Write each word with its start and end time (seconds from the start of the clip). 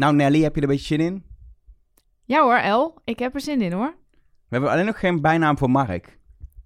Nou, 0.00 0.14
Nelly, 0.14 0.42
heb 0.42 0.54
je 0.54 0.60
er 0.60 0.68
een 0.68 0.72
beetje 0.74 0.96
zin 0.96 1.00
in? 1.06 1.24
Ja 2.24 2.42
hoor, 2.42 2.56
El. 2.56 3.00
Ik 3.04 3.18
heb 3.18 3.34
er 3.34 3.40
zin 3.40 3.60
in 3.60 3.72
hoor. 3.72 3.94
We 4.20 4.56
hebben 4.56 4.70
alleen 4.70 4.86
nog 4.86 4.98
geen 4.98 5.20
bijnaam 5.20 5.58
voor 5.58 5.70
Mark. 5.70 6.18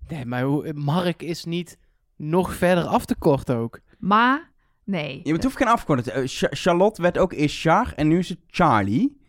Nee, 0.09 0.25
maar 0.27 0.43
hoe- 0.43 0.73
Mark 0.73 1.23
is 1.23 1.45
niet 1.45 1.79
nog 2.17 2.55
verder 2.55 2.85
af 2.85 3.05
te 3.05 3.15
kort 3.17 3.51
ook. 3.51 3.81
Maar, 3.99 4.51
nee. 4.85 5.21
Je 5.23 5.33
hoeft 5.33 5.57
geen 5.57 5.69
afkorting. 5.69 6.07
Eh, 6.17 6.23
Cha- 6.27 6.49
Charlotte 6.51 7.03
werd 7.03 7.19
ook 7.19 7.33
eerst 7.33 7.61
Char 7.61 7.93
en 7.97 8.09
nu 8.09 8.19
is 8.19 8.29
het 8.29 8.39
Charlie. 8.47 9.21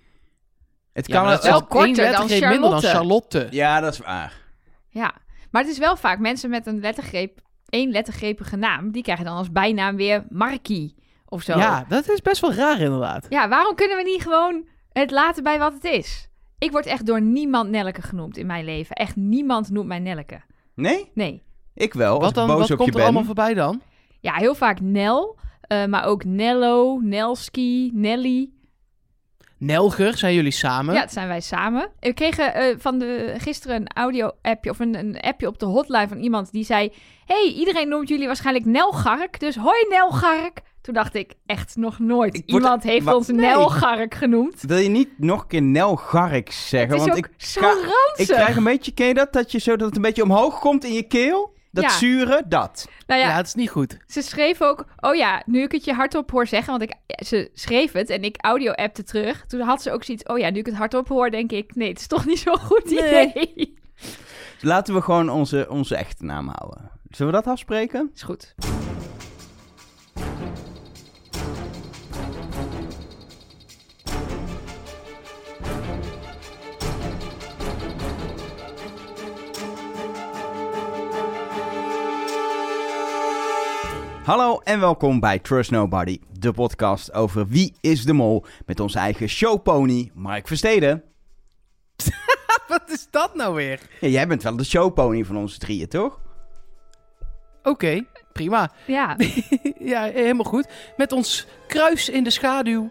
Het 0.94 1.08
Ja, 1.08 1.14
kan 1.14 1.24
maar 1.24 1.34
dat 1.36 1.44
is 1.44 1.50
wel 1.50 1.66
korter 1.66 1.86
één 1.86 1.96
dan 1.96 2.06
lettergreep 2.06 2.50
minder 2.50 2.70
dan 2.70 2.82
Charlotte. 2.82 3.38
Charlotte. 3.38 3.56
Ja, 3.56 3.80
dat 3.80 3.94
is 3.94 4.00
waar. 4.00 4.42
Ja, 4.90 5.14
maar 5.52 5.62
het 5.62 5.72
is 5.72 5.78
wel 5.78 5.98
vaak 5.98 6.20
mensen 6.20 6.50
met 6.50 6.66
een 6.68 6.80
lettergreep, 6.80 7.40
één 7.70 7.92
lettergrepige 7.92 8.56
naam, 8.56 8.92
die 8.92 9.04
krijgen 9.04 9.26
dan 9.26 9.36
als 9.36 9.52
bijnaam 9.52 9.96
weer 9.96 10.26
Markie 10.30 10.96
of 11.36 11.44
zo. 11.44 11.58
Ja, 11.58 11.86
dat 11.88 12.10
is 12.10 12.22
best 12.22 12.42
wel 12.42 12.54
raar 12.54 12.80
inderdaad. 12.80 13.26
Ja, 13.30 13.50
waarom 13.50 13.76
kunnen 13.76 13.98
we 13.98 14.04
niet 14.04 14.22
gewoon 14.22 14.66
het 14.92 15.12
laten 15.12 15.44
bij 15.44 15.60
wat 15.60 15.74
het 15.74 15.84
is? 15.84 16.30
Ik 16.60 16.72
word 16.72 16.86
echt 16.86 17.06
door 17.06 17.22
niemand 17.22 17.70
Nelleke 17.70 18.02
genoemd 18.02 18.38
in 18.38 18.46
mijn 18.46 18.66
leven. 18.66 18.96
Echt 18.96 19.16
niemand 19.16 19.70
noemt 19.70 19.88
mij 19.88 20.00
Nelleke. 20.00 20.42
Nee? 20.76 21.12
Nee. 21.14 21.44
Ik 21.74 21.94
wel, 21.94 22.20
Wat, 22.20 22.30
ik 22.30 22.36
dan, 22.36 22.48
boos 22.48 22.60
wat 22.60 22.72
op 22.72 22.78
komt 22.78 22.94
je 22.94 23.00
er 23.00 23.04
allemaal 23.04 23.24
voorbij 23.24 23.54
dan? 23.54 23.82
Ja, 24.20 24.34
heel 24.34 24.56
vaak 24.56 24.80
Nel, 24.80 25.38
eh, 25.62 25.86
maar 25.86 26.06
ook 26.06 26.24
Nello, 26.24 27.00
Nelski, 27.02 27.92
Nelly. 27.94 28.50
Nelger 29.58 30.18
zijn 30.18 30.34
jullie 30.34 30.52
samen. 30.52 30.94
Ja, 30.94 31.02
dat 31.02 31.12
zijn 31.12 31.28
wij 31.28 31.42
samen. 31.42 31.90
We 32.00 32.14
kregen 32.14 32.54
eh, 32.54 32.76
van 32.78 33.00
de, 33.00 33.36
gisteren 33.38 33.76
een 33.76 33.88
audio-appje 33.88 34.70
of 34.70 34.80
een, 34.80 34.96
een 34.96 35.20
appje 35.20 35.48
op 35.48 35.60
de 35.60 35.66
hotline 35.66 36.08
van 36.08 36.18
iemand 36.18 36.52
die 36.52 36.64
zei... 36.64 36.94
hey, 37.26 37.54
iedereen 37.56 37.90
noemt 37.90 38.10
jullie 38.10 38.28
waarschijnlijk 38.28 38.66
Nelgark, 38.66 39.40
dus 39.40 39.56
hoi 39.56 39.86
Nelgark. 39.90 40.62
Toen 40.86 40.94
dacht 40.94 41.16
ik, 41.16 41.34
echt 41.46 41.76
nog 41.76 42.00
nooit. 42.00 42.36
Ik 42.36 42.44
word- 42.50 42.64
Iemand 42.64 42.84
heeft 42.84 43.14
ons 43.14 43.28
nee. 43.28 43.38
Nelgark 43.40 44.14
genoemd. 44.14 44.62
Wil 44.62 44.78
je 44.78 44.90
niet 44.90 45.10
nog 45.18 45.42
een 45.42 45.48
keer 45.48 45.62
Nel 45.62 45.96
Garrix 45.96 46.70
zeggen? 46.70 46.90
Het 46.90 47.00
is 47.00 47.06
Want 47.06 47.18
ook 47.18 47.26
ik, 47.26 47.32
ga- 47.38 48.14
ik 48.16 48.28
krijg 48.28 48.56
een 48.56 48.64
beetje, 48.64 48.92
ken 48.94 49.08
je 49.08 49.14
dat? 49.14 49.34
Dat, 49.34 49.52
je 49.52 49.60
zo, 49.60 49.76
dat 49.76 49.88
het 49.88 49.96
een 49.96 50.02
beetje 50.02 50.24
omhoog 50.24 50.60
komt 50.60 50.84
in 50.84 50.94
je 50.94 51.04
keel? 51.04 51.54
Dat 51.72 51.84
Ja. 51.84 51.90
zure, 51.90 52.42
dat. 52.48 52.88
Nou 53.08 53.22
Ja, 53.22 53.28
ja, 53.28 53.36
het 53.36 53.46
is 53.48 53.54
niet 53.54 53.70
goed. 53.70 53.98
ze 54.08 54.22
schreef 54.22 54.62
ook... 54.62 54.86
Oh 55.00 55.16
ja, 55.16 55.44
nu 55.46 55.62
ik 55.64 55.72
het 55.72 55.86
je 55.86 55.94
hardop 55.94 56.32
hoor 56.32 56.48
zeggen, 56.48 56.78
want 56.80 56.82
ik, 56.92 56.94
ze 57.26 57.50
schreef 57.54 57.92
het 57.92 58.10
en 58.10 58.24
ik 58.24 58.36
audio-appte 58.40 59.04
terug. 59.04 59.46
Toen 59.46 59.62
had 59.62 59.82
ze 59.82 59.92
ook 59.92 60.04
zoiets... 60.04 60.24
Oh 60.24 60.38
ja, 60.38 60.50
nu 60.50 60.60
ik 60.60 60.66
het 60.66 60.76
hardop 60.76 61.08
hoor, 61.08 61.30
denk 61.32 61.52
ik... 61.52 61.76
Nee, 61.76 61.90
het 61.90 62.00
is 62.00 62.08
toch 62.08 62.26
niet 62.26 62.40
zo'n 62.40 62.58
goed 62.60 62.86
Nee. 62.90 63.30
idee. 63.30 63.78
Laten 64.62 64.94
we 64.94 65.02
gewoon 65.02 65.30
onze, 65.30 65.66
onze 65.70 65.96
echte 65.96 66.24
naam 66.26 66.48
houden. 66.56 66.92
Zullen 67.10 67.32
we 67.34 67.38
dat 67.44 67.52
afspreken? 67.52 68.12
Is 68.16 68.22
goed. 68.24 68.56
Hallo 84.26 84.60
en 84.64 84.80
welkom 84.80 85.20
bij 85.20 85.40
Trust 85.40 85.72
Nobody, 85.72 86.20
de 86.40 86.52
podcast 86.52 87.14
over 87.14 87.48
wie 87.48 87.74
is 87.82 88.06
de 88.06 88.14
mol 88.14 88.46
met 88.66 88.80
onze 88.80 89.00
eigen 89.00 89.28
showpony 89.28 90.12
Mark 90.14 90.48
Versteden. 90.48 91.04
Wat 92.68 92.90
is 92.90 93.08
dat 93.12 93.36
nou 93.36 93.56
weer? 93.56 93.80
Ja, 94.00 94.08
jij 94.08 94.28
bent 94.28 94.44
wel 94.44 94.56
de 94.56 94.64
showpony 94.64 95.24
van 95.24 95.38
onze 95.38 95.60
drieën, 95.60 95.88
toch? 95.88 96.20
Oké, 97.64 98.06
prima. 98.34 98.72
Ja, 98.88 99.18
ja, 99.80 100.04
helemaal 100.04 100.46
goed. 100.46 100.68
Met 100.98 101.12
ons 101.12 101.48
kruis 101.68 102.10
in 102.10 102.24
de 102.24 102.30
schaduw. 102.30 102.90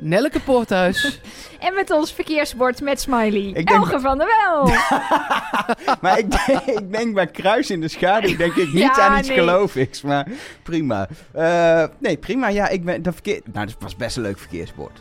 Nelleke 0.00 0.40
Poorthuis. 0.40 1.20
en 1.60 1.74
met 1.74 1.90
ons 1.90 2.12
verkeersbord 2.12 2.80
met 2.80 3.00
Smiley. 3.00 3.52
denk- 3.52 3.70
Elge 3.70 4.00
van 4.00 4.18
der 4.18 4.26
Wel. 4.26 4.64
Maar 6.00 6.18
ik 6.18 6.30
denk, 6.46 6.60
ik 6.60 6.92
denk 6.92 7.14
bij 7.14 7.26
Kruis 7.26 7.70
in 7.70 7.80
de 7.80 7.88
schaduw 7.88 8.36
denk 8.36 8.54
ik 8.54 8.72
niet 8.72 8.82
Ja, 8.82 8.92
aan 9.08 9.18
iets 9.18 9.28
nee. 9.28 9.38
geloofigs, 9.38 10.02
maar 10.02 10.26
prima. 10.62 11.08
Eh, 11.32 11.84
nee, 11.98 12.16
prima. 12.16 12.48
Ja, 12.48 12.68
ik 12.68 12.84
ben 12.84 13.02
dat 13.02 13.12
verkeer. 13.14 13.40
Nou, 13.52 13.66
dat 13.66 13.76
was 13.78 13.96
best 13.96 14.16
een 14.16 14.22
leuk 14.22 14.38
verkeersbord. 14.38 14.98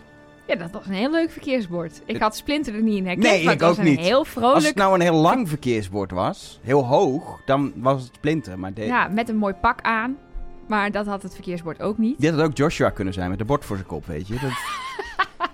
Ja, 0.47 0.56
dat 0.56 0.72
was 0.72 0.86
een 0.86 0.94
heel 0.94 1.12
leuk 1.12 1.31
verkeersbord. 1.31 2.02
Ik 2.06 2.18
had 2.22 2.36
Splinter 2.36 2.75
er 2.75 2.81
niet 2.81 2.97
in 2.97 3.06
herkend, 3.06 3.25
Nee, 3.25 3.44
maar 3.44 3.53
ik 3.53 3.59
het 3.59 3.69
was 3.69 3.72
ook 3.80 3.86
een 3.86 3.91
niet. 3.91 4.00
heel 4.00 4.25
Als 4.41 4.66
het 4.66 4.75
nou 4.75 4.94
een 4.94 5.02
heel 5.02 5.13
lang 5.13 5.50
verkeersbord 5.50 6.12
was, 6.12 6.59
heel 6.63 6.86
hoog, 6.86 7.41
dan 7.46 7.74
was 7.75 8.02
het 8.03 8.12
splinter. 8.16 8.59
Maar 8.59 8.74
de- 8.74 8.86
Ja, 8.86 9.07
met 9.07 9.30
een 9.30 9.38
mooi 9.38 9.53
pak 9.53 9.81
aan. 9.81 10.18
Maar 10.68 10.92
dat 10.92 11.06
had 11.06 11.24
het 11.24 11.34
verkeersbord 11.34 11.82
ook 11.82 11.98
niet. 11.98 12.22
dit 12.22 12.34
had 12.34 12.42
ook 12.42 12.58
Joshua 12.58 12.90
kunnen 12.90 13.14
zijn 13.14 13.30
met 13.30 13.40
een 13.40 13.46
bord 13.46 13.66
voor 13.66 13.76
zijn 13.76 13.88
kop, 13.88 14.06
weet 14.06 14.28
je. 14.28 14.34
Dat... 14.34 14.52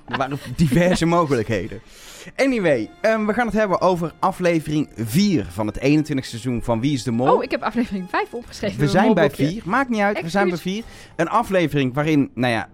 er 0.08 0.18
waren 0.18 0.40
diverse 0.56 1.06
mogelijkheden. 1.06 1.82
Anyway, 2.36 2.90
ehm, 3.02 3.26
we 3.26 3.34
gaan 3.34 3.46
het 3.46 3.56
hebben 3.56 3.82
over 3.82 4.14
aflevering 4.20 4.90
4 4.96 5.46
van 5.50 5.68
het 5.68 5.78
21 5.78 6.26
seizoen 6.26 6.64
van 6.64 6.82
Wie 6.82 6.94
is 6.94 7.04
de 7.04 7.12
Mol. 7.12 7.36
Oh, 7.36 7.44
ik 7.44 7.52
heb 7.52 7.62
aflevering 7.62 8.10
5 8.10 8.34
opgeschreven. 8.34 8.80
We 8.80 8.88
zijn 8.88 9.14
bij 9.14 9.14
molboekje. 9.14 9.48
4. 9.48 9.62
Maakt 9.66 9.90
niet 9.90 10.00
uit, 10.00 10.22
we 10.22 10.30
zijn 10.30 10.44
bij 10.44 10.54
Excuus. 10.54 10.74
4. 10.74 10.84
Een 11.16 11.30
aflevering 11.30 11.94
waarin, 11.94 12.32
nou 12.34 12.54
ja, 12.54 12.70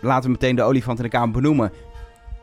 laten 0.00 0.24
we 0.24 0.30
meteen 0.30 0.56
de 0.56 0.62
olifant 0.62 0.98
in 0.98 1.04
de 1.04 1.10
kamer 1.10 1.30
benoemen. 1.30 1.72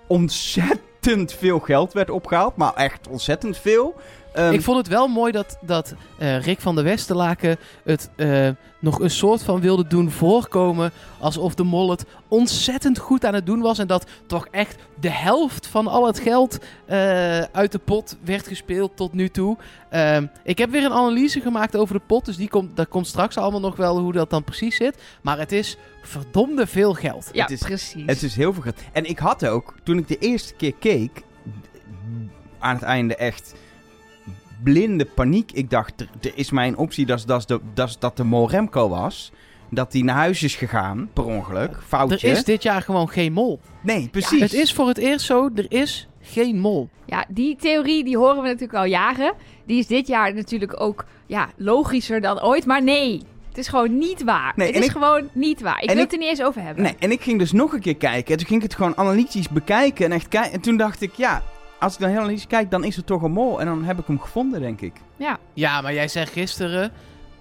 Ontzettend 0.08 1.34
veel 1.34 1.60
geld 1.60 1.94
werd 1.94 2.10
opgehaald, 2.10 2.56
maar 2.56 2.74
echt 2.74 3.08
ontzettend 3.08 3.58
veel. 3.58 3.96
Ehm, 4.34 4.54
Ik 4.54 4.62
vond 4.62 4.78
het 4.78 4.88
wel 4.88 5.08
mooi 5.08 5.32
dat, 5.32 5.58
dat 5.62 5.94
eh, 6.18 6.42
Rick 6.42 6.60
van 6.62 6.76
der 6.76 6.84
Westerlaken 6.84 7.58
het 7.84 8.10
eh, 8.16 8.50
nog 8.80 9.00
een 9.00 9.10
soort 9.10 9.44
van 9.44 9.62
wilde 9.62 9.88
doen 9.88 10.12
voorkomen. 10.12 10.92
Alsof 11.20 11.54
de 11.56 11.64
mol 11.64 11.90
het 11.90 12.06
ontzettend 12.28 12.98
goed 12.98 13.26
aan 13.26 13.34
het 13.34 13.46
doen 13.46 13.60
was. 13.62 13.80
En 13.80 13.88
dat 13.88 14.06
toch 14.28 14.48
echt 14.52 14.76
de 15.00 15.10
helft 15.10 15.68
van 15.68 15.88
al 15.88 16.08
het 16.08 16.20
geld 16.20 16.58
eh, 16.86 16.98
uit 17.42 17.72
de 17.72 17.80
pot 17.80 18.18
werd 18.24 18.48
gespeeld 18.48 18.92
tot 18.96 19.14
nu 19.14 19.30
toe. 19.30 19.58
Ehm, 19.90 20.26
ik 20.44 20.58
heb 20.58 20.70
weer 20.70 20.84
een 20.84 20.92
analyse 20.94 21.42
gemaakt 21.42 21.76
over 21.78 21.96
de 21.96 22.02
pot. 22.06 22.26
Dus 22.26 22.38
die 22.38 22.50
komt, 22.50 22.76
dat 22.78 22.88
komt 22.88 23.08
straks 23.08 23.38
allemaal 23.38 23.60
nog 23.60 23.76
wel 23.76 24.00
hoe 24.00 24.14
dat 24.14 24.30
dan 24.30 24.44
precies 24.44 24.76
zit. 24.76 25.02
Maar 25.22 25.38
het 25.40 25.52
is 25.52 25.78
verdomde 26.02 26.68
veel 26.68 26.94
geld. 26.94 27.30
Ja, 27.32 27.42
Het 27.42 27.52
is- 27.52 27.60
precies. 27.60 28.04
Het 28.06 28.24
is 28.24 28.36
heel 28.36 28.54
veel 28.54 28.62
geld. 28.64 28.80
En 28.92 29.06
ik 29.06 29.20
had 29.20 29.46
ook, 29.46 29.76
toen 29.84 29.98
ik 29.98 30.08
de 30.08 30.18
eerste 30.18 30.54
keer 30.54 30.74
keek, 30.80 31.24
aan 32.60 32.74
het 32.76 32.84
einde 32.84 33.16
echt 33.16 33.54
blinde 34.64 35.06
paniek. 35.06 35.52
Ik 35.52 35.70
dacht, 35.70 36.02
er, 36.02 36.10
er 36.22 36.32
is 36.36 36.52
mijn 36.52 36.78
optie 36.78 37.06
dat, 37.06 37.24
dat, 37.28 37.48
dat, 37.48 37.62
dat, 37.74 37.96
dat 38.00 38.18
de 38.18 38.24
mol 38.24 38.50
Remco 38.50 38.90
was. 38.90 39.32
Dat 39.72 39.94
hij 39.94 40.02
naar 40.02 40.16
huis 40.16 40.44
is 40.44 40.56
gegaan, 40.56 41.10
per 41.14 41.26
ongeluk. 41.26 41.72
Foutje. 41.88 42.28
Er 42.28 42.34
is 42.38 42.44
dit 42.44 42.64
jaar 42.64 42.82
gewoon 42.82 43.10
geen 43.10 43.34
mol. 43.34 43.60
Nee, 43.82 44.08
precies. 44.12 44.42
Het 44.42 44.54
is 44.54 44.74
voor 44.74 44.88
het 44.88 44.98
eerst 44.98 45.26
zo, 45.26 45.50
er 45.56 45.66
is 45.72 46.08
geen 46.22 46.60
mol. 46.60 46.90
Ja, 47.06 47.26
die 47.30 47.56
theorie 47.56 48.04
die 48.04 48.18
horen 48.18 48.36
we 48.42 48.48
natuurlijk 48.48 48.74
al 48.74 48.86
jaren. 48.86 49.34
Die 49.66 49.80
is 49.80 49.88
dit 49.88 50.08
jaar 50.08 50.34
natuurlijk 50.34 50.82
ook 50.82 51.06
ja, 51.26 51.50
logischer 51.58 52.22
dan 52.22 52.42
ooit. 52.44 52.66
Maar 52.66 52.84
nee, 52.84 53.22
het 53.48 53.58
is 53.58 53.68
gewoon 53.68 53.98
niet 53.98 54.24
waar. 54.24 54.54
Nee, 54.56 54.68
het 54.68 54.76
is 54.76 54.86
ik- 54.86 54.92
gewoon 54.92 55.30
niet 55.34 55.62
waar. 55.62 55.82
Ik 55.82 55.88
wil 55.88 55.96
ik- 55.98 56.04
het 56.04 56.12
er 56.14 56.20
niet 56.20 56.30
eens 56.30 56.42
over 56.44 56.62
hebben. 56.62 56.84
Nee, 56.84 56.96
en 57.00 57.12
ik 57.12 57.22
ging 57.22 57.40
dus 57.40 57.52
nog 57.52 57.74
een 57.74 57.80
keer 57.82 57.96
kijken. 57.96 58.32
En 58.32 58.38
toen 58.38 58.48
ging 58.48 58.64
ik 58.64 58.68
het 58.70 58.76
gewoon 58.76 58.98
analytisch 58.98 59.50
bekijken. 59.50 60.06
En, 60.06 60.12
echt 60.12 60.28
kijken. 60.28 60.52
en 60.52 60.62
toen 60.62 60.78
dacht 60.78 61.02
ik, 61.02 61.14
ja, 61.16 61.44
als 61.80 61.94
ik 61.94 62.00
dan 62.00 62.10
heel 62.10 62.20
analytisch 62.20 62.48
kijk, 62.48 62.72
dan 62.72 62.84
is 62.84 62.96
het 62.96 63.06
toch 63.06 63.22
een 63.22 63.32
mol. 63.32 63.60
En 63.60 63.66
dan 63.66 63.84
heb 63.84 64.00
ik 64.00 64.08
hem 64.08 64.20
gevonden, 64.20 64.62
denk 64.62 64.82
ik. 64.82 64.94
Ja, 65.18 65.38
Ja, 65.54 65.82
maar 65.82 65.94
jij 65.94 66.08
zei 66.08 66.26
gisteren 66.26 66.92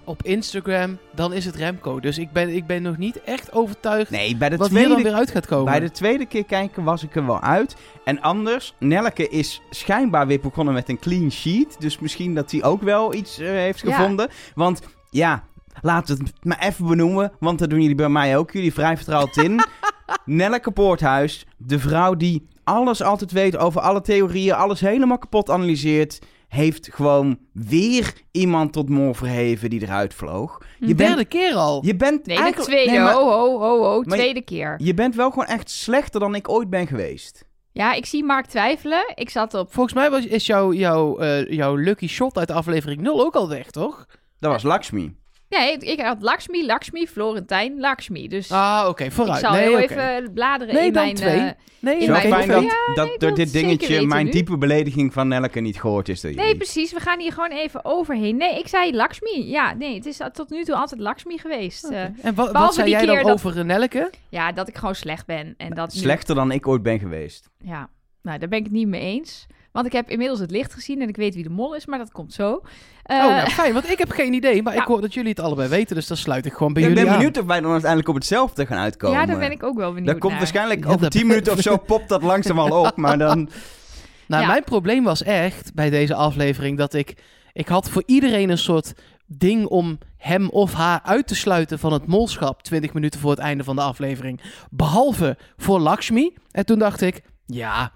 op 0.04 0.22
Instagram, 0.22 0.98
dan 1.14 1.32
is 1.32 1.44
het 1.44 1.54
Remco. 1.56 2.00
Dus 2.00 2.18
ik 2.18 2.32
ben, 2.32 2.48
ik 2.54 2.66
ben 2.66 2.82
nog 2.82 2.96
niet 2.96 3.22
echt 3.22 3.52
overtuigd 3.52 4.10
Nee, 4.10 4.36
bij 4.36 4.48
de, 4.48 4.56
wat 4.56 4.68
hier 4.68 4.78
dan 4.78 4.86
tweede, 4.90 5.08
weer 5.08 5.18
uit 5.18 5.30
gaat 5.30 5.46
komen. 5.46 5.64
bij 5.64 5.80
de 5.80 5.90
tweede 5.90 6.26
keer 6.26 6.44
kijken 6.44 6.84
was 6.84 7.02
ik 7.02 7.16
er 7.16 7.26
wel 7.26 7.40
uit. 7.40 7.76
En 8.04 8.20
anders, 8.20 8.74
Nelke 8.78 9.28
is 9.28 9.60
schijnbaar 9.70 10.26
weer 10.26 10.40
begonnen 10.40 10.74
met 10.74 10.88
een 10.88 10.98
clean 10.98 11.30
sheet. 11.30 11.76
Dus 11.80 11.98
misschien 11.98 12.34
dat 12.34 12.50
hij 12.50 12.62
ook 12.62 12.82
wel 12.82 13.14
iets 13.14 13.38
eh, 13.38 13.48
heeft 13.48 13.80
Ja. 13.80 13.96
gevonden. 13.96 14.28
Want 14.54 14.80
ja, 15.10 15.42
laten 15.80 16.16
we 16.18 16.24
het 16.24 16.44
maar 16.44 16.58
even 16.58 16.86
benoemen. 16.86 17.32
Want 17.40 17.58
dat 17.58 17.70
doen 17.70 17.80
jullie 17.80 17.94
bij 17.96 18.08
mij 18.08 18.36
ook. 18.38 18.50
Jullie 18.52 18.72
vrij 18.72 18.96
vertrouwd 18.96 19.36
in. 19.36 19.60
Nelke 20.24 20.70
Poorthuis, 20.70 21.46
de 21.56 21.78
vrouw 21.78 22.14
die 22.14 22.46
alles 22.68 23.02
altijd 23.02 23.32
weet 23.32 23.56
over 23.56 23.80
alle 23.80 24.00
theorieën, 24.00 24.54
alles 24.54 24.80
helemaal 24.80 25.18
kapot 25.18 25.50
analyseert, 25.50 26.18
heeft 26.48 26.88
gewoon 26.92 27.38
weer 27.52 28.12
iemand 28.30 28.72
tot 28.72 28.88
mol 28.88 29.14
verheven 29.14 29.70
die 29.70 29.82
eruit 29.82 30.14
vloog. 30.14 30.58
Je 30.78 30.86
de 30.86 30.94
bent, 30.94 31.08
derde 31.08 31.24
keer 31.24 31.54
al. 31.54 31.82
je 31.86 31.96
bent 31.96 32.26
nee, 32.26 32.36
de 32.36 32.60
tweede. 32.62 32.90
nee, 32.90 33.00
maar 33.00 33.12
Ho, 33.12 33.30
ho, 33.30 33.58
ho, 33.58 33.82
ho. 33.82 34.02
Maar 34.02 34.16
je- 34.16 34.22
Tweede 34.22 34.42
keer. 34.42 34.74
je 34.78 34.94
bent 34.94 35.14
wel 35.14 35.30
gewoon 35.30 35.46
echt 35.46 35.70
slechter 35.70 36.20
dan 36.20 36.34
ik 36.34 36.48
ooit 36.48 36.70
ben 36.70 36.86
geweest. 36.86 37.46
Ja, 37.72 37.92
ik 37.92 38.06
zie 38.06 38.24
Mark 38.24 38.46
twijfelen. 38.46 39.12
Ik 39.14 39.30
zat 39.30 39.54
op... 39.54 39.72
Volgens 39.72 39.94
mij 39.94 40.10
was, 40.10 40.24
is 40.26 40.46
jouw, 40.46 40.72
jouw, 40.72 41.18
eh, 41.18 41.50
jouw 41.50 41.74
lucky 41.74 42.08
shot 42.08 42.38
uit 42.38 42.50
aflevering 42.50 43.00
0 43.00 43.20
ook 43.24 43.34
al 43.34 43.48
weg, 43.48 43.70
toch? 43.70 44.06
Dat 44.38 44.52
was 44.52 44.62
Lakshmi. 44.62 45.16
Ja, 45.48 45.64
ik, 45.70 45.82
ik 45.82 46.00
had 46.00 46.22
Lakshmi, 46.22 46.66
Lakshmi, 46.66 47.06
Florentijn, 47.06 47.80
Lakshmi. 47.80 48.28
Dus 48.28 48.50
Ah, 48.52 48.84
oké, 48.88 49.04
ik 49.04 49.12
vooruit. 49.12 49.40
zal 49.40 49.52
nee, 49.52 49.60
heel 49.62 49.72
oké. 49.82 49.82
even 49.82 50.32
bladeren 50.32 50.74
Nee, 50.74 50.86
in 50.86 50.92
dan 50.92 51.02
mijn... 51.02 51.14
twee. 51.14 51.38
eh, 51.40 51.50
Nee, 51.80 51.98
in 51.98 52.10
mijn 52.10 52.28
fijn 52.28 52.48
dat, 52.48 52.62
Ja, 52.62 52.70
dat 52.94 53.04
nee, 53.04 53.14
ik 53.14 53.20
door 53.20 53.34
dit 53.34 53.52
dingetje 53.52 54.06
mijn 54.06 54.24
nu. 54.24 54.30
diepe 54.30 54.58
belediging 54.58 55.12
van 55.12 55.28
Nelke 55.28 55.60
niet 55.60 55.80
gehoord 55.80 56.08
is 56.08 56.22
Nee, 56.22 56.56
precies. 56.56 56.92
We 56.92 57.00
gaan 57.00 57.20
hier 57.20 57.32
gewoon 57.32 57.50
even 57.50 57.84
overheen. 57.84 58.36
Nee, 58.36 58.58
ik 58.58 58.68
zei 58.68 58.94
Lakshmi. 58.94 59.48
Ja, 59.50 59.74
nee, 59.74 59.94
het 59.94 60.06
is 60.06 60.20
tot 60.32 60.50
nu 60.50 60.64
toe 60.64 60.74
altijd 60.74 61.00
Lakshmi 61.00 61.38
geweest. 61.38 61.84
Oké. 61.84 61.94
Eh, 61.94 62.04
En 62.26 62.34
wat, 62.34 62.52
wat 62.52 62.74
zei 62.74 62.90
jij 62.90 63.06
dan 63.06 63.16
dat- 63.16 63.30
over 63.30 63.64
Nelke? 63.64 64.10
ja, 64.28 64.52
dat 64.52 64.68
ik 64.68 64.76
gewoon 64.76 64.94
slecht 64.94 65.26
ben. 65.26 65.54
En 65.56 65.74
dat 65.74 65.94
nu- 65.94 66.00
Slechter 66.00 66.34
dan 66.34 66.52
ik 66.52 66.66
ooit 66.68 66.82
ben 66.82 66.98
geweest. 66.98 67.50
Ja, 67.58 67.88
nou, 68.22 68.38
daar 68.38 68.48
ben 68.48 68.58
ik 68.58 68.64
het 68.64 68.72
niet 68.74 68.88
mee 68.88 69.00
eens. 69.00 69.46
Want 69.72 69.86
ik 69.86 69.92
heb 69.92 70.10
inmiddels 70.10 70.40
het 70.40 70.50
licht 70.50 70.74
gezien 70.74 71.02
en 71.02 71.08
ik 71.08 71.16
weet 71.16 71.34
wie 71.34 71.42
de 71.42 71.48
mol 71.50 71.74
is, 71.74 71.86
maar 71.86 71.98
dat 71.98 72.12
komt 72.12 72.32
zo. 72.32 72.62
Eh, 73.02 73.16
oh, 73.16 73.26
nou 73.26 73.48
fijn, 73.50 73.72
want 73.72 73.90
ik 73.90 73.98
heb 73.98 74.10
geen 74.10 74.32
idee. 74.32 74.62
Maar 74.62 74.74
Ja. 74.74 74.80
ik 74.80 74.86
hoor 74.86 75.00
dat 75.00 75.14
jullie 75.14 75.30
het 75.30 75.40
allebei 75.40 75.68
weten, 75.68 75.94
dus 75.96 76.06
dan 76.06 76.16
sluit 76.16 76.46
ik 76.46 76.52
gewoon 76.52 76.72
bij 76.72 76.82
Ik 76.82 76.88
jullie 76.88 77.04
ben 77.04 77.12
aan. 77.12 77.18
benieuwd 77.18 77.38
of 77.38 77.44
wij 77.46 77.60
dan 77.60 77.70
uiteindelijk 77.70 78.08
op 78.10 78.14
hetzelfde 78.14 78.66
gaan 78.66 78.78
uitkomen. 78.78 79.18
ja, 79.20 79.26
daar 79.26 79.38
ben 79.38 79.50
ik 79.50 79.62
ook 79.62 79.76
wel 79.76 79.88
benieuwd 79.92 80.06
Dat 80.06 80.18
komt 80.18 80.30
naar. 80.32 80.40
waarschijnlijk 80.40 80.80
Ja, 80.84 80.88
over 80.88 81.00
dat- 81.00 81.10
10 81.10 81.26
minuten 81.26 81.52
of 81.52 81.60
zo 81.70 81.76
popt 81.76 82.08
dat 82.08 82.22
langzaam 82.22 82.58
al 82.58 82.84
op. 82.86 82.96
Maar 82.96 83.18
dan... 83.18 83.48
Nou, 84.28 84.42
Ja. 84.42 84.48
mijn 84.48 84.64
probleem 84.64 85.04
was 85.04 85.22
echt 85.22 85.74
bij 85.74 85.90
deze 85.90 86.14
aflevering 86.14 86.78
dat 86.78 86.94
ik... 86.94 87.14
Ik 87.52 87.68
had 87.68 87.90
voor 87.90 88.02
iedereen 88.06 88.50
een 88.50 88.58
soort 88.58 88.92
ding 89.26 89.66
om 89.66 89.98
hem 90.16 90.48
of 90.48 90.72
haar 90.72 91.00
uit 91.04 91.26
te 91.26 91.34
sluiten 91.34 91.78
van 91.78 91.92
het 91.92 92.06
molschap 92.06 92.62
20 92.62 92.92
minuten 92.92 93.20
voor 93.20 93.30
het 93.30 93.38
einde 93.38 93.64
van 93.64 93.76
de 93.76 93.82
aflevering. 93.82 94.40
Behalve 94.70 95.36
voor 95.56 95.78
Lakshmi. 95.80 96.34
En 96.50 96.66
toen 96.66 96.78
dacht 96.78 97.00
ik, 97.00 97.22
ja, 97.46 97.92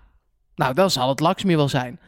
nou 0.55 0.75
dan 0.75 0.91
zal 0.91 1.09
het 1.09 1.21
Lakshmi 1.21 1.57
wel 1.57 1.69
zijn. 1.69 2.01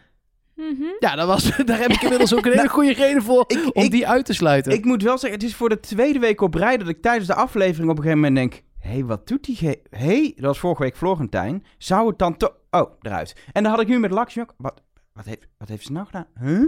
Mhm. 0.55 0.82
Ja, 0.99 1.14
dat 1.14 1.26
was, 1.26 1.56
daar 1.64 1.79
heb 1.79 1.91
ik 1.91 2.02
inmiddels 2.02 2.35
ook 2.35 2.46
een 2.46 2.52
hele 2.52 2.69
goede 2.79 2.93
reden 2.93 3.23
voor 3.23 3.44
Ik- 3.46 3.70
om 3.76 3.82
ik- 3.82 3.91
die 3.91 4.08
uit 4.08 4.25
te 4.25 4.32
sluiten. 4.32 4.73
Ik 4.73 4.85
moet 4.85 5.02
wel 5.02 5.19
zeggen, 5.19 5.38
het 5.41 5.49
is 5.49 5.55
voor 5.55 5.69
de 5.69 5.81
tweede 5.81 6.19
week 6.19 6.41
op 6.41 6.55
rij 6.55 6.76
dat 6.76 6.88
ik 6.88 7.02
tijdens 7.02 7.26
de 7.26 7.35
aflevering 7.35 7.91
op 7.91 7.96
een 7.96 8.02
gegeven 8.02 8.23
moment 8.23 8.50
denk... 8.52 8.62
Hé, 8.79 8.91
hey, 8.91 9.05
wat 9.05 9.26
doet 9.29 9.44
die... 9.44 9.58
Hé, 9.61 9.75
hey, 9.91 10.32
dat 10.37 10.44
was 10.44 10.58
vorige 10.58 10.82
week 10.82 10.96
Florentijn. 10.96 11.64
Zou 11.79 12.08
het 12.08 12.19
dan 12.19 12.37
toch... 12.37 12.52
Oh, 12.70 12.91
eruit. 13.00 13.37
En 13.52 13.62
dan 13.62 13.73
had 13.73 13.81
ik 13.81 13.88
nu 13.88 13.99
met 13.99 14.11
Lakshmi 14.11 14.43
ook... 14.43 14.55
Wat, 14.56 14.82
wat, 15.12 15.25
heeft, 15.25 15.47
wat 15.58 15.69
heeft 15.69 15.85
ze 15.87 15.93
nou 15.93 16.06
gedaan? 16.06 16.26
Huh? 16.40 16.67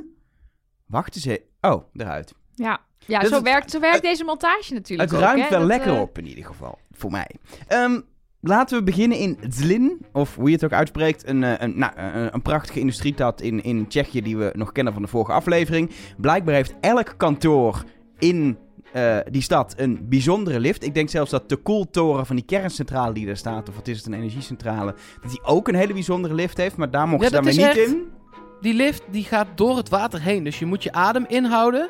Wacht 0.86 1.14
eens 1.16 1.24
even. 1.24 1.42
Oh, 1.60 1.82
eruit. 1.94 2.34
Ja, 2.54 2.80
ja 3.06 3.18
Dus 3.18 3.28
zo, 3.28 3.34
het- 3.34 3.44
werkt, 3.44 3.70
zo 3.70 3.80
werkt 3.80 4.02
deze 4.02 4.24
montage 4.24 4.72
natuurlijk 4.74 5.10
Het 5.10 5.18
ook, 5.18 5.24
ruimt 5.26 5.42
hè. 5.42 5.48
wel 5.48 5.58
Dat, 5.58 5.68
lekker 5.68 5.92
eh, 5.94 6.00
op 6.00 6.18
in 6.18 6.26
ieder 6.26 6.44
geval. 6.44 6.78
Voor 6.90 7.10
mij. 7.10 7.30
Ehm, 7.66 8.00
laten 8.46 8.78
we 8.78 8.84
beginnen 8.84 9.18
in 9.18 9.38
Zlin. 9.48 9.98
Of 10.12 10.34
hoe 10.34 10.46
je 10.48 10.54
het 10.54 10.64
ook 10.64 10.72
uitspreekt. 10.72 11.28
Een, 11.28 11.44
eh, 11.44 11.52
een, 11.58 11.78
nou, 11.78 11.92
een, 11.96 12.34
een 12.34 12.42
prachtige 12.42 12.80
industriestad 12.80 13.40
in, 13.40 13.62
in 13.62 13.86
Tsjechië 13.88 14.22
die 14.22 14.36
we 14.36 14.50
nog 14.54 14.72
kennen 14.72 14.92
van 14.92 15.02
de 15.02 15.08
vorige 15.08 15.32
aflevering. 15.32 15.90
Blijkbaar 16.16 16.54
heeft 16.54 16.74
elk 16.80 17.14
kantoor 17.16 17.84
in 18.18 18.56
eh, 18.92 19.16
die 19.30 19.42
stad 19.42 19.74
een 19.76 19.98
bijzondere 20.08 20.60
lift. 20.60 20.84
Ik 20.84 20.94
denk 20.94 21.08
zelfs 21.10 21.30
dat 21.30 21.48
de 21.48 21.56
koeltoren 21.56 22.26
van 22.26 22.36
die 22.36 22.44
kerncentrale 22.44 23.12
die 23.14 23.26
daar 23.26 23.36
staat, 23.36 23.68
of 23.68 23.74
wat 23.74 23.88
is 23.88 23.96
het, 23.96 24.06
een 24.06 24.14
energiecentrale, 24.14 24.94
dat 25.22 25.30
die 25.30 25.42
ook 25.44 25.68
een 25.68 25.74
hele 25.74 25.92
bijzondere 25.92 26.34
lift 26.34 26.56
heeft. 26.56 26.76
Maar 26.76 26.90
daar 26.90 27.08
mochten 27.08 27.30
Ja, 27.30 27.36
ze 27.36 27.42
dan 27.42 27.44
dat 27.44 27.54
weer 27.54 27.68
is 27.70 27.74
niet 27.76 27.84
echt- 27.84 27.94
in. 27.94 28.14
Die 28.60 28.74
lift 28.74 29.02
die 29.10 29.24
gaat 29.24 29.46
door 29.54 29.76
het 29.76 29.88
water 29.88 30.20
heen. 30.22 30.44
Dus 30.44 30.58
je 30.58 30.66
moet 30.66 30.82
je 30.82 30.92
adem 30.92 31.24
inhouden. 31.28 31.88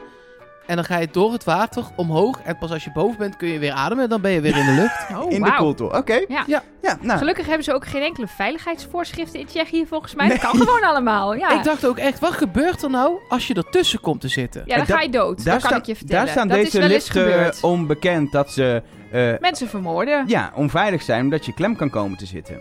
En 0.66 0.74
dan 0.76 0.84
ga 0.84 0.98
je 0.98 1.08
door 1.12 1.32
het 1.32 1.44
water 1.44 1.84
omhoog. 1.96 2.40
En 2.44 2.58
pas 2.58 2.70
als 2.70 2.84
je 2.84 2.92
boven 2.92 3.18
bent 3.18 3.36
kun 3.36 3.48
je 3.48 3.58
weer 3.58 3.72
ademen. 3.72 4.04
En 4.04 4.10
dan 4.10 4.20
ben 4.20 4.30
je 4.30 4.40
weer 4.40 4.56
in 4.56 4.66
de 4.66 4.72
lucht. 4.72 4.94
Oh, 5.16 5.32
in 5.32 5.42
de 5.42 5.54
koeltoren. 5.54 5.98
Oké. 5.98 6.14
Ja. 6.28 6.44
Ja. 6.46 6.62
ja 6.82 6.98
nou. 7.00 7.18
Gelukkig 7.18 7.46
hebben 7.46 7.64
ze 7.64 7.74
ook 7.74 7.86
geen 7.86 8.02
enkele 8.02 8.26
veiligheidsvoorschriften 8.26 9.40
in 9.40 9.46
Tsjechië 9.46 9.86
volgens 9.86 10.14
mij. 10.14 10.28
Dat 10.28 10.38
kan 10.38 10.56
gewoon 10.56 10.82
allemaal, 10.82 11.34
ja. 11.34 11.50
Ik 11.58 11.64
dacht 11.64 11.86
ook 11.86 11.98
echt, 11.98 12.18
wat 12.20 12.32
gebeurt 12.32 12.82
er 12.82 12.90
nou 12.90 13.18
als 13.28 13.46
je 13.46 13.54
ertussen 13.54 14.00
komt 14.00 14.20
te 14.20 14.28
zitten? 14.28 14.62
ja, 14.66 14.76
dan 14.76 14.86
ga 14.86 15.00
je 15.00 15.08
dood. 15.10 15.36
daar 15.44 15.44
dat 15.44 15.52
kan 15.52 15.60
staan- 15.70 15.78
ik 15.80 15.86
je 15.86 15.96
vertellen. 15.96 16.24
Daar 16.24 16.32
staan 16.32 16.48
dat 16.48 16.56
deze 16.56 16.68
is 16.68 16.72
wel 16.82 16.82
eens 16.90 16.92
liften 16.92 17.22
gebeurd. 17.32 17.60
onbekend 17.62 18.32
dat 18.32 18.50
ze 18.52 18.82
eh, 19.12 19.32
Mensen 19.40 19.68
vermoorden. 19.68 20.24
ja, 20.26 20.52
onveilig 20.54 21.02
zijn 21.02 21.22
omdat 21.24 21.46
je 21.46 21.54
klem 21.54 21.76
kan 21.76 21.90
komen 21.90 22.18
te 22.18 22.26
zitten. 22.26 22.60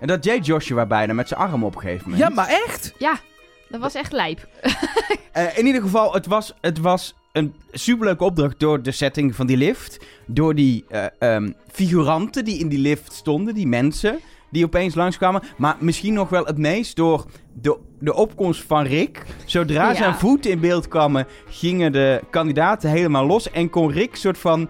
En 0.00 0.06
dat 0.06 0.22
deed 0.22 0.46
Joshua 0.46 0.86
bijna 0.86 1.12
met 1.12 1.28
zijn 1.28 1.40
arm 1.40 1.64
op 1.64 1.74
een 1.74 1.80
gegeven 1.80 2.10
moment. 2.10 2.28
Ja, 2.28 2.34
maar 2.34 2.48
echt? 2.48 2.92
Ja, 2.98 3.14
dat 3.70 3.80
was 3.80 3.94
echt 3.94 4.12
lijp. 4.12 4.48
Eh, 5.32 5.58
in 5.58 5.66
ieder 5.66 5.82
geval, 5.82 6.12
het 6.12 6.26
was, 6.26 6.54
het 6.60 6.78
was 6.78 7.14
een 7.32 7.54
superleuke 7.72 8.24
opdracht 8.24 8.60
door 8.60 8.82
de 8.82 8.90
setting 8.90 9.34
van 9.34 9.46
die 9.46 9.56
lift. 9.56 9.98
Door 10.26 10.54
die 10.54 10.84
eh, 10.88 11.04
ehm, 11.18 11.50
figuranten 11.72 12.44
die 12.44 12.58
in 12.58 12.68
die 12.68 12.78
lift 12.78 13.12
stonden, 13.12 13.54
die 13.54 13.66
mensen 13.66 14.18
die 14.50 14.64
opeens 14.64 14.94
langskwamen. 14.94 15.42
Maar 15.56 15.76
misschien 15.80 16.14
nog 16.14 16.28
wel 16.28 16.44
het 16.44 16.58
meest 16.58 16.96
door 16.96 17.24
de, 17.52 17.78
de 17.98 18.14
opkomst 18.14 18.62
van 18.62 18.84
Rick. 18.84 19.22
Zodra 19.44 19.88
Ja. 19.88 19.94
zijn 19.94 20.14
voeten 20.14 20.50
in 20.50 20.60
beeld 20.60 20.88
kwamen, 20.88 21.26
gingen 21.48 21.92
de 21.92 22.20
kandidaten 22.30 22.90
helemaal 22.90 23.26
los. 23.26 23.50
En 23.50 23.70
kon 23.70 23.90
Rick 23.90 24.16
soort 24.16 24.38
van... 24.38 24.68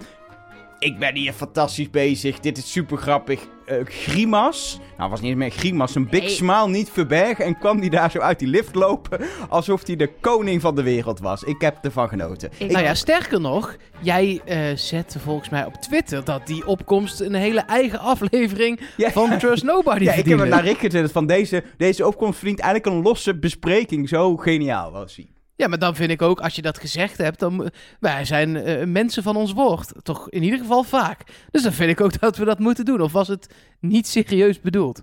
Ik 0.79 0.99
ben 0.99 1.15
hier 1.15 1.33
fantastisch 1.33 1.91
bezig, 1.91 2.41
dit 2.41 2.59
is 2.59 2.73
super 2.73 2.97
grappig. 2.97 3.41
Eh, 3.69 3.85
grimas, 3.85 4.81
nou 4.99 5.11
was 5.11 5.20
niet 5.20 5.31
eens 5.31 5.38
meer 5.38 5.50
grimas, 5.50 5.94
een 5.94 6.09
big 6.09 6.20
Nee. 6.20 6.29
smile 6.31 6.69
niet 6.69 6.91
verbergen. 6.91 7.44
En 7.44 7.59
kwam 7.59 7.81
die 7.81 7.91
daar 7.91 8.11
zo 8.11 8.19
uit 8.19 8.38
die 8.38 8.49
lift 8.49 8.75
lopen, 8.75 9.20
alsof 9.49 9.87
hij 9.87 9.97
de 9.97 10.11
koning 10.20 10.61
van 10.61 10.75
de 10.75 10.82
wereld 10.82 11.20
was. 11.20 11.43
Ik 11.43 11.61
heb 11.61 11.79
ervan 11.82 12.09
genoten. 12.09 12.50
Ik- 12.59 12.70
Nou 12.70 12.85
ja, 12.85 12.94
sterker 12.94 13.41
nog, 13.41 13.76
jij 14.00 14.41
eh, 14.44 14.76
zette 14.76 15.19
volgens 15.19 15.49
mij 15.49 15.65
op 15.65 15.75
Twitter 15.75 16.25
dat 16.25 16.47
die 16.47 16.67
opkomst 16.67 17.20
een 17.20 17.35
hele 17.35 17.61
eigen 17.61 17.99
aflevering 17.99 18.81
Ja. 18.97 19.11
van 19.11 19.38
Trust 19.38 19.62
Nobody 19.65 20.05
Ja, 20.09 20.12
ik 20.12 20.25
heb 20.26 20.38
het 20.38 20.49
naar 20.49 20.64
Rick 20.64 20.79
gezet 20.79 21.12
van 21.12 21.26
deze, 21.26 21.64
deze 21.76 22.06
opkomst 22.06 22.38
verdient 22.38 22.61
eigenlijk 22.61 22.94
een 22.97 23.03
losse 23.03 23.38
bespreking. 23.38 24.09
Zo 24.09 24.37
geniaal 24.37 24.93
was 24.93 25.17
hij. 25.17 25.26
Ja, 25.59 25.69
maar 25.69 25.79
dan 25.79 25.95
vind 25.95 26.11
ik 26.11 26.23
ook, 26.23 26.41
als 26.41 26.55
je 26.55 26.63
dat 26.63 26.79
gezegd 26.79 27.19
hebt, 27.19 27.39
dan... 27.39 27.71
Wij 28.01 28.25
zijn 28.25 28.57
eh, 28.57 28.87
mensen 28.87 29.23
van 29.23 29.37
ons 29.37 29.53
woord. 29.53 29.93
Toch 30.03 30.31
in 30.31 30.43
ieder 30.43 30.59
geval 30.59 30.83
vaak. 30.83 31.23
Dus 31.51 31.63
dan 31.63 31.73
vind 31.73 31.91
ik 31.91 32.01
ook 32.01 32.19
dat 32.21 32.37
we 32.37 32.45
dat 32.45 32.59
moeten 32.59 32.85
doen. 32.85 33.01
Of 33.01 33.13
was 33.13 33.29
het 33.29 33.55
niet 33.81 34.07
serieus 34.07 34.61
bedoeld? 34.61 35.03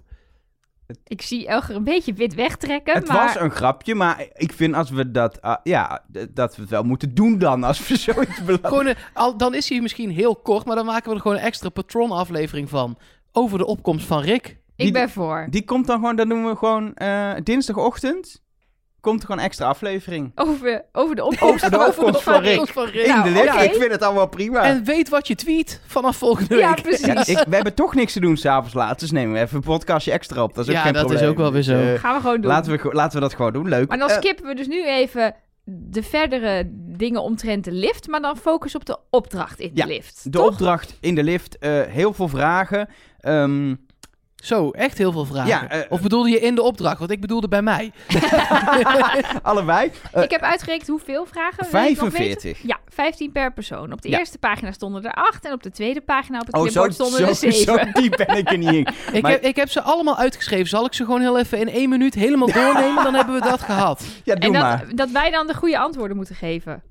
Ik 1.07 1.21
zie 1.21 1.47
Elger 1.47 1.75
een 1.75 1.83
beetje 1.83 2.13
wit 2.13 2.33
wegtrekken, 2.33 2.93
Het 2.93 3.07
maar... 3.07 3.25
was 3.25 3.39
een 3.39 3.51
grapje, 3.51 3.95
maar 3.95 4.25
ik 4.33 4.53
vind 4.53 4.75
als 4.75 4.89
we 4.89 5.11
dat, 5.11 5.41
ah, 5.41 5.55
ja, 5.63 6.03
dat 6.33 6.55
we 6.55 6.61
het 6.61 6.69
wel 6.71 6.83
moeten 6.83 7.13
doen 7.13 7.37
dan, 7.37 7.63
als 7.63 7.87
we 7.87 7.97
zoiets 8.11 8.35
belangrijk... 8.43 8.67
Gewoon, 8.67 8.87
een- 8.87 8.95
al, 9.13 9.37
dan 9.37 9.53
is 9.53 9.69
hij 9.69 9.81
misschien 9.81 10.09
heel 10.09 10.35
kort, 10.35 10.65
maar 10.65 10.75
dan 10.75 10.85
maken 10.85 11.09
we 11.09 11.15
er 11.15 11.21
gewoon 11.21 11.37
een 11.37 11.43
extra 11.43 11.69
patron-aflevering 11.69 12.69
van. 12.69 12.97
Over 13.31 13.57
de 13.57 13.65
opkomst 13.65 14.05
van 14.05 14.21
Rick. 14.21 14.57
Die- 14.75 14.87
Ik 14.87 14.93
ben 14.93 15.09
voor. 15.09 15.47
Die 15.49 15.65
komt 15.65 15.87
dan 15.87 15.95
gewoon, 15.99 16.15
dan 16.15 16.29
doen 16.29 16.45
we 16.45 16.55
gewoon 16.55 16.93
eh, 16.93 17.31
dinsdagochtend, 17.43 18.43
komt 19.05 19.19
er 19.19 19.25
gewoon 19.25 19.41
een 19.41 19.47
extra 19.47 19.65
aflevering. 19.67 20.31
Over, 20.35 20.85
over 20.91 21.15
de 21.15 21.23
opkomst, 21.23 21.65
Over 21.65 21.79
de 21.79 21.85
opkomst 21.85 22.21
van 22.21 22.41
Rick. 22.41 22.67
Van 22.67 22.85
Rick. 22.85 23.05
In 23.05 23.15
Nou, 23.15 23.33
de 23.33 23.63
ik 23.63 23.73
vind 23.73 23.91
het 23.91 24.01
allemaal 24.01 24.27
prima. 24.27 24.63
En 24.63 24.83
weet 24.83 25.09
wat 25.09 25.27
je 25.27 25.35
tweet 25.35 25.81
vanaf 25.87 26.17
volgende 26.17 26.55
Ja, 26.55 26.73
week. 26.73 26.81
precies. 26.81 27.05
Ja, 27.05 27.25
ik, 27.25 27.45
we 27.47 27.55
hebben 27.55 27.73
toch 27.73 27.95
niks 27.95 28.13
te 28.13 28.19
doen 28.19 28.37
s'avonds 28.37 28.73
laat, 28.73 28.99
dus 28.99 29.11
nemen 29.11 29.33
we 29.33 29.39
even 29.39 29.55
een 29.55 29.63
podcastje 29.63 30.11
extra 30.11 30.43
op. 30.43 30.53
Dat 30.55 30.63
is 30.63 30.69
ook 30.69 30.75
Ja, 30.75 30.81
geen 30.81 30.93
dat 30.93 31.11
is 31.11 31.21
ook 31.21 31.37
wel 31.37 31.51
weer 31.51 31.61
zo. 31.61 31.73
Dus, 31.77 31.93
eh, 31.93 31.99
Gaan 31.99 32.15
we 32.15 32.21
gewoon 32.21 32.41
doen. 32.41 32.51
laten, 32.51 32.71
we, 32.71 32.89
laten 32.93 33.13
we 33.15 33.19
dat 33.23 33.33
gewoon 33.35 33.53
doen, 33.53 33.69
leuk. 33.69 33.87
Maar 33.87 33.97
dan 33.97 34.09
Eh, 34.09 34.15
skippen 34.15 34.45
we 34.45 34.55
dus 34.55 34.67
nu 34.67 34.85
even 34.87 35.35
de 35.63 36.03
verdere 36.03 36.63
dingen 36.73 37.21
omtrent 37.21 37.63
de 37.63 37.71
lift, 37.71 38.07
maar 38.07 38.21
dan 38.21 38.37
focus 38.37 38.75
op 38.75 38.85
de 38.85 38.97
opdracht 39.09 39.59
in 39.59 39.71
Ja, 39.73 39.85
de 39.85 39.91
lift. 39.93 40.23
de 40.23 40.29
toch? 40.29 40.47
opdracht 40.51 40.97
in 41.01 41.15
de 41.15 41.23
lift, 41.23 41.57
eh, 41.57 41.81
heel 41.81 42.13
veel 42.13 42.27
vragen. 42.27 42.87
Ehm, 43.19 43.75
Zo, 44.35 44.69
echt 44.69 44.97
heel 44.97 45.11
veel 45.11 45.25
vragen. 45.25 45.47
Ja, 45.47 45.67
eh, 45.69 45.79
of 45.91 46.01
bedoelde 46.01 46.29
je 46.29 46.39
in 46.39 46.55
de 46.55 46.61
opdracht? 46.61 46.99
Want 46.99 47.11
ik 47.11 47.21
bedoelde 47.21 47.47
bij 47.47 47.61
mij. 47.61 47.91
allebei. 49.41 49.91
Eh, 50.11 50.23
Ik 50.23 50.31
heb 50.31 50.41
uitgerekend 50.41 50.87
hoeveel 50.87 51.25
vragen. 51.25 51.67
Wil 51.71 51.81
je 51.81 51.89
het 51.89 51.99
nog 52.01 52.11
weten? 52.17 52.41
45. 52.41 52.61
Ja, 52.67 52.79
15 52.87 53.31
per 53.31 53.53
persoon. 53.53 53.91
Op 53.91 54.01
de 54.01 54.09
Ja. 54.09 54.17
eerste 54.19 54.37
pagina 54.37 54.71
stonden 54.71 55.03
er 55.05 55.11
8 55.13 55.45
en 55.45 55.53
op 55.53 55.63
de 55.63 55.71
tweede 55.71 56.01
pagina 56.01 56.39
op 56.39 56.45
het 56.45 56.55
Oh, 56.55 56.61
zo, 56.61 56.67
clipboard 56.67 56.93
stonden 56.93 57.19
zo, 57.19 57.25
er 57.25 57.35
zo 57.35 57.49
7. 57.65 57.93
diep 57.93 58.23
ben 58.27 58.37
ik 58.37 58.51
er 58.51 58.57
niet 58.57 58.73
in. 58.73 58.87
Ik, 59.13 59.21
Maar- 59.21 59.31
heb, 59.31 59.41
ik 59.43 59.55
heb 59.55 59.69
ze 59.69 59.81
allemaal 59.81 60.17
uitgeschreven. 60.17 60.67
Zal 60.67 60.85
ik 60.85 60.93
ze 60.93 61.05
gewoon 61.05 61.21
heel 61.21 61.39
even 61.39 61.57
in 61.59 61.69
één 61.69 61.89
minuut 61.89 62.13
helemaal 62.13 62.51
doornemen? 62.51 63.03
Dan 63.03 63.13
hebben 63.13 63.35
we 63.35 63.41
dat 63.41 63.61
gehad. 63.61 64.05
Ja, 64.23 64.35
doe 64.35 64.53
En 64.55 64.61
maar. 64.61 64.85
dat, 64.87 64.97
dat 64.97 65.09
wij 65.11 65.31
dan 65.31 65.47
de 65.47 65.53
goede 65.53 65.77
antwoorden 65.77 66.17
moeten 66.17 66.35
geven. 66.35 66.83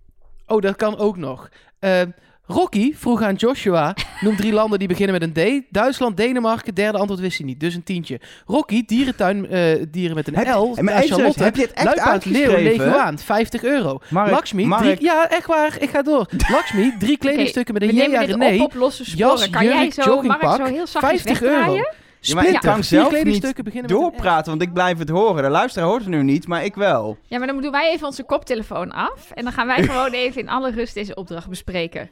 Oh, 0.46 0.60
dat 0.60 0.76
kan 0.76 0.98
ook 0.98 1.16
nog. 1.16 1.48
Eh, 1.78 2.00
Rocky 2.46 2.94
vroeg 2.96 3.22
aan 3.22 3.34
Joshua, 3.34 3.94
noem 4.20 4.36
drie 4.36 4.52
landen 4.52 4.78
die 4.78 4.88
beginnen 4.88 5.20
met 5.20 5.36
een 5.36 5.62
D. 5.62 5.62
Duitsland, 5.70 6.16
Denemarken, 6.16 6.74
derde 6.74 6.98
antwoord 6.98 7.20
wist 7.20 7.38
hij 7.38 7.46
niet, 7.46 7.60
dus 7.60 7.74
een 7.74 7.82
tientje. 7.82 8.20
Rocky, 8.46 8.84
dierentuin, 8.86 9.48
eh, 9.50 9.82
dieren 9.90 10.16
met 10.16 10.28
een 10.28 10.34
Heb- 10.36 10.46
L. 10.46 10.62
even 10.70 10.74
serieus, 10.86 11.10
Charlotte, 11.10 11.42
heb 11.42 11.56
je 11.56 11.62
het 11.62 11.72
echt 11.72 11.84
Luipaard, 11.84 12.24
leeuw, 12.24 12.56
leguaan, 12.56 13.18
50 13.18 13.62
euro. 13.64 13.98
Mark, 14.10 14.30
Lakshmi, 14.30 14.66
Mark, 14.66 14.82
drie, 14.82 15.02
ja, 15.02 15.30
echt 15.30 15.46
waar, 15.46 15.76
ik 15.80 15.90
ga 15.90 16.02
door. 16.02 16.26
Lakshmi, 16.52 16.94
drie 16.98 17.16
kledingstukken 17.18 17.74
met 17.74 17.82
een 17.82 17.94
nemen 17.94 18.10
J.A. 18.10 18.24
René. 18.46 18.62
op 18.62 18.66
op 18.66 18.74
losse 18.74 19.04
sporen. 19.04 19.28
jas, 19.28 19.50
kan 19.50 19.64
jij 19.64 19.90
zo, 19.90 20.02
joggingpak, 20.04 20.56
zo 20.56 20.64
heel 20.64 20.86
zachtjes 20.86 21.22
50 21.22 21.42
euro. 21.42 21.80
Ja, 22.26 22.35
maar 22.35 22.47
ik 22.47 22.61
kan 22.61 22.85
zelf 22.85 23.12
L. 23.12 23.87
doorpraten, 23.87 24.50
want 24.50 24.62
ik 24.62 24.73
blijf 24.73 24.99
het 24.99 25.09
horen. 25.09 25.43
De 25.43 25.49
luisteraar 25.49 25.88
hoort 25.88 26.00
het 26.00 26.11
nu 26.11 26.23
niet, 26.23 26.47
maar 26.47 26.64
ik 26.64 26.75
wel. 26.75 27.19
Ja, 27.26 27.38
maar 27.38 27.47
dan 27.47 27.61
doen 27.61 27.71
wij 27.71 27.93
even 27.93 28.07
onze 28.07 28.23
koptelefoon 28.23 28.93
af. 28.93 29.31
En 29.31 29.45
dan 29.45 29.52
gaan 29.52 29.66
wij 29.66 29.83
gewoon 29.88 30.12
even 30.12 30.40
in 30.40 30.49
alle 30.49 30.71
rust 30.71 30.95
deze 30.95 31.14
opdracht 31.14 31.49
bespreken. 31.49 32.11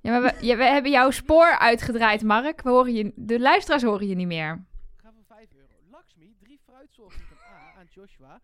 Ja, 0.00 0.10
maar 0.10 0.22
we, 0.22 0.46
ja, 0.46 0.56
we 0.56 0.64
hebben 0.64 0.90
jouw 0.90 1.10
spoor 1.10 1.58
uitgedraaid, 1.58 2.22
Mark. 2.22 2.62
We 2.62 2.70
horen 2.70 2.92
je, 2.94 3.12
de 3.14 3.40
luisteraars 3.40 3.82
horen 3.82 4.06
je 4.08 4.14
niet 4.14 4.26
meer. 4.26 4.64
Gaan 5.02 5.14
we 5.16 5.22
5 5.28 5.46
euro. 5.56 5.66
Lakshmi, 5.90 6.34
drie 6.42 6.60
fruitsoorten 6.66 7.18
met 7.18 7.38
een 7.38 7.54
A 7.54 7.78
aan 7.78 7.86
Joshua. 7.90 8.40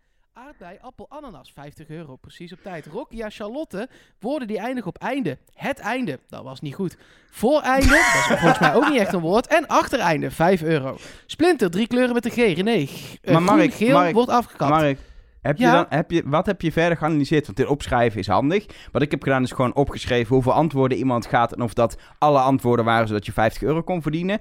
Aardbei, 0.51 0.79
appel, 0.81 1.07
ananas, 1.09 1.53
50 1.55 1.89
euro, 1.89 2.17
precies 2.17 2.53
op 2.53 2.59
tijd. 2.63 2.87
Rokia, 2.87 3.31
Charlotte, 3.31 3.89
woorden 4.21 4.49
die 4.49 4.59
eindigen 4.59 4.89
op 4.89 4.99
einde. 4.99 5.39
Het 5.55 5.79
einde, 5.79 6.19
dat 6.29 6.43
was 6.43 6.61
niet 6.61 6.75
goed. 6.75 6.97
Vooreinde, 7.31 7.89
dat 7.89 8.31
is 8.31 8.39
volgens 8.41 8.59
mij 8.59 8.75
ook 8.75 8.89
niet 8.89 8.99
echt 8.99 9.13
een 9.13 9.21
woord. 9.21 9.47
En 9.47 9.67
achtereinde, 9.67 10.31
5 10.31 10.63
euro. 10.63 10.97
Splinter, 11.27 11.71
drie 11.71 11.87
kleuren 11.87 12.15
met 12.15 12.25
een 12.25 12.31
G. 12.31 12.35
René, 12.35 12.71
eh, 12.71 12.87
Maar 13.33 13.43
groen, 13.43 13.45
Mark, 13.45 13.73
geel, 13.73 13.93
Mark, 13.93 14.15
wordt 14.15 14.31
afgekapt. 14.31 14.71
Mark, 14.71 14.99
heb 15.41 15.59
je 15.59 15.65
dan, 15.65 15.87
heb 15.89 16.11
je, 16.11 16.23
wat 16.25 16.47
heb 16.47 16.61
je 16.61 16.73
verder 16.73 16.99
geanalyseerd? 16.99 17.45
Want 17.45 17.57
dit 17.57 17.67
opschrijven 17.67 18.19
is 18.21 18.27
handig. 18.27 18.67
Wat 18.93 19.03
ik 19.03 19.11
heb 19.11 19.23
gedaan 19.23 19.43
is 19.43 19.53
gewoon 19.53 19.75
opgeschreven 19.75 20.35
hoeveel 20.35 20.53
antwoorden 20.53 20.99
iemand 20.99 21.27
gaat... 21.27 21.53
en 21.53 21.63
of 21.63 21.75
dat 21.75 21.97
alle 22.19 22.41
antwoorden 22.41 22.85
waren 22.85 23.09
zodat 23.09 23.27
je 23.27 23.33
50 23.33 23.63
euro 23.63 23.83
kon 23.83 24.03
verdienen. 24.03 24.41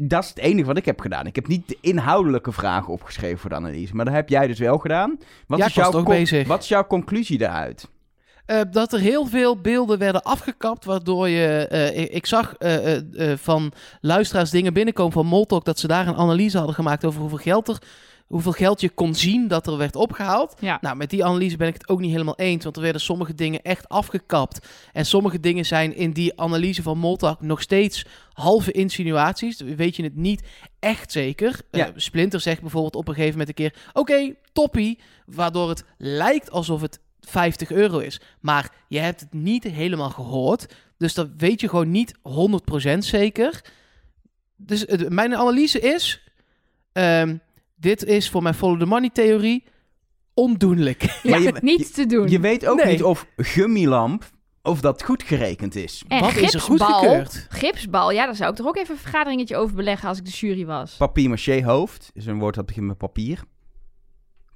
Dat 0.00 0.22
is 0.22 0.28
het 0.28 0.38
enige 0.38 0.66
wat 0.66 0.76
ik 0.76 0.84
heb 0.84 1.00
gedaan. 1.00 1.26
Ik 1.26 1.34
heb 1.34 1.46
niet 1.46 1.68
de 1.68 1.78
inhoudelijke 1.80 2.52
vragen 2.52 2.92
opgeschreven 2.92 3.38
voor 3.38 3.50
de 3.50 3.56
analyse. 3.56 3.94
Maar 3.94 4.04
dat 4.04 4.14
heb 4.14 4.28
jij 4.28 4.46
dus 4.46 4.58
wel 4.58 4.78
gedaan. 4.78 5.18
Wat, 5.46 5.58
Ja, 5.58 5.66
is, 5.66 5.74
jouw 5.74 6.02
bezig. 6.02 6.46
wat 6.46 6.62
is 6.62 6.68
jouw 6.68 6.86
conclusie 6.86 7.38
daaruit? 7.38 7.88
Eh, 8.46 8.60
dat 8.70 8.92
er 8.92 9.00
heel 9.00 9.26
veel 9.26 9.60
beelden 9.60 9.98
werden 9.98 10.22
afgekapt, 10.22 10.84
waardoor 10.84 11.28
je... 11.28 11.66
eh, 11.66 11.98
ik, 11.98 12.10
ik 12.10 12.26
zag 12.26 12.54
eh, 12.54 13.00
van 13.36 13.72
luisteraars 14.00 14.50
dingen 14.50 14.72
binnenkomen 14.72 15.12
van 15.12 15.26
Moltok... 15.26 15.64
dat 15.64 15.78
ze 15.78 15.86
daar 15.86 16.06
een 16.06 16.16
analyse 16.16 16.56
hadden 16.56 16.74
gemaakt 16.74 17.04
over 17.04 17.20
hoeveel 17.20 17.38
geld 17.38 17.68
er... 17.68 17.78
Hoeveel 18.28 18.52
geld 18.52 18.80
je 18.80 18.88
kon 18.88 19.14
zien 19.14 19.48
dat 19.48 19.66
er 19.66 19.76
werd 19.76 19.96
opgehaald. 19.96 20.54
Ja. 20.60 20.78
Nou, 20.80 20.96
met 20.96 21.10
die 21.10 21.24
analyse 21.24 21.56
ben 21.56 21.68
ik 21.68 21.74
het 21.74 21.88
ook 21.88 22.00
niet 22.00 22.10
helemaal 22.10 22.36
eens. 22.36 22.64
Want 22.64 22.76
er 22.76 22.82
werden 22.82 23.00
sommige 23.00 23.34
dingen 23.34 23.62
echt 23.62 23.88
afgekapt. 23.88 24.68
En 24.92 25.06
sommige 25.06 25.40
dingen 25.40 25.66
zijn 25.66 25.94
in 25.96 26.12
die 26.12 26.40
analyse 26.40 26.82
van 26.82 26.98
Moltak 26.98 27.40
nog 27.40 27.62
steeds 27.62 28.04
halve 28.32 28.72
insinuaties. 28.72 29.60
Weet 29.60 29.96
je 29.96 30.02
het 30.02 30.16
niet 30.16 30.42
echt 30.78 31.12
zeker. 31.12 31.60
Ja. 31.70 31.86
Eh, 31.86 31.92
Splinter 31.96 32.40
zegt 32.40 32.60
bijvoorbeeld 32.60 32.96
op 32.96 33.08
een 33.08 33.14
gegeven 33.14 33.38
moment 33.38 33.48
een 33.48 33.64
keer... 33.64 33.74
Oké, 33.92 34.34
toppie. 34.52 34.98
Waardoor 35.26 35.68
het 35.68 35.84
lijkt 35.98 36.50
alsof 36.50 36.80
het 36.80 37.00
50 37.20 37.70
euro 37.70 37.98
is. 37.98 38.20
Maar 38.40 38.72
je 38.88 38.98
hebt 38.98 39.20
het 39.20 39.32
niet 39.32 39.64
helemaal 39.64 40.10
gehoord. 40.10 40.74
Dus 40.98 41.14
dat 41.14 41.28
weet 41.36 41.60
je 41.60 41.68
gewoon 41.68 41.90
niet 41.90 42.14
100% 42.94 42.98
zeker. 42.98 43.64
Dus 44.56 44.84
mijn 45.08 45.36
analyse 45.36 45.80
is... 45.80 46.22
ehm, 46.92 47.36
dit 47.78 48.04
is 48.04 48.30
voor 48.30 48.42
mijn 48.42 48.54
follow 48.54 48.78
the 48.80 48.86
money 48.86 49.10
theorie 49.12 49.64
ondoenlijk. 50.34 51.02
Ja, 51.22 51.30
Maar 51.30 51.42
je- 51.42 51.54
niets 51.60 51.90
te 51.90 52.06
doen. 52.06 52.28
Je 52.28 52.40
weet 52.40 52.66
ook 52.66 52.76
Nee. 52.82 52.92
niet 52.92 53.02
of 53.02 53.26
gummilamp... 53.36 54.24
of 54.62 54.80
dat 54.80 55.02
goed 55.04 55.22
gerekend 55.22 55.74
is. 55.76 56.02
en 56.08 56.20
Wat 56.20 56.36
is 56.36 56.54
er 56.54 56.60
gipsbal, 56.60 56.88
goedgekeurd? 56.88 57.46
Gipsbal, 57.48 58.10
ja, 58.12 58.24
daar 58.26 58.34
zou 58.36 58.50
ik 58.50 58.56
toch 58.56 58.66
ook 58.66 58.76
even 58.76 58.94
een 58.94 59.00
vergaderingetje 59.00 59.56
over 59.56 59.74
beleggen 59.76 60.08
als 60.08 60.18
ik 60.18 60.24
de 60.24 60.30
jury 60.30 60.66
was. 60.66 60.96
Papier-maché 60.96 61.64
hoofd 61.64 62.10
is 62.14 62.26
een 62.26 62.38
woord 62.38 62.54
dat 62.54 62.66
begint 62.66 62.86
met 62.86 62.98
papier. 62.98 63.42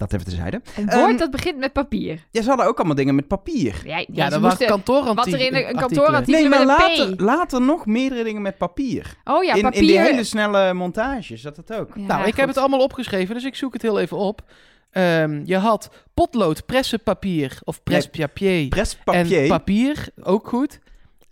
Dat 0.02 0.12
even 0.12 0.24
terzijde. 0.26 0.60
Een 0.76 0.84
woord 0.86 1.08
Ehm, 1.08 1.16
dat 1.16 1.30
begint 1.30 1.58
met 1.58 1.72
papier. 1.72 2.26
Ja, 2.30 2.42
ze 2.42 2.48
hadden 2.48 2.66
ook 2.66 2.76
allemaal 2.76 2.94
dingen 2.96 3.14
met 3.14 3.26
papier. 3.26 3.82
Ja, 3.84 3.96
dat 3.96 4.40
kantoorartikelen. 4.66 5.14
wat 5.14 5.26
er 5.26 5.40
in 5.40 5.54
een- 5.54 5.76
kantoorartikel- 5.76 6.40
Nee, 6.40 6.48
maar 6.48 6.62
P. 6.64 6.66
later, 6.66 7.14
later 7.24 7.60
nog 7.60 7.86
meerdere 7.86 8.24
dingen 8.24 8.42
met 8.42 8.56
papier. 8.58 9.14
Oh 9.24 9.44
ja, 9.44 9.54
in, 9.54 9.62
papier. 9.62 9.80
in 9.80 9.86
die 9.86 9.98
hele 10.00 10.24
snelle 10.24 10.74
montage 10.74 11.36
zat 11.36 11.56
dat 11.56 11.72
ook. 11.72 11.90
Ja, 11.94 12.00
Nou, 12.06 12.26
ik 12.26 12.36
heb 12.36 12.48
het 12.48 12.56
allemaal 12.58 12.80
opgeschreven, 12.80 13.34
dus 13.34 13.44
ik 13.44 13.54
zoek 13.54 13.72
het 13.72 13.82
heel 13.82 13.98
even 14.00 14.16
op. 14.16 14.42
Ehm, 14.90 15.40
je 15.44 15.56
had 15.56 15.90
potlood, 16.14 16.66
pressenpapier 16.66 17.58
of 17.64 17.82
prespapier 17.82 18.68
Presspapier. 18.68 19.42
en 19.42 19.48
papier, 19.48 20.08
ook 20.22 20.48
goed. 20.48 20.78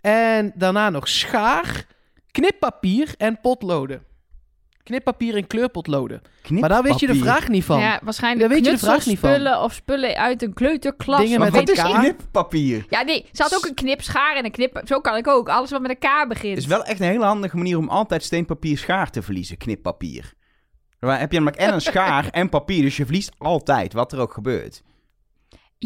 En 0.01 0.51
daarna 0.55 0.89
nog 0.89 1.07
schaar, 1.07 1.85
knippapier 2.31 3.13
en 3.17 3.39
potloden. 3.41 4.03
Knippapier 4.83 5.35
en 5.35 5.47
kleurpotloden. 5.47 6.21
Maar 6.49 6.69
daar 6.69 6.83
weet 6.83 6.99
je 6.99 7.07
de 7.07 7.15
vraag 7.15 7.47
niet 7.47 7.63
van. 7.63 7.79
Ja, 7.79 7.99
waarschijnlijk 8.03 8.41
Daar 8.41 8.57
weet 8.57 8.65
je 8.65 8.71
de 8.71 8.77
vraag 8.77 9.05
niet 9.05 9.19
van. 9.19 9.29
knutselspullen 9.29 9.63
of 9.63 9.73
spullen 9.73 10.15
uit 10.15 10.43
een 10.43 10.53
kleuterklas. 10.53 11.19
Dingen 11.19 11.39
met 11.39 11.53
Wat 11.53 11.69
is 11.69 11.81
knippapier? 11.81 12.85
Ja, 12.89 13.01
nee, 13.01 13.25
ze 13.31 13.41
had 13.41 13.55
ook 13.55 13.65
een 13.65 13.73
knipschaar 13.73 14.35
en 14.35 14.45
een 14.45 14.51
knip... 14.51 14.81
Zo 14.85 14.99
kan 14.99 15.17
ik 15.17 15.27
ook. 15.27 15.49
Alles 15.49 15.71
wat 15.71 15.81
met 15.81 15.89
een 15.89 15.97
K 15.97 16.27
begint. 16.27 16.53
Het 16.53 16.63
is 16.63 16.69
wel 16.69 16.83
echt 16.83 16.99
een 16.99 17.07
hele 17.07 17.25
handige 17.25 17.57
manier 17.57 17.77
om 17.77 17.89
altijd 17.89 18.23
steenpapier 18.23 18.77
schaar 18.77 19.09
te 19.09 19.21
verliezen. 19.21 19.57
Knippapier. 19.57 20.33
Dan 20.99 21.09
heb 21.09 21.31
je 21.31 21.37
namelijk 21.37 21.61
en 21.61 21.73
een 21.73 21.81
schaar 21.81 22.29
en 22.29 22.49
papier, 22.49 22.81
dus 22.81 22.97
je 22.97 23.05
verliest 23.05 23.31
altijd, 23.37 23.93
wat 23.93 24.11
er 24.11 24.19
ook 24.19 24.33
gebeurt. 24.33 24.83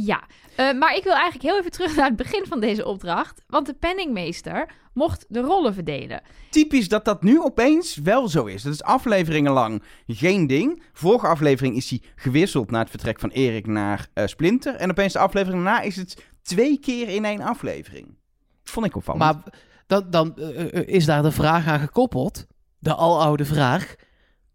Ja, 0.03 0.23
eh, 0.55 0.73
maar 0.73 0.95
ik 0.95 1.03
wil 1.03 1.13
eigenlijk 1.13 1.43
heel 1.43 1.59
even 1.59 1.71
terug 1.71 1.95
naar 1.95 2.05
het 2.05 2.15
begin 2.15 2.45
van 2.45 2.59
deze 2.59 2.85
opdracht. 2.85 3.41
Want 3.47 3.65
de 3.65 3.73
penningmeester 3.73 4.69
mocht 4.93 5.25
de 5.27 5.39
rollen 5.39 5.73
verdelen. 5.73 6.21
Typisch 6.49 6.87
dat 6.87 7.05
dat 7.05 7.23
nu 7.23 7.41
opeens 7.41 7.95
wel 7.95 8.27
zo 8.27 8.45
is. 8.45 8.63
Dat 8.63 8.73
is 8.73 8.83
afleveringen 8.83 9.51
lang 9.51 9.83
geen 10.07 10.47
ding. 10.47 10.83
Vorige 10.93 11.27
aflevering 11.27 11.75
is 11.75 11.89
hij 11.89 12.01
gewisseld 12.15 12.71
na 12.71 12.79
het 12.79 12.89
vertrek 12.89 13.19
van 13.19 13.29
Erik 13.29 13.67
naar 13.67 14.07
eh, 14.13 14.27
Splinter. 14.27 14.75
En 14.75 14.89
opeens 14.89 15.13
de 15.13 15.19
aflevering 15.19 15.63
daarna 15.63 15.81
is 15.81 15.95
het 15.95 16.25
twee 16.41 16.79
keer 16.79 17.09
in 17.09 17.25
één 17.25 17.41
aflevering. 17.41 18.17
Vond 18.63 18.85
ik 18.85 18.95
opvallend. 18.95 19.23
Maar 19.23 19.53
dan, 19.87 20.09
dan 20.09 20.37
eh, 20.37 20.87
is 20.95 21.05
daar 21.05 21.21
de 21.21 21.31
vraag 21.31 21.67
aan 21.67 21.79
gekoppeld. 21.79 22.45
De 22.79 22.95
aloude 22.95 23.45
vraag. 23.45 23.95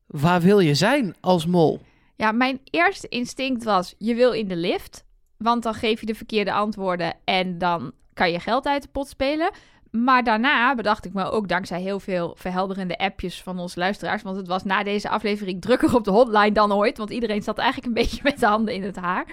Waar 0.06 0.40
wil 0.40 0.58
je 0.58 0.74
zijn 0.74 1.14
als 1.20 1.46
mol? 1.46 1.80
Ja, 2.16 2.32
mijn 2.32 2.60
eerste 2.64 3.08
instinct 3.08 3.64
was: 3.64 3.94
je 3.98 4.14
wil 4.14 4.32
in 4.32 4.48
de 4.48 4.56
lift. 4.56 5.08
Want 5.42 5.62
dan 5.62 5.74
geef 5.74 6.00
je 6.00 6.06
de 6.06 6.14
verkeerde 6.14 6.52
antwoorden 6.52 7.14
en 7.24 7.58
dan 7.58 7.92
kan 8.14 8.32
je 8.32 8.40
geld 8.40 8.66
uit 8.66 8.82
de 8.82 8.88
pot 8.88 9.08
spelen. 9.08 9.50
Maar 9.90 10.24
daarna 10.24 10.74
bedacht 10.74 11.04
ik 11.04 11.12
me 11.12 11.30
ook 11.30 11.48
dankzij 11.48 11.80
heel 11.80 12.00
veel 12.00 12.34
verhelderende 12.38 12.98
appjes 12.98 13.42
van 13.42 13.58
onze 13.58 13.78
luisteraars. 13.78 14.22
Want 14.22 14.36
het 14.36 14.48
was 14.48 14.64
na 14.64 14.82
deze 14.82 15.08
aflevering 15.08 15.60
drukker 15.60 15.94
op 15.94 16.04
de 16.04 16.10
hotline 16.10 16.52
dan 16.52 16.72
ooit. 16.72 16.98
Want 16.98 17.10
iedereen 17.10 17.42
zat 17.42 17.58
eigenlijk 17.58 17.88
een 17.88 18.02
beetje 18.02 18.20
met 18.22 18.40
de 18.40 18.46
handen 18.46 18.74
in 18.74 18.82
het 18.82 18.96
haar. 18.96 19.26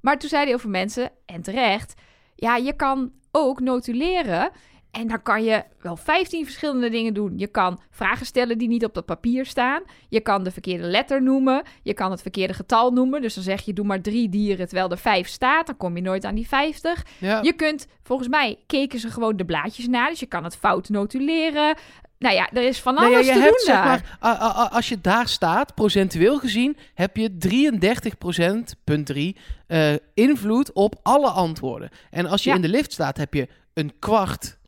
Maar 0.00 0.18
toen 0.18 0.28
zeiden 0.28 0.50
heel 0.50 0.60
veel 0.62 0.70
mensen, 0.70 1.10
en 1.26 1.42
terecht, 1.42 1.94
ja, 2.34 2.56
je 2.56 2.72
kan 2.72 3.12
ook 3.30 3.60
notuleren. 3.60 4.50
En 4.96 5.08
dan 5.08 5.22
kan 5.22 5.44
je 5.44 5.64
wel 5.80 5.96
15 5.96 6.44
verschillende 6.44 6.90
dingen 6.90 7.14
doen. 7.14 7.32
Je 7.38 7.46
kan 7.46 7.80
vragen 7.90 8.26
stellen 8.26 8.58
die 8.58 8.68
niet 8.68 8.84
op 8.84 8.94
dat 8.94 9.04
papier 9.04 9.46
staan. 9.46 9.82
Je 10.08 10.20
kan 10.20 10.44
de 10.44 10.50
verkeerde 10.50 10.84
letter 10.86 11.22
noemen. 11.22 11.62
Je 11.82 11.94
kan 11.94 12.10
het 12.10 12.22
verkeerde 12.22 12.54
getal 12.54 12.90
noemen. 12.90 13.20
Dus 13.20 13.34
dan 13.34 13.44
zeg 13.44 13.60
je, 13.64 13.72
doe 13.72 13.84
maar 13.86 14.00
drie 14.00 14.28
dieren 14.28 14.66
terwijl 14.66 14.90
er 14.90 14.98
vijf 14.98 15.28
staat. 15.28 15.66
Dan 15.66 15.76
kom 15.76 15.96
je 15.96 16.02
nooit 16.02 16.24
aan 16.24 16.34
die 16.34 16.48
50. 16.48 17.04
Ja. 17.18 17.42
Je 17.42 17.52
kunt, 17.52 17.86
volgens 18.02 18.28
mij, 18.28 18.58
keken 18.66 18.98
ze 18.98 19.10
gewoon 19.10 19.36
de 19.36 19.44
blaadjes 19.44 19.86
na. 19.86 20.08
Dus 20.08 20.20
je 20.20 20.26
kan 20.26 20.44
het 20.44 20.56
fout 20.56 20.88
notuleren. 20.88 21.76
Nou 22.18 22.34
ja, 22.34 22.50
er 22.52 22.62
is 22.62 22.80
van 22.80 22.94
Nee, 22.94 23.04
alles 23.04 23.26
ja, 23.26 23.32
je 23.32 23.38
te 23.38 23.44
hebt, 23.44 23.56
doen 23.56 23.74
zeg 23.74 23.74
daar. 23.84 24.16
maar, 24.20 24.68
als 24.68 24.88
je 24.88 25.00
daar 25.00 25.28
staat, 25.28 25.74
procentueel 25.74 26.38
gezien, 26.38 26.76
heb 26.94 27.16
je 27.16 27.30
33%, 27.38 28.74
punt 28.84 29.06
3, 29.06 29.36
eh, 29.66 29.94
invloed 30.14 30.72
op 30.72 31.00
alle 31.02 31.30
antwoorden. 31.30 31.88
En 32.10 32.26
als 32.26 32.42
je 32.44 32.48
Ja. 32.50 32.56
in 32.56 32.62
de 32.62 32.68
lift 32.68 32.92
staat, 32.92 33.16
heb 33.16 33.34
je 33.34 33.48
een 33.74 33.92
kwart 33.98 34.58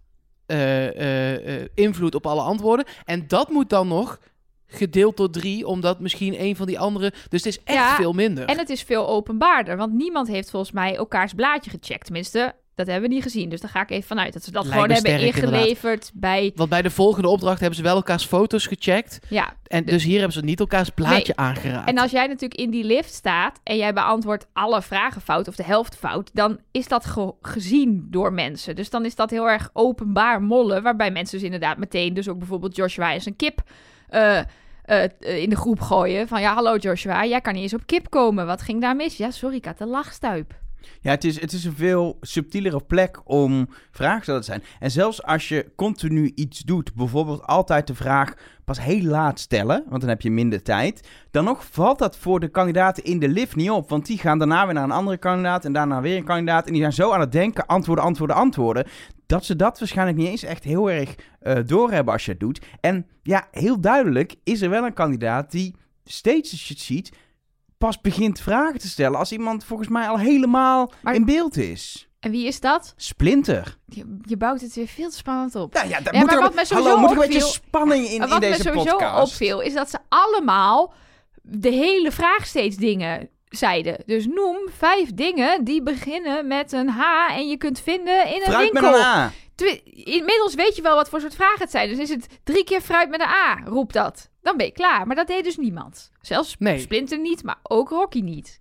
eh, 0.49 1.65
invloed 1.75 2.15
op 2.15 2.27
alle 2.27 2.41
antwoorden. 2.41 2.87
En 3.05 3.25
dat 3.29 3.49
moet 3.49 3.71
dan 3.71 3.89
nog 3.89 4.19
gedeeld 4.67 5.17
door 5.17 5.31
drie, 5.31 5.67
omdat 5.67 6.01
misschien 6.01 6.41
een 6.41 6.57
van 6.57 6.67
die 6.67 6.79
andere... 6.79 7.13
Dus 7.29 7.45
het 7.45 7.47
is 7.47 7.63
echt 7.65 7.79
Ja, 7.79 7.97
veel 7.97 8.13
minder. 8.13 8.45
En 8.45 8.59
het 8.59 8.71
is 8.71 8.83
veel 8.83 9.09
openbaarder, 9.09 9.77
want 9.77 9.93
niemand 9.93 10.29
heeft 10.29 10.51
volgens 10.51 10.73
mij 10.73 10.97
elkaars 10.97 11.33
blaadje 11.33 11.71
gecheckt. 11.71 12.05
Tenminste, 12.05 12.55
dat 12.79 12.87
hebben 12.87 13.09
we 13.09 13.15
niet 13.15 13.23
gezien. 13.25 13.49
Dus 13.49 13.61
daar 13.61 13.71
ga 13.71 13.81
ik 13.83 13.91
even 13.91 14.07
vanuit 14.09 14.33
dat 14.33 14.45
ze 14.45 14.51
dat 14.51 14.63
Lijkt 14.65 14.79
gewoon 14.79 14.91
hebben 14.95 15.13
sterk, 15.13 15.35
ingeleverd 15.37 16.11
bij... 16.15 16.53
Want 16.55 16.69
bij 16.71 16.83
de 16.83 16.91
volgende 16.91 17.29
opdracht 17.29 17.59
hebben 17.61 17.77
ze 17.77 17.83
wel 17.83 17.95
elkaars 17.97 18.25
foto's 18.25 18.67
gecheckt. 18.67 19.19
Ja, 19.29 19.53
En 19.67 19.85
dus 19.85 20.05
hier 20.05 20.17
hebben 20.17 20.33
ze 20.33 20.41
niet 20.45 20.61
elkaars 20.61 20.91
blaadje 20.91 21.37
aangeraakt. 21.37 21.89
en 21.89 21.99
als 21.99 22.11
jij 22.11 22.27
natuurlijk 22.27 22.61
in 22.61 22.71
die 22.71 22.85
lift 22.85 23.13
staat 23.15 23.61
en 23.63 23.77
jij 23.77 23.93
beantwoordt 23.93 24.47
alle 24.53 24.83
vragen 24.83 25.21
fout 25.21 25.49
of 25.49 25.57
de 25.57 25.65
helft 25.65 25.97
fout, 25.97 26.31
dan 26.33 26.59
is 26.71 26.89
dat 26.89 27.07
ge- 27.07 27.35
gezien 27.43 28.07
door 28.11 28.33
mensen. 28.33 28.77
Dus 28.77 28.91
dan 28.91 29.05
is 29.05 29.15
dat 29.15 29.31
heel 29.31 29.49
erg 29.51 29.71
openbaar 29.73 30.43
mollen, 30.43 30.83
waarbij 30.83 31.11
mensen 31.11 31.37
dus 31.37 31.45
inderdaad 31.47 31.79
meteen, 31.79 32.15
dus 32.15 32.29
ook 32.29 32.39
bijvoorbeeld 32.39 32.77
Joshua 32.77 33.13
en 33.13 33.21
zijn 33.23 33.37
kip 33.37 33.63
eh, 34.09 34.39
eh, 34.85 35.05
in 35.43 35.51
de 35.51 35.57
groep 35.57 35.81
gooien. 35.81 36.29
Van 36.29 36.41
ja, 36.41 36.55
hallo 36.55 36.77
Joshua, 36.77 37.25
jij 37.27 37.41
kan 37.41 37.53
niet 37.53 37.63
eens 37.63 37.75
op 37.75 37.87
kip 37.87 38.11
komen. 38.11 38.47
Wat 38.47 38.63
ging 38.63 38.81
daar 38.81 38.97
mis? 38.97 39.17
Ja, 39.17 39.31
sorry, 39.31 39.57
ik 39.57 39.65
had 39.65 39.81
een 39.81 39.89
lachstuip. 39.89 40.55
Ja, 41.01 41.11
het 41.11 41.25
is, 41.25 41.41
het 41.41 41.53
is 41.53 41.65
een 41.65 41.77
veel 41.77 42.17
subtielere 42.21 42.81
plek 42.81 43.21
om 43.25 43.69
vragen 43.91 44.41
te 44.41 44.43
zijn. 44.43 44.63
En 44.79 44.91
zelfs 44.91 45.23
als 45.23 45.49
je 45.49 45.73
continu 45.77 46.33
iets 46.35 46.61
doet, 46.61 46.95
bijvoorbeeld 46.95 47.43
altijd 47.43 47.87
de 47.87 47.95
vraag 47.95 48.35
pas 48.65 48.81
heel 48.81 49.03
laat 49.03 49.41
stellen, 49.41 49.85
want 49.89 50.01
dan 50.01 50.11
heb 50.11 50.21
je 50.21 50.31
minder 50.31 50.63
tijd, 50.63 51.09
dan 51.31 51.45
nog 51.45 51.67
valt 51.71 51.99
dat 51.99 52.17
voor 52.17 52.41
de 52.41 52.49
kandidaten 52.49 53.05
in 53.05 53.19
de 53.19 53.29
lift 53.29 53.57
niet 53.57 53.71
op. 53.71 53.89
Want 53.89 54.07
die 54.07 54.19
gaan 54.19 54.39
daarna 54.39 54.65
weer 54.65 54.75
naar 54.75 54.85
een 54.85 54.91
andere 54.91 55.17
kandidaat 55.17 55.65
en 55.65 55.73
daarna 55.73 56.01
weer 56.01 56.17
een 56.17 56.25
kandidaat. 56.25 56.67
En 56.67 56.73
die 56.73 56.81
zijn 56.81 56.93
zo 56.93 57.13
aan 57.13 57.21
het 57.21 57.33
denken, 57.33 57.67
antwoorden, 57.67 58.05
antwoorden, 58.05 58.37
antwoorden, 58.37 58.87
dat 59.27 59.45
ze 59.45 59.57
dat 59.57 59.79
waarschijnlijk 59.79 60.19
niet 60.19 60.29
eens 60.29 60.43
echt 60.43 60.65
heel 60.65 60.91
erg 60.91 61.15
eh, 61.41 61.57
doorhebben 61.67 62.13
als 62.13 62.25
je 62.25 62.31
het 62.31 62.41
doet. 62.41 62.61
En 62.81 63.07
ja, 63.23 63.49
heel 63.51 63.81
duidelijk 63.81 64.35
is 64.45 64.63
er 64.63 64.71
wel 64.71 64.85
een 64.85 64.93
kandidaat 64.93 65.51
die 65.51 65.75
steeds 66.05 66.51
als 66.51 66.69
je 66.69 66.75
het 66.75 66.83
ziet, 66.83 67.13
pas 67.79 68.01
begint 68.01 68.41
vragen 68.41 68.79
te 68.79 68.89
stellen 68.89 69.19
als 69.19 69.33
iemand 69.33 69.65
volgens 69.65 69.89
mij 69.89 70.09
al 70.09 70.19
helemaal 70.19 70.93
Maar- 71.03 71.15
in 71.15 71.25
beeld 71.25 71.57
is. 71.57 72.09
En 72.21 72.31
wie 72.31 72.47
is 72.47 72.61
dat? 72.61 72.93
Splinter. 72.97 73.79
Je, 73.87 74.19
je 74.23 74.37
bouwt 74.37 74.61
het 74.61 74.75
weer 74.75 74.87
veel 74.87 75.11
te 75.11 75.17
spannend 75.17 75.55
op. 75.55 75.73
Nou 75.75 75.89
ja, 75.89 76.01
dat 76.01 76.15
Ja, 76.15 76.21
moet 76.21 76.33
er, 76.33 76.41
wat 76.41 76.69
hallo, 76.69 76.97
moet 76.99 77.11
er 77.11 77.17
een 77.17 77.23
beetje 77.29 77.41
spanning 77.41 78.07
in, 78.07 78.13
in 78.13 78.21
wat 78.21 78.29
me 78.29 78.41
deze 78.41 78.63
sowieso 78.63 78.97
podcast. 78.97 79.31
opviel, 79.33 79.61
is 79.61 79.75
dat 79.75 79.91
ze 79.91 79.99
allemaal 80.09 80.93
de 81.43 81.71
hele 81.71 82.13
vraag 82.13 82.47
steeds 82.47 82.77
dingen 82.77 83.29
zeiden. 83.49 84.03
Dus 84.07 84.27
noem 84.27 84.57
vijf 84.77 85.15
dingen 85.15 85.65
die 85.65 85.83
beginnen 85.83 86.47
met 86.47 86.73
een 86.73 86.89
H 86.89 87.01
en 87.31 87.49
je 87.49 87.57
kunt 87.57 87.81
vinden 87.81 88.27
in 88.27 88.35
een 88.35 88.53
Fruit 88.53 88.73
met 88.73 88.83
winkel. 88.83 88.99
een 89.01 89.05
A. 89.07 89.33
Inmiddels 90.05 90.55
weet 90.55 90.77
je 90.77 90.83
wel 90.83 90.95
wat 90.95 91.09
voor 91.09 91.21
soort 91.21 91.35
vragen 91.35 91.59
het 91.59 91.71
zijn. 91.71 91.89
Dus 91.89 91.99
is 91.99 92.11
het 92.11 92.27
drie 92.45 92.65
keer 92.65 92.81
fruit 92.81 93.11
met 93.11 93.21
een 93.21 93.27
A, 93.27 93.59
roep 93.65 93.93
dat. 93.93 94.29
Dan 94.49 94.57
ben 94.57 94.67
je 94.67 94.73
klaar. 94.73 95.07
Maar 95.07 95.17
dat 95.17 95.27
deed 95.27 95.45
dus 95.45 95.57
niemand. 95.57 96.11
Zelfs 96.21 96.57
Nee. 96.59 96.79
Splinter 96.79 97.21
niet, 97.21 97.43
maar 97.43 97.59
ook 97.63 97.89
Rocky 97.89 98.21
niet. 98.21 98.61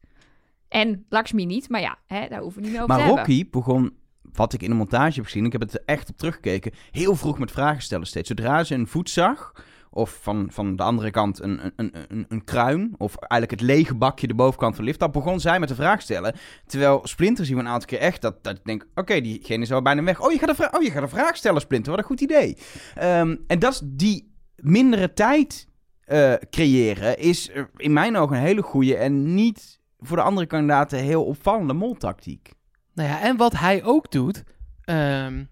En 0.68 1.06
Lakshmi 1.10 1.46
niet, 1.46 1.70
maar 1.70 1.82
ja, 1.82 1.98
hè, 2.06 2.28
daar 2.28 2.40
hoeven 2.40 2.62
we 2.62 2.68
niet 2.68 2.72
meer 2.72 2.84
over 2.84 2.96
Maar 2.96 3.06
te 3.06 3.14
hebben. 3.14 3.36
Rocky 3.36 3.50
begon, 3.50 3.94
wat 4.22 4.54
ik 4.54 4.62
in 4.62 4.70
de 4.70 4.76
montage 4.76 5.16
heb 5.16 5.26
gezien, 5.26 5.46
ik 5.46 5.52
heb 5.52 5.62
het 5.62 5.74
er 5.74 5.82
echt 5.86 6.10
op 6.10 6.18
teruggekeken, 6.18 6.72
heel 6.92 7.16
vroeg 7.16 7.40
met 7.40 7.52
vragen 7.52 7.82
stellen 7.82 8.08
steeds. 8.08 8.28
Zodra 8.28 8.64
ze 8.64 8.74
een 8.74 8.88
voet 8.88 9.10
zag, 9.10 9.54
of 9.90 10.20
van, 10.22 10.48
van 10.52 10.76
de 10.76 10.84
andere 10.84 11.12
kant 11.12 11.42
een, 11.42 11.72
een, 11.76 11.92
een, 12.08 12.26
een, 12.30 12.44
kruin, 12.44 12.96
of 12.98 13.16
eigenlijk 13.16 13.52
het 13.52 13.70
lege 13.70 13.96
bakje 13.96 14.28
de 14.28 14.36
bovenkant 14.36 14.76
van 14.76 14.84
de 14.84 14.90
lift, 14.90 15.02
dan 15.02 15.12
begon 15.12 15.40
zij 15.40 15.60
met 15.60 15.70
de 15.70 15.76
vraag 15.76 16.02
stellen. 16.02 16.36
Terwijl 16.66 17.00
Splinter 17.04 17.46
zien 17.46 17.56
we 17.56 17.62
een 17.62 17.68
aantal 17.68 17.88
keer 17.88 18.00
echt 18.00 18.22
dat, 18.22 18.44
dat 18.44 18.58
ik 18.58 18.66
denk, 18.66 18.88
oké, 18.96 19.22
diegene 19.22 19.64
is 19.64 19.72
al 19.72 19.82
bijna 19.82 20.04
weg. 20.04 20.22
Oh 20.22 20.32
je, 20.32 20.40
gaat 20.40 20.60
een 20.60 20.76
oh, 20.76 20.84
je 20.84 20.92
gaat 20.92 21.04
een 21.04 21.10
vraag 21.10 21.36
stellen, 21.36 21.62
Splinter, 21.62 21.92
wat 21.92 22.00
een 22.00 22.08
goed 22.08 22.22
idee. 22.22 22.58
Ehm, 22.96 23.36
en 23.48 23.60
dat 23.60 23.74
is 23.74 23.82
die 23.84 24.36
mindere 24.56 25.14
tijd 25.14 25.67
eh, 26.08 26.34
creëren, 26.50 27.18
is 27.18 27.50
in 27.76 27.94
mijn 27.94 28.18
ogen 28.18 28.36
een 28.38 28.44
hele 28.44 28.62
goede 28.62 28.96
en 28.96 29.34
niet 29.34 29.80
voor 30.00 30.18
de 30.18 30.24
andere 30.24 30.48
kandidaten 30.48 31.00
heel 31.00 31.26
opvallende 31.26 31.74
moltactiek. 31.74 32.52
Nou 32.94 33.10
ja, 33.10 33.22
en 33.22 33.38
wat 33.38 33.60
hij 33.60 33.84
ook 33.84 34.12
doet. 34.12 34.44
ehm, 34.84 35.44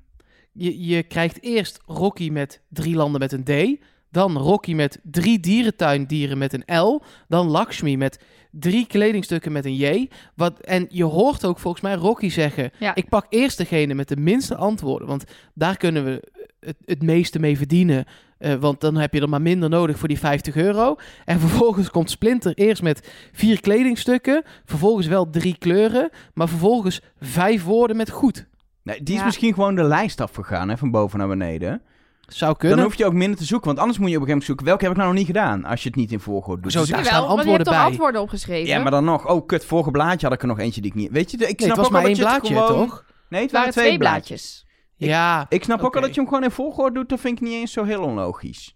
je, 0.51 0.85
je 0.85 1.03
krijgt 1.03 1.41
eerst 1.41 1.79
Rocky 1.85 2.29
met 2.29 2.61
drie 2.69 2.95
landen 2.95 3.19
met 3.19 3.31
een 3.31 3.43
D. 3.43 3.81
Dan 4.11 4.37
Rocky 4.37 4.73
met 4.73 4.99
drie 5.03 5.39
dierentuindieren 5.39 6.37
met 6.37 6.53
een 6.53 6.79
L. 6.79 7.01
Dan 7.27 7.47
Lakshmi 7.47 7.97
met 7.97 8.19
drie 8.51 8.87
kledingstukken 8.87 9.51
met 9.51 9.65
een 9.65 9.75
J. 9.75 10.09
Wat, 10.35 10.59
en 10.59 10.85
je 10.89 11.03
hoort 11.03 11.45
ook 11.45 11.59
volgens 11.59 11.83
mij 11.83 11.93
Rocky 11.93 12.29
zeggen... 12.29 12.71
Ja. 12.79 12.95
Ik 12.95 13.09
pak 13.09 13.25
eerst 13.29 13.57
degene 13.57 13.93
met 13.93 14.07
de 14.07 14.17
minste 14.17 14.55
antwoorden. 14.55 15.07
Want 15.07 15.23
daar 15.53 15.77
kunnen 15.77 16.05
we 16.05 16.31
het, 16.65 16.75
het 16.85 17.01
meeste 17.03 17.39
mee 17.39 17.57
verdienen. 17.57 18.05
Eh, 18.37 18.53
want 18.53 18.81
dan 18.81 18.95
heb 18.95 19.13
je 19.13 19.21
er 19.21 19.29
maar 19.29 19.41
minder 19.41 19.69
nodig 19.69 19.97
voor 19.99 20.07
die 20.07 20.19
50 20.19 20.55
euro. 20.55 20.95
En 21.25 21.39
vervolgens 21.45 21.89
komt 21.89 22.09
Splinter 22.09 22.53
eerst 22.53 22.81
met 22.81 23.09
vier 23.33 23.61
kledingstukken. 23.61 24.43
Vervolgens 24.65 25.07
wel 25.07 25.29
drie 25.29 25.55
kleuren. 25.59 26.09
Maar 26.33 26.47
vervolgens 26.49 27.01
vijf 27.19 27.63
woorden 27.63 27.97
met 27.97 28.09
goed. 28.09 28.45
Nee, 28.83 29.03
die 29.03 29.13
is 29.13 29.19
Ja. 29.19 29.25
misschien 29.25 29.53
gewoon 29.53 29.75
de 29.75 29.83
lijst 29.83 30.21
afgegaan, 30.21 30.69
hè, 30.69 30.77
van 30.77 30.91
boven 30.91 31.19
naar 31.19 31.27
beneden. 31.27 31.81
Zou 32.27 32.55
kunnen. 32.57 32.77
Dan 32.77 32.85
hoef 32.85 32.95
je 32.97 33.05
ook 33.05 33.13
minder 33.13 33.37
te 33.39 33.45
zoeken, 33.45 33.67
want 33.67 33.79
anders 33.79 33.97
moet 33.97 34.09
je 34.09 34.15
op 34.15 34.21
een 34.21 34.27
gegeven 34.27 34.45
moment 34.45 34.45
zoeken... 34.45 34.65
welke 34.65 34.81
heb 34.83 34.91
ik 34.91 34.97
nou 34.97 35.09
nog 35.09 35.17
niet 35.17 35.27
gedaan, 35.27 35.65
als 35.65 35.83
je 35.83 35.87
het 35.89 35.97
niet 35.97 36.11
in 36.11 36.19
volgorde 36.19 36.61
doet. 36.61 36.71
Zo, 36.71 36.79
Dus 36.79 36.89
daar 36.89 36.99
ik- 36.99 37.05
staan 37.05 37.27
want 37.27 37.29
je 37.31 37.35
hebt 37.35 37.47
antwoorden 37.47 37.65
toch 37.73 37.75
bij. 37.75 37.85
antwoorden 37.85 38.21
opgeschreven? 38.21 38.67
ja, 38.67 38.81
maar 38.81 38.91
dan 38.91 39.03
nog... 39.03 39.27
Oh, 39.29 39.45
kut, 39.45 39.65
vorige 39.65 39.91
blaadje 39.91 40.25
had 40.25 40.35
ik 40.35 40.41
er 40.41 40.47
nog 40.47 40.59
eentje 40.59 40.81
die 40.81 40.91
ik 40.91 40.97
niet... 40.97 41.11
Weet 41.11 41.31
je, 41.31 41.37
ik 41.37 41.41
Nee, 41.43 41.49
snap 41.55 41.67
het 41.67 41.77
was 41.77 41.85
ook 41.85 41.91
maar 41.91 42.01
wel 42.01 42.09
één 42.09 42.19
blaadje, 42.19 42.53
gewoon... 42.55 42.67
toch? 42.87 43.05
Nee, 43.29 43.41
het 43.41 43.51
Het 43.51 43.59
waren 43.59 43.73
twee 43.73 43.97
blaadjes. 43.97 44.64
Ja, 44.97 45.45
Ik 45.49 45.63
snap 45.63 45.81
ook 45.81 45.95
al 45.95 46.01
dat 46.01 46.13
je 46.13 46.19
hem 46.19 46.29
gewoon 46.29 46.43
in 46.43 46.51
volgorde 46.51 46.93
doet, 46.99 47.09
dat 47.09 47.19
vind 47.19 47.37
ik 47.37 47.43
niet 47.43 47.53
eens 47.53 47.71
zo 47.71 47.83
heel 47.83 48.03
onlogisch. 48.03 48.75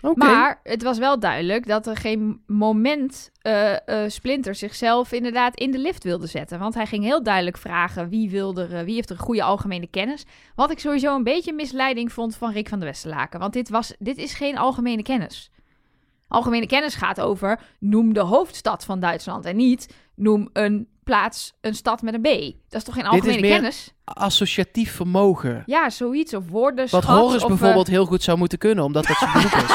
oké. 0.00 0.18
Maar 0.18 0.60
het 0.62 0.82
was 0.82 0.98
wel 0.98 1.18
duidelijk 1.18 1.66
dat 1.66 1.86
er 1.86 1.96
geen 1.96 2.42
moment 2.46 3.30
eh, 3.40 4.04
eh, 4.04 4.10
Splinter 4.10 4.54
zichzelf 4.54 5.12
inderdaad 5.12 5.58
in 5.58 5.70
de 5.70 5.78
lift 5.78 6.04
wilde 6.04 6.26
zetten. 6.26 6.58
Want 6.58 6.74
hij 6.74 6.86
ging 6.86 7.04
heel 7.04 7.22
duidelijk 7.22 7.56
vragen 7.56 8.08
wie, 8.08 8.30
wil 8.30 8.56
er, 8.56 8.74
eh, 8.74 8.84
wie 8.84 8.94
heeft 8.94 9.10
er 9.10 9.16
een 9.16 9.22
goede 9.22 9.42
algemene 9.42 9.86
kennis. 9.86 10.24
Wat 10.54 10.70
ik 10.70 10.78
sowieso 10.78 11.16
een 11.16 11.22
beetje 11.22 11.52
misleiding 11.52 12.12
vond 12.12 12.36
van 12.36 12.52
Rick 12.52 12.68
van 12.68 12.78
der 12.78 12.88
Westerlaken. 12.88 13.40
Want 13.40 13.52
dit, 13.52 13.68
was, 13.68 13.94
dit 13.98 14.16
is 14.16 14.34
geen 14.34 14.58
algemene 14.58 15.02
kennis. 15.02 15.50
Algemene 16.28 16.66
kennis 16.66 16.94
gaat 16.94 17.20
over 17.20 17.60
noem 17.80 18.12
de 18.12 18.20
hoofdstad 18.20 18.84
van 18.84 19.00
Duitsland. 19.00 19.44
En 19.44 19.56
niet 19.56 19.94
noem 20.14 20.48
een 20.52 20.88
plaats, 21.06 21.52
een 21.60 21.74
stad 21.74 22.02
met 22.02 22.14
een 22.14 22.20
B. 22.20 22.24
Dat 22.68 22.80
is 22.80 22.84
toch 22.84 22.94
geen 22.94 23.04
Dit 23.04 23.12
is 23.12 23.18
algemene 23.18 23.40
meer- 23.40 23.50
kennis? 23.56 23.92
Associatief 24.04 24.92
vermogen. 24.94 25.62
Ja, 25.66 25.90
zoiets. 25.90 26.34
Of 26.34 26.48
woorden, 26.48 26.86
Wat 26.90 27.04
Horus 27.04 27.34
of, 27.36 27.42
eh, 27.42 27.48
bijvoorbeeld 27.48 27.86
heel 27.86 28.04
goed 28.06 28.22
zou 28.22 28.38
moeten 28.38 28.58
kunnen, 28.58 28.84
omdat 28.84 29.06
dat 29.06 29.16
zijn 29.16 29.32
beroep 29.32 29.52
is. 29.52 29.74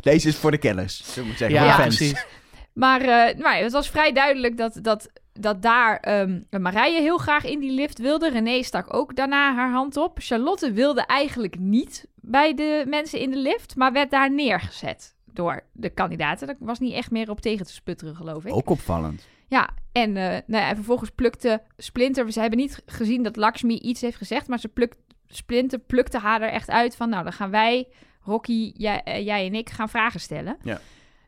Deze 0.00 0.28
is 0.28 0.36
voor 0.36 0.50
de 0.50 0.58
kenners, 0.58 1.14
we 1.14 1.22
zeggen. 1.36 1.50
ja, 1.50 1.76
precies. 1.76 2.24
Maar, 2.72 3.00
eh, 3.00 3.38
maar 3.38 3.56
het 3.56 3.72
was 3.72 3.88
vrij 3.90 4.12
duidelijk 4.12 4.56
dat, 4.56 4.78
dat, 4.82 5.08
dat 5.32 5.62
daar 5.62 5.96
ehm 5.96 6.40
Marije 6.50 7.00
heel 7.00 7.18
graag 7.18 7.44
in 7.44 7.60
die 7.60 7.70
lift 7.72 7.98
wilde. 7.98 8.30
René 8.30 8.62
stak 8.62 8.94
ook 8.94 9.16
daarna 9.16 9.54
haar 9.54 9.70
hand 9.70 9.96
op. 9.96 10.18
Charlotte 10.20 10.72
wilde 10.72 11.00
eigenlijk 11.06 11.58
niet 11.58 12.06
bij 12.14 12.54
de 12.54 12.84
mensen 12.88 13.20
in 13.20 13.30
de 13.30 13.38
lift, 13.38 13.76
maar 13.76 13.92
werd 13.92 14.10
daar 14.10 14.32
neergezet 14.32 15.16
door 15.38 15.60
de 15.72 15.90
kandidaten. 15.90 16.46
Daar 16.46 16.56
was 16.58 16.78
niet 16.78 16.92
echt 16.92 17.10
meer 17.10 17.30
op 17.30 17.40
tegen 17.40 17.66
te 17.66 17.72
sputteren, 17.72 18.16
geloof 18.16 18.44
ik. 18.44 18.52
Ook 18.52 18.70
opvallend. 18.70 19.26
Ja, 19.48 19.70
en, 19.92 20.16
eh, 20.16 20.24
nou 20.24 20.62
ja, 20.62 20.68
en 20.68 20.74
vervolgens 20.74 21.10
plukte 21.10 21.62
Splinter... 21.76 22.32
Ze 22.32 22.40
hebben 22.40 22.58
niet 22.58 22.82
gezien 22.86 23.22
dat 23.22 23.36
Lakshmi 23.36 23.78
iets 23.78 24.00
heeft 24.00 24.16
gezegd, 24.16 24.48
maar 24.48 24.58
ze 24.58 24.68
plukt, 24.68 24.96
Splinter 25.26 25.78
plukte 25.78 26.18
haar 26.18 26.42
er 26.42 26.50
echt 26.50 26.70
uit 26.70 26.96
van... 26.96 27.08
Nou, 27.08 27.22
dan 27.22 27.32
gaan 27.32 27.50
wij, 27.50 27.88
Rocky, 28.20 28.72
jij, 28.74 29.02
eh, 29.02 29.24
jij 29.24 29.46
en 29.46 29.54
ik, 29.54 29.70
gaan 29.70 29.88
vragen 29.88 30.20
stellen. 30.20 30.56
Ja. 30.62 30.80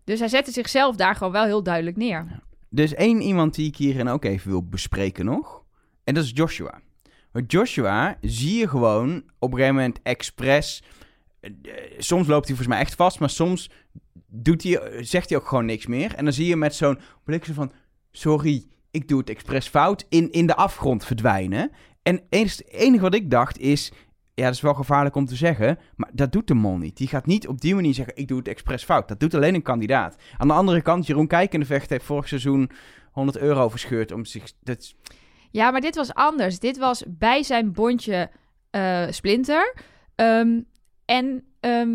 Dus 0.04 0.18
hij 0.18 0.28
zette 0.28 0.50
zichzelf 0.52 0.96
daar 0.96 1.14
gewoon 1.14 1.32
wel 1.32 1.44
heel 1.44 1.62
duidelijk 1.62 1.96
neer. 1.96 2.42
Er 2.70 2.82
is 2.82 2.94
één 2.94 3.20
iemand 3.20 3.54
die 3.54 3.68
ik 3.68 3.76
hierin 3.76 4.08
ook 4.08 4.24
even 4.24 4.50
wil 4.50 4.68
bespreken 4.68 5.24
nog. 5.24 5.64
En 6.04 6.14
dat 6.14 6.24
is 6.24 6.32
Joshua. 6.34 6.80
Maar 7.32 7.42
Joshua 7.42 8.18
zie 8.20 8.58
je 8.58 8.68
gewoon 8.68 9.22
op 9.38 9.50
een 9.50 9.56
gegeven 9.56 9.76
moment 9.76 10.02
expres... 10.02 10.82
eh, 11.40 11.50
eh, 11.50 11.98
soms 11.98 12.26
loopt 12.26 12.46
hij 12.46 12.56
volgens 12.56 12.68
mij 12.68 12.78
echt 12.78 12.94
vast, 12.94 13.20
maar 13.20 13.30
soms 13.30 13.70
doet 14.26 14.62
hij, 14.62 15.04
zegt 15.04 15.28
hij 15.28 15.38
ook 15.38 15.46
gewoon 15.46 15.64
niks 15.64 15.86
meer. 15.86 16.14
En 16.14 16.24
dan 16.24 16.32
zie 16.32 16.46
je 16.46 16.56
met 16.56 16.74
zo'n 16.74 16.98
blik 17.24 17.44
zo 17.44 17.52
van... 17.52 17.72
Sorry, 18.12 18.64
ik 18.90 19.08
doe 19.08 19.18
het 19.18 19.30
expres 19.30 19.68
fout. 19.68 20.06
In, 20.08 20.30
in 20.30 20.46
de 20.46 20.56
afgrond 20.56 21.04
verdwijnen. 21.04 21.70
En 22.02 22.22
het 22.30 22.64
enige 22.68 23.02
wat 23.02 23.14
ik 23.14 23.30
dacht 23.30 23.58
is... 23.58 23.92
Ja, 24.34 24.46
dat 24.46 24.54
is 24.54 24.60
wel 24.60 24.74
gevaarlijk 24.74 25.14
om 25.14 25.26
te 25.26 25.36
zeggen, 25.36 25.78
maar 25.96 26.10
dat 26.12 26.32
doet 26.32 26.46
de 26.46 26.54
mol 26.54 26.76
niet. 26.76 26.96
Die 26.96 27.08
gaat 27.08 27.26
niet 27.26 27.48
op 27.48 27.60
die 27.60 27.74
manier 27.74 27.94
zeggen, 27.94 28.16
ik 28.16 28.28
doe 28.28 28.38
het 28.38 28.48
expres 28.48 28.84
fout. 28.84 29.08
Dat 29.08 29.20
doet 29.20 29.34
alleen 29.34 29.54
een 29.54 29.62
kandidaat. 29.62 30.16
Aan 30.36 30.48
de 30.48 30.54
andere 30.54 30.82
kant, 30.82 31.06
Jeroen 31.06 31.26
Kijkendevecht 31.26 31.90
heeft 31.90 32.04
vorig 32.04 32.28
seizoen 32.28 32.70
100 33.12 33.38
euro 33.38 33.68
verscheurd 33.68 34.12
om 34.12 34.24
zich... 34.24 34.52
Dat, 34.62 34.94
Ja, 35.50 35.70
maar 35.70 35.80
dit 35.80 35.94
was 35.94 36.14
anders. 36.14 36.58
Dit 36.58 36.78
was 36.78 37.04
bij 37.08 37.42
zijn 37.42 37.72
bondje 37.72 38.30
eh, 38.70 39.06
Splinter. 39.10 39.74
Ehm, 40.14 40.60
en 41.10 41.44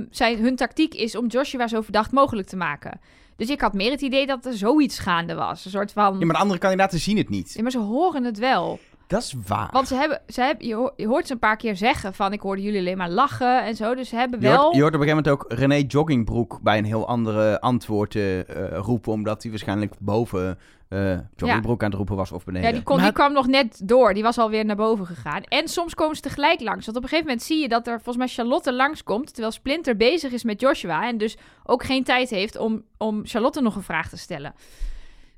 zijn, 0.09 0.37
hun 0.39 0.55
tactiek 0.55 0.93
is 0.93 1.17
om 1.17 1.27
Joshua 1.27 1.67
zo 1.67 1.81
verdacht 1.81 2.11
mogelijk 2.11 2.47
te 2.47 2.55
maken. 2.55 2.99
Dus 3.35 3.49
ik 3.49 3.61
had 3.61 3.73
meer 3.73 3.91
het 3.91 4.01
idee 4.01 4.25
dat 4.25 4.45
er 4.45 4.53
zoiets 4.53 4.99
gaande 4.99 5.33
was. 5.35 5.65
Een 5.65 5.71
soort 5.71 5.91
van... 5.91 6.19
ja, 6.19 6.25
maar 6.25 6.35
de 6.35 6.41
andere 6.41 6.59
kandidaten 6.59 6.99
zien 6.99 7.17
het 7.17 7.29
niet. 7.29 7.53
Ja, 7.53 7.61
maar 7.61 7.71
ze 7.71 7.79
horen 7.79 8.23
het 8.23 8.37
wel. 8.37 8.79
Dat 9.07 9.21
is 9.21 9.35
waar. 9.47 9.69
Want 9.71 9.87
ze 9.87 9.95
hebben, 9.95 10.21
ze 10.27 10.41
hebben, 10.41 10.67
je, 10.67 10.73
ho- 10.73 10.93
je 10.95 11.07
hoort 11.07 11.27
ze 11.27 11.33
een 11.33 11.39
paar 11.39 11.57
keer 11.57 11.75
zeggen 11.75 12.13
van 12.13 12.33
ik 12.33 12.39
hoorde 12.41 12.61
jullie 12.61 12.79
alleen 12.79 12.97
maar 12.97 13.09
lachen 13.09 13.63
en 13.65 13.75
zo. 13.75 13.95
Dus 13.95 14.09
ze 14.09 14.15
hebben 14.15 14.39
Je 14.41 14.47
wel... 14.47 14.61
hoort, 14.61 14.75
je 14.75 14.81
hoort 14.81 14.93
op 14.95 15.01
een 15.01 15.07
gegeven 15.07 15.23
moment 15.31 15.49
ook 15.51 15.59
René 15.59 15.83
Joggingbroek 15.87 16.59
bij 16.61 16.77
een 16.77 16.85
heel 16.85 17.07
andere 17.07 17.61
antwoord 17.61 18.15
eh, 18.15 18.39
eh, 18.39 18.45
roepen, 18.77 19.11
omdat 19.11 19.41
hij 19.41 19.51
waarschijnlijk 19.51 19.93
boven 19.99 20.57
eh 20.95 21.19
Joggingbroek 21.35 21.81
aan 21.83 21.89
het 21.89 21.97
roepen 21.97 22.15
was 22.15 22.31
of 22.31 22.43
beneden. 22.45 22.67
Ja, 22.67 22.73
die, 22.73 22.83
kon, 22.83 22.95
Maar- 22.95 23.05
die 23.05 23.13
kwam 23.13 23.33
nog 23.33 23.47
net 23.47 23.81
door. 23.83 24.13
Die 24.13 24.23
was 24.23 24.37
alweer 24.37 24.65
naar 24.65 24.75
boven 24.75 25.05
gegaan. 25.05 25.43
En 25.43 25.67
soms 25.67 25.93
komen 25.93 26.15
ze 26.15 26.21
tegelijk 26.21 26.61
langs. 26.61 26.85
Want 26.85 26.97
op 26.97 27.03
een 27.03 27.09
gegeven 27.09 27.29
moment 27.29 27.47
zie 27.47 27.61
je 27.61 27.67
dat 27.69 27.87
er 27.87 27.93
volgens 27.93 28.17
mij 28.17 28.27
Charlotte 28.27 28.73
langskomt. 28.73 29.27
Terwijl 29.33 29.51
Splinter 29.51 29.95
bezig 29.97 30.31
is 30.31 30.43
met 30.43 30.61
Joshua. 30.61 31.07
En 31.07 31.17
dus 31.17 31.37
ook 31.63 31.83
geen 31.83 32.03
tijd 32.03 32.29
heeft 32.29 32.57
om, 32.57 32.83
om 32.97 33.25
Charlotte 33.25 33.61
nog 33.61 33.75
een 33.75 33.83
vraag 33.83 34.09
te 34.09 34.17
stellen. 34.17 34.53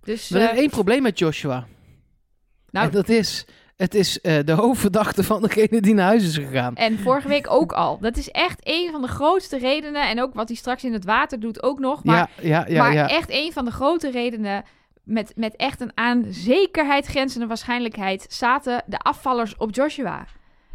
Dus 0.04 0.32
Er 0.32 0.42
is 0.42 0.50
eh, 0.50 0.58
één 0.58 0.70
probleem 0.70 1.02
met 1.02 1.20
Joshua. 1.20 1.68
Nou- 2.72 2.86
En 2.86 2.92
dat 2.92 3.10
is, 3.10 3.46
het 3.76 3.96
is 3.96 4.22
eh, 4.22 4.38
de 4.46 4.52
hoofdverdachte 4.52 5.24
van 5.24 5.42
degene 5.42 5.82
die 5.82 5.94
naar 5.94 6.06
huis 6.06 6.24
is 6.24 6.36
gegaan. 6.38 6.76
En 6.76 7.00
vorige 7.00 7.28
week 7.28 7.50
ook 7.50 7.72
al. 7.72 7.98
Dat 8.00 8.18
is 8.18 8.30
echt 8.32 8.60
een 8.64 8.90
van 8.92 9.02
de 9.02 9.08
grootste 9.08 9.58
redenen. 9.58 10.10
En 10.10 10.22
ook 10.22 10.34
wat 10.34 10.48
hij 10.48 10.58
straks 10.58 10.84
in 10.84 10.94
het 10.94 11.06
water 11.06 11.40
doet 11.40 11.64
ook 11.64 11.80
nog. 11.80 12.04
Maar, 12.04 12.30
ja, 12.42 12.48
ja, 12.48 12.66
ja. 12.68 12.84
maar 12.84 12.94
ja. 12.94 13.08
echt 13.10 13.30
een 13.32 13.52
van 13.54 13.66
de 13.66 13.72
grote 13.72 14.12
redenen. 14.12 14.64
Met, 15.08 15.32
met 15.36 15.56
echt 15.56 15.82
een 15.82 15.92
aan 15.94 16.26
zekerheid 16.30 17.06
grenzende 17.06 17.48
waarschijnlijkheid. 17.48 18.26
zaten 18.30 18.84
de 18.86 18.98
afvallers 18.98 19.58
op 19.58 19.76
Joshua. 19.76 20.26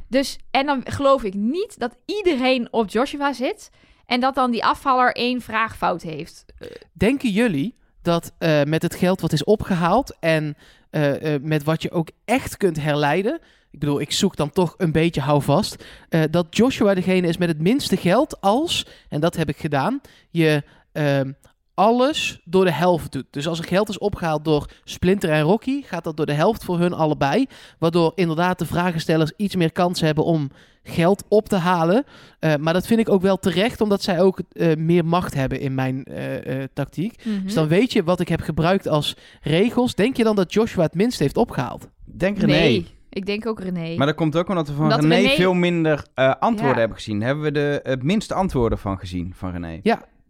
Dus, 0.08 0.38
en 0.50 0.66
dan 0.66 0.80
geloof 0.84 1.22
ik 1.22 1.34
niet 1.34 1.78
dat 1.78 1.96
iedereen 2.06 2.72
op 2.72 2.90
Joshua 2.90 3.32
zit. 3.32 3.70
En 4.06 4.20
dat 4.20 4.34
dan 4.34 4.50
die 4.50 4.64
afvaller 4.64 5.12
één 5.12 5.40
vraagfout 5.40 6.02
heeft. 6.02 6.44
Denken 6.92 7.30
jullie 7.30 7.74
dat 8.02 8.32
eh, 8.38 8.62
met 8.62 8.82
het 8.82 8.94
geld 8.94 9.20
wat 9.20 9.32
is 9.32 9.44
opgehaald 9.44 10.16
en 10.20 10.56
eh, 10.90 11.34
eh, 11.34 11.42
met 11.42 11.64
wat 11.64 11.82
je 11.82 11.90
ook 11.90 12.08
echt 12.24 12.56
kunt 12.56 12.80
herleiden, 12.80 13.40
ik 13.70 13.78
bedoel, 13.78 14.00
ik 14.00 14.12
zoek 14.12 14.36
dan 14.36 14.50
toch 14.50 14.74
een 14.76 14.92
beetje 14.92 15.20
houvast, 15.20 15.84
dat 16.30 16.56
Joshua 16.56 16.94
degene 16.94 17.28
is 17.28 17.36
met 17.36 17.48
het 17.48 17.60
minste 17.60 17.96
geld 17.96 18.40
als, 18.40 18.86
en 19.08 19.20
dat 19.20 19.36
heb 19.36 19.48
ik 19.48 19.56
gedaan, 19.56 20.00
je 20.30 20.62
ehm, 20.92 21.32
alles 21.74 22.40
door 22.44 22.64
de 22.64 22.72
helft 22.72 23.12
doet. 23.12 23.24
Dus 23.30 23.48
als 23.48 23.58
er 23.58 23.64
geld 23.64 23.88
is 23.88 23.98
opgehaald 23.98 24.44
door 24.44 24.68
Splinter 24.84 25.30
en 25.30 25.42
Rocky, 25.42 25.82
gaat 25.82 26.04
dat 26.04 26.16
door 26.16 26.26
de 26.26 26.32
helft 26.32 26.64
voor 26.64 26.78
hun 26.78 26.92
allebei. 26.92 27.46
Waardoor 27.78 28.12
inderdaad 28.14 28.58
de 28.58 28.66
vragenstellers 28.66 29.32
iets 29.36 29.56
meer 29.56 29.72
kans 29.72 30.00
hebben 30.00 30.24
om 30.24 30.50
geld 30.82 31.24
op 31.28 31.48
te 31.48 31.56
halen. 31.56 32.04
Eh, 32.38 32.54
maar 32.56 32.72
dat 32.72 32.86
vind 32.86 33.00
ik 33.00 33.08
ook 33.08 33.22
wel 33.22 33.36
terecht, 33.38 33.80
omdat 33.80 34.02
zij 34.02 34.20
ook 34.20 34.40
eh, 34.52 34.76
meer 34.76 35.04
macht 35.04 35.34
hebben 35.34 35.60
in 35.60 35.74
mijn 35.74 36.04
eh, 36.04 36.62
eh, 36.62 36.68
tactiek. 36.72 37.24
Mhm. 37.24 37.42
Dus 37.42 37.54
dan 37.54 37.68
weet 37.68 37.92
je 37.92 38.02
wat 38.02 38.20
ik 38.20 38.28
heb 38.28 38.40
gebruikt 38.40 38.88
als 38.88 39.16
regels. 39.42 39.94
Denk 39.94 40.16
je 40.16 40.24
dan 40.24 40.36
dat 40.36 40.52
Joshua 40.52 40.82
het 40.82 40.94
minst 40.94 41.18
heeft 41.18 41.36
opgehaald? 41.36 41.88
Denk 42.04 42.38
René. 42.38 42.52
Nee, 42.52 42.86
ik 43.08 43.26
denk 43.26 43.46
ook 43.46 43.60
René. 43.60 43.96
Maar 43.96 44.06
dat 44.06 44.16
komt 44.16 44.36
ook 44.36 44.48
omdat 44.48 44.68
we 44.68 44.74
van 44.74 44.84
Omdat 44.84 45.00
René, 45.00 45.14
René- 45.14 45.28
veel 45.34 45.54
minder 45.54 46.04
eh, 46.14 46.34
antwoorden 46.38 46.74
Ja. 46.74 46.78
hebben 46.78 46.96
gezien. 46.96 47.22
Hebben 47.22 47.44
we 47.44 47.52
de 47.52 47.80
het 47.82 48.02
minste 48.02 48.34
antwoorden 48.34 48.78
van 48.78 48.98
gezien 48.98 49.32
van 49.36 49.50
René. 49.50 49.80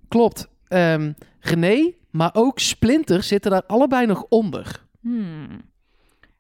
Klopt. 0.08 0.50
Ehm 0.72 1.12
René, 1.40 1.92
maar 2.10 2.30
ook 2.32 2.58
Splinter 2.58 3.22
zitten 3.22 3.50
daar 3.50 3.62
allebei 3.66 4.06
nog 4.06 4.24
onder. 4.28 4.84
Hmm. 5.00 5.60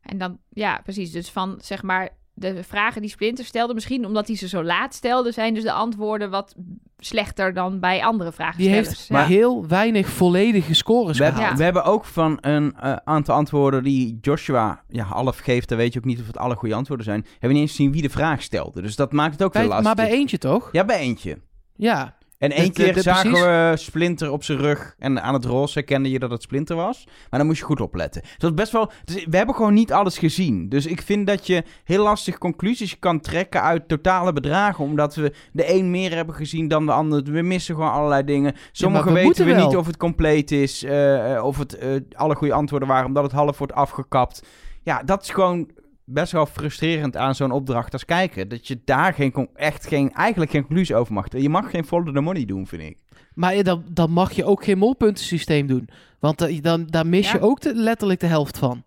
En 0.02 0.18
dan, 0.18 0.38
ja, 0.50 0.80
precies. 0.84 1.10
Dus 1.12 1.30
van, 1.30 1.58
zeg 1.62 1.82
maar, 1.82 2.08
de 2.34 2.62
vragen 2.64 3.00
die 3.00 3.10
Splinter 3.10 3.44
stelde, 3.44 3.74
misschien 3.74 4.06
omdat 4.06 4.26
hij 4.26 4.36
ze 4.36 4.48
zo 4.48 4.62
laat 4.64 4.94
stelde, 4.94 5.32
zijn 5.32 5.54
dus 5.54 5.62
de 5.62 5.72
antwoorden 5.72 6.30
wat 6.30 6.54
slechter 6.98 7.54
dan 7.54 7.80
bij 7.80 8.02
andere 8.04 8.28
Die 8.30 8.38
vragenstellers. 8.38 8.86
heeft 8.88 9.08
Ja. 9.08 9.24
heel 9.24 9.66
weinig 9.66 10.08
volledige 10.08 10.74
scores 10.74 11.18
We, 11.18 11.24
hebben, 11.24 11.40
gehaald. 11.42 11.58
we 11.58 11.64
hebben 11.64 11.84
ook 11.84 12.04
van 12.04 12.38
een 12.40 12.74
eh, 12.76 12.96
aantal 13.04 13.34
antwoorden 13.34 13.82
die 13.82 14.18
Joshua 14.20 14.82
ja, 14.88 15.04
half 15.04 15.38
geeft. 15.38 15.68
Dan 15.68 15.78
weet 15.78 15.92
je 15.92 15.98
ook 15.98 16.04
niet 16.04 16.20
of 16.20 16.26
het 16.26 16.36
alle 16.38 16.54
goede 16.56 16.74
antwoorden 16.74 17.04
zijn. 17.04 17.20
Hebben 17.22 17.38
we 17.48 17.52
niet 17.54 17.62
eens 17.62 17.70
gezien 17.70 17.92
wie 17.92 18.02
de 18.02 18.10
vraag 18.10 18.42
stelde. 18.42 18.82
Dus 18.82 18.96
dat 18.96 19.12
maakt 19.12 19.32
het 19.32 19.42
ook 19.42 19.52
Bij- 19.52 19.60
weer 19.62 19.70
lastig. 19.70 19.86
maar 19.96 20.06
bij 20.06 20.14
eentje 20.14 20.38
toch? 20.38 20.68
Ja, 20.72 20.84
bij 20.84 20.98
eentje. 20.98 21.38
Ja. 21.76 22.16
En 22.42 22.50
één 22.50 22.72
De- 22.72 22.82
de- 22.84 22.92
keer 22.92 23.02
zagen 23.02 23.30
precies. 23.30 23.46
we 23.46 23.72
Splinter 23.76 24.30
op 24.32 24.44
zijn 24.44 24.58
rug 24.58 24.94
en 24.98 25.22
aan 25.22 25.34
het 25.34 25.44
roze 25.44 25.72
herkende 25.78 26.10
je 26.10 26.18
dat 26.18 26.30
het 26.30 26.42
Splinter 26.42 26.76
was. 26.76 27.04
Maar 27.30 27.38
dan 27.38 27.46
moest 27.48 27.58
je 27.58 27.64
goed 27.64 27.80
opletten. 27.80 28.22
Dat 28.38 28.50
is 28.50 28.56
best 28.56 28.72
wel... 28.72 28.90
Dus 29.04 29.24
we 29.24 29.36
hebben 29.36 29.54
gewoon 29.54 29.74
niet 29.74 29.92
alles 29.92 30.18
gezien. 30.18 30.68
Dus 30.68 30.86
ik 30.86 31.02
vind 31.02 31.26
dat 31.26 31.46
je 31.46 31.62
heel 31.84 32.02
lastig 32.02 32.38
conclusies 32.38 32.98
kan 32.98 33.20
trekken 33.20 33.62
uit 33.62 33.88
totale 33.88 34.32
bedragen. 34.32 34.84
Omdat 34.84 35.14
we 35.14 35.32
de 35.52 35.72
een 35.74 35.90
meer 35.90 36.14
hebben 36.14 36.34
gezien 36.34 36.68
dan 36.68 36.86
de 36.86 36.92
ander. 36.92 37.22
We 37.22 37.42
missen 37.42 37.74
gewoon 37.74 37.92
allerlei 37.92 38.24
dingen. 38.24 38.54
Sommige 38.72 39.08
we 39.08 39.12
weten 39.12 39.44
we 39.46 39.54
wel. 39.54 39.66
niet 39.66 39.76
of 39.76 39.86
het 39.86 39.96
compleet 39.96 40.50
is. 40.50 40.82
eh, 40.84 41.34
eh, 41.36 41.44
of 41.44 41.58
het 41.58 41.78
eh, 41.78 41.88
alle 42.12 42.34
goede 42.34 42.54
antwoorden 42.54 42.88
waren. 42.88 43.06
Omdat 43.06 43.22
het 43.22 43.32
half 43.32 43.58
wordt 43.58 43.72
afgekapt. 43.72 44.42
Ja, 44.82 45.02
dat 45.02 45.22
is 45.22 45.30
gewoon 45.30 45.68
best 46.04 46.32
wel 46.32 46.46
frustrerend 46.46 47.16
aan 47.16 47.34
zo'n 47.34 47.50
opdracht 47.50 47.92
als 47.92 48.04
kijken. 48.04 48.48
Dat 48.48 48.66
je 48.68 48.80
daar 48.84 49.14
geen, 49.14 49.48
echt 49.54 49.86
geen, 49.86 50.12
eigenlijk 50.12 50.50
geen 50.50 50.62
conclusie 50.66 50.96
over 50.96 51.12
mag. 51.14 51.26
Je 51.30 51.48
mag 51.48 51.70
geen 51.70 51.84
follow 51.84 52.14
the 52.14 52.20
money 52.20 52.44
doen, 52.44 52.66
vind 52.66 52.82
ik. 52.82 52.98
Maar 53.34 53.62
dan, 53.62 53.84
dan 53.90 54.10
mag 54.10 54.32
je 54.32 54.44
ook 54.44 54.64
geen 54.64 54.78
molpuntensysteem 54.78 55.66
doen. 55.66 55.88
Want 56.20 56.38
da- 56.38 56.60
dan, 56.60 56.86
daar 56.86 57.06
mis 57.06 57.26
Ja. 57.26 57.32
je 57.32 57.40
ook 57.40 57.60
de, 57.60 57.74
letterlijk 57.74 58.20
de 58.20 58.26
helft 58.26 58.58
van. 58.58 58.84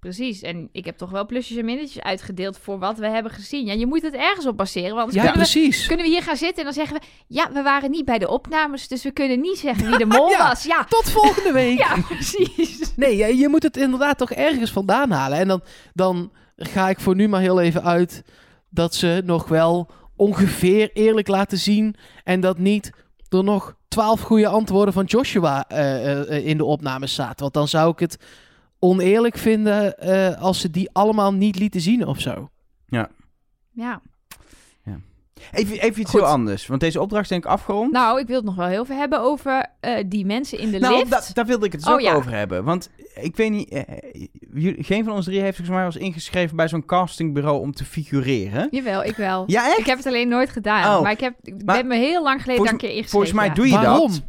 Precies. 0.00 0.42
En 0.42 0.68
ik 0.72 0.84
heb 0.84 0.96
toch 0.96 1.10
wel 1.10 1.26
plusjes 1.26 1.56
en 1.56 1.64
minnetjes 1.64 2.02
uitgedeeld 2.02 2.58
voor 2.58 2.78
wat 2.78 2.98
we 2.98 3.08
hebben 3.08 3.32
gezien. 3.32 3.66
Ja, 3.66 3.72
je 3.72 3.86
moet 3.86 4.02
het 4.02 4.14
ergens 4.14 4.46
op 4.46 4.56
baseren, 4.56 4.94
want 4.94 5.12
Ja, 5.12 5.22
kunnen, 5.22 5.38
we, 5.38 5.50
precies. 5.50 5.86
kunnen 5.86 6.04
we 6.06 6.10
hier 6.12 6.22
gaan 6.22 6.36
zitten 6.36 6.58
en 6.58 6.64
dan 6.64 6.72
zeggen 6.72 6.96
we... 6.96 7.02
Ja, 7.26 7.52
we 7.52 7.62
waren 7.62 7.90
niet 7.90 8.04
bij 8.04 8.18
de 8.18 8.28
opnames, 8.28 8.88
dus 8.88 9.02
we 9.02 9.10
kunnen 9.10 9.40
niet 9.40 9.58
zeggen 9.58 9.88
wie 9.88 9.98
de 9.98 10.04
mol 10.16 10.30
Ja. 10.30 10.48
was. 10.48 10.64
Ja, 10.64 10.84
Tot 10.84 11.10
volgende 11.10 11.52
week. 11.52 11.78
ja, 11.86 11.96
precies. 12.08 12.92
Nee, 12.96 13.16
je, 13.16 13.36
je 13.36 13.48
moet 13.48 13.62
het 13.62 13.76
inderdaad 13.76 14.18
toch 14.18 14.30
ergens 14.32 14.70
vandaan 14.70 15.10
halen. 15.10 15.38
En 15.38 15.48
dan, 15.48 15.60
dan 15.94 16.32
ga 16.56 16.88
ik 16.88 17.00
voor 17.00 17.14
nu 17.14 17.28
maar 17.28 17.40
heel 17.40 17.60
even 17.60 17.82
uit 17.82 18.24
dat 18.70 18.94
ze 18.94 19.22
nog 19.24 19.48
wel 19.48 19.90
ongeveer 20.16 20.90
eerlijk 20.92 21.28
laten 21.28 21.58
zien. 21.58 21.94
En 22.24 22.40
dat 22.40 22.58
niet 22.58 22.92
er 23.28 23.44
nog 23.44 23.76
twaalf 23.88 24.20
goede 24.20 24.48
antwoorden 24.48 24.94
van 24.94 25.04
Joshua 25.04 25.68
eh, 25.68 26.10
eh, 26.10 26.36
eh, 26.36 26.46
in 26.46 26.56
de 26.56 26.64
opnames 26.64 27.14
zaten. 27.14 27.40
Want 27.40 27.54
dan 27.54 27.68
zou 27.68 27.90
ik 27.92 27.98
het 27.98 28.18
oneerlijk 28.78 29.38
vinden 29.38 29.98
eh, 29.98 30.42
als 30.42 30.60
ze 30.60 30.70
die 30.70 30.90
allemaal 30.92 31.32
niet 31.32 31.58
lieten 31.58 31.80
zien 31.80 32.06
of 32.06 32.20
zo. 32.20 32.50
Ja, 33.70 34.00
Even, 35.52 35.80
even 35.80 36.00
iets 36.00 36.10
Goed. 36.10 36.20
heel 36.20 36.28
anders. 36.28 36.66
Want 36.66 36.80
deze 36.80 37.00
opdracht 37.00 37.22
is 37.22 37.28
denk 37.28 37.44
ik 37.44 37.50
afgerond. 37.50 37.92
nou, 37.92 38.20
ik 38.20 38.26
wil 38.26 38.36
het 38.36 38.44
nog 38.44 38.54
wel 38.54 38.66
heel 38.66 38.84
veel 38.84 38.96
hebben 38.96 39.20
over 39.20 39.66
eh, 39.80 40.04
die 40.06 40.26
mensen 40.26 40.58
in 40.58 40.70
de 40.70 40.78
Nou, 40.78 40.96
lift. 40.98 41.10
da- 41.10 41.22
daar 41.32 41.46
wilde 41.46 41.66
ik 41.66 41.72
het 41.72 41.80
dus 41.80 41.90
Oh, 41.90 41.96
ook 41.96 42.00
ja. 42.02 42.14
over 42.14 42.32
hebben. 42.32 42.64
Want 42.64 42.90
ik 43.14 43.36
weet 43.36 43.50
niet... 43.50 43.68
eh, 43.68 43.82
jullie- 44.54 44.84
geen 44.84 45.04
van 45.04 45.12
ons 45.12 45.24
drie 45.24 45.40
heeft 45.40 45.56
volgens 45.56 45.76
mij 45.76 45.84
eens 45.86 45.96
ingeschreven 45.96 46.56
bij 46.56 46.68
zo'n 46.68 46.84
castingbureau 46.84 47.60
om 47.60 47.72
te 47.72 47.84
figureren. 47.84 48.68
Jawel, 48.70 49.04
ik 49.04 49.16
wel. 49.16 49.44
Ja, 49.46 49.66
echt? 49.66 49.78
Ik 49.78 49.86
heb 49.86 49.96
het 49.96 50.06
alleen 50.06 50.28
nooit 50.28 50.50
gedaan. 50.50 50.96
Oh. 50.96 51.02
Maar 51.02 51.12
ik, 51.12 51.20
heb, 51.20 51.34
ik 51.42 51.64
Maar 51.64 51.76
ben 51.76 51.86
me 51.86 51.96
heel 51.96 52.22
lang 52.22 52.42
geleden 52.42 52.64
daar 52.64 52.72
een 52.72 52.78
keer 52.78 52.88
ingeschreven. 52.88 53.10
Volgens 53.10 53.32
mij 53.32 53.46
ja. 53.46 53.54
doe 53.54 53.66
je 53.66 53.72
Waarom? 53.72 54.10
dat. 54.10 54.22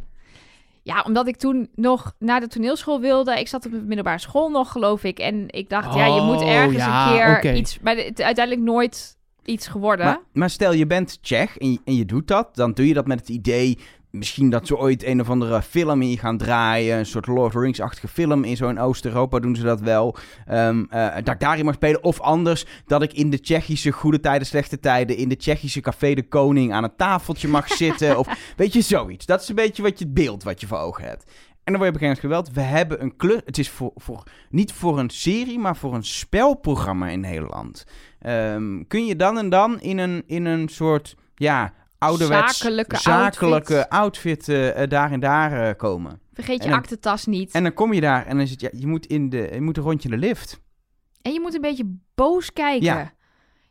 Ja, 0.82 1.02
omdat 1.06 1.26
ik 1.28 1.36
toen 1.36 1.68
nog 1.74 2.14
naar 2.18 2.40
de 2.40 2.46
toneelschool 2.46 3.00
wilde. 3.00 3.38
Ik 3.40 3.48
zat 3.48 3.66
op 3.66 3.72
de 3.72 3.82
middelbare 3.86 4.18
school 4.18 4.48
nog, 4.50 4.72
geloof 4.72 5.04
ik. 5.04 5.18
En 5.18 5.44
ik 5.46 5.68
dacht, 5.68 5.94
ja, 5.94 6.06
je 6.06 6.20
moet 6.20 6.36
Oh, 6.42 6.48
ergens 6.50 6.76
ja, 6.76 7.34
een 7.34 7.40
keer 7.40 7.54
iets... 7.54 7.78
Maar 7.82 7.96
het 7.96 8.22
uiteindelijk 8.22 8.66
nooit 8.66 9.16
iets 9.48 9.66
geworden. 9.66 10.06
Maar, 10.06 10.20
maar 10.32 10.50
stel, 10.50 10.72
je 10.72 10.86
bent 10.86 11.22
Tsjech 11.22 11.58
en 11.58 11.72
je, 11.72 11.78
en 11.84 11.94
je 11.94 12.04
doet 12.04 12.28
dat. 12.28 12.48
Dan 12.56 12.72
doe 12.72 12.86
je 12.86 12.94
dat 12.94 13.06
met 13.06 13.18
het 13.18 13.28
idee... 13.28 13.78
Misschien 14.10 14.50
dat 14.50 14.66
ze 14.66 14.78
ooit 14.78 15.04
een 15.04 15.20
of 15.20 15.30
andere 15.30 15.62
film 15.62 16.02
in 16.02 16.10
je 16.10 16.18
gaan 16.18 16.36
draaien. 16.36 16.98
Een 16.98 17.06
soort 17.06 17.26
Lord 17.26 17.46
of 17.46 17.52
the 17.52 17.58
Rings-achtige 17.58 18.08
film. 18.08 18.44
In 18.44 18.56
zo'n 18.56 18.78
Oost-Europa 18.78 19.38
doen 19.38 19.56
ze 19.56 19.62
dat 19.62 19.80
wel. 19.80 20.16
Ehm, 20.46 20.84
eh, 20.90 21.14
dat 21.14 21.34
ik 21.34 21.40
daarin 21.40 21.64
mag 21.64 21.74
spelen. 21.74 22.04
Of 22.04 22.20
anders 22.20 22.64
dat 22.86 23.02
ik 23.02 23.12
in 23.12 23.30
de 23.30 23.40
Tsjechische 23.40 23.90
goede 23.90 24.20
tijden, 24.20 24.46
slechte 24.46 24.80
tijden... 24.80 25.16
in 25.16 25.28
de 25.28 25.36
Tsjechische 25.36 25.80
café 25.80 26.14
De 26.14 26.28
Koning 26.28 26.72
aan 26.72 26.82
het 26.82 26.98
tafeltje 26.98 27.48
mag 27.48 27.68
zitten. 27.84 28.18
Of 28.18 28.54
weet 28.56 28.72
je, 28.72 28.80
zoiets. 28.80 29.26
Dat 29.26 29.42
is 29.42 29.48
een 29.48 29.54
beetje 29.54 29.82
wat 29.82 29.98
je, 29.98 30.04
het 30.04 30.14
beeld 30.14 30.42
wat 30.42 30.60
je 30.60 30.66
voor 30.66 30.78
ogen 30.78 31.04
hebt. 31.04 31.24
En 31.68 31.74
dan 31.74 31.82
word 31.82 31.94
je 31.94 32.00
bekend 32.00 32.18
geweld. 32.18 32.50
We 32.52 32.60
hebben 32.60 33.02
een 33.02 33.16
klus. 33.16 33.40
Het 33.44 33.58
is 33.58 33.70
voor, 33.70 33.92
voor, 33.94 34.22
niet 34.50 34.72
voor 34.72 34.98
een 34.98 35.10
serie, 35.10 35.58
maar 35.58 35.76
voor 35.76 35.94
een 35.94 36.04
spelprogramma 36.04 37.08
in 37.08 37.20
Nederland. 37.20 37.84
Ehm, 38.18 38.82
kun 38.86 39.06
je 39.06 39.16
dan 39.16 39.38
en 39.38 39.48
dan 39.48 39.80
in 39.80 39.98
een, 39.98 40.22
in 40.26 40.44
een 40.44 40.68
soort 40.68 41.16
ja, 41.34 41.72
ouderwets 41.98 42.58
Zakelijke 42.58 42.96
zakelijke 42.96 43.90
outfit, 43.90 44.48
eh, 44.48 44.82
eh, 44.82 44.90
daar 44.90 45.12
en 45.12 45.20
daar 45.20 45.68
eh, 45.68 45.76
komen. 45.76 46.20
Vergeet 46.32 46.62
je 46.62 46.68
dan- 46.68 46.78
aktentas 46.78 47.26
niet. 47.26 47.52
En 47.52 47.62
dan 47.62 47.74
kom 47.74 47.92
je 47.92 48.00
daar 48.00 48.26
en 48.26 48.30
dan 48.36 48.40
is 48.40 48.50
het, 48.50 48.60
ja, 48.60 48.68
je 48.72 48.86
moet, 48.86 49.06
in 49.06 49.28
de, 49.28 49.48
je 49.52 49.60
moet 49.60 49.76
een 49.76 49.82
rondje 49.82 50.08
de 50.08 50.18
lift. 50.18 50.60
En 51.22 51.32
je 51.32 51.40
moet 51.40 51.54
een 51.54 51.60
beetje 51.60 51.96
boos 52.14 52.52
kijken. 52.52 52.84
Ja. 52.84 53.12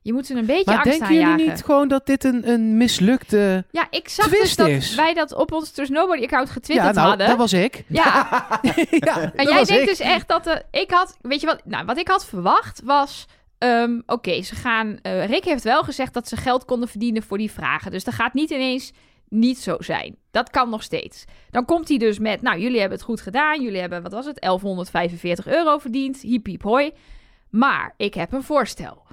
Je 0.08 0.14
moet 0.14 0.26
ze 0.26 0.36
een 0.36 0.46
beetje 0.46 0.64
Maar 0.66 0.84
angst 0.84 1.00
denken 1.00 1.16
jullie 1.18 1.48
niet 1.48 1.64
gewoon 1.64 1.88
dat 1.88 2.06
dit 2.06 2.24
een, 2.24 2.50
een 2.50 2.78
mislukte... 2.78 3.66
Ja, 3.72 3.88
ik 3.90 4.10
zag 4.10 4.30
dus 4.30 4.56
dat 4.56 4.68
is? 4.68 4.96
wij 4.96 5.14
dat 5.14 5.34
op 5.34 5.52
ons 5.52 5.72
Trust 5.72 5.92
Nobody 5.92 6.24
account 6.24 6.48
Ja, 6.48 6.54
getwitterd 6.54 6.96
nou, 6.96 7.08
hadden. 7.08 7.28
dat 7.28 7.38
was 7.38 7.54
ik. 7.54 7.84
Ja, 7.88 8.28
ja, 8.90 9.32
En 9.36 9.48
jij 9.48 9.64
denkt 9.64 9.70
ik. 9.70 9.86
dus 9.88 10.00
echt 10.00 10.28
dat 10.28 10.44
de. 10.44 10.64
Ik 10.72 10.92
had. 10.92 11.18
Weet 11.22 11.42
je 11.42 11.46
wat? 11.48 11.62
Nou, 11.66 11.86
wat 11.86 11.98
ik 11.98 12.08
had 12.08 12.26
verwacht 12.26 12.82
was. 12.84 13.26
ehm, 13.58 14.00
Oké, 14.06 14.42
ze 14.42 14.56
gaan. 14.56 15.00
eh, 15.02 15.26
Rick 15.26 15.44
heeft 15.44 15.64
wel 15.64 15.84
gezegd 15.84 16.14
dat 16.14 16.28
ze 16.28 16.38
geld 16.38 16.66
konden 16.66 16.90
verdienen 16.90 17.24
voor 17.24 17.38
die 17.38 17.52
vragen. 17.52 17.92
Dus 17.92 18.04
dat 18.04 18.14
gaat 18.14 18.34
niet 18.34 18.50
ineens 18.50 18.92
niet 19.30 19.58
zo 19.58 19.76
zijn. 19.80 20.16
Dat 20.32 20.50
kan 20.50 20.70
nog 20.70 20.84
steeds. 20.84 21.24
Dan 21.50 21.66
komt 21.66 21.88
hij 21.88 21.98
dus 21.98 22.20
met. 22.20 22.42
Nou, 22.42 22.60
jullie 22.60 22.80
hebben 22.80 22.98
het 22.98 23.08
goed 23.08 23.22
gedaan. 23.22 23.62
Jullie 23.62 23.80
hebben, 23.80 24.02
wat 24.02 24.12
was 24.12 24.26
het? 24.26 24.40
1145 24.42 25.48
euro 25.48 25.78
verdiend. 25.78 26.22
Hiep, 26.22 26.46
hiep, 26.46 26.62
hoi. 26.64 26.92
Maar 27.50 27.94
ik 27.98 28.14
heb 28.14 28.32
een 28.34 28.44
voorstel. 28.44 29.06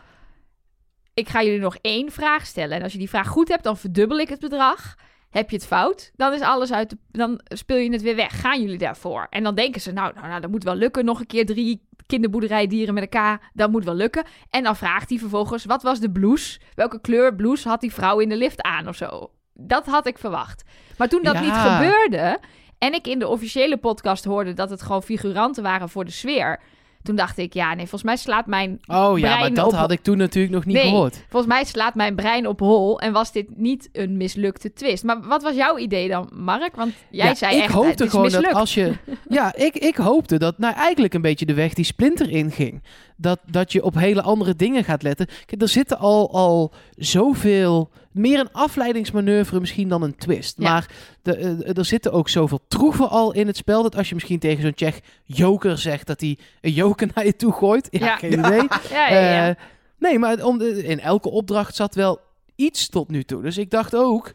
Ik 1.14 1.29
ga 1.29 1.42
jullie 1.42 1.61
nog 1.61 1.77
één 1.81 2.11
vraag 2.12 2.46
stellen. 2.46 2.77
En 2.77 2.83
als 2.83 2.92
je 2.92 2.98
die 2.98 3.09
vraag 3.09 3.29
goed 3.29 3.48
hebt, 3.48 3.64
dan 3.64 3.77
verdubbel 3.77 4.18
ik 4.18 4.29
het 4.29 4.40
bedrag. 4.40 4.94
Heb 5.31 5.50
je 5.50 5.57
het 5.57 5.66
fout, 5.66 6.11
dan 6.16 6.33
is 6.33 6.40
alles 6.40 6.72
uit 6.72 6.90
de, 6.90 6.98
dan 7.11 7.40
speel 7.44 7.77
je 7.77 7.92
het 7.92 8.03
weer 8.03 8.16
weg. 8.16 8.40
Gaan 8.40 8.61
jullie 8.62 8.79
daarvoor? 8.79 9.27
En 9.31 9.42
dan 9.42 9.55
denken 9.55 9.81
ze, 9.81 9.92
nou, 9.92 10.14
nou, 10.14 10.27
nou 10.29 10.40
dat 10.40 10.50
moet 10.50 10.64
wel 10.64 10.74
lukken. 10.74 11.05
Nog 11.05 11.20
een 11.20 11.27
keer 11.27 11.46
drie 11.46 11.87
kinderboerderijdieren 12.07 12.94
met 12.94 13.03
elkaar, 13.03 13.50
dat 13.53 13.70
moet 13.70 13.85
wel 13.85 13.94
lukken. 13.94 14.24
En 14.50 14.62
dan 14.62 14.77
vraagt 14.77 15.09
hij 15.11 15.18
vervolgens, 15.18 15.64
wat 15.64 15.83
was 15.83 16.00
de 16.00 16.11
blouse? 16.11 16.61
Welke 16.74 17.00
kleur 17.00 17.35
blouse 17.35 17.68
had 17.68 17.81
die 17.81 17.92
vrouw 17.92 18.18
in 18.18 18.29
de 18.29 18.37
lift 18.37 18.62
aan 18.62 18.88
of 18.88 18.96
zo? 18.96 19.31
Dat 19.55 19.87
had 19.87 20.07
ik 20.07 20.18
verwacht. 20.18 20.62
Maar 20.98 21.09
toen 21.09 21.22
dat 21.22 21.35
Ja. 21.35 21.40
niet 21.40 21.55
gebeurde 21.55 22.38
en 22.79 22.94
ik 22.94 23.07
in 23.07 23.18
de 23.18 23.29
officiële 23.29 23.77
podcast 23.77 24.24
hoorde 24.24 24.53
dat 24.53 24.70
het 24.70 24.83
gewoon 24.83 25.03
figuranten 25.03 25.62
waren 25.62 25.88
voor 25.88 26.05
de 26.05 26.11
sfeer, 26.11 26.61
toen 27.05 27.17
dacht 27.17 27.38
ik, 27.38 27.53
ja, 27.55 27.69
nee, 27.69 27.79
volgens 27.87 28.03
mij 28.03 28.17
slaat 28.17 28.47
mijn 28.47 28.81
Oh 28.87 29.19
ja, 29.19 29.38
maar 29.38 29.55
dat 29.55 29.67
op- 29.67 29.73
had 29.73 29.90
ik 29.90 30.03
toen 30.03 30.17
natuurlijk 30.17 30.55
nog 30.55 30.64
niet 30.64 30.77
Nee. 30.77 30.88
gehoord. 30.88 31.25
Volgens 31.29 31.53
mij 31.53 31.64
slaat 31.64 31.95
mijn 31.95 32.14
brein 32.14 32.47
op 32.47 32.61
hol 32.61 33.01
en 33.01 33.12
was 33.12 33.33
dit 33.33 33.57
niet 33.57 33.88
een 33.93 34.17
mislukte 34.17 34.73
twist. 34.73 35.05
Maar 35.05 35.21
wat 35.23 35.43
was 35.43 35.55
jouw 35.55 35.79
idee 35.79 36.09
dan, 36.09 36.29
Mark? 36.33 36.77
Want 36.77 36.93
jij 37.11 37.27
Ja, 37.27 37.35
zei 37.35 37.57
ik 37.57 37.62
echt, 37.62 37.73
hoopte 37.73 38.09
gewoon 38.09 38.25
mislukt. 38.25 38.45
dat 38.47 38.55
als 38.55 38.75
je... 38.75 38.93
Ja, 39.29 39.55
ik, 39.55 39.75
ik 39.77 39.97
hoopte 39.97 40.38
dat 40.38 40.59
nou 40.59 40.75
eigenlijk 40.75 41.14
een 41.14 41.23
beetje 41.23 41.47
de 41.47 41.55
weg 41.55 41.75
die 41.75 41.85
Splinter 41.85 42.31
inging. 42.31 42.83
Dat, 43.17 43.38
dat 43.51 43.73
je 43.73 43.85
op 43.85 43.95
hele 43.95 44.23
andere 44.23 44.57
dingen 44.57 44.85
gaat 44.85 45.03
letten. 45.03 45.27
Kijk, 45.47 45.62
er 45.62 45.69
zitten 45.69 45.99
al, 45.99 46.33
al 46.33 46.73
zoveel... 46.97 47.90
Meer 48.14 48.40
een 48.40 48.53
afleidingsmanoeuvre 48.53 49.61
misschien 49.61 49.88
dan 49.88 50.03
een 50.03 50.16
twist. 50.16 50.55
Ja. 50.59 50.70
Maar 50.70 50.88
de, 51.22 51.37
eh, 51.37 51.77
er 51.79 51.85
zitten 51.85 52.12
ook 52.12 52.29
zoveel 52.29 52.61
troeven 52.68 53.09
al 53.11 53.33
in 53.33 53.46
het 53.46 53.57
spel... 53.57 53.83
dat 53.83 53.96
als 53.96 54.09
je 54.09 54.14
misschien 54.14 54.38
tegen 54.38 54.62
zo'n 54.62 54.74
Tsjech 54.74 55.00
joker 55.24 55.79
zegt... 55.79 56.07
dat 56.07 56.20
hij 56.20 56.38
een 56.61 56.72
joker 56.72 57.09
naar 57.14 57.24
je 57.24 57.37
toe 57.37 57.53
gooit. 57.53 57.88
Ja, 57.90 58.07
Ja. 58.07 58.16
geen 58.16 58.38
idee. 58.38 58.62
Ja. 58.90 59.48
Eh, 59.48 59.55
nee, 59.98 60.18
maar 60.18 60.44
om 60.44 60.59
de, 60.59 60.85
in 60.85 61.00
elke 61.00 61.31
opdracht 61.31 61.74
zat 61.74 61.94
wel 61.94 62.20
iets 62.57 62.88
tot 62.88 63.09
nu 63.11 63.22
toe. 63.24 63.42
Dus 63.42 63.59
ik 63.59 63.70
dacht 63.70 63.96
ook... 63.96 64.33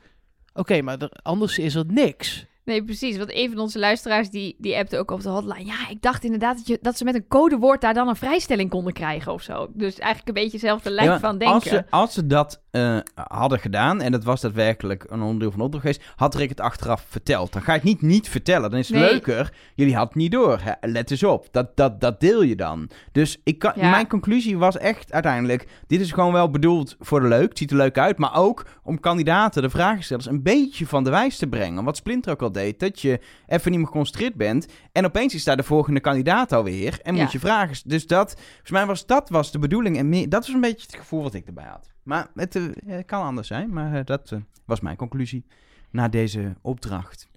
Oké, 0.53 0.81
maar 0.81 0.97
er, 0.97 1.11
anders 1.21 1.57
is 1.57 1.75
er 1.75 1.85
niks. 1.87 2.45
Nee, 2.69 2.83
precies. 2.83 3.17
Want 3.17 3.29
een 3.33 3.49
van 3.49 3.59
onze 3.59 3.79
luisteraars 3.79 4.29
die, 4.29 4.55
die 4.59 4.77
appte 4.77 4.97
ook 4.97 5.11
op 5.11 5.21
de 5.21 5.29
hotline. 5.29 5.65
Ja, 5.65 5.89
ik 5.89 6.01
dacht 6.01 6.23
inderdaad 6.23 6.57
dat, 6.57 6.67
je, 6.67 6.79
dat 6.81 6.97
ze 6.97 7.03
met 7.03 7.15
een 7.15 7.27
codewoord 7.27 7.81
daar 7.81 7.93
dan 7.93 8.07
een 8.07 8.15
vrijstelling 8.15 8.69
konden 8.69 8.93
krijgen 8.93 9.33
of 9.33 9.41
zo. 9.41 9.67
Dus 9.73 9.97
eigenlijk 9.99 10.27
een 10.27 10.43
beetje 10.43 10.57
hetzelfde 10.57 10.89
lijn 10.91 11.09
Ja, 11.09 11.19
van 11.19 11.37
denken. 11.37 11.55
Als 11.55 11.63
ze, 11.63 11.83
als 11.89 12.13
ze 12.13 12.27
dat 12.27 12.61
eh, 12.71 12.97
hadden 13.15 13.59
gedaan, 13.59 14.01
en 14.01 14.11
dat 14.11 14.23
was 14.23 14.41
daadwerkelijk 14.41 15.05
een 15.07 15.21
onderdeel 15.21 15.49
van 15.49 15.59
de 15.59 15.65
opdracht 15.65 15.85
geweest, 15.85 16.11
had 16.15 16.35
Rick 16.35 16.49
het 16.49 16.59
achteraf 16.61 17.05
verteld. 17.07 17.53
Dan 17.53 17.61
ga 17.61 17.71
je 17.73 17.77
het 17.79 17.87
niet 17.87 18.01
niet 18.01 18.29
vertellen, 18.29 18.69
dan 18.69 18.79
is 18.79 18.87
het 18.89 18.97
Nee. 18.97 19.09
leuker. 19.09 19.53
Jullie 19.75 19.95
hadden 19.95 20.13
het 20.13 20.21
niet 20.21 20.31
door. 20.31 20.59
Hè? 20.61 20.71
Let 20.81 21.11
eens 21.11 21.23
op, 21.23 21.47
dat, 21.51 21.75
dat, 21.77 22.01
dat 22.01 22.19
deel 22.19 22.41
je 22.43 22.55
dan. 22.55 22.89
Dus 23.11 23.37
ik 23.43 23.59
kan, 23.59 23.71
Ja. 23.75 23.89
mijn 23.89 24.07
conclusie 24.07 24.57
was 24.57 24.77
echt 24.77 25.11
uiteindelijk, 25.11 25.67
dit 25.87 26.01
is 26.01 26.11
gewoon 26.11 26.33
wel 26.33 26.49
bedoeld 26.51 26.95
voor 26.99 27.19
de 27.21 27.27
leuk, 27.27 27.49
het 27.49 27.57
ziet 27.57 27.71
er 27.71 27.77
leuk 27.77 27.97
uit, 27.97 28.17
maar 28.17 28.35
ook 28.35 28.65
om 28.83 28.99
kandidaten, 28.99 29.61
de 29.61 29.69
vragenstellers, 29.69 30.25
een 30.27 30.43
beetje 30.43 30.87
van 30.87 31.03
de 31.03 31.09
wijs 31.09 31.37
te 31.37 31.47
brengen. 31.47 31.83
Wat 31.83 31.97
Splinter 31.97 32.31
ook 32.31 32.41
al 32.41 32.51
deed, 32.51 32.58
dat 32.77 33.01
je 33.01 33.19
even 33.47 33.69
niet 33.71 33.79
meer 33.79 33.87
geconcentreerd 33.89 34.35
bent 34.35 34.67
en 34.91 35.05
opeens 35.05 35.33
is 35.33 35.43
daar 35.43 35.57
de 35.57 35.63
volgende 35.63 35.99
kandidaat 35.99 36.51
alweer 36.51 36.99
en 37.03 37.15
Ja. 37.15 37.21
moet 37.21 37.31
je 37.31 37.39
vragen. 37.39 37.77
Dus 37.89 38.07
dat, 38.07 38.33
volgens 38.47 38.71
mij 38.71 38.85
was 38.85 39.05
dat 39.05 39.29
was 39.29 39.51
de 39.51 39.59
bedoeling 39.59 39.97
en 39.97 40.09
meer, 40.09 40.29
dat 40.29 40.45
was 40.45 40.55
een 40.55 40.61
beetje 40.61 40.85
het 40.85 40.95
gevoel 40.95 41.23
wat 41.23 41.33
ik 41.33 41.45
erbij 41.47 41.65
had. 41.69 41.89
Maar 42.03 42.27
het 42.35 42.55
eh, 42.55 42.97
kan 43.05 43.23
anders 43.23 43.47
zijn, 43.47 43.73
maar 43.73 43.93
eh, 43.93 44.05
dat 44.05 44.31
eh, 44.31 44.39
was 44.65 44.79
mijn 44.79 44.95
conclusie 44.95 45.45
na 45.91 46.07
deze 46.07 46.55
opdracht. 46.61 47.27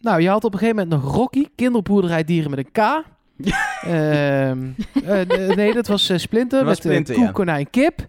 Nou, 0.00 0.20
je 0.20 0.28
had 0.28 0.44
op 0.44 0.52
een 0.52 0.58
gegeven 0.58 0.82
moment 0.82 1.02
nog 1.02 1.14
Rocky, 1.14 1.46
kinderboerderij 1.54 2.24
dieren 2.24 2.50
met 2.50 2.58
een 2.58 2.72
K. 2.72 3.04
Ehm, 3.82 4.66
eh, 5.04 5.56
nee, 5.56 5.72
dat 5.72 5.86
was 5.86 6.12
Splinter 6.16 6.58
Dat 6.58 6.68
was 6.68 6.76
met 6.76 6.76
Splinter, 6.78 7.14
koe, 7.14 7.24
ja. 7.24 7.30
konijn, 7.30 7.70
kip. 7.70 8.06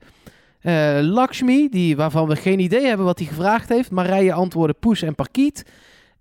Eh, 0.60 0.98
Lakshmi, 1.02 1.70
die, 1.70 1.96
waarvan 1.96 2.28
we 2.28 2.36
geen 2.36 2.60
idee 2.60 2.86
hebben 2.86 3.06
wat 3.06 3.20
hij 3.20 3.28
gevraagd 3.28 3.70
heeft. 3.70 3.92
Marije 3.92 4.34
antwoordde 4.34 4.78
Poes 4.80 5.02
en 5.02 5.16
Parkiet. 5.16 5.66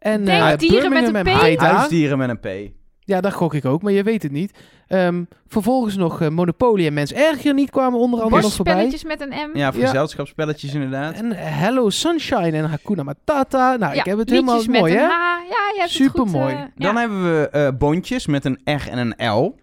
En 0.02 0.24
Denk 0.24 0.42
eh, 0.42 0.56
dieren 0.58 0.92
met 0.92 1.08
een 1.08 1.16
en 1.16 1.24
P? 1.24 1.28
Haida. 1.28 1.74
Huisdieren 1.74 2.18
met 2.18 2.28
een 2.28 2.40
P. 2.40 2.72
Ja, 3.04 3.20
dat 3.20 3.32
gok 3.32 3.54
ik 3.54 3.64
ook, 3.64 3.82
maar 3.82 3.92
je 3.92 4.02
weet 4.02 4.22
het 4.22 4.32
niet. 4.32 4.58
Ehm, 4.86 5.24
vervolgens 5.46 5.96
nog 5.96 6.20
eh, 6.20 6.28
Monopoly 6.28 6.86
en 6.86 6.92
Mens 6.92 7.12
Erger 7.12 7.54
niet 7.54 7.70
kwamen 7.70 7.98
onder 7.98 8.20
andere 8.22 8.42
nog 8.42 8.52
voorbij. 8.52 8.74
Borstspelletjes 8.74 9.28
met 9.30 9.38
een 9.44 9.50
M. 9.52 9.56
Ja, 9.58 9.72
voor 9.72 9.80
Ja. 9.80 9.86
gezelschapsspelletjes 9.86 10.74
inderdaad. 10.74 11.14
En 11.14 11.32
Hello 11.36 11.90
Sunshine 11.90 12.50
en 12.52 12.64
Hakuna 12.64 13.02
Matata. 13.02 13.76
Nou, 13.76 13.94
ik 13.94 14.04
heb 14.04 14.18
het 14.18 14.30
helemaal 14.30 14.64
mooi, 14.66 14.92
een 14.92 14.98
hè? 14.98 15.04
Ja, 15.04 15.38
je 15.74 15.76
hebt 15.78 15.90
Supermooi. 15.90 16.54
het 16.54 16.62
goed. 16.62 16.70
eh, 16.74 16.82
Dan 16.84 16.94
ja. 16.94 17.00
hebben 17.00 17.22
we 17.40 17.48
eh, 17.48 17.68
bondjes 17.78 18.26
met 18.26 18.44
een 18.44 18.60
R 18.64 18.88
en 18.90 18.98
een 18.98 19.30
L. 19.30 19.58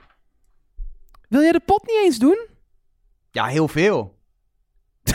Wil 1.29 1.41
jij 1.41 1.51
de 1.51 1.61
pot 1.65 1.81
niet 1.87 1.99
eens 2.03 2.17
doen? 2.19 2.47
Ja, 3.31 3.45
heel 3.45 3.67
veel. 3.67 4.17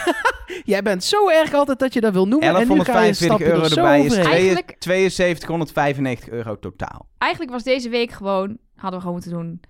Jij 0.65 0.83
bent 0.83 1.05
zo 1.05 1.29
erg 1.29 1.53
altijd 1.55 1.79
dat 1.79 1.93
je 1.93 2.01
dat 2.01 2.13
wil 2.13 2.27
noemen. 2.29 2.49
En 2.49 2.55
nu 2.55 2.59
ga 2.67 2.75
je 2.75 2.85
1145 2.85 3.27
stappen 3.27 3.47
euro 3.47 3.65
er 3.65 3.77
erbij 3.77 4.05
is 4.05 4.17
Eigenlijk- 4.17 4.77
7295 4.79 6.29
euro 6.29 6.59
totaal. 6.59 7.09
Eigenlijk 7.19 7.53
was 7.53 7.63
deze 7.63 7.89
week 7.89 8.11
gewoon, 8.11 8.59
hadden 8.75 9.01
we 9.01 9.07
gewoon 9.07 9.13
moeten 9.13 9.31
doen. 9.31 9.61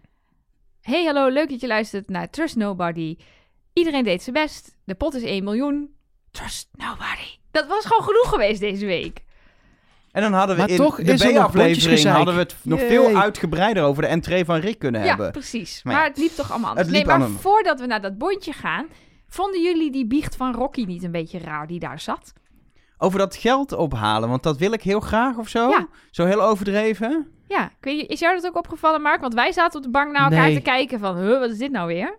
Hey, 0.81 1.05
hallo, 1.05 1.29
leuk 1.29 1.49
dat 1.51 1.61
je 1.61 1.67
luistert 1.67 2.09
naar 2.09 2.31
Trust 2.31 2.57
Nobody. 2.57 3.17
Iedereen 3.73 4.05
deed 4.05 4.23
zijn 4.23 4.35
best. 4.35 4.75
De 4.85 4.95
pot 4.95 5.15
is 5.15 5.23
1 5.23 5.45
miljoen. 5.45 5.95
Trust 6.31 6.69
Nobody. 6.73 7.29
Dat 7.51 7.67
was 7.67 7.85
gewoon 7.87 8.03
genoeg 8.03 8.29
geweest 8.29 8.61
deze 8.61 8.87
week. 8.87 9.23
En 10.13 10.23
dan 10.23 10.33
hadden 10.33 10.57
we 10.57 10.63
Maar 10.63 10.71
in 10.71 10.77
toch 10.77 10.97
de 10.97 11.13
er 11.13 11.33
B-aflevering 11.35 12.05
hadden 12.05 12.35
we 12.35 12.41
het 12.41 12.57
nog 12.63 12.81
veel 12.81 13.17
uitgebreider 13.17 13.83
over 13.83 14.03
de 14.03 14.09
entree 14.09 14.45
van 14.45 14.57
Rick 14.61 14.79
kunnen 14.79 15.01
Ja, 15.01 15.07
hebben. 15.07 15.31
precies. 15.31 15.83
Maar 15.83 15.95
Maar, 15.95 16.03
ja, 16.03 16.09
het 16.09 16.19
liep 16.19 16.31
toch 16.31 16.51
allemaal 16.51 16.69
anders. 16.71 16.87
het 16.89 16.97
liep 16.97 17.07
nee, 17.07 17.19
maar 17.19 17.29
voordat 17.29 17.81
we 17.81 17.87
naar 17.87 18.01
dat 18.03 18.19
bondje 18.19 18.53
gaan... 18.53 18.87
vonden 19.35 19.63
jullie 19.63 19.91
die 19.91 20.07
biecht 20.07 20.37
van 20.37 20.55
Rocky 20.55 20.85
niet 20.85 21.03
een 21.03 21.11
beetje 21.11 21.39
raar 21.39 21.67
die 21.67 21.79
daar 21.79 22.01
zat? 22.01 22.33
Over 22.99 23.19
dat 23.19 23.37
geld 23.37 23.73
ophalen, 23.73 24.29
want 24.29 24.43
dat 24.43 24.59
wil 24.59 24.73
ik 24.73 24.83
heel 24.83 25.01
graag 25.01 25.37
of 25.37 25.49
zo. 25.49 25.69
Ja. 25.69 25.89
Zo 26.11 26.25
heel 26.25 26.43
overdreven. 26.43 27.29
Ja, 27.49 27.65
ik 27.67 27.77
weet 27.81 27.97
niet, 27.97 28.11
is 28.11 28.21
jou 28.21 28.35
dat 28.35 28.47
ook 28.47 28.57
opgevallen, 28.57 29.03
Mark? 29.03 29.21
Want 29.21 29.35
wij 29.35 29.53
zaten 29.53 29.77
op 29.79 29.83
de 29.85 29.91
bank 29.91 30.13
naar 30.13 30.31
elkaar 30.31 30.47
Nee. 30.47 30.55
te 30.55 30.61
kijken 30.63 30.99
van... 30.99 31.17
Huh, 31.19 31.39
wat 31.39 31.51
is 31.51 31.59
dit 31.59 31.71
nou 31.71 31.87
weer? 31.87 32.19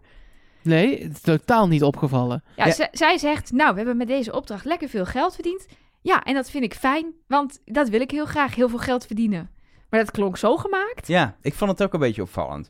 Nee, 0.62 1.04
het 1.04 1.12
is 1.12 1.22
totaal 1.22 1.68
niet 1.68 1.84
opgevallen. 1.84 2.44
Ja, 2.56 2.66
Ja. 2.66 2.88
zij 2.92 3.18
zegt, 3.18 3.52
nou, 3.52 3.72
we 3.72 3.78
hebben 3.78 3.98
met 3.98 4.08
deze 4.08 4.34
opdracht 4.36 4.66
lekker 4.66 4.90
veel 4.90 5.06
geld 5.06 5.34
verdiend. 5.34 5.66
Ja, 6.02 6.24
en 6.24 6.34
dat 6.34 6.50
vind 6.50 6.64
ik 6.64 6.74
fijn, 6.74 7.06
want 7.28 7.60
dat 7.66 7.90
wil 7.90 8.02
ik 8.02 8.12
heel 8.12 8.26
graag, 8.26 8.56
heel 8.56 8.70
veel 8.70 8.80
geld 8.80 9.06
verdienen. 9.06 9.50
Maar 9.90 10.00
dat 10.00 10.12
klonk 10.12 10.38
zo 10.38 10.58
gemaakt. 10.58 11.08
Ja, 11.08 11.36
ik 11.42 11.54
vond 11.54 11.72
het 11.72 11.84
ook 11.84 11.94
een 11.94 12.00
beetje 12.00 12.22
opvallend. 12.22 12.70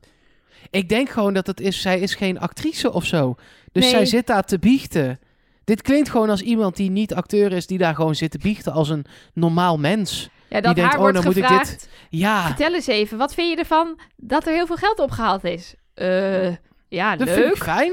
Ik 0.69 0.89
denk 0.89 1.09
gewoon 1.09 1.33
dat 1.33 1.47
het 1.47 1.59
is, 1.59 1.81
zij 1.81 1.99
is 1.99 2.15
geen 2.15 2.39
actrice 2.39 2.91
of 2.91 3.05
zo. 3.05 3.35
Dus 3.75 3.83
Nee. 3.83 3.91
zij 3.93 4.05
zit 4.05 4.27
daar 4.27 4.43
te 4.43 4.59
biechten. 4.59 5.19
Dit 5.63 5.81
klinkt 5.81 6.09
gewoon 6.09 6.29
als 6.29 6.41
iemand 6.41 6.75
die 6.75 6.89
niet 6.89 7.13
acteur 7.13 7.51
is, 7.51 7.67
die 7.67 7.77
daar 7.77 7.95
gewoon 7.95 8.15
zit 8.15 8.31
te 8.31 8.37
biechten 8.37 8.73
als 8.73 8.89
een 8.89 9.05
normaal 9.33 9.77
mens. 9.77 10.29
Ja, 10.49 10.61
dat 10.61 10.75
denkt, 10.75 10.81
haar 10.81 10.93
oh, 10.93 10.99
wordt 10.99 11.15
dan 11.15 11.25
moet 11.25 11.35
ik 11.37 11.43
gevraagd, 11.45 11.89
Ja, 12.09 12.45
vertel 12.45 12.73
eens 12.73 12.87
even, 12.87 13.17
wat 13.17 13.33
vind 13.33 13.49
je 13.49 13.55
ervan 13.57 13.99
dat 14.15 14.47
er 14.47 14.53
heel 14.53 14.65
veel 14.65 14.75
geld 14.75 14.99
opgehaald 14.99 15.43
is? 15.43 15.75
Eh, 15.93 16.55
ja, 16.87 17.15
dat 17.15 17.27
leuk. 17.27 17.35
vind 17.37 17.55
ik 17.55 17.63
fijn. 17.63 17.91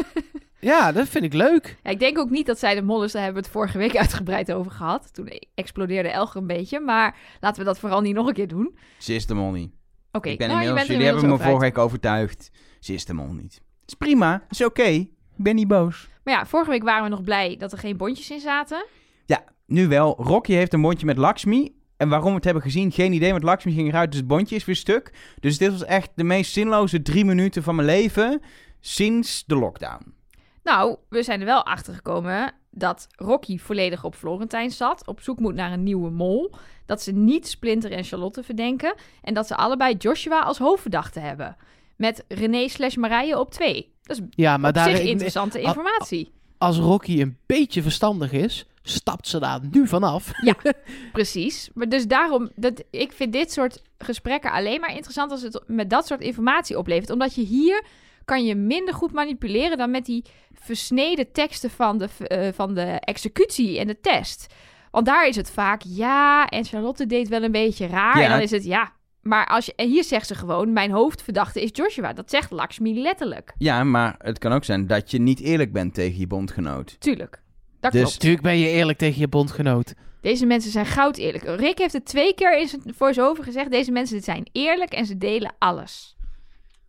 ja, 0.70 0.92
dat 0.92 1.08
vind 1.08 1.24
ik 1.24 1.32
leuk. 1.32 1.76
Ja, 1.82 1.90
ik 1.90 1.98
denk 1.98 2.18
ook 2.18 2.30
niet 2.30 2.46
dat 2.46 2.58
zij 2.58 2.74
de 2.74 2.82
molles, 2.82 3.12
daar 3.12 3.22
hebben 3.22 3.40
we 3.42 3.46
het 3.48 3.56
vorige 3.56 3.78
week 3.78 3.96
uitgebreid 4.04 4.52
over 4.52 4.72
gehad. 4.72 5.14
Toen 5.14 5.30
explodeerde 5.54 6.08
Elger 6.08 6.40
een 6.40 6.46
beetje, 6.46 6.80
maar 6.80 7.16
laten 7.40 7.58
we 7.58 7.64
dat 7.66 7.78
vooral 7.78 8.00
niet 8.00 8.14
nog 8.14 8.26
een 8.26 8.34
keer 8.34 8.48
doen. 8.48 8.78
Ze 8.98 9.14
is 9.14 9.26
de 9.26 9.34
mol 9.34 9.50
niet. 9.50 9.72
Oké, 10.12 10.28
ik 10.28 10.38
ben 10.38 10.48
nou, 10.48 10.60
je 10.60 10.66
inmiddels, 10.68 10.74
bent 10.74 11.00
jullie 11.00 11.04
hebben 11.04 11.38
me 11.38 11.44
vorige 11.44 11.64
week 11.64 11.78
overtuigd. 11.78 12.50
Ze 12.80 12.94
is 12.94 13.04
de 13.04 13.12
mol 13.12 13.32
niet. 13.32 13.60
Is 13.88 13.94
prima, 13.94 14.42
is 14.48 14.64
oké. 14.64 14.82
Ik 14.82 15.08
ben 15.36 15.54
niet 15.54 15.68
boos. 15.68 16.08
Maar 16.24 16.34
ja, 16.34 16.46
vorige 16.46 16.70
week 16.70 16.82
waren 16.82 17.02
we 17.02 17.08
nog 17.08 17.22
blij 17.22 17.56
dat 17.56 17.72
er 17.72 17.78
geen 17.78 17.96
bondjes 17.96 18.30
in 18.30 18.40
zaten. 18.40 18.86
Ja, 19.26 19.44
nu 19.66 19.88
wel. 19.88 20.16
Rocky 20.18 20.52
heeft 20.52 20.72
een 20.72 20.80
bondje 20.80 21.06
met 21.06 21.16
Lakshmi. 21.16 21.76
En 21.96 22.08
waarom 22.08 22.28
we 22.28 22.34
het 22.34 22.44
hebben 22.44 22.62
gezien, 22.62 22.92
geen 22.92 23.12
idee. 23.12 23.30
Want 23.30 23.42
Lakshmi 23.42 23.72
ging 23.72 23.88
eruit, 23.88 24.10
dus 24.10 24.20
het 24.20 24.28
bondje 24.28 24.56
is 24.56 24.64
weer 24.64 24.76
stuk. 24.76 25.12
Dus 25.40 25.58
dit 25.58 25.70
was 25.70 25.84
echt 25.84 26.10
de 26.14 26.24
meest 26.24 26.52
zinloze 26.52 27.02
drie 27.02 27.24
minuten 27.24 27.62
van 27.62 27.74
mijn 27.74 27.88
leven 27.88 28.40
sinds 28.80 29.44
de 29.46 29.56
lockdown. 29.56 30.14
Nou, 30.62 30.96
we 31.08 31.22
zijn 31.22 31.40
er 31.40 31.46
wel 31.46 31.64
achter 31.64 31.94
gekomen 31.94 32.52
dat 32.70 33.06
Rocky 33.16 33.58
volledig 33.58 34.04
op 34.04 34.14
Florentijn 34.14 34.70
zat, 34.70 35.06
op 35.06 35.20
zoek 35.20 35.38
moet 35.38 35.54
naar 35.54 35.72
een 35.72 35.82
nieuwe 35.82 36.10
mol. 36.10 36.54
Dat 36.86 37.02
ze 37.02 37.12
niet 37.12 37.48
Splinter 37.48 37.92
en 37.92 38.04
Charlotte 38.04 38.42
verdenken. 38.42 38.94
En 39.22 39.34
dat 39.34 39.46
ze 39.46 39.56
allebei 39.56 39.94
Joshua 39.94 40.40
als 40.40 40.58
hoofdverdachte 40.58 41.20
hebben. 41.20 41.56
Met 41.98 42.24
René 42.28 42.68
slash 42.68 42.94
Marije 42.94 43.38
op 43.38 43.50
twee. 43.50 43.92
Dat 44.02 44.16
is 44.16 44.22
Ja, 44.30 44.56
maar 44.56 44.68
op 44.68 44.76
daar, 44.76 44.96
zich 44.96 45.00
interessante 45.00 45.60
informatie. 45.60 46.32
als 46.58 46.78
Rocky 46.78 47.20
een 47.20 47.36
beetje 47.46 47.82
verstandig 47.82 48.32
is, 48.32 48.66
stapt 48.82 49.28
ze 49.28 49.38
daar 49.38 49.60
nu 49.70 49.86
vanaf. 49.86 50.30
Precies. 51.12 51.70
Maar 51.74 51.88
dus 51.88 52.06
daarom, 52.06 52.50
dat, 52.54 52.84
ik 52.90 53.12
vind 53.12 53.32
dit 53.32 53.52
soort 53.52 53.82
gesprekken 53.98 54.52
alleen 54.52 54.80
maar 54.80 54.94
interessant 54.94 55.30
als 55.30 55.42
het 55.42 55.62
met 55.66 55.90
dat 55.90 56.06
soort 56.06 56.20
informatie 56.20 56.78
oplevert. 56.78 57.10
Omdat 57.10 57.34
je 57.34 57.42
hier 57.42 57.84
kan 58.24 58.44
je 58.44 58.54
minder 58.54 58.94
goed 58.94 59.12
manipuleren 59.12 59.78
dan 59.78 59.90
met 59.90 60.04
die 60.04 60.24
versneden 60.54 61.32
teksten 61.32 61.70
van 61.70 61.98
de, 61.98 62.08
eh, 62.26 62.48
van 62.54 62.74
de 62.74 63.00
executie 63.00 63.78
en 63.78 63.86
de 63.86 64.00
test. 64.00 64.54
Want 64.90 65.06
daar 65.06 65.28
is 65.28 65.36
het 65.36 65.50
vaak 65.50 65.82
ja, 65.84 66.46
en 66.46 66.64
Charlotte 66.64 67.06
deed 67.06 67.28
wel 67.28 67.42
een 67.42 67.52
beetje 67.52 67.86
raar. 67.86 68.18
Ja. 68.18 68.24
En 68.24 68.30
dan 68.30 68.40
is 68.40 68.50
het 68.50 68.64
ja. 68.64 68.92
Maar 69.28 69.46
als 69.46 69.66
je, 69.66 69.72
en 69.76 69.88
hier 69.88 70.04
zegt 70.04 70.26
ze 70.26 70.34
gewoon, 70.34 70.72
mijn 70.72 70.90
hoofdverdachte 70.90 71.62
is 71.62 71.70
Joshua. 71.72 72.12
Dat 72.12 72.30
zegt 72.30 72.50
Lakshmi 72.50 73.00
letterlijk. 73.00 73.54
Ja, 73.58 73.84
maar 73.84 74.14
het 74.18 74.38
kan 74.38 74.52
ook 74.52 74.64
zijn 74.64 74.86
dat 74.86 75.10
je 75.10 75.18
niet 75.20 75.40
eerlijk 75.40 75.72
bent 75.72 75.94
tegen 75.94 76.18
je 76.18 76.26
bondgenoot. 76.26 77.00
Tuurlijk. 77.00 77.42
Dat 77.80 77.92
Dus- 77.92 78.00
klopt. 78.00 78.14
Natuurlijk 78.14 78.42
ben 78.42 78.58
je 78.58 78.68
eerlijk 78.68 78.98
tegen 78.98 79.20
je 79.20 79.28
bondgenoot. 79.28 79.94
Deze 80.20 80.46
mensen 80.46 80.70
zijn 80.70 80.86
goud 80.86 81.16
eerlijk. 81.16 81.44
Rick 81.44 81.78
heeft 81.78 81.92
het 81.92 82.04
twee 82.04 82.34
keer 82.34 82.58
in 82.58 82.68
zijn 82.68 82.82
voice-over 82.96 83.44
gezegd. 83.44 83.70
Deze 83.70 83.90
mensen 83.92 84.20
zijn 84.22 84.48
eerlijk 84.52 84.92
en 84.92 85.06
ze 85.06 85.18
delen 85.18 85.54
alles. 85.58 86.16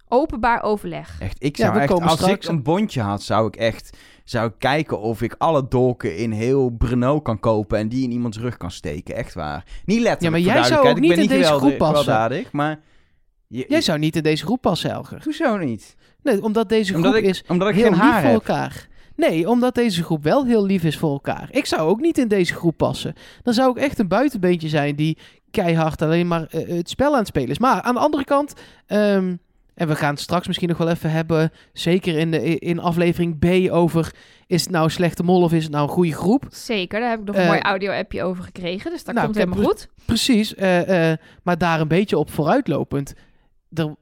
Openbaar 0.07 0.63
overleg. 0.63 1.15
Echt, 1.19 1.43
ik 1.43 1.57
Ja, 1.57 1.65
zou 1.65 1.79
echt, 1.79 1.87
komen 1.91 2.07
als 2.09 2.19
straks- 2.19 2.45
ik 2.45 2.51
een 2.51 2.63
bondje 2.63 3.01
had, 3.01 3.23
zou 3.23 3.47
ik 3.47 3.55
echt 3.55 3.97
zou 4.29 4.47
ik 4.47 4.53
kijken 4.57 4.99
of 4.99 5.21
ik 5.21 5.35
alle 5.37 5.67
dolken 5.67 6.17
in 6.17 6.31
heel 6.31 6.69
Brno 6.69 7.21
kan 7.21 7.39
kopen 7.39 7.77
en 7.77 7.89
die 7.89 8.03
in 8.03 8.11
iemands 8.11 8.37
rug 8.39 8.57
kan 8.57 8.71
steken. 8.71 9.15
Echt 9.15 9.33
waar. 9.33 9.63
Niet 9.85 10.01
letterlijk. 10.01 10.43
Ja, 10.43 10.51
maar 10.51 10.55
jij 10.59 10.67
zou 10.67 10.87
ook 10.87 10.99
niet 10.99 11.11
in 11.11 11.27
deze 11.27 11.33
geweldig- 11.33 11.59
groep 11.61 11.77
passen. 11.77 12.45
maar... 12.51 12.79
Je, 13.47 13.65
Jij 13.67 13.81
zou 13.81 13.99
niet 13.99 14.15
in 14.15 14.23
deze 14.23 14.45
groep 14.45 14.61
passen, 14.61 14.89
Elger. 14.91 15.21
Hoezo 15.23 15.57
niet? 15.57 15.95
Nee, 16.23 16.43
omdat 16.43 16.69
deze 16.69 16.91
groep 16.93 17.05
Omdat 17.05 17.19
ik, 17.19 17.25
is 17.25 17.43
omdat 17.47 17.67
ik 17.69 17.75
heel 17.75 17.83
geen 17.83 17.93
lief 17.93 18.01
haar 18.01 18.21
voor 18.21 18.29
heb. 18.31 18.33
elkaar. 18.47 18.87
Nee, 19.15 19.49
omdat 19.49 19.75
deze 19.75 20.03
groep 20.03 20.23
wel 20.23 20.45
heel 20.45 20.65
lief 20.65 20.83
is 20.83 20.97
voor 20.97 21.11
elkaar. 21.11 21.47
Ik 21.51 21.65
zou 21.65 21.81
ook 21.89 21.99
niet 21.99 22.17
in 22.17 22.27
deze 22.27 22.53
groep 22.53 22.77
passen. 22.77 23.13
Dan 23.43 23.53
zou 23.53 23.69
ik 23.71 23.77
echt 23.83 23.99
een 23.99 24.07
buitenbeentje 24.07 24.67
zijn 24.69 24.95
die 24.95 25.17
keihard 25.51 26.01
alleen 26.01 26.27
maar 26.27 26.45
eh, 26.49 26.67
het 26.67 26.89
spel 26.89 27.11
aan 27.11 27.17
het 27.19 27.27
spelen 27.27 27.49
is. 27.49 27.59
Maar 27.59 27.81
aan 27.81 27.93
de 27.93 27.99
andere 27.99 28.23
kant, 28.23 28.53
ehm, 28.85 29.35
en 29.79 29.87
we 29.87 29.95
gaan 29.95 30.09
het 30.09 30.19
straks 30.19 30.47
misschien 30.47 30.69
nog 30.69 30.77
wel 30.77 30.89
even 30.89 31.11
hebben, 31.11 31.51
zeker 31.73 32.17
in, 32.17 32.31
de, 32.31 32.59
in 32.59 32.79
aflevering 32.79 33.39
B 33.39 33.71
over, 33.71 34.13
is 34.47 34.61
het 34.61 34.71
nou 34.71 34.83
een 34.83 34.91
slechte 34.91 35.23
mol 35.23 35.41
of 35.43 35.53
is 35.53 35.63
het 35.63 35.71
nou 35.71 35.83
een 35.83 35.93
goede 35.93 36.13
groep? 36.13 36.45
Zeker, 36.49 36.99
daar 36.99 37.09
heb 37.09 37.19
ik 37.19 37.25
nog 37.25 37.35
een 37.35 37.41
Eh, 37.41 37.47
mooi 37.47 37.59
audio-appje 37.59 38.23
over 38.23 38.43
gekregen. 38.43 38.91
Dus 38.91 39.03
dat 39.03 39.13
nou, 39.13 39.25
komt 39.25 39.37
helemaal 39.37 39.63
goed. 39.63 39.87
Precies, 40.05 40.55
eh, 40.55 41.11
eh, 41.11 41.17
maar 41.43 41.57
daar 41.57 41.79
een 41.81 41.87
beetje 41.87 42.17
op 42.17 42.31
vooruitlopend. 42.31 43.13
Er, 43.73 43.95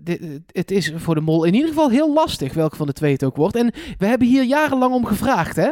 dit- 0.00 0.40
het 0.52 0.70
is 0.70 0.92
voor 0.96 1.14
de 1.14 1.20
mol 1.20 1.44
in 1.44 1.54
ieder 1.54 1.68
geval 1.68 1.90
heel 1.90 2.12
lastig 2.12 2.54
welke 2.54 2.76
van 2.76 2.86
de 2.86 2.92
twee 2.92 3.12
het 3.12 3.24
ook 3.24 3.36
wordt. 3.36 3.56
En 3.56 3.72
we 3.98 4.06
hebben 4.06 4.28
hier 4.28 4.42
jarenlang 4.44 4.94
om 4.94 5.04
gevraagd, 5.04 5.56
hè? 5.56 5.70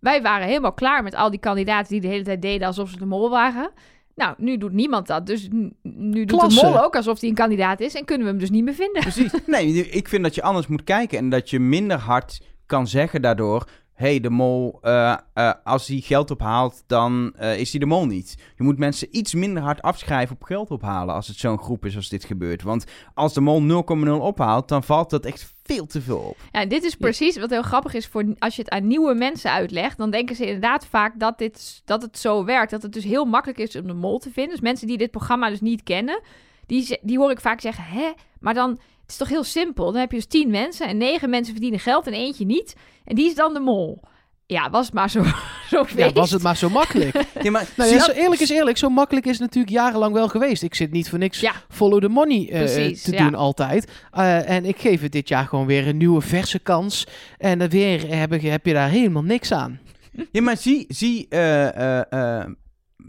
Wij 0.00 0.22
waren 0.22 0.46
helemaal 0.46 0.72
klaar 0.72 1.02
met 1.02 1.14
al 1.14 1.30
die 1.30 1.40
kandidaten 1.40 1.88
die 1.92 2.00
de 2.00 2.06
hele 2.06 2.24
tijd 2.24 2.42
deden 2.42 2.66
alsof 2.66 2.90
ze 2.90 2.98
de 2.98 3.06
mol 3.06 3.30
waren. 3.30 3.70
Nou, 4.14 4.34
nu 4.38 4.56
doet 4.56 4.72
niemand 4.72 5.06
dat. 5.06 5.26
Dus 5.26 5.48
nu 5.82 6.24
doet 6.24 6.38
Klasse. 6.38 6.60
de 6.60 6.66
mol 6.66 6.82
ook 6.82 6.96
alsof 6.96 7.20
hij 7.20 7.28
een 7.28 7.34
kandidaat 7.34 7.80
is. 7.80 7.94
En 7.94 8.04
kunnen 8.04 8.26
we 8.26 8.32
hem 8.32 8.40
dus 8.40 8.50
niet 8.50 8.64
meer 8.64 8.74
vinden. 8.74 9.02
Precies. 9.02 9.32
Nee, 9.46 9.90
ik 9.90 10.08
vind 10.08 10.22
dat 10.22 10.34
je 10.34 10.42
anders 10.42 10.66
moet 10.66 10.84
kijken 10.84 11.18
en 11.18 11.28
dat 11.28 11.50
je 11.50 11.60
minder 11.60 11.98
hard 11.98 12.40
kan 12.66 12.86
zeggen 12.86 13.22
daardoor... 13.22 13.68
Hé, 14.00 14.06
hey, 14.06 14.20
de 14.20 14.30
mol, 14.30 14.78
eh, 14.82 15.16
eh, 15.34 15.52
als 15.64 15.86
hij 15.86 16.00
geld 16.00 16.30
ophaalt, 16.30 16.82
dan 16.86 17.32
eh, 17.36 17.58
is 17.58 17.70
hij 17.70 17.80
de 17.80 17.86
mol 17.86 18.06
niet. 18.06 18.36
Je 18.56 18.62
moet 18.62 18.78
mensen 18.78 19.08
iets 19.10 19.34
minder 19.34 19.62
hard 19.62 19.82
afschrijven 19.82 20.36
op 20.36 20.42
geld 20.42 20.70
ophalen 20.70 21.14
als 21.14 21.28
het 21.28 21.36
zo'n 21.36 21.58
groep 21.58 21.84
is 21.84 21.96
als 21.96 22.08
dit 22.08 22.24
gebeurt. 22.24 22.62
Want 22.62 22.84
als 23.14 23.34
de 23.34 23.40
mol 23.40 23.84
0,0 24.08 24.20
ophaalt, 24.20 24.68
dan 24.68 24.82
valt 24.82 25.10
dat 25.10 25.24
echt 25.24 25.54
veel 25.62 25.86
te 25.86 26.00
veel 26.00 26.18
op. 26.18 26.36
Ja, 26.52 26.66
dit 26.66 26.84
is 26.84 26.94
precies 26.94 27.38
wat 27.38 27.50
heel 27.50 27.62
grappig 27.62 27.94
is 27.94 28.06
voor 28.06 28.34
als 28.38 28.56
je 28.56 28.62
het 28.62 28.70
aan 28.70 28.86
nieuwe 28.86 29.14
mensen 29.14 29.50
uitlegt. 29.50 29.98
Dan 29.98 30.10
denken 30.10 30.36
ze 30.36 30.46
inderdaad 30.46 30.86
vaak 30.86 31.18
dat, 31.18 31.38
dit, 31.38 31.82
dat 31.84 32.02
het 32.02 32.18
zo 32.18 32.44
werkt. 32.44 32.70
Dat 32.70 32.82
het 32.82 32.92
dus 32.92 33.04
heel 33.04 33.24
makkelijk 33.24 33.58
is 33.58 33.76
om 33.76 33.86
de 33.86 33.92
mol 33.92 34.18
te 34.18 34.30
vinden. 34.30 34.52
Dus 34.52 34.60
mensen 34.60 34.86
die 34.86 34.98
dit 34.98 35.10
programma 35.10 35.48
dus 35.48 35.60
niet 35.60 35.82
kennen, 35.82 36.20
die, 36.66 36.98
die 37.02 37.18
hoor 37.18 37.30
ik 37.30 37.40
vaak 37.40 37.60
zeggen: 37.60 37.84
hè, 37.84 38.12
maar 38.38 38.54
dan. 38.54 38.78
Het 39.10 39.20
is 39.20 39.26
toch 39.26 39.36
heel 39.36 39.44
simpel. 39.44 39.92
Dan 39.92 40.00
heb 40.00 40.10
je 40.10 40.16
dus 40.16 40.26
tien 40.26 40.50
mensen 40.50 40.86
en 40.88 40.96
negen 40.96 41.30
mensen 41.30 41.52
verdienen 41.52 41.80
geld 41.80 42.06
en 42.06 42.12
eentje 42.12 42.44
niet. 42.44 42.74
En 43.04 43.14
die 43.14 43.26
is 43.26 43.34
dan 43.34 43.54
de 43.54 43.60
mol. 43.60 44.02
Ja, 44.46 44.70
was 44.70 44.84
het 44.86 44.94
maar 44.94 45.10
zo, 45.10 45.24
zo 45.70 45.86
Ja, 45.96 46.12
was 46.12 46.30
het 46.30 46.42
maar 46.42 46.56
zo 46.56 46.68
makkelijk. 46.68 47.14
Ja, 47.42 47.50
maar 47.50 47.68
nou 47.76 47.88
zie 47.88 47.98
ja, 47.98 48.04
zo 48.04 48.12
eerlijk 48.12 48.40
is 48.40 48.50
eerlijk. 48.50 48.76
Zo 48.76 48.88
makkelijk 48.88 49.26
is 49.26 49.32
het 49.32 49.40
natuurlijk 49.40 49.72
jarenlang 49.72 50.12
wel 50.12 50.28
geweest. 50.28 50.62
Ik 50.62 50.74
zit 50.74 50.90
niet 50.90 51.08
voor 51.08 51.18
niks 51.18 51.40
Ja. 51.40 51.52
follow 51.68 52.00
the 52.00 52.08
money 52.08 52.48
eh, 52.50 52.58
Precies, 52.58 53.02
te 53.02 53.12
ja. 53.12 53.24
doen 53.24 53.34
altijd. 53.34 53.90
Eh, 54.10 54.48
en 54.50 54.64
ik 54.64 54.78
geef 54.78 55.00
het 55.00 55.12
dit 55.12 55.28
jaar 55.28 55.46
gewoon 55.46 55.66
weer 55.66 55.88
een 55.88 55.96
nieuwe 55.96 56.20
verse 56.20 56.58
kans. 56.58 57.06
En 57.38 57.58
dan 57.58 57.68
weer 57.68 58.14
heb, 58.14 58.32
ik, 58.32 58.42
heb 58.42 58.66
je 58.66 58.72
daar 58.72 58.88
helemaal 58.88 59.22
niks 59.24 59.52
aan. 59.52 59.80
Ja, 60.32 60.42
maar 60.42 60.56
zie, 60.56 60.84
zie, 60.88 61.26
eh, 61.28 61.98
eh, 61.98 62.40
eh, 62.40 62.46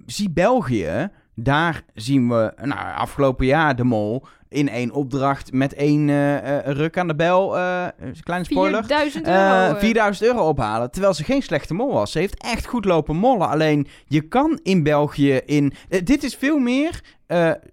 zie 0.06 0.30
België. 0.30 1.10
Daar 1.36 1.84
zien 1.94 2.30
we 2.30 2.54
nou, 2.64 2.96
afgelopen 2.96 3.46
jaar 3.46 3.76
de 3.76 3.84
mol 3.84 4.26
in 4.52 4.70
één 4.70 4.92
opdracht 4.92 5.52
met 5.54 5.74
één 5.74 6.10
eh, 6.10 6.58
eh, 6.58 6.76
ruk 6.76 6.98
aan 6.98 7.08
de 7.08 7.16
bel. 7.16 7.58
eh 7.58 7.88
kleine 8.24 8.46
spoiler. 8.46 8.80
4000 8.86 9.28
eh, 9.28 9.34
euro. 9.34 9.74
eh. 9.74 9.80
4000 9.80 10.28
euro 10.28 10.48
ophalen. 10.48 10.92
Terwijl 10.92 11.14
ze 11.14 11.24
geen 11.24 11.42
slechte 11.42 11.74
mol 11.74 11.94
was. 11.94 12.12
Ze 12.12 12.20
heeft 12.20 12.44
echt 12.44 12.66
goed 12.66 12.86
lopen 12.86 13.16
mollen. 13.16 13.48
Alleen 13.48 13.88
je 14.08 14.22
kan 14.22 14.60
in 14.64 14.84
België 14.84 15.34
in. 15.46 15.74
dit 16.04 16.24
is 16.24 16.36
veel 16.36 16.58
meer. 16.58 17.02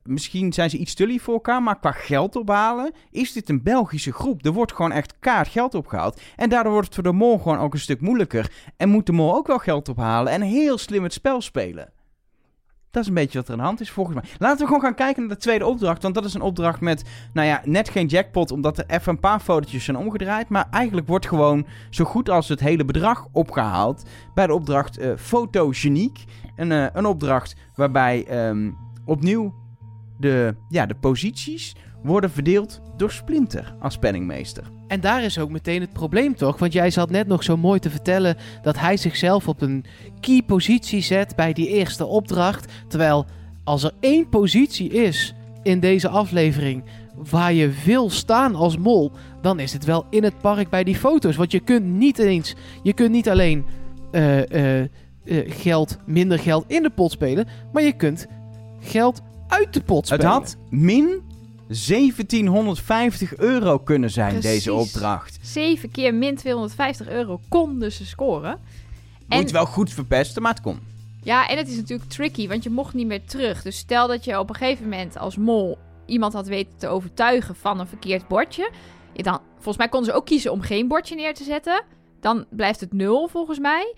misschien 0.02 0.52
zijn 0.52 0.70
ze 0.70 0.76
iets 0.76 0.94
te 0.94 1.06
lief 1.06 1.22
voor 1.22 1.34
elkaar. 1.34 1.62
Maar 1.62 1.78
qua 1.78 1.92
geld 1.92 2.36
ophalen. 2.36 2.92
Is 3.10 3.32
dit 3.32 3.48
een 3.48 3.62
Belgische 3.62 4.12
groep? 4.12 4.44
Er 4.44 4.52
wordt 4.52 4.72
gewoon 4.74 4.92
echt 4.92 5.14
kaart 5.18 5.48
geld 5.48 5.74
opgehaald. 5.74 6.20
En 6.36 6.48
daardoor 6.48 6.72
wordt 6.72 6.86
het 6.86 6.94
voor 6.94 7.04
de 7.12 7.12
mol 7.18 7.38
gewoon 7.38 7.58
ook 7.58 7.72
een 7.74 7.80
stuk 7.80 8.00
moeilijker. 8.00 8.50
En 8.76 8.88
moet 8.88 9.06
de 9.06 9.12
mol 9.12 9.34
ook 9.34 9.46
wel 9.46 9.58
geld 9.58 9.88
ophalen. 9.88 10.32
En 10.32 10.42
heel 10.42 10.78
slim 10.78 11.02
het 11.02 11.12
spel 11.12 11.40
spelen. 11.40 11.92
Dat 12.90 13.02
is 13.02 13.08
een 13.08 13.14
beetje 13.14 13.38
wat 13.38 13.46
er 13.46 13.52
aan 13.52 13.58
de 13.58 13.64
hand 13.64 13.80
is, 13.80 13.90
volgens 13.90 14.16
mij. 14.16 14.24
Laten 14.38 14.58
we 14.58 14.66
gewoon 14.66 14.80
gaan 14.80 14.94
kijken 14.94 15.22
naar 15.22 15.36
de 15.36 15.42
tweede 15.42 15.66
opdracht. 15.66 16.02
Want 16.02 16.14
dat 16.14 16.24
is 16.24 16.34
een 16.34 16.40
opdracht 16.40 16.80
met, 16.80 17.04
nou 17.32 17.46
ja, 17.46 17.60
net 17.64 17.88
geen 17.88 18.06
jackpot. 18.06 18.50
Omdat 18.50 18.78
er 18.78 18.84
even 18.86 19.12
een 19.12 19.20
paar 19.20 19.40
fotootjes 19.40 19.84
zijn 19.84 19.96
omgedraaid. 19.96 20.48
Maar 20.48 20.66
eigenlijk 20.70 21.06
wordt 21.06 21.26
gewoon 21.26 21.66
zo 21.90 22.04
goed 22.04 22.28
als 22.28 22.48
het 22.48 22.60
hele 22.60 22.84
bedrag 22.84 23.26
opgehaald. 23.32 24.04
Bij 24.34 24.46
de 24.46 24.54
opdracht 24.54 24.98
eh 24.98 25.16
Fotogeniek. 25.16 26.24
Een, 26.56 26.72
eh, 26.72 26.86
een 26.92 27.06
opdracht 27.06 27.56
waarbij 27.74 28.26
ehm, 28.26 28.70
opnieuw 29.04 29.54
de, 30.18 30.54
ja, 30.68 30.86
de 30.86 30.94
posities 30.94 31.76
worden 32.08 32.30
verdeeld 32.30 32.80
door 32.96 33.10
Splinter 33.10 33.74
als 33.80 33.98
penningmeester. 33.98 34.62
En 34.86 35.00
daar 35.00 35.24
is 35.24 35.38
ook 35.38 35.50
meteen 35.50 35.80
het 35.80 35.92
probleem 35.92 36.36
toch? 36.36 36.58
Want 36.58 36.72
jij 36.72 36.90
zat 36.90 37.10
net 37.10 37.26
nog 37.26 37.42
zo 37.42 37.56
mooi 37.56 37.80
te 37.80 37.90
vertellen 37.90 38.36
dat 38.62 38.78
hij 38.78 38.96
zichzelf 38.96 39.48
op 39.48 39.60
een 39.60 39.84
key 40.20 40.42
positie 40.46 41.02
zet 41.02 41.36
bij 41.36 41.52
die 41.52 41.68
eerste 41.68 42.06
opdracht. 42.06 42.72
Terwijl 42.88 43.26
als 43.64 43.82
er 43.82 43.92
één 44.00 44.28
positie 44.28 44.90
is 44.90 45.34
in 45.62 45.80
deze 45.80 46.08
aflevering 46.08 46.84
waar 47.30 47.52
je 47.52 47.72
wil 47.84 48.10
staan 48.10 48.54
als 48.54 48.76
mol, 48.76 49.12
dan 49.42 49.60
is 49.60 49.72
het 49.72 49.84
wel 49.84 50.06
in 50.10 50.24
het 50.24 50.38
park 50.38 50.68
bij 50.70 50.84
die 50.84 50.96
foto's. 50.96 51.36
Want 51.36 51.52
je 51.52 51.60
kunt 51.60 51.84
niet 51.84 52.18
eens, 52.18 52.54
je 52.82 52.92
kunt 52.92 53.10
niet 53.10 53.28
alleen 53.28 53.64
eh, 54.10 54.50
eh, 54.50 54.80
eh, 54.80 54.88
geld, 55.46 55.98
minder 56.06 56.38
geld 56.38 56.64
in 56.66 56.82
de 56.82 56.90
pot 56.90 57.10
spelen, 57.10 57.46
maar 57.72 57.82
je 57.82 57.92
kunt 57.92 58.26
geld 58.80 59.20
uit 59.48 59.74
de 59.74 59.80
pot 59.80 60.08
Het 60.08 60.20
spelen. 60.20 60.32
had 60.32 60.56
min 60.70 61.22
1750 61.68 63.36
euro 63.36 63.78
kunnen 63.78 64.10
zijn, 64.10 64.32
Precies. 64.32 64.50
deze 64.50 64.72
opdracht. 64.72 65.38
7 65.42 65.90
keer 65.90 66.14
min 66.14 66.36
250 66.36 67.08
euro 67.08 67.40
konden 67.48 67.92
ze 67.92 68.06
scoren. 68.06 68.58
Moet 69.26 69.50
wel 69.50 69.66
goed 69.66 69.92
verpesten, 69.92 70.42
maar 70.42 70.52
het 70.52 70.62
kon. 70.62 70.80
Ja, 71.22 71.48
en 71.48 71.56
het 71.56 71.68
is 71.68 71.76
natuurlijk 71.76 72.08
tricky, 72.10 72.48
want 72.48 72.62
je 72.62 72.70
mocht 72.70 72.94
niet 72.94 73.06
meer 73.06 73.24
terug. 73.24 73.62
Dus 73.62 73.76
stel 73.76 74.06
dat 74.06 74.24
je 74.24 74.38
op 74.38 74.48
een 74.48 74.54
gegeven 74.54 74.84
moment 74.84 75.18
als 75.18 75.36
mol 75.36 75.78
iemand 76.06 76.32
had 76.32 76.46
weten 76.46 76.78
te 76.78 76.88
overtuigen 76.88 77.56
van 77.56 77.80
een 77.80 77.86
verkeerd 77.86 78.28
bordje. 78.28 78.70
Dan, 79.14 79.40
volgens 79.54 79.76
mij 79.76 79.88
konden 79.88 80.10
ze 80.10 80.16
ook 80.16 80.26
kiezen 80.26 80.52
om 80.52 80.60
geen 80.60 80.88
bordje 80.88 81.14
neer 81.14 81.34
te 81.34 81.44
zetten. 81.44 81.84
Dan 82.20 82.44
blijft 82.50 82.80
het 82.80 82.92
nul, 82.92 83.28
volgens 83.28 83.58
mij. 83.58 83.94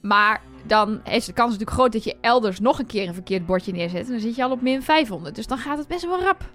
Maar 0.00 0.42
dan 0.66 1.00
is 1.04 1.24
de 1.24 1.32
kans 1.32 1.50
natuurlijk 1.50 1.76
groot 1.76 1.92
dat 1.92 2.04
je 2.04 2.16
elders 2.20 2.60
nog 2.60 2.78
een 2.78 2.86
keer 2.86 3.08
een 3.08 3.14
verkeerd 3.14 3.46
bordje 3.46 3.72
neerzet. 3.72 4.06
En 4.06 4.10
dan 4.10 4.20
zit 4.20 4.36
je 4.36 4.44
al 4.44 4.50
op 4.50 4.62
min 4.62 4.82
500. 4.82 5.34
Dus 5.34 5.46
dan 5.46 5.58
gaat 5.58 5.78
het 5.78 5.88
best 5.88 6.04
wel 6.04 6.20
rap. 6.20 6.50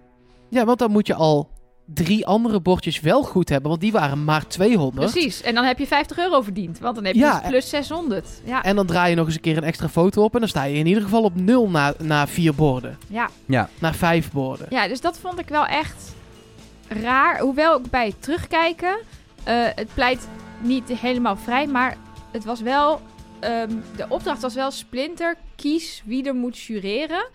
Ja, 0.49 0.65
want 0.65 0.79
dan 0.79 0.91
moet 0.91 1.07
je 1.07 1.13
al 1.13 1.49
drie 1.93 2.25
andere 2.25 2.59
bordjes 2.61 2.99
wel 2.99 3.23
goed 3.23 3.49
hebben, 3.49 3.69
want 3.69 3.81
die 3.81 3.91
waren 3.91 4.23
maar 4.23 4.47
200. 4.47 5.11
Precies. 5.11 5.41
En 5.41 5.55
dan 5.55 5.63
heb 5.63 5.79
je 5.79 5.87
50 5.87 6.17
euro 6.17 6.41
verdiend. 6.41 6.79
Want 6.79 6.95
dan 6.95 7.05
heb 7.05 7.13
je 7.13 7.19
Ja, 7.19 7.39
dus 7.39 7.49
plus 7.49 7.69
600. 7.69 8.41
Ja, 8.43 8.63
En 8.63 8.75
dan 8.75 8.85
draai 8.85 9.09
je 9.09 9.15
nog 9.15 9.25
eens 9.25 9.35
een 9.35 9.41
keer 9.41 9.57
een 9.57 9.63
extra 9.63 9.89
foto 9.89 10.23
op 10.23 10.33
en 10.33 10.39
dan 10.39 10.49
sta 10.49 10.63
je 10.63 10.77
in 10.77 10.85
ieder 10.87 11.03
geval 11.03 11.23
op 11.23 11.35
nul 11.35 11.69
na, 11.69 11.93
na 11.99 12.27
vier 12.27 12.55
borden. 12.55 12.97
ja. 13.45 13.69
Na 13.79 13.93
vijf 13.93 14.31
borden. 14.31 14.67
Ja, 14.69 14.87
dus 14.87 15.01
dat 15.01 15.19
vond 15.19 15.39
ik 15.39 15.47
wel 15.47 15.65
echt 15.65 16.15
raar. 16.87 17.39
Hoewel 17.39 17.77
ik 17.79 17.89
bij 17.89 18.05
het 18.05 18.21
terugkijken, 18.21 18.97
eh, 19.43 19.55
het 19.75 19.89
pleit 19.93 20.27
niet 20.61 20.87
helemaal 20.89 21.37
vrij, 21.37 21.67
maar 21.67 21.97
het 22.31 22.45
was 22.45 22.61
wel, 22.61 23.01
ehm, 23.39 23.71
de 23.95 24.05
opdracht 24.09 24.41
was 24.41 24.53
wel 24.53 24.71
Splinter, 24.71 25.35
kies 25.55 26.01
wie 26.05 26.23
er 26.27 26.35
moet 26.35 26.57
jureren. 26.59 27.27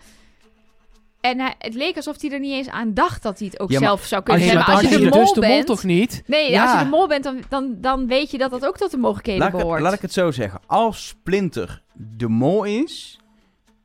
En 1.23 1.39
hij, 1.39 1.55
het 1.57 1.73
leek 1.73 1.95
alsof 1.95 2.21
hij 2.21 2.31
er 2.31 2.39
niet 2.39 2.51
eens 2.53 2.69
aan 2.69 2.93
dacht 2.93 3.23
dat 3.23 3.39
hij 3.39 3.47
het 3.47 3.59
ook 3.59 3.71
Ja, 3.71 3.79
zelf 3.79 4.03
zou 4.05 4.23
kunnen 4.23 4.41
als 4.41 4.51
je- 4.51 4.57
hebben. 4.57 4.73
Als 4.75 4.83
je 4.83 4.89
als 4.89 4.97
de 5.03 5.09
mol 5.09 5.19
dus 5.25 5.31
de 5.33 5.39
mol 5.41 5.49
bent... 5.49 5.65
toch 5.65 5.83
niet? 5.83 6.23
Nee, 6.25 6.51
Ja. 6.51 6.63
als 6.63 6.71
je 6.79 6.83
de 6.83 6.89
mol 6.89 7.07
bent, 7.07 7.23
dan, 7.23 7.37
dan, 7.49 7.75
dan 7.81 8.07
weet 8.07 8.31
je 8.31 8.37
dat 8.37 8.51
dat 8.51 8.65
ook 8.65 8.77
tot 8.77 8.91
de 8.91 8.97
mogelijkheden 8.97 9.39
Laat 9.41 9.49
ik, 9.49 9.55
het, 9.55 9.63
behoort. 9.63 9.81
laat 9.83 9.93
ik 9.93 10.01
het 10.01 10.13
zo 10.13 10.31
zeggen. 10.31 10.59
Als 10.67 11.07
Splinter 11.07 11.81
de 12.17 12.27
mol 12.27 12.63
is, 12.63 13.19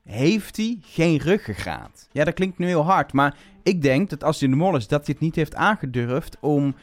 heeft 0.05 0.57
hij 0.57 0.79
geen 0.83 1.19
ruggengraat. 1.19 2.09
Ja, 2.13 2.25
dat 2.25 2.35
klinkt 2.35 2.59
nu 2.59 2.67
heel 2.67 2.85
hard, 2.85 3.13
maar 3.13 3.37
ik 3.63 3.83
denk 3.83 4.11
dat 4.11 4.25
als 4.25 4.41
hij 4.41 4.49
de 4.49 4.57
mol 4.57 4.77
is, 4.77 4.87
dat 4.89 5.05
hij 5.07 5.15
het 5.15 5.23
niet 5.25 5.35
heeft 5.35 5.55
aangedurfd 5.55 6.37
om 6.41 6.75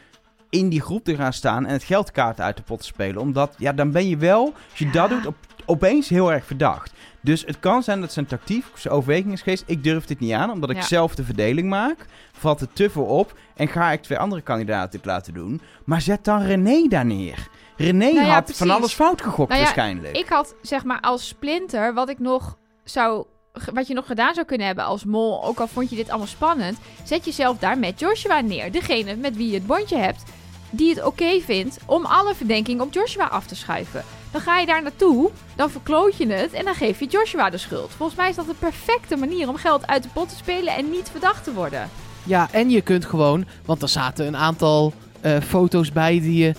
in 0.49 0.69
die 0.69 0.81
groep 0.81 1.03
te 1.03 1.15
gaan 1.15 1.33
staan 1.33 1.65
en 1.65 1.73
het 1.73 1.83
geldkaart 1.83 2.39
uit 2.39 2.57
de 2.57 2.63
pot 2.63 2.79
te 2.79 2.85
spelen. 2.85 3.21
Omdat, 3.21 3.55
ja, 3.57 3.73
dan 3.73 3.91
ben 3.91 4.07
je 4.09 4.17
wel, 4.17 4.43
als 4.69 4.79
je 4.79 4.85
Ja. 4.85 4.91
dat 4.91 5.09
doet, 5.09 5.25
op, 5.25 5.35
opeens 5.65 6.09
heel 6.09 6.31
erg 6.33 6.45
verdacht. 6.45 6.93
Dus 7.21 7.43
het 7.45 7.59
kan 7.59 7.83
zijn 7.83 8.01
dat 8.01 8.13
zijn 8.13 8.25
tactiek, 8.25 8.65
zijn 8.73 8.93
overweging 8.93 9.33
is 9.33 9.41
geweest. 9.41 9.63
Ik 9.67 9.83
durf 9.83 10.05
dit 10.05 10.19
niet 10.19 10.31
aan, 10.31 10.51
omdat 10.51 10.69
ik 10.69 10.75
Ja. 10.75 10.81
zelf 10.81 11.15
de 11.15 11.23
verdeling 11.23 11.69
maak. 11.69 12.05
Valt 12.37 12.59
het 12.59 12.75
te 12.75 12.89
veel 12.89 13.03
op 13.05 13.33
en 13.55 13.67
ga 13.67 13.91
ik 13.91 14.01
twee 14.01 14.17
andere 14.17 14.41
kandidaten 14.41 14.91
dit 14.91 15.05
laten 15.05 15.33
doen. 15.33 15.61
Maar 15.85 16.01
zet 16.01 16.23
dan 16.23 16.41
René 16.41 16.87
daar 16.87 17.05
neer. 17.05 17.47
René 17.77 17.97
Nou 18.13 18.25
ja, 18.25 18.33
had 18.33 18.43
precies. 18.43 18.57
van 18.61 18.69
alles 18.69 18.93
fout 18.93 19.21
gegokt 19.21 19.49
Nou 19.49 19.61
ja, 19.61 19.65
waarschijnlijk. 19.65 20.17
Ik 20.17 20.27
had 20.29 20.55
zeg 20.61 20.83
maar 20.83 20.99
als 21.01 21.27
Splinter, 21.27 21.93
wat 21.93 22.09
ik 22.09 22.19
nog 22.19 22.57
zou. 22.83 23.25
Wat 23.73 23.87
je 23.87 23.93
nog 23.93 24.05
gedaan 24.05 24.33
zou 24.33 24.45
kunnen 24.45 24.67
hebben 24.67 24.85
als 24.85 25.05
mol, 25.05 25.43
ook 25.45 25.59
al 25.59 25.67
vond 25.67 25.89
je 25.89 25.95
dit 25.95 26.09
allemaal 26.09 26.27
spannend, 26.27 26.77
zet 27.03 27.25
jezelf 27.25 27.57
daar 27.57 27.77
met 27.79 27.99
Joshua 27.99 28.39
neer. 28.41 28.71
Degene 28.71 29.15
met 29.15 29.35
wie 29.35 29.47
je 29.47 29.53
het 29.53 29.65
bondje 29.67 29.97
hebt, 29.97 30.23
die 30.69 30.89
het 30.89 31.03
oké 31.03 31.39
vindt 31.39 31.77
om 31.85 32.05
alle 32.05 32.35
verdenking 32.35 32.81
op 32.81 32.93
Joshua 32.93 33.25
af 33.25 33.45
te 33.45 33.55
schuiven. 33.55 34.03
Dan 34.35 34.43
ga 34.43 34.57
je 34.57 34.65
daar 34.65 34.81
naartoe, 34.81 35.29
dan 35.55 35.69
verkloot 35.69 36.17
je 36.17 36.27
het 36.27 36.53
en 36.53 36.65
dan 36.65 36.75
geef 36.75 36.99
je 36.99 37.05
Joshua 37.05 37.49
de 37.49 37.57
schuld. 37.57 37.91
Volgens 37.97 38.17
mij 38.17 38.29
is 38.29 38.35
dat 38.35 38.45
de 38.45 38.53
perfecte 38.59 39.15
manier 39.15 39.49
om 39.49 39.55
geld 39.55 39.87
uit 39.87 40.03
de 40.03 40.09
pot 40.13 40.29
te 40.29 40.35
spelen 40.35 40.75
en 40.75 40.89
niet 40.89 41.09
verdacht 41.11 41.43
te 41.43 41.53
worden. 41.53 41.89
Ja, 42.23 42.47
en 42.51 42.69
je 42.69 42.81
kunt 42.81 43.05
gewoon, 43.05 43.45
want 43.65 43.81
er 43.81 43.89
zaten 43.89 44.27
een 44.27 44.35
aantal 44.35 44.93
eh, 45.21 45.37
foto's 45.39 45.91
bij 45.91 46.19
die 46.19 46.43
je 46.43 46.53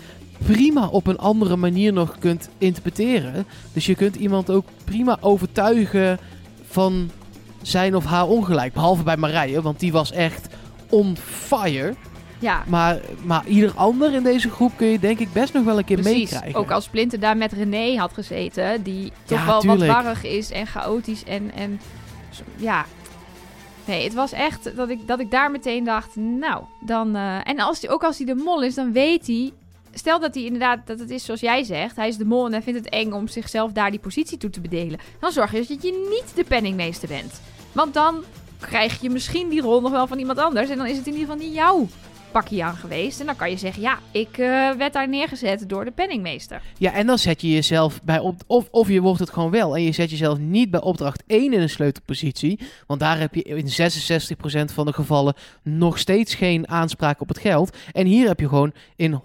prima 0.46 0.86
op 0.86 1.06
een 1.06 1.18
andere 1.18 1.56
manier 1.56 1.92
nog 1.92 2.18
kunt 2.18 2.48
interpreteren. 2.58 3.46
Dus 3.72 3.86
je 3.86 3.94
kunt 3.94 4.16
iemand 4.16 4.50
ook 4.50 4.66
prima 4.84 5.16
overtuigen 5.20 6.18
van 6.68 7.10
zijn 7.62 7.96
of 7.96 8.04
haar 8.04 8.26
ongelijk. 8.26 8.72
Behalve 8.72 9.02
bij 9.02 9.16
Marije, 9.16 9.62
want 9.62 9.80
die 9.80 9.92
was 9.92 10.12
echt 10.12 10.48
on 10.88 11.16
fire. 11.24 11.94
Ja, 12.38 12.64
Maar, 12.66 13.00
maar 13.22 13.46
ieder 13.46 13.72
ander 13.74 14.12
in 14.12 14.22
deze 14.22 14.50
groep 14.50 14.72
kun 14.76 14.86
je 14.86 14.98
denk 14.98 15.18
ik 15.18 15.32
best 15.32 15.52
nog 15.52 15.64
wel 15.64 15.78
een 15.78 15.84
keer 15.84 16.00
Precies. 16.00 16.30
meekrijgen. 16.30 16.60
Ook 16.60 16.70
als 16.70 16.84
Splinter 16.84 17.20
daar 17.20 17.36
met 17.36 17.52
René 17.52 17.96
had 17.96 18.12
gezeten, 18.12 18.82
die 18.82 19.12
toch 19.24 19.38
Ja, 19.38 19.46
wel 19.46 19.60
tuurlijk. 19.60 19.92
wat 19.92 20.02
warrig 20.02 20.24
is 20.24 20.50
en 20.50 20.66
chaotisch 20.66 21.24
en, 21.24 21.50
en 21.54 21.80
ja. 22.56 22.84
Nee, 23.84 24.04
het 24.04 24.14
was 24.14 24.32
echt 24.32 24.76
dat 24.76 24.88
ik, 24.88 25.06
dat 25.06 25.20
ik 25.20 25.30
daar 25.30 25.50
meteen 25.50 25.84
dacht, 25.84 26.16
nou, 26.16 26.62
dan... 26.80 27.16
eh, 27.16 27.48
en 27.48 27.60
als 27.60 27.80
die, 27.80 27.90
ook 27.90 28.02
als 28.04 28.16
hij 28.16 28.26
de 28.26 28.34
mol 28.34 28.62
is, 28.62 28.74
dan 28.74 28.92
weet 28.92 29.26
hij... 29.26 29.52
Stel 29.94 30.20
dat 30.20 30.34
hij 30.34 30.44
inderdaad, 30.44 30.86
dat 30.86 30.98
het 30.98 31.10
is 31.10 31.24
zoals 31.24 31.40
jij 31.40 31.64
zegt, 31.64 31.96
hij 31.96 32.08
is 32.08 32.16
de 32.16 32.24
mol 32.24 32.46
en 32.46 32.52
hij 32.52 32.62
vindt 32.62 32.78
het 32.84 32.88
eng 32.88 33.12
om 33.12 33.28
zichzelf 33.28 33.72
daar 33.72 33.90
die 33.90 34.00
positie 34.00 34.38
toe 34.38 34.50
te 34.50 34.60
bedelen. 34.60 34.98
Dan 35.20 35.32
zorg 35.32 35.52
je 35.52 35.58
dat 35.68 35.82
je 35.82 36.08
niet 36.10 36.36
de 36.36 36.44
penningmeester 36.44 37.08
bent. 37.08 37.40
Want 37.72 37.94
dan 37.94 38.22
krijg 38.60 39.00
je 39.00 39.10
misschien 39.10 39.48
die 39.48 39.60
rol 39.60 39.80
nog 39.80 39.90
wel 39.90 40.06
van 40.06 40.18
iemand 40.18 40.38
anders. 40.38 40.68
En 40.70 40.76
dan 40.76 40.86
is 40.86 40.96
het 40.96 41.06
in 41.06 41.12
ieder 41.12 41.28
geval 41.28 41.44
niet 41.46 41.54
jouw 41.54 41.88
pakje 42.40 42.64
aan 42.64 42.76
geweest. 42.76 43.20
En 43.20 43.26
dan 43.26 43.36
kan 43.36 43.50
je 43.50 43.56
zeggen, 43.56 43.82
ja, 43.82 43.98
ik 44.10 44.38
eh, 44.38 44.70
werd 44.70 44.92
daar 44.92 45.08
neergezet 45.08 45.68
door 45.68 45.84
de 45.84 45.90
penningmeester. 45.90 46.62
Ja, 46.78 46.92
en 46.92 47.06
dan 47.06 47.18
zet 47.18 47.40
je 47.40 47.50
jezelf 47.50 48.02
bij 48.02 48.18
op 48.18 48.42
of, 48.46 48.68
of 48.70 48.88
je 48.88 49.00
wordt 49.00 49.20
het 49.20 49.30
gewoon 49.30 49.50
wel 49.50 49.76
en 49.76 49.82
je 49.82 49.92
zet 49.92 50.10
jezelf 50.10 50.38
niet 50.38 50.70
bij 50.70 50.80
opdracht 50.80 51.22
1 51.26 51.52
in 51.52 51.60
een 51.60 51.68
sleutelpositie, 51.68 52.58
want 52.86 53.00
daar 53.00 53.18
heb 53.18 53.34
je 53.34 53.42
in 53.42 53.66
66% 54.70 54.72
van 54.74 54.86
de 54.86 54.92
gevallen 54.92 55.34
nog 55.62 55.98
steeds 55.98 56.34
geen 56.34 56.68
aanspraak 56.68 57.20
op 57.20 57.28
het 57.28 57.38
geld. 57.38 57.76
En 57.92 58.06
hier 58.06 58.26
heb 58.28 58.40
je 58.40 58.48
gewoon 58.48 58.72
in 58.96 59.20
100% 59.20 59.22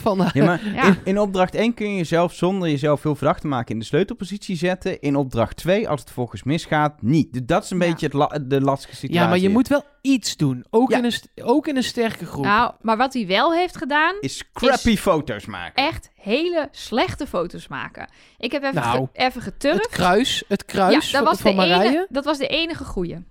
van 0.00 0.18
de 0.18 0.30
Ja, 0.32 0.44
maar 0.44 0.60
Ja. 0.74 0.86
in, 0.86 0.96
in 1.04 1.18
opdracht 1.20 1.54
1 1.54 1.74
kun 1.74 1.88
je 1.90 1.96
jezelf 1.96 2.32
zonder 2.34 2.68
jezelf 2.70 3.00
veel 3.00 3.14
verdacht 3.14 3.40
te 3.40 3.46
maken 3.46 3.72
in 3.74 3.78
de 3.78 3.84
sleutelpositie 3.84 4.56
zetten. 4.56 5.00
In 5.00 5.16
opdracht 5.16 5.56
2, 5.56 5.88
als 5.88 6.00
het 6.00 6.10
volgens 6.10 6.42
misgaat, 6.42 7.02
niet. 7.02 7.32
Dus 7.32 7.42
dat 7.46 7.64
is 7.64 7.70
een 7.70 7.78
Ja. 7.78 7.86
beetje 7.88 8.06
het 8.06 8.14
la- 8.14 8.38
de 8.46 8.60
lastige 8.60 8.94
situatie. 8.96 9.22
Ja, 9.22 9.28
maar 9.28 9.38
je 9.38 9.48
moet 9.48 9.68
wel 9.68 9.82
iets 10.04 10.36
doen, 10.36 10.64
ook, 10.70 10.90
Ja. 10.90 10.98
in, 10.98 11.04
een, 11.04 11.44
ook 11.44 11.66
in 11.66 11.76
een 11.76 11.84
sterke 11.84 12.26
groep. 12.26 12.44
Nou, 12.44 12.72
maar 12.80 12.96
wat 12.96 13.12
hij 13.14 13.26
wel 13.26 13.52
heeft 13.54 13.76
gedaan, 13.76 14.14
Is 14.20 14.50
crappy 14.52 14.96
foto's 14.96 15.46
maken. 15.46 15.84
echt 15.84 16.10
hele 16.14 16.68
slechte 16.70 17.26
foto's 17.26 17.68
maken. 17.68 18.08
Ik 18.38 18.52
heb 18.52 18.62
even, 18.62 18.74
Nou, 18.82 19.08
ge- 19.12 19.20
even 19.24 19.42
geturfd. 19.42 19.82
het 19.82 19.90
kruis, 19.92 20.44
het 20.48 20.64
kruis 20.64 20.94
ja, 20.94 21.00
dat 21.00 21.10
van, 21.10 21.24
was, 21.24 21.36
de 21.36 21.42
van 21.42 21.54
Marije. 21.54 21.80
enige, 21.82 22.06
dat 22.08 22.24
was 22.24 22.38
de 22.38 22.46
enige 22.46 22.84
goeie. 22.84 23.24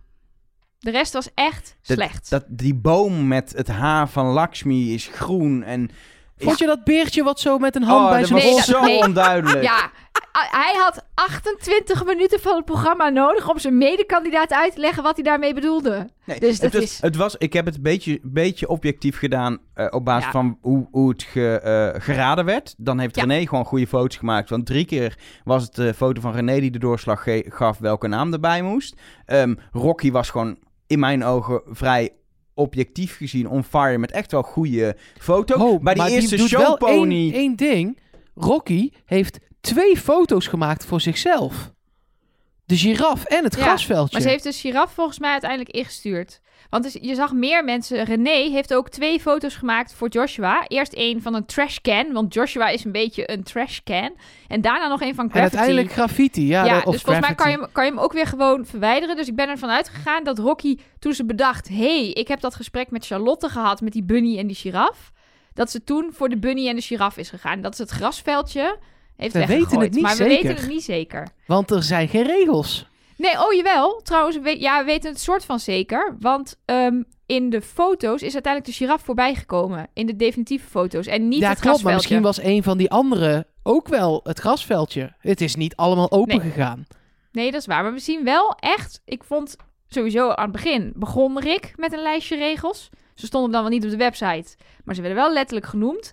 De 0.79 0.91
rest 0.91 1.13
was 1.13 1.27
echt 1.33 1.75
Dat- 1.83 1.97
slecht. 1.97 2.29
Dat, 2.29 2.43
die 2.47 2.75
boom 2.75 3.27
met 3.27 3.51
het 3.55 3.67
haar 3.67 4.09
van 4.09 4.25
Lakshmi 4.25 4.93
is 4.93 5.07
groen 5.07 5.63
en... 5.63 5.89
Vond 6.37 6.57
je 6.59 6.65
dat 6.65 6.83
beertje 6.83 7.23
wat 7.23 7.39
zo 7.39 7.57
met 7.57 7.75
een 7.75 7.83
hand 7.83 8.05
oh, 8.05 8.09
bij 8.11 8.25
zijn 8.25 8.43
Nee, 8.43 8.61
zo 8.61 8.81
nee. 8.83 8.99
onduidelijk. 8.99 9.63
Ja, 9.63 9.91
hij 10.31 10.73
had 10.83 11.05
28 11.13 12.05
minuten 12.05 12.39
van 12.39 12.55
het 12.55 12.65
programma 12.65 13.09
nodig 13.09 13.49
om 13.49 13.59
zijn 13.59 13.77
medekandidaat 13.77 14.53
uit 14.53 14.73
te 14.73 14.79
leggen 14.79 15.03
wat 15.03 15.15
hij 15.15 15.23
daarmee 15.23 15.53
bedoelde. 15.53 16.09
Nee, 16.25 16.39
Dus 16.39 16.59
dat 16.59 16.71
het, 16.71 16.81
was, 16.81 16.83
is- 16.91 17.01
het 17.01 17.15
was, 17.15 17.35
ik 17.37 17.53
heb 17.53 17.65
het 17.65 17.75
een 17.75 17.81
beetje, 17.81 18.19
beetje 18.23 18.67
objectief 18.67 19.17
gedaan 19.17 19.57
eh, 19.73 19.87
op 19.89 20.05
basis 20.05 20.25
Ja. 20.25 20.31
van 20.31 20.57
hoe, 20.61 20.87
hoe 20.91 21.09
het 21.09 21.23
ge- 21.23 21.59
eh, 21.95 22.01
geraden 22.01 22.45
werd. 22.45 22.73
Dan 22.77 22.99
heeft 22.99 23.15
Ja. 23.15 23.23
René 23.23 23.47
gewoon 23.47 23.65
goede 23.65 23.87
foto's 23.87 24.17
gemaakt. 24.17 24.49
Want 24.49 24.65
drie 24.65 24.85
keer 24.85 25.17
was 25.43 25.63
het 25.63 25.75
de 25.75 25.93
foto 25.93 26.21
van 26.21 26.31
René 26.33 26.59
die 26.59 26.71
de 26.71 26.79
doorslag 26.79 27.23
ge- 27.23 27.45
gaf 27.49 27.77
welke 27.77 28.07
naam 28.07 28.33
erbij 28.33 28.61
moest. 28.61 28.95
Ehm, 29.25 29.55
Rocky 29.71 30.11
was 30.11 30.29
gewoon 30.29 30.57
in 30.87 30.99
mijn 30.99 31.23
ogen 31.23 31.61
vrij 31.65 32.09
objectief 32.53 33.17
gezien 33.17 33.47
on 33.49 33.63
fire 33.63 33.97
met 33.97 34.11
echt 34.11 34.31
wel 34.31 34.41
goede 34.41 34.97
foto's. 35.17 35.61
Oh, 35.61 35.81
Bij 35.81 35.93
die 35.93 36.03
maar 36.03 36.11
eerste 36.11 36.35
doet 36.35 36.49
wel 36.49 36.61
showpony... 36.61 37.13
één, 37.13 37.33
één 37.33 37.55
ding. 37.55 37.99
Rocky 38.35 38.89
heeft 39.05 39.39
twee 39.61 39.97
foto's 39.97 40.47
gemaakt 40.47 40.85
voor 40.85 41.01
zichzelf. 41.01 41.71
De 42.65 42.77
giraf 42.77 43.23
en 43.23 43.43
het 43.43 43.55
Ja, 43.55 43.61
grasveldje. 43.61 44.09
Maar 44.11 44.21
ze 44.21 44.29
heeft 44.29 44.43
de 44.43 44.51
giraf 44.51 44.93
volgens 44.93 45.19
mij 45.19 45.31
uiteindelijk 45.31 45.69
ingestuurd. 45.69 46.41
Want 46.73 46.85
dus 46.85 46.97
je 47.01 47.15
zag 47.15 47.33
meer 47.33 47.63
mensen. 47.63 48.03
René 48.03 48.49
heeft 48.49 48.73
ook 48.73 48.89
twee 48.89 49.19
foto's 49.19 49.55
gemaakt 49.55 49.93
voor 49.93 50.07
Joshua. 50.07 50.67
Eerst 50.67 50.93
één 50.93 51.21
van 51.21 51.33
een 51.33 51.45
trashcan, 51.45 52.11
want 52.11 52.33
Joshua 52.33 52.67
is 52.67 52.83
een 52.83 52.91
beetje 52.91 53.31
een 53.31 53.43
trashcan. 53.43 54.15
En 54.47 54.61
daarna 54.61 54.87
nog 54.87 55.01
één 55.01 55.15
van 55.15 55.23
en 55.23 55.29
graffiti. 55.29 55.57
uiteindelijk 55.57 55.93
graffiti. 55.93 56.47
Ja, 56.47 56.65
Ja, 56.65 56.77
of 56.77 56.93
dus 56.93 57.01
volgens 57.01 57.25
mij 57.25 57.35
kan 57.35 57.51
je, 57.51 57.67
kan 57.71 57.85
je 57.85 57.91
hem 57.91 57.99
ook 57.99 58.13
weer 58.13 58.25
gewoon 58.25 58.65
verwijderen. 58.65 59.15
Dus 59.15 59.27
ik 59.27 59.35
ben 59.35 59.49
ervan 59.49 59.69
uitgegaan 59.69 60.23
dat 60.23 60.39
Rocky, 60.39 60.77
toen 60.99 61.13
ze 61.13 61.25
bedacht... 61.25 61.69
hey, 61.69 62.09
ik 62.09 62.27
heb 62.27 62.39
dat 62.39 62.55
gesprek 62.55 62.91
met 62.91 63.05
Charlotte 63.05 63.49
gehad 63.49 63.81
met 63.81 63.93
die 63.93 64.03
bunny 64.03 64.37
en 64.37 64.47
die 64.47 64.55
giraf... 64.55 65.11
dat 65.53 65.71
ze 65.71 65.83
toen 65.83 66.09
voor 66.13 66.29
de 66.29 66.37
bunny 66.37 66.67
en 66.67 66.75
de 66.75 66.81
giraf 66.81 67.17
is 67.17 67.29
gegaan. 67.29 67.61
Dat 67.61 67.75
ze 67.75 67.81
het 67.81 67.91
grasveldje 67.91 68.77
heeft 69.15 69.33
We 69.33 69.45
weten 69.45 69.79
het 69.79 69.91
niet 69.93 70.01
maar 70.01 70.17
we 70.17 70.23
zeker. 70.23 70.35
weten 70.35 70.55
het 70.55 70.67
niet 70.67 70.83
zeker. 70.83 71.27
Want 71.45 71.71
er 71.71 71.83
zijn 71.83 72.07
geen 72.07 72.25
regels. 72.25 72.87
Nee, 73.23 73.45
oh 73.45 73.53
jawel. 73.53 74.01
Trouwens, 74.01 74.39
we, 74.39 74.59
ja, 74.59 74.79
we 74.79 74.85
weten 74.85 75.11
het 75.11 75.19
soort 75.19 75.45
van 75.45 75.59
zeker. 75.59 76.15
Want 76.19 76.59
ehm, 76.65 77.03
in 77.25 77.49
de 77.49 77.61
foto's 77.61 78.21
is 78.21 78.33
uiteindelijk 78.33 78.65
de 78.73 78.77
giraf 78.85 79.01
voorbijgekomen. 79.01 79.87
In 79.93 80.05
de 80.05 80.15
definitieve 80.15 80.67
foto's. 80.67 81.07
En 81.07 81.27
niet 81.27 81.39
ja, 81.39 81.49
het 81.49 81.59
klopt. 81.59 81.83
Maar 81.83 81.93
misschien 81.93 82.21
was 82.21 82.41
een 82.41 82.63
van 82.63 82.77
die 82.77 82.89
anderen 82.91 83.45
ook 83.63 83.87
wel 83.87 84.19
het 84.23 84.39
grasveldje. 84.39 85.13
Het 85.19 85.41
is 85.41 85.55
niet 85.55 85.75
allemaal 85.75 86.11
open 86.11 86.37
Nee. 86.37 86.51
gegaan. 86.51 86.85
Nee, 87.31 87.51
dat 87.51 87.59
is 87.61 87.67
waar. 87.67 87.83
Maar 87.83 87.93
we 87.93 87.99
zien 87.99 88.23
wel 88.23 88.55
echt... 88.59 89.01
Ik 89.05 89.23
vond 89.23 89.55
sowieso 89.87 90.29
aan 90.29 90.43
het 90.43 90.51
begin... 90.51 90.93
begon 90.95 91.39
Rick 91.39 91.73
met 91.75 91.93
een 91.93 92.01
lijstje 92.01 92.35
regels. 92.35 92.89
Ze 93.15 93.25
stonden 93.25 93.51
dan 93.51 93.61
wel 93.61 93.71
niet 93.71 93.83
op 93.83 93.89
de 93.89 93.97
website. 93.97 94.55
Maar 94.83 94.95
ze 94.95 95.01
werden 95.01 95.19
wel 95.19 95.33
letterlijk 95.33 95.65
genoemd. 95.67 96.11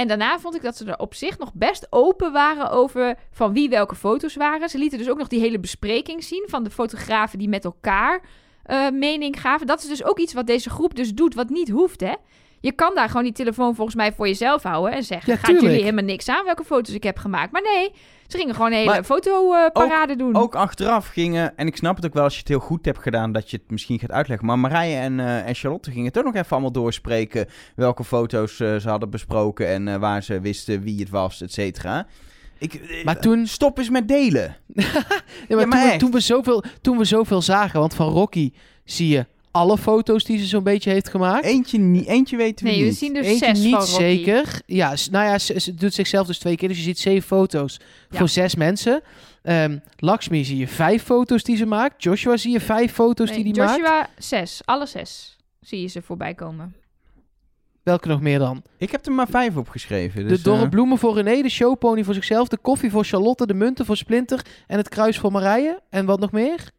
En 0.00 0.08
daarna 0.08 0.38
vond 0.38 0.54
ik 0.54 0.62
dat 0.62 0.76
ze 0.76 0.84
er 0.84 0.98
op 0.98 1.14
zich 1.14 1.38
nog 1.38 1.54
best 1.54 1.86
open 1.90 2.32
waren 2.32 2.70
over 2.70 3.16
van 3.30 3.52
wie 3.52 3.68
welke 3.68 3.94
foto's 3.94 4.34
waren. 4.34 4.68
Ze 4.68 4.78
lieten 4.78 4.98
dus 4.98 5.08
ook 5.08 5.18
nog 5.18 5.28
die 5.28 5.40
hele 5.40 5.58
bespreking 5.58 6.24
zien 6.24 6.46
van 6.48 6.64
de 6.64 6.70
fotografen 6.70 7.38
die 7.38 7.48
met 7.48 7.64
elkaar 7.64 8.22
eh, 8.62 8.90
mening 8.90 9.40
gaven. 9.40 9.66
Dat 9.66 9.82
is 9.82 9.88
dus 9.88 10.04
ook 10.04 10.18
iets 10.18 10.32
wat 10.32 10.46
deze 10.46 10.70
groep 10.70 10.96
dus 10.96 11.14
doet, 11.14 11.34
wat 11.34 11.48
niet 11.48 11.68
hoeft, 11.68 12.00
hè. 12.00 12.14
Je 12.60 12.72
kan 12.72 12.94
daar 12.94 13.08
gewoon 13.08 13.22
die 13.22 13.32
telefoon 13.32 13.74
volgens 13.74 13.96
mij 13.96 14.12
voor 14.12 14.26
jezelf 14.26 14.62
houden 14.62 14.92
en 14.92 15.04
zeggen... 15.04 15.32
Ja, 15.32 15.38
gaat 15.38 15.60
jullie 15.60 15.82
helemaal 15.82 16.04
niks 16.04 16.28
aan 16.28 16.44
welke 16.44 16.64
foto's 16.64 16.94
ik 16.94 17.02
heb 17.02 17.18
gemaakt. 17.18 17.52
Maar 17.52 17.62
nee, 17.62 17.92
ze 18.30 18.36
gingen 18.38 18.54
gewoon 18.54 18.70
een 18.70 18.76
hele 18.78 18.90
Maar 18.90 19.04
fotoparade 19.04 20.16
doen. 20.16 20.34
Ook 20.36 20.54
achteraf 20.54 21.06
gingen, 21.06 21.56
en 21.56 21.66
ik 21.66 21.76
snap 21.76 21.96
het 21.96 22.06
ook 22.06 22.14
wel 22.14 22.22
als 22.22 22.32
je 22.34 22.38
het 22.38 22.48
heel 22.48 22.58
goed 22.58 22.84
hebt 22.84 22.98
gedaan, 23.02 23.32
dat 23.32 23.50
je 23.50 23.56
het 23.56 23.70
misschien 23.70 23.98
gaat 23.98 24.10
uitleggen. 24.10 24.46
Maar 24.46 24.58
Marije 24.58 24.96
en, 24.96 25.20
eh, 25.20 25.46
en 25.48 25.54
Charlotte 25.54 25.90
gingen 25.90 26.16
ook 26.16 26.24
nog 26.24 26.34
even 26.34 26.50
allemaal 26.50 26.72
doorspreken. 26.72 27.46
Welke 27.76 28.04
foto's 28.04 28.60
eh, 28.60 28.76
ze 28.76 28.88
hadden 28.88 29.10
besproken 29.10 29.68
en 29.68 29.88
eh, 29.88 29.96
waar 29.96 30.22
ze 30.22 30.40
wisten 30.40 30.82
wie 30.82 31.00
het 31.00 31.10
was, 31.10 31.40
et 31.42 31.52
cetera. 31.52 32.06
Ik, 32.58 33.02
Maar 33.04 33.20
toen- 33.20 33.46
Stop 33.46 33.78
eens 33.78 33.90
met 33.90 34.08
delen. 34.08 34.56
Ja, 35.48 35.56
maar, 35.56 35.60
Ja, 35.60 35.66
maar 35.66 35.88
toen, 35.90 35.98
toen, 35.98 36.10
we 36.10 36.20
zoveel, 36.20 36.62
toen 36.80 36.98
we 36.98 37.04
zoveel 37.04 37.42
zagen, 37.42 37.80
want 37.80 37.94
van 37.94 38.08
Rocky 38.08 38.52
zie 38.84 39.08
je 39.08 39.26
alle 39.50 39.78
foto's 39.78 40.24
die 40.24 40.38
ze 40.38 40.46
zo'n 40.46 40.62
beetje 40.62 40.90
heeft 40.90 41.08
gemaakt. 41.08 41.44
Eentje, 41.44 41.78
niet, 41.78 42.06
eentje 42.06 42.36
weten 42.36 42.64
we 42.64 42.70
nee, 42.70 42.80
we 42.80 42.86
niet. 42.88 42.96
zien 42.98 43.14
dus 43.14 43.26
Eentje 43.26 43.46
zes 43.46 43.58
niet 43.58 43.70
van 43.74 43.80
Rocky. 43.84 43.94
zeker. 43.94 44.60
Ja, 44.66 44.94
nou 45.10 45.24
ja, 45.26 45.38
ze, 45.38 45.60
ze 45.60 45.74
doet 45.74 45.94
zichzelf 45.94 46.26
dus 46.26 46.38
twee 46.38 46.56
keer. 46.56 46.68
Dus 46.68 46.76
je 46.76 46.82
ziet 46.82 46.98
zeven 46.98 47.22
foto's 47.28 47.80
Ja. 48.10 48.18
voor 48.18 48.28
zes 48.28 48.54
mensen. 48.54 49.02
Ehm 49.42 49.78
Lakshmi 49.96 50.44
zie 50.44 50.56
je 50.56 50.68
vijf 50.68 51.02
foto's 51.02 51.42
die 51.42 51.56
ze 51.56 51.66
maakt. 51.66 52.02
Joshua 52.02 52.36
zie 52.36 52.52
je 52.52 52.60
vijf 52.60 52.92
foto's 52.92 53.30
Nee, 53.30 53.42
die 53.44 53.52
hij 53.52 53.64
maakt. 53.64 53.78
Joshua, 53.78 54.08
zes. 54.18 54.60
Alle 54.64 54.86
zes 54.86 55.36
zie 55.60 55.80
je 55.80 55.86
ze 55.86 56.02
voorbij 56.02 56.34
komen. 56.34 56.74
Welke 57.82 58.08
nog 58.08 58.20
meer 58.20 58.38
dan? 58.38 58.62
Ik 58.78 58.90
heb 58.90 59.06
er 59.06 59.12
maar 59.12 59.28
vijf 59.28 59.56
opgeschreven. 59.56 60.28
Dus, 60.28 60.38
de 60.38 60.44
dorre 60.44 60.64
eh, 60.64 60.68
bloemen 60.70 60.98
voor 60.98 61.14
René, 61.14 61.42
de 61.42 61.48
showpony 61.48 62.04
voor 62.04 62.14
zichzelf, 62.14 62.48
de 62.48 62.58
koffie 62.58 62.90
voor 62.90 63.04
Charlotte, 63.04 63.46
de 63.46 63.54
munten 63.54 63.84
voor 63.86 63.96
Splinter 63.96 64.44
en 64.66 64.76
het 64.76 64.88
kruis 64.88 65.18
voor 65.18 65.32
Marije. 65.32 65.80
En 65.90 66.06
wat 66.06 66.20
nog 66.20 66.32
meer? 66.32 66.70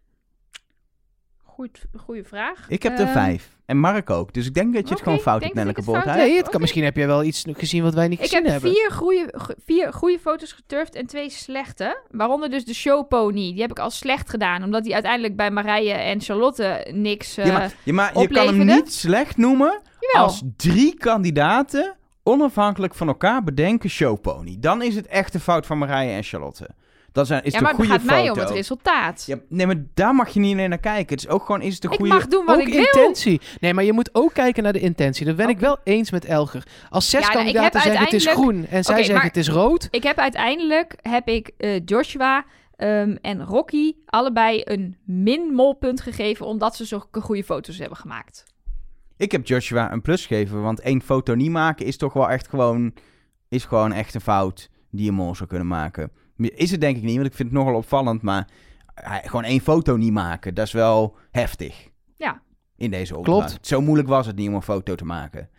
Goed, 1.61 1.81
goede 1.97 2.23
vraag. 2.23 2.65
ik 2.67 2.83
heb 2.83 2.93
er 2.93 2.99
Ehm, 3.05 3.11
vijf. 3.11 3.49
En 3.65 3.77
Mark 3.77 4.09
ook. 4.09 4.33
Dus 4.33 4.45
ik 4.47 4.53
denk 4.53 4.73
dat 4.73 4.87
je 4.87 4.93
het 4.93 5.03
gewoon 5.03 5.19
fout 5.19 5.37
ik 5.37 5.43
hebt, 5.43 5.55
Nelleke 5.55 5.81
ik. 5.81 6.05
Nee, 6.05 6.37
het 6.37 6.49
kan, 6.49 6.61
misschien 6.61 6.83
heb 6.83 6.95
jij 6.95 7.07
wel 7.07 7.23
iets 7.23 7.43
gezien 7.51 7.83
wat 7.83 7.93
wij 7.93 8.07
niet 8.07 8.19
Ik 8.19 8.25
gezien 8.25 8.43
heb 8.43 8.51
hebben. 8.51 8.71
vier 8.71 8.91
goede, 8.91 9.33
go- 9.37 9.53
vier 9.65 9.93
goede 9.93 10.19
foto's 10.19 10.51
geturfd 10.51 10.95
en 10.95 11.05
twee 11.05 11.29
slechte. 11.29 12.01
Waaronder 12.11 12.49
dus 12.49 12.65
de 12.65 12.73
showpony. 12.73 13.51
Die 13.51 13.61
heb 13.61 13.71
ik 13.71 13.79
al 13.79 13.89
slecht 13.89 14.29
gedaan. 14.29 14.63
Omdat 14.63 14.83
die 14.83 14.93
uiteindelijk 14.93 15.35
bij 15.35 15.51
Marije 15.51 15.93
en 15.93 16.21
Charlotte 16.21 16.87
niks... 16.93 17.37
eh 17.37 17.45
Ja, 17.45 17.53
maar, 17.53 17.73
ja, 17.83 17.93
maar 17.93 18.19
je 18.19 18.27
kan 18.27 18.47
hem 18.47 18.65
niet 18.65 18.93
slecht 18.93 19.37
noemen 19.37 19.81
jawel. 19.99 20.23
als 20.27 20.41
drie 20.57 20.97
kandidaten 20.97 21.95
onafhankelijk 22.23 22.95
van 22.95 23.07
elkaar 23.07 23.43
bedenken 23.43 23.89
showpony. 23.89 24.57
Dan 24.59 24.81
is 24.81 24.95
het 24.95 25.07
echt 25.07 25.33
de 25.33 25.39
fout 25.39 25.65
van 25.65 25.77
Marije 25.77 26.11
en 26.11 26.23
Charlotte. 26.23 26.69
Zijn, 27.13 27.43
is 27.43 27.51
ja, 27.51 27.57
de 27.57 27.63
maar 27.63 27.75
het 27.75 27.85
gaat 27.85 28.03
mij 28.03 28.29
om 28.29 28.37
het 28.37 28.49
resultaat. 28.49 29.23
Ja, 29.27 29.37
nee, 29.49 29.65
maar 29.65 29.83
daar 29.93 30.15
mag 30.15 30.29
je 30.29 30.39
niet 30.39 30.53
alleen 30.53 30.69
naar 30.69 30.77
kijken. 30.77 31.15
Het 31.15 31.25
is 31.25 31.27
ook 31.27 31.45
gewoon, 31.45 31.61
is 31.61 31.73
het 31.73 31.81
de 31.81 31.87
ik 31.87 31.95
goede... 31.95 32.13
mag 32.13 32.27
doen 32.27 32.45
wat 32.45 32.55
ook 32.55 32.67
ik 32.67 32.73
wil. 32.73 32.83
intentie. 32.83 33.41
Nee, 33.59 33.73
maar 33.73 33.83
je 33.83 33.93
moet 33.93 34.09
ook 34.13 34.33
kijken 34.33 34.63
naar 34.63 34.73
de 34.73 34.79
intentie. 34.79 35.25
Dat 35.25 35.35
ben 35.35 35.49
ik 35.49 35.55
Oké. 35.55 35.65
wel 35.65 35.77
eens 35.83 36.11
met 36.11 36.25
Elger. 36.25 36.67
Als 36.89 37.09
zes 37.09 37.21
Ja, 37.21 37.27
nou, 37.27 37.39
ik 37.39 37.45
kandidaten 37.45 37.81
zeggen 37.81 38.03
het 38.03 38.13
is 38.13 38.27
groen 38.27 38.65
en 38.67 38.83
zij 38.83 39.03
zeggen 39.03 39.27
het 39.27 39.37
is 39.37 39.49
rood. 39.49 39.87
Ik 39.91 40.03
heb 40.03 40.17
uiteindelijk 40.17 40.95
heb 41.01 41.27
ik 41.27 41.51
eh, 41.57 41.85
Joshua 41.85 42.45
ehm, 42.75 43.15
en 43.21 43.43
Rocky 43.43 43.93
allebei 44.05 44.61
een 44.63 44.97
min-molpunt 45.05 46.01
gegeven. 46.01 46.45
Omdat 46.45 46.75
ze 46.75 46.85
zulke 46.85 47.21
goede 47.21 47.43
foto's 47.43 47.77
hebben 47.77 47.97
gemaakt. 47.97 48.43
Ik 49.17 49.31
heb 49.31 49.47
Joshua 49.47 49.91
een 49.91 50.01
plus 50.01 50.25
gegeven, 50.25 50.61
want 50.61 50.79
één 50.79 51.01
foto 51.01 51.35
niet 51.35 51.51
maken 51.51 51.85
is 51.85 51.97
toch 51.97 52.13
wel 52.13 52.29
echt 52.29 52.47
gewoon... 52.47 52.93
Is 53.49 53.65
gewoon 53.65 53.91
echt 53.91 54.13
een 54.13 54.21
fout 54.21 54.69
die 54.89 55.05
je 55.05 55.11
mol 55.11 55.35
zou 55.35 55.49
kunnen 55.49 55.67
maken. 55.67 56.11
Is 56.49 56.71
het 56.71 56.81
denk 56.81 56.97
ik 56.97 57.03
niet, 57.03 57.15
want 57.15 57.27
ik 57.27 57.33
vind 57.33 57.49
het 57.49 57.57
nogal 57.57 57.75
opvallend, 57.75 58.21
maar... 58.21 58.47
hij- 58.93 59.21
Gewoon 59.25 59.43
één 59.43 59.59
foto 59.59 59.95
niet 59.97 60.11
maken, 60.11 60.53
dat 60.53 60.65
is 60.65 60.71
wel 60.71 61.15
heftig. 61.31 61.87
Ja. 62.17 62.41
In 62.77 62.91
deze 62.91 63.17
opdracht. 63.17 63.47
Klopt. 63.49 63.67
Zo 63.67 63.81
moeilijk 63.81 64.07
was 64.09 64.25
het 64.27 64.35
niet 64.35 64.47
om 64.47 64.53
een 64.55 64.61
foto 64.61 64.95
te 64.95 65.05
maken. 65.05 65.49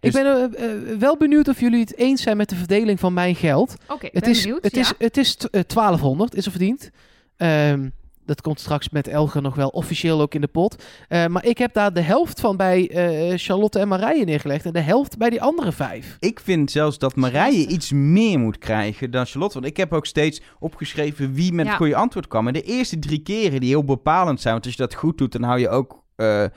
Ik 0.00 0.12
Dus- 0.12 0.12
ben 0.22 0.52
eh, 0.54 0.70
eh, 0.92 0.98
wel 0.98 1.16
benieuwd 1.16 1.48
of 1.48 1.60
jullie 1.60 1.80
het 1.80 1.96
eens 1.96 2.22
zijn 2.22 2.36
met 2.36 2.48
de 2.48 2.56
verdeling 2.56 3.00
van 3.00 3.12
mijn 3.12 3.34
geld. 3.34 3.76
Oké, 3.88 4.08
Het 4.12 4.20
ben 4.22 4.30
is, 4.30 4.40
benieuwd. 4.42 4.62
het, 4.64 4.74
ja. 4.74 4.80
is, 4.80 4.92
het 4.98 5.16
is 5.16 5.34
t- 5.34 5.50
eh, 5.50 5.60
1200, 5.66 6.34
is 6.34 6.44
er 6.44 6.50
verdiend. 6.50 6.90
Ehm, 7.36 7.88
Dat 8.26 8.40
komt 8.40 8.60
straks 8.60 8.88
met 8.90 9.08
Elger 9.08 9.42
nog 9.42 9.54
wel 9.54 9.68
officieel 9.68 10.20
ook 10.20 10.34
in 10.34 10.40
de 10.40 10.46
pot. 10.46 10.84
Eh, 11.08 11.26
maar 11.26 11.44
ik 11.46 11.58
heb 11.58 11.72
daar 11.74 11.92
de 11.92 12.00
helft 12.00 12.40
van 12.40 12.56
bij 12.56 12.88
eh, 12.90 13.38
Charlotte 13.38 13.78
en 13.78 13.88
Marije 13.88 14.24
neergelegd. 14.24 14.64
En 14.64 14.72
de 14.72 14.80
helft 14.80 15.18
bij 15.18 15.30
die 15.30 15.42
andere 15.42 15.72
vijf. 15.72 16.16
Ik 16.20 16.40
vind 16.40 16.70
zelfs 16.70 16.98
dat 16.98 17.16
Marije 17.16 17.66
iets 17.66 17.92
meer 17.92 18.38
moet 18.38 18.58
krijgen 18.58 19.10
dan 19.10 19.26
Charlotte. 19.26 19.54
Want 19.54 19.66
ik 19.66 19.76
heb 19.76 19.92
ook 19.92 20.06
steeds 20.06 20.40
opgeschreven 20.58 21.32
wie 21.34 21.52
met 21.52 21.64
Ja. 21.64 21.70
het 21.70 21.80
goede 21.80 21.96
antwoord 21.96 22.28
kwam. 22.28 22.46
En 22.46 22.52
de 22.52 22.62
eerste 22.62 22.98
drie 22.98 23.22
keren 23.22 23.60
die 23.60 23.68
heel 23.68 23.84
bepalend 23.84 24.40
zijn. 24.40 24.52
Want 24.54 24.64
als 24.66 24.74
je 24.74 24.80
dat 24.82 24.94
goed 24.94 25.18
doet, 25.18 25.32
dan 25.32 25.42
hou 25.42 25.58
je 25.58 25.68
ook 25.68 26.02
eh, 26.16 26.44
eh, 26.44 26.50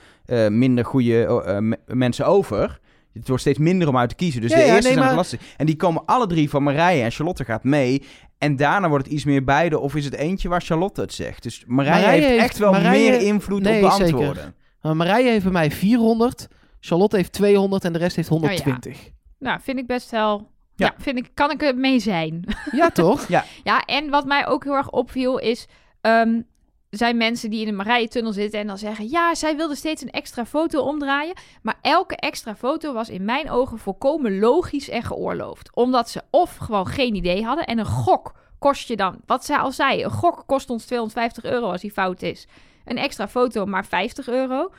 minder 0.51 0.85
goede 0.85 1.59
me- 1.61 1.79
mensen 1.87 2.25
over. 2.25 2.79
Het 3.13 3.27
wordt 3.27 3.41
steeds 3.41 3.57
minder 3.59 3.87
om 3.87 3.97
uit 3.97 4.09
te 4.09 4.15
kiezen. 4.15 4.41
Dus 4.41 4.49
Ja, 4.51 4.57
de 4.57 4.61
ja, 4.63 4.67
eerste 4.67 4.83
nee, 4.87 4.93
zijn 4.93 5.05
maar- 5.05 5.15
lastig. 5.15 5.39
En 5.57 5.65
die 5.65 5.75
komen 5.75 6.05
alle 6.05 6.27
drie 6.27 6.49
van 6.49 6.63
Marije. 6.63 7.03
En 7.03 7.11
Charlotte 7.11 7.43
gaat 7.45 7.63
mee. 7.63 8.03
En 8.45 8.55
daarna 8.55 8.89
wordt 8.89 9.05
het 9.05 9.13
iets 9.13 9.23
meer 9.25 9.43
beide. 9.43 9.79
Of 9.79 9.95
is 9.95 10.05
het 10.05 10.13
eentje 10.13 10.49
waar 10.49 10.61
Charlotte 10.61 11.01
het 11.01 11.13
zegt. 11.13 11.43
Dus 11.43 11.63
Marije, 11.67 11.93
Marije 11.95 12.11
heeft 12.11 12.27
heeft- 12.27 12.43
echt 12.43 12.57
wel 12.57 12.71
Marije- 12.71 13.09
meer 13.11 13.21
invloed 13.21 13.61
Nee, 13.61 13.83
op 13.83 13.89
de 13.89 13.95
zeker. 13.95 14.13
antwoorden. 14.15 14.55
Maar 14.81 14.95
Marije 14.95 15.29
heeft 15.29 15.43
bij 15.43 15.51
mij 15.51 15.71
400. 15.71 16.47
Charlotte 16.79 17.15
heeft 17.15 17.31
200 17.31 17.83
en 17.85 17.93
de 17.93 17.99
rest 17.99 18.15
heeft 18.15 18.27
120. 18.27 19.09
Nou, 19.39 19.59
vind 19.63 19.77
ik 19.77 19.87
best 19.87 20.11
wel... 20.11 20.53
Ja. 20.75 20.85
Ja, 20.85 21.03
vind 21.03 21.17
ik, 21.17 21.29
kan 21.33 21.51
ik 21.51 21.61
er 21.63 21.75
mee 21.77 21.99
zijn. 21.99 22.43
ja. 22.71 22.89
toch? 22.89 23.27
Ja, 23.27 23.45
en 23.85 24.09
wat 24.09 24.25
mij 24.25 24.47
ook 24.47 24.63
heel 24.63 24.73
erg 24.75 24.89
opviel 24.89 25.37
is... 25.39 25.67
ehm, 26.01 26.41
zijn 26.89 27.17
mensen 27.17 27.49
die 27.49 27.59
in 27.59 27.65
de 27.65 27.71
Marije-tunnel 27.71 28.33
zitten 28.33 28.59
en 28.59 28.67
dan 28.67 28.77
zeggen... 28.77 29.09
Ja, 29.09 29.35
zij 29.35 29.55
wilde 29.55 29.75
steeds 29.75 30.01
een 30.01 30.11
extra 30.11 30.45
foto 30.45 30.81
omdraaien. 30.81 31.33
Maar 31.61 31.79
elke 31.81 32.15
extra 32.15 32.55
foto 32.55 32.93
was 32.93 33.09
in 33.09 33.25
mijn 33.25 33.49
ogen 33.49 33.77
volkomen 33.77 34.39
logisch 34.39 34.89
en 34.89 35.03
geoorloofd. 35.03 35.75
Omdat 35.75 36.09
ze 36.09 36.21
of 36.29 36.55
gewoon 36.55 36.87
geen 36.87 37.15
idee 37.15 37.43
hadden. 37.43 37.65
En 37.65 37.79
een 37.79 37.85
gok 37.85 38.33
kost 38.59 38.87
je 38.87 38.95
dan... 38.95 39.21
Wat 39.25 39.45
zij 39.45 39.57
al 39.57 39.71
zei, 39.71 40.03
een 40.03 40.11
gok 40.11 40.43
kost 40.45 40.69
ons 40.69 40.85
250 40.85 41.43
euro 41.43 41.71
als 41.71 41.81
die 41.81 41.91
fout 41.91 42.21
is. 42.21 42.47
Een 42.85 42.97
extra 42.97 43.27
foto 43.27 43.65
maar 43.65 43.85
50 43.85 44.27
euro. 44.27 44.71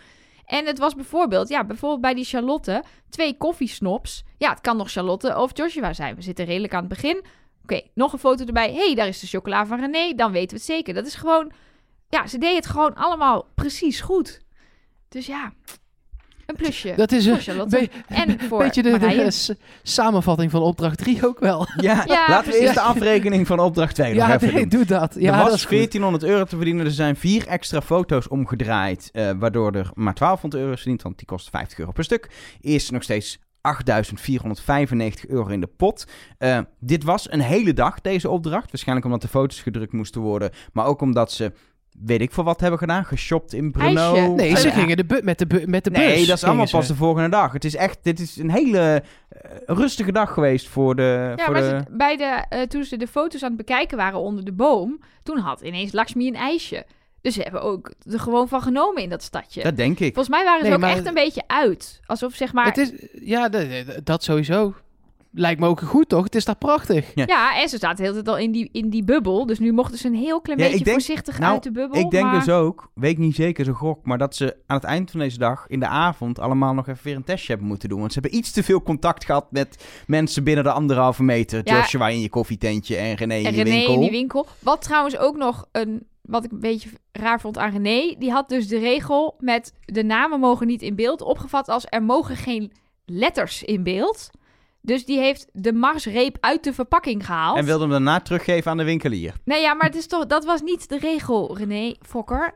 En 0.45 0.67
het 0.67 0.79
was 0.79 0.95
bijvoorbeeld, 0.95 1.49
ja, 1.49 1.65
bijvoorbeeld 1.65 2.01
bij 2.01 2.15
die 2.15 2.25
Charlotte... 2.25 2.83
Twee 3.09 3.37
koffiesnops. 3.37 4.25
Ja, 4.39 4.51
het 4.51 4.61
kan 4.61 4.77
nog 4.77 4.91
Charlotte 4.91 5.39
of 5.39 5.51
Joshua 5.57 5.93
zijn. 5.93 6.15
We 6.15 6.23
zitten 6.23 6.45
redelijk 6.45 6.75
aan 6.75 6.85
het 6.85 6.89
begin. 6.89 7.25
Oké, 7.63 7.81
nog 7.95 8.13
een 8.13 8.19
foto 8.19 8.45
erbij. 8.45 8.73
hey, 8.73 8.95
daar 8.95 9.09
is 9.09 9.21
de 9.21 9.27
chocola 9.27 9.67
van 9.67 9.81
René. 9.81 10.15
Dan 10.15 10.33
weten 10.33 10.49
we 10.49 10.55
het 10.57 10.65
zeker. 10.65 10.95
Dat 10.95 11.07
is 11.07 11.15
gewoon... 11.15 11.53
Ja, 12.09 12.27
ze 12.27 12.39
deed 12.39 12.57
het 12.57 12.67
gewoon 12.67 12.95
allemaal 12.95 13.47
precies 13.55 14.01
goed. 14.01 14.41
Dus 15.09 15.27
ja, 15.27 15.53
een 16.47 16.55
plusje. 16.57 16.93
Dat 16.97 17.13
is 17.13 17.27
een 17.27 17.41
Charlotte. 17.41 17.77
be- 17.79 18.15
en 18.15 18.41
voor 18.41 18.59
beetje 18.59 18.83
de, 18.83 19.55
samenvatting 19.83 20.51
van 20.51 20.63
opdracht 20.63 20.99
3 20.99 21.27
ook 21.27 21.39
wel. 21.41 21.67
Ja, 21.81 22.03
Ja, 22.07 22.25
laten 22.29 22.53
we 22.53 22.59
eerst 22.59 22.75
de 22.75 22.81
afrekening 22.81 23.47
van 23.47 23.59
opdracht 23.61 23.95
2 23.95 24.15
nog 24.15 24.27
Ja, 24.29 24.35
even 24.35 24.53
nee, 24.55 24.61
doen. 24.67 24.69
doe 24.69 24.85
dat. 24.85 25.15
Ja, 25.19 25.31
er 25.33 25.37
dat 25.39 25.45
was 25.47 25.55
is 25.55 25.61
goed. 25.61 25.71
1400 25.71 26.25
euro 26.25 26.45
te 26.45 26.57
verdienen. 26.57 26.85
Er 26.87 26.91
zijn 26.93 27.17
vier 27.17 27.47
extra 27.47 27.81
foto's 27.81 28.29
omgedraaid. 28.29 29.09
eh, 29.13 29.31
waardoor 29.39 29.73
er 29.73 29.91
maar 29.95 30.15
1200 30.15 30.55
euro 30.63 30.73
is 30.73 30.81
verdiend. 30.81 31.03
Want 31.03 31.19
die 31.19 31.27
kost 31.27 31.51
50 31.51 31.79
euro 31.79 31.93
per 31.93 32.05
stuk. 32.05 32.31
Is 32.61 32.91
nog 32.91 33.03
steeds 33.03 33.39
8.495 33.61 35.27
euro 35.29 35.47
in 35.49 35.61
de 35.61 35.67
pot. 35.77 36.05
Eh, 36.39 36.59
dit 36.81 37.05
was 37.05 37.31
een 37.33 37.41
hele 37.41 37.73
dag, 37.73 38.01
deze 38.01 38.31
opdracht. 38.31 38.71
Waarschijnlijk 38.71 39.07
omdat 39.07 39.23
de 39.23 39.29
foto's 39.29 39.61
gedrukt 39.63 39.93
moesten 39.93 40.21
worden. 40.21 40.51
Maar 40.73 40.87
ook 40.87 41.01
omdat 41.01 41.33
ze, 41.33 41.53
weet 42.05 42.21
ik 42.21 42.33
veel 42.33 42.45
wat 42.45 42.61
hebben 42.61 42.79
gedaan. 42.79 43.05
Geshopt 43.05 43.53
in 43.53 43.71
Brno. 43.73 44.15
IJsje. 44.15 44.29
Nee, 44.29 44.57
ze 44.57 44.71
gingen 44.71 44.97
de 44.97 45.05
bu- 45.05 45.21
met, 45.23 45.39
de 45.39 45.47
bu- 45.47 45.67
met 45.67 45.85
de 45.85 45.91
bus. 45.91 45.99
Nee, 46.01 46.27
dat 46.27 46.37
is 46.37 46.45
allemaal 46.45 46.67
pas 46.71 46.87
ze. 46.87 46.93
de 46.93 46.99
volgende 46.99 47.29
dag. 47.29 47.53
Het 47.53 47.65
is 47.65 47.75
echt, 47.77 47.99
dit 48.03 48.19
is 48.21 48.37
een 48.37 48.51
hele 48.51 49.03
eh, 49.29 49.51
rustige 49.67 50.13
dag 50.13 50.33
geweest 50.33 50.69
voor 50.69 50.97
de... 50.97 51.35
Ja, 51.37 51.45
voor 51.45 51.53
maar 51.53 51.63
de... 51.63 51.69
ze- 51.87 51.97
bij 51.97 52.17
de, 52.17 52.45
eh, 52.49 52.63
toen 52.63 52.85
ze 52.85 52.97
de 52.97 53.07
foto's 53.07 53.43
aan 53.43 53.49
het 53.49 53.57
bekijken 53.67 53.97
waren 53.97 54.19
onder 54.19 54.45
de 54.45 54.53
boom... 54.53 55.01
toen 55.23 55.39
had 55.39 55.61
ineens 55.61 55.93
Lakshmi 55.93 56.29
een 56.29 56.35
ijsje. 56.37 56.85
Dus 57.21 57.35
ze 57.35 57.41
hebben 57.43 57.63
ook 57.63 57.93
er 58.13 58.21
gewoon 58.21 58.49
van 58.49 58.63
genomen 58.63 59.03
in 59.03 59.09
dat 59.09 59.23
stadje. 59.23 59.63
Dat 59.63 59.77
denk 59.77 59.99
ik. 59.99 60.15
Volgens 60.15 60.29
mij 60.37 60.45
waren 60.45 60.59
ze 60.61 60.65
Nee, 60.67 60.75
ook 60.75 60.81
maar- 60.81 60.91
echt 60.97 61.07
een 61.07 61.15
beetje 61.15 61.43
uit. 61.47 62.01
Alsof 62.07 62.35
zeg 62.35 62.53
maar... 62.53 62.65
Het 62.67 62.77
is, 62.79 62.93
ja, 63.21 63.49
dat 64.05 64.23
sowieso. 64.23 64.75
Lijkt 65.39 65.61
me 65.61 65.67
ook 65.67 65.81
goed, 65.81 66.09
toch? 66.09 66.25
Het 66.25 66.35
is 66.35 66.45
daar 66.45 66.57
prachtig. 66.57 67.13
Ja. 67.15 67.25
Ja, 67.27 67.61
en 67.61 67.69
ze 67.69 67.79
zaten 67.79 67.97
de 67.97 68.03
hele 68.03 68.15
tijd 68.15 68.29
al 68.29 68.39
in 68.39 68.53
die, 68.53 68.69
in 68.73 68.91
die 68.91 69.05
bubbel. 69.05 69.47
Dus 69.47 69.59
nu 69.59 69.73
mochten 69.73 69.99
ze 69.99 70.07
een 70.07 70.15
heel 70.15 70.41
klein 70.41 70.59
Ja, 70.59 70.65
beetje 70.65 70.85
denk- 70.85 70.97
voorzichtig 70.97 71.39
nou, 71.39 71.53
uit 71.53 71.63
de 71.63 71.71
bubbel. 71.71 72.01
Ik 72.01 72.11
denk 72.11 72.25
maar... 72.25 72.45
dus 72.45 72.49
ook, 72.55 72.91
weet 72.95 73.11
ik 73.11 73.19
niet 73.19 73.35
zeker 73.35 73.65
zo 73.65 73.73
gok, 73.73 74.05
maar 74.05 74.19
dat 74.19 74.37
ze 74.37 74.57
aan 74.67 74.77
het 74.77 74.85
eind 74.85 75.11
van 75.11 75.21
deze 75.21 75.39
dag, 75.39 75.65
in 75.69 75.81
de 75.81 75.87
avond, 75.87 76.39
allemaal 76.39 76.75
nog 76.75 76.89
even 76.89 77.05
weer 77.05 77.17
een 77.17 77.25
testje 77.25 77.49
hebben 77.49 77.67
moeten 77.67 77.89
doen. 77.89 77.99
Want 78.01 78.13
ze 78.13 78.21
hebben 78.21 78.39
iets 78.39 78.51
te 78.53 78.63
veel 78.63 78.83
contact 78.83 79.25
gehad 79.25 79.47
met 79.51 79.85
mensen 80.07 80.45
binnen 80.45 80.65
de 80.65 80.71
anderhalve 80.71 81.23
meter. 81.23 81.61
Ja. 81.65 81.77
Joshua 81.77 82.09
in 82.09 82.21
je 82.21 82.29
koffietentje 82.29 82.97
en 82.97 83.15
René 83.15 83.35
in 83.35 83.47
En 83.47 83.55
je 83.55 83.63
René 83.63 83.77
winkel. 83.77 83.95
in 83.95 84.01
die 84.01 84.11
winkel. 84.11 84.47
Wat 84.59 84.83
trouwens 84.83 85.19
ook 85.19 85.37
nog 85.37 85.67
een... 85.73 86.07
Wat 86.23 86.45
ik 86.45 86.51
een 86.53 86.61
beetje 86.61 86.89
raar 87.13 87.41
vond 87.41 87.59
aan 87.59 87.71
René. 87.71 88.15
Die 88.19 88.31
had 88.31 88.49
dus 88.49 88.69
de 88.69 88.79
regel 88.79 89.35
met 89.39 89.73
de 89.85 90.03
namen 90.05 90.41
mogen 90.41 90.67
niet 90.67 90.83
in 90.83 90.95
beeld 90.95 91.23
opgevat 91.23 91.69
als 91.69 91.87
er 91.89 92.03
mogen 92.03 92.37
geen 92.37 92.73
letters 93.05 93.63
in 93.63 93.83
beeld. 93.83 94.31
Dus 94.87 95.05
die 95.05 95.19
heeft 95.19 95.47
de 95.53 95.73
marsreep 95.73 96.37
uit 96.41 96.65
de 96.65 96.73
verpakking 96.73 97.27
gehaald. 97.27 97.59
En 97.59 97.65
wilde 97.65 97.81
hem 97.83 97.91
daarna 97.91 98.21
teruggeven 98.21 98.71
aan 98.71 98.77
de 98.77 98.85
winkelier. 98.85 99.35
Nee, 99.45 99.61
ja, 99.61 99.75
maar 99.75 99.87
het 99.87 99.95
is 99.97 100.07
toch, 100.07 100.27
dat 100.27 100.45
was 100.45 100.63
niet 100.63 100.89
de 100.89 100.99
regel, 100.99 101.57
René 101.59 101.95
Fokker. 102.01 102.55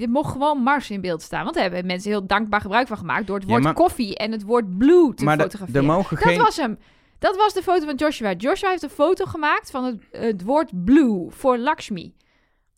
Er 0.00 0.08
mocht 0.08 0.32
gewoon 0.32 0.62
Mars 0.62 0.90
in 0.90 1.00
beeld 1.00 1.22
staan. 1.22 1.42
Want 1.42 1.54
daar 1.54 1.64
hebben 1.64 1.86
mensen 1.86 2.10
heel 2.10 2.26
dankbaar 2.26 2.60
gebruik 2.60 2.86
van 2.86 2.96
gemaakt... 2.96 3.26
door 3.26 3.36
het 3.36 3.44
Ja, 3.44 3.50
woord 3.50 3.62
maar- 3.62 3.74
koffie 3.74 4.16
en 4.16 4.32
het 4.32 4.42
woord 4.42 4.78
blue 4.78 5.14
te 5.14 5.24
maar 5.24 5.36
de- 5.36 5.42
fotograferen. 5.42 5.82
er 5.90 6.26
Dat 6.36 6.36
was 6.36 6.56
hem. 6.56 6.78
Dat 7.18 7.36
was 7.36 7.54
de 7.54 7.62
foto 7.62 7.86
van 7.86 7.94
Joshua. 7.94 8.32
Joshua 8.32 8.70
heeft 8.70 8.82
een 8.82 8.90
foto 8.90 9.24
gemaakt 9.24 9.70
van 9.70 9.84
het, 9.84 10.02
het 10.10 10.42
woord 10.44 10.84
blue 10.84 11.26
voor 11.30 11.58
Lakshmi. 11.58 12.14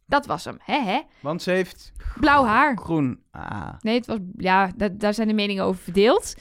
Dat 0.06 0.26
was 0.26 0.44
hem, 0.44 0.56
hè 0.62 0.78
hè? 0.80 1.00
Want 1.20 1.42
ze 1.42 1.50
heeft 1.50 1.92
Blauw 2.20 2.44
haar. 2.44 2.76
groen... 2.76 3.20
Ah. 3.30 3.68
Nee, 3.80 3.94
het 3.96 4.06
was... 4.06 4.18
Ja, 4.36 4.70
da- 4.76 4.88
daar 4.92 5.14
zijn 5.14 5.28
de 5.28 5.34
meningen 5.34 5.64
over 5.64 5.82
verdeeld. 5.82 6.34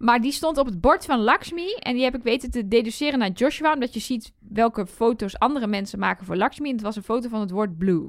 Maar 0.00 0.20
die 0.20 0.32
stond 0.32 0.58
op 0.58 0.66
het 0.66 0.80
bord 0.80 1.04
van 1.04 1.18
Lakshmi. 1.20 1.72
En 1.72 1.94
die 1.94 2.02
heb 2.04 2.14
ik 2.14 2.22
weten 2.22 2.50
te 2.50 2.68
deduceren 2.68 3.18
naar 3.18 3.30
Joshua. 3.30 3.72
Omdat 3.72 3.94
je 3.94 4.00
ziet 4.00 4.32
welke 4.38 4.86
foto's 4.86 5.38
andere 5.38 5.66
mensen 5.66 5.98
maken 5.98 6.26
voor 6.26 6.36
Lakshmi. 6.36 6.68
En 6.68 6.74
het 6.74 6.84
was 6.84 6.96
een 6.96 7.02
foto 7.02 7.28
van 7.28 7.40
het 7.40 7.50
woord 7.50 7.78
blue. 7.78 8.08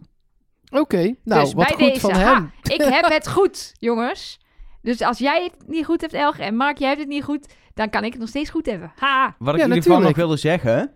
Oké, 0.69 1.15
nou, 1.23 1.41
dus 1.41 1.53
wat 1.53 1.67
bij 1.67 1.75
goed 1.75 1.93
deze, 1.93 1.99
van 1.99 2.11
ha, 2.11 2.33
hem. 2.33 2.51
ik 2.63 2.81
heb 2.81 3.05
het 3.05 3.29
goed, 3.29 3.73
jongens. 3.79 4.39
Dus 4.81 5.01
als 5.01 5.17
jij 5.17 5.43
het 5.43 5.67
niet 5.67 5.85
goed 5.85 6.01
hebt, 6.01 6.13
Elge, 6.13 6.43
en 6.43 6.55
Mark, 6.55 6.77
jij 6.77 6.87
hebt 6.87 6.99
het 6.99 7.09
niet 7.09 7.23
goed, 7.23 7.53
dan 7.73 7.89
kan 7.89 8.03
ik 8.03 8.11
het 8.11 8.19
nog 8.19 8.29
steeds 8.29 8.49
goed 8.49 8.65
hebben. 8.65 8.91
Ha! 8.95 9.35
Wat 9.39 9.53
ik 9.53 9.59
Ja, 9.59 9.65
in 9.65 9.73
ieder 9.73 9.83
geval 9.83 10.07
nog 10.07 10.15
wilde 10.15 10.37
zeggen... 10.37 10.93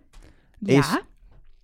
Ja, 0.58 0.78
Is- 0.78 0.98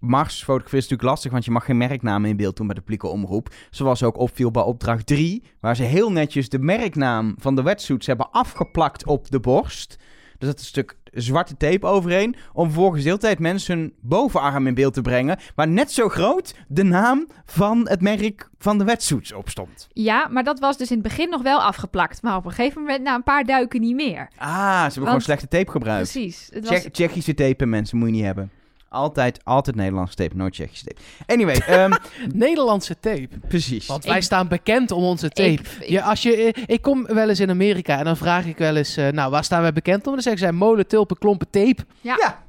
Mars 0.03 0.35
fotograferen 0.39 0.79
is 0.79 0.89
natuurlijk 0.89 1.09
lastig, 1.09 1.33
want 1.33 1.45
je 1.45 1.51
mag 1.51 1.65
geen 1.65 1.77
merknaam 1.77 2.25
in 2.25 2.37
beeld 2.37 2.57
doen 2.57 2.67
bij 2.67 2.75
de 2.75 2.81
publieke 2.81 3.07
omroep. 3.09 3.49
Zoals 3.71 4.03
ook 4.03 4.19
opviel 4.19 4.51
bij 4.51 4.63
opdracht 4.63 5.07
3, 5.07 5.43
waar 5.61 5.77
ze 5.77 5.83
heel 5.83 6.13
netjes 6.13 6.49
de 6.49 6.59
merknaam 6.59 7.35
van 7.39 7.55
de 7.57 7.63
wetsuits 7.63 8.07
hebben 8.07 8.31
afgeplakt 8.31 9.07
op 9.07 9.31
de 9.31 9.41
borst. 9.41 9.97
Er 10.39 10.47
zat 10.49 10.59
een 10.59 10.65
stuk 10.65 10.97
zwarte 11.13 11.57
tape 11.57 11.87
overheen, 11.87 12.35
om 12.53 12.65
vervolgens 12.65 13.03
de 13.03 13.09
hele 13.09 13.21
tijd 13.21 13.39
mensen 13.39 13.79
hun 13.79 13.95
bovenarm 14.01 14.67
in 14.67 14.75
beeld 14.75 14.95
te 14.95 15.01
brengen, 15.03 15.39
waar 15.55 15.69
net 15.69 15.93
zo 15.93 16.09
groot 16.09 16.55
de 16.69 16.83
naam 16.83 17.27
van 17.45 17.89
het 17.89 18.01
merk 18.01 18.51
van 18.59 18.79
de 18.79 18.85
wetsuits 18.85 19.33
op 19.33 19.49
stond. 19.49 19.89
ja, 19.93 20.29
maar 20.31 20.45
dat 20.45 20.59
was 20.59 20.77
dus 20.77 20.91
in 20.91 20.99
het 20.99 21.07
begin 21.09 21.29
nog 21.31 21.43
wel 21.43 21.63
afgeplakt. 21.63 22.23
Maar 22.23 22.37
op 22.37 22.45
een 22.45 22.51
gegeven 22.51 22.81
moment, 22.81 23.03
na 23.03 23.15
een 23.15 23.23
paar 23.23 23.45
duiken, 23.45 23.81
niet 23.81 23.95
meer. 23.95 24.31
Ah, 24.37 24.77
ze 24.77 24.83
hebben 24.83 25.05
gewoon 25.05 25.21
slechte 25.21 25.49
tape 25.49 25.71
gebruikt. 25.71 26.11
Precies. 26.13 26.49
Het 26.53 26.69
was... 26.69 26.79
Tsje- 26.79 26.91
Tsjechische 26.91 27.35
tape, 27.35 27.67
mensen, 27.67 27.99
moet 27.99 28.09
je 28.09 28.15
niet 28.15 28.25
hebben. 28.25 28.51
Altijd, 28.93 29.45
altijd 29.45 29.77
Nederlandse 29.77 30.15
tape, 30.15 30.37
nooit 30.37 30.53
Tsjechische 30.53 30.85
tape. 30.85 31.01
Anyway, 31.27 31.55
ehm, 31.57 31.93
Nederlandse 32.35 33.01
tape. 33.01 33.29
precies. 33.49 33.87
Want 33.87 34.05
Ik- 34.05 34.11
wij 34.11 34.21
staan 34.21 34.49
bekend 34.49 34.91
om 34.91 35.03
onze 35.03 35.29
tape. 35.31 35.51
Ik, 35.51 35.61
ik- 35.61 35.89
Ja, 35.89 36.05
als 36.05 36.23
je, 36.23 36.37
eh, 36.53 36.63
ik 36.67 36.83
kom 36.83 37.05
wel 37.07 37.29
eens 37.29 37.41
in 37.41 37.51
Amerika 37.51 37.99
en 37.99 38.05
dan 38.05 38.17
vraag 38.17 38.47
ik 38.47 38.59
wel 38.59 38.77
eens, 38.77 38.97
eh, 38.97 39.09
nou, 39.09 39.31
waar 39.31 39.45
staan 39.45 39.63
wij 39.63 39.73
bekend 39.73 40.07
om? 40.07 40.13
Dan 40.13 40.23
zeggen 40.23 40.41
zij 40.43 40.53
molen, 40.53 40.87
tulpen, 40.87 41.19
klompen, 41.19 41.51
tape. 41.51 41.85
Ja, 42.01 42.43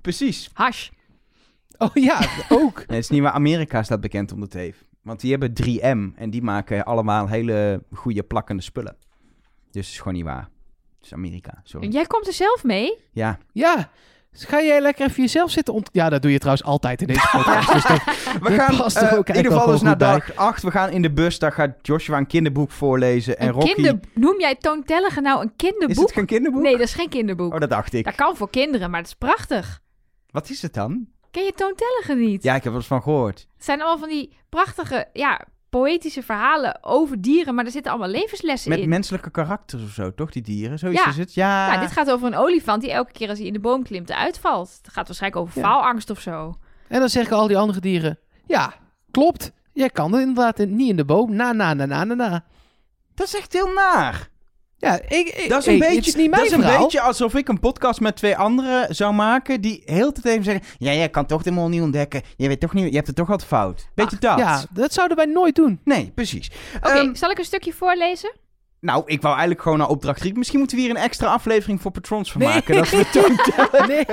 precies. 0.00 0.50
Hash. 0.52 0.88
Oh 1.78 1.90
ja, 1.94 2.20
ook. 2.48 2.76
Nee, 2.76 2.84
het 2.86 2.96
is 3.04 3.08
niet 3.08 3.22
waar 3.22 3.32
Amerika 3.32 3.82
staat 3.82 4.00
bekend 4.00 4.32
om 4.32 4.40
de 4.40 4.48
tape. 4.48 4.74
Want 5.02 5.20
die 5.20 5.30
hebben 5.30 5.52
3M 5.62 6.14
en 6.16 6.30
die 6.30 6.42
maken 6.42 6.84
allemaal 6.84 7.28
hele 7.28 7.82
goede 7.92 8.22
plakkende 8.22 8.62
spullen. 8.62 8.96
Dus 9.70 9.84
het 9.86 9.94
is 9.94 9.98
gewoon 9.98 10.14
niet 10.14 10.24
waar. 10.24 10.48
Het 10.96 11.04
is 11.06 11.12
Amerika, 11.12 11.60
sorry. 11.64 11.88
Jij 11.92 12.04
komt 12.06 12.26
er 12.26 12.32
zelf 12.32 12.64
mee? 12.64 12.98
Ja, 13.12 13.38
Ja. 13.52 13.90
Dus 14.32 14.44
ga 14.44 14.62
jij 14.62 14.80
lekker 14.80 15.06
even 15.06 15.22
jezelf 15.22 15.50
zitten 15.50 15.74
ont... 15.74 15.88
Ja, 15.92 16.08
dat 16.08 16.22
doe 16.22 16.30
je 16.30 16.38
trouwens 16.38 16.66
altijd 16.66 17.00
in 17.00 17.06
deze 17.06 17.28
podcast. 17.32 17.72
dus 17.72 17.82
dat- 17.86 18.04
we 18.42 18.52
gaan 18.52 19.16
ook 19.18 19.28
in 19.28 19.36
ieder 19.36 19.52
geval 19.52 19.66
dus 19.66 19.80
naar 19.82 19.98
dag 19.98 20.34
8. 20.36 20.62
We 20.62 20.70
gaan 20.70 20.90
in 20.90 21.02
de 21.02 21.12
bus, 21.12 21.38
daar 21.38 21.52
gaat 21.52 21.70
Joshua 21.82 22.16
een 22.18 22.26
kinderboek 22.26 22.70
voorlezen. 22.70 23.38
En 23.38 23.46
een 23.46 23.52
Rocky... 23.52 23.72
kinder... 23.74 23.98
Noem 24.14 24.40
jij 24.40 24.54
Toontellige 24.54 25.20
nou 25.20 25.40
een 25.40 25.46
Is 25.46 25.52
kinderboek? 25.56 26.04
het 26.04 26.12
geen 26.12 26.26
kinderboek? 26.26 26.62
Nee, 26.62 26.72
dat 26.76 26.86
is 26.86 26.94
geen 26.94 27.08
kinderboek. 27.08 27.52
Oh, 27.54 27.60
dat 27.60 27.70
dacht 27.70 27.92
ik. 27.92 28.04
Dat 28.04 28.14
kan 28.14 28.36
voor 28.36 28.50
kinderen, 28.50 28.90
maar 28.90 29.00
dat 29.00 29.08
is 29.08 29.16
prachtig. 29.16 29.80
Wat 30.30 30.48
is 30.50 30.62
het 30.62 30.74
dan? 30.74 31.06
Ken 31.30 31.44
je 31.44 31.52
Toontellige 31.54 32.14
niet? 32.14 32.42
Ja, 32.42 32.54
ik 32.54 32.62
heb 32.64 32.72
er 32.72 32.78
eens 32.78 32.86
van 32.88 33.02
gehoord. 33.02 33.46
Het 33.56 33.64
zijn 33.64 33.78
allemaal 33.80 33.98
van 33.98 34.08
die 34.08 34.36
prachtige, 34.48 35.08
ja, 35.12 35.40
poëtische 35.80 36.22
verhalen 36.22 36.78
over 36.84 37.20
dieren, 37.20 37.54
maar 37.54 37.64
er 37.64 37.70
zitten 37.70 37.90
allemaal 37.92 38.10
levenslessen 38.10 38.70
Met 38.70 38.78
in. 38.78 38.88
menselijke 38.88 39.30
karakters 39.30 39.82
of 39.82 39.90
zo, 39.90 40.14
toch? 40.14 40.30
Die 40.30 40.42
dieren, 40.42 40.78
zoiets 40.78 41.02
Ja. 41.02 41.08
is 41.08 41.16
het. 41.16 41.34
Ja. 41.34 41.66
Nou, 41.68 41.80
dit 41.80 41.92
gaat 41.92 42.10
over 42.10 42.26
een 42.26 42.36
olifant 42.36 42.80
die 42.82 42.92
elke 42.92 43.12
keer 43.12 43.28
als 43.28 43.38
hij 43.38 43.46
in 43.46 43.52
de 43.52 43.60
boom 43.60 43.82
klimt 43.82 44.12
uitvalt. 44.12 44.78
Het 44.82 44.92
gaat 44.92 45.06
waarschijnlijk 45.06 45.42
over 45.42 45.60
Ja. 45.60 45.66
faalangst 45.68 46.10
of 46.10 46.20
zo. 46.20 46.54
en 46.88 47.00
dan 47.00 47.08
zeggen 47.08 47.36
al 47.36 47.46
die 47.46 47.58
andere 47.58 47.80
dieren, 47.80 48.18
ja, 48.46 48.74
klopt. 49.10 49.52
Jij 49.72 49.90
kan 49.90 50.14
er 50.14 50.20
inderdaad 50.20 50.58
in- 50.58 50.76
niet 50.76 50.88
in 50.90 50.96
de 50.96 51.04
boom. 51.04 51.34
Na, 51.34 51.52
na, 51.52 51.74
na, 51.74 51.86
na, 51.86 52.04
na, 52.04 52.14
na. 52.14 52.44
Dat 53.14 53.26
is 53.26 53.36
echt 53.36 53.52
heel 53.52 53.72
naar. 53.72 54.28
Ja, 54.82 55.00
ik, 55.08 55.28
ik, 55.28 55.46
Dat 55.48 55.60
is 55.60 55.66
een, 55.66 55.78
beetje, 55.78 55.96
is 55.96 56.14
niet 56.14 56.30
mijn 56.30 56.30
dat 56.30 56.44
is 56.44 56.52
een 56.52 56.60
verhaal. 56.62 56.82
beetje 56.82 57.00
alsof 57.00 57.34
ik 57.34 57.48
een 57.48 57.60
podcast 57.60 58.00
met 58.00 58.16
twee 58.16 58.36
anderen 58.36 58.94
zou 58.94 59.12
maken 59.14 59.60
die 59.60 59.82
heel 59.84 60.12
de 60.12 60.20
tijd 60.20 60.32
even 60.34 60.44
zeggen... 60.44 60.62
Ja, 60.78 60.92
jij 60.92 61.08
kan 61.08 61.26
toch 61.26 61.42
de 61.42 61.50
mol 61.50 61.68
niet 61.68 61.80
ontdekken. 61.82 62.22
Je, 62.36 62.48
weet 62.48 62.60
toch 62.60 62.72
niet, 62.74 62.88
je 62.88 62.94
hebt 62.94 63.06
het 63.06 63.16
toch 63.16 63.26
wat 63.28 63.44
fout. 63.44 63.88
Beetje 63.94 64.16
dat. 64.18 64.38
Ja, 64.38 64.64
dat 64.72 64.92
zouden 64.92 65.16
wij 65.16 65.26
nooit 65.26 65.54
doen. 65.54 65.80
Nee, 65.84 66.12
precies. 66.14 66.50
Oké, 66.76 66.88
Ehm, 66.88 67.14
zal 67.14 67.30
ik 67.30 67.38
een 67.38 67.44
stukje 67.44 67.72
voorlezen? 67.72 68.32
Nou, 68.82 69.02
ik 69.06 69.20
wou 69.20 69.32
eigenlijk 69.32 69.62
gewoon 69.62 69.78
naar 69.78 69.88
opdracht 69.88 70.20
3. 70.20 70.34
Misschien 70.34 70.58
moeten 70.58 70.76
we 70.76 70.82
hier 70.82 70.90
een 70.90 70.96
extra 71.02 71.26
aflevering 71.32 71.80
voor 71.80 71.90
patrons 71.90 72.32
van 72.32 72.40
Nee. 72.40 72.50
maken. 72.50 72.74
Dat 72.74 72.90
we 72.90 73.04
Nee, 73.86 74.04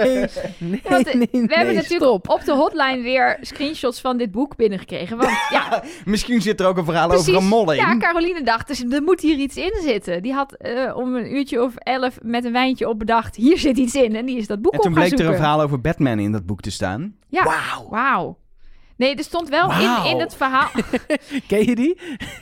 nee, 0.69 0.81
Want, 0.89 1.07
eh, 1.07 1.13
nee, 1.13 1.27
we 1.31 1.37
hebben 1.37 1.65
nee, 1.65 1.75
natuurlijk 1.75 2.03
stop. 2.03 2.29
op 2.29 2.43
de 2.45 2.51
hotline 2.51 3.01
weer 3.01 3.37
screenshots 3.41 4.01
van 4.01 4.17
dit 4.17 4.31
boek 4.31 4.55
binnengekregen. 4.55 5.17
Want 5.17 5.29
ja, 5.51 5.83
Misschien 6.05 6.41
zit 6.41 6.59
er 6.59 6.67
ook 6.67 6.77
een 6.77 6.85
verhaal 6.85 7.07
precies. 7.07 7.27
over 7.29 7.41
een 7.41 7.47
mol 7.47 7.71
in. 7.71 7.77
Ja, 7.77 7.97
Caroline 7.97 8.43
dacht, 8.43 8.67
dus 8.67 8.83
er 8.89 9.01
moet 9.03 9.21
hier 9.21 9.37
iets 9.37 9.55
in 9.57 9.73
zitten. 9.81 10.21
Die 10.21 10.33
had 10.33 10.53
eh, 10.53 10.97
om 10.97 11.15
een 11.15 11.35
uurtje 11.35 11.63
of 11.63 11.75
elf 11.75 12.17
met 12.21 12.45
een 12.45 12.51
wijntje 12.51 12.89
op 12.89 12.99
bedacht, 12.99 13.35
hier 13.35 13.57
zit 13.57 13.77
iets 13.77 13.95
in. 13.95 14.15
En 14.15 14.25
die 14.25 14.37
is 14.37 14.47
dat 14.47 14.61
boek 14.61 14.71
en 14.73 14.77
op 14.79 14.83
toen 14.85 14.93
gaan 14.93 15.03
bleek 15.07 15.19
er 15.19 15.25
een 15.27 15.35
verhaal 15.35 15.61
over 15.61 15.81
Batman 15.81 16.19
in 16.19 16.31
dat 16.31 16.45
boek 16.45 16.61
te 16.61 16.71
staan. 16.71 17.15
Ja. 17.27 17.43
Wauw. 17.43 17.89
Wauw. 17.89 18.37
Nee, 18.99 19.15
er 19.15 19.23
stond 19.23 19.49
wel 19.49 19.71
in, 19.71 20.05
in 20.11 20.19
het 20.19 20.35
verhaal... 20.35 20.69
Ken 21.47 21.65
je 21.65 21.75
die? 21.75 21.97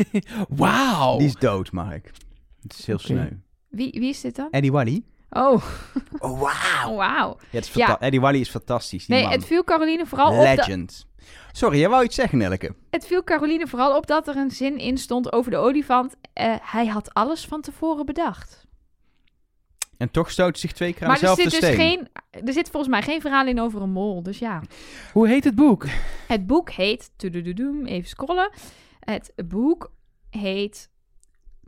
Wauw. 0.49 1.17
Die 1.17 1.27
is 1.27 1.33
dood, 1.35 1.71
Mark. 1.71 2.11
Het 2.61 2.73
is 2.79 2.85
heel 2.85 2.99
sneu. 2.99 3.27
Wie, 3.69 3.91
wie 3.91 4.09
is 4.09 4.21
dit 4.21 4.35
dan? 4.35 4.47
Eddie 4.51 4.71
Wally? 4.71 5.03
Oh, 5.29 5.63
Oh, 6.19 6.39
wauw. 6.41 6.95
wauw. 6.95 7.37
Ja, 7.73 7.99
Eddie 7.99 8.21
Wally 8.21 8.39
is 8.39 8.49
fantastisch, 8.49 9.05
die 9.05 9.15
Nee, 9.15 9.23
man. 9.23 9.31
het 9.31 9.45
viel 9.45 9.63
Caroline 9.63 10.05
vooral 10.05 10.31
op... 10.31 10.43
Legend. 10.43 11.05
Sorry, 11.51 11.79
jij 11.79 11.89
wou 11.89 12.03
iets 12.03 12.15
zeggen, 12.15 12.37
Nelke. 12.37 12.75
Het 12.89 13.07
viel 13.07 13.23
Caroline 13.23 13.67
vooral 13.67 13.95
op 13.97 14.07
dat 14.07 14.27
er 14.27 14.35
een 14.35 14.51
zin 14.51 14.77
in 14.77 14.97
stond 14.97 15.31
over 15.31 15.51
de 15.51 15.57
olifant. 15.57 16.15
Eh, 16.33 16.55
hij 16.61 16.87
had 16.87 17.13
alles 17.13 17.45
van 17.45 17.61
tevoren 17.61 18.05
bedacht. 18.05 18.66
En 19.97 20.11
toch 20.11 20.31
stoot 20.31 20.59
zich 20.59 20.71
twee 20.71 20.93
keer 20.93 21.01
aan 21.01 21.07
Maar 21.07 21.15
er 21.15 21.21
dezelfde 21.21 21.49
zit 21.49 21.61
dus 21.61 21.69
steen. 21.69 21.79
geen, 21.79 22.07
er 22.47 22.53
zit 22.53 22.69
volgens 22.69 22.91
mij 22.91 23.01
geen 23.01 23.21
verhaal 23.21 23.47
in 23.47 23.59
over 23.59 23.81
een 23.81 23.91
mol. 23.91 24.23
Dus 24.23 24.39
ja. 24.39 24.61
Hoe 25.13 25.27
heet 25.27 25.43
het 25.43 25.55
boek? 25.55 25.85
Het 26.27 26.47
boek 26.47 26.69
heet. 26.69 27.11
tudududoem, 27.15 27.85
Even 27.85 28.09
scrollen. 28.09 28.51
Het 28.99 29.33
boek 29.47 29.91
heet. 30.29 30.89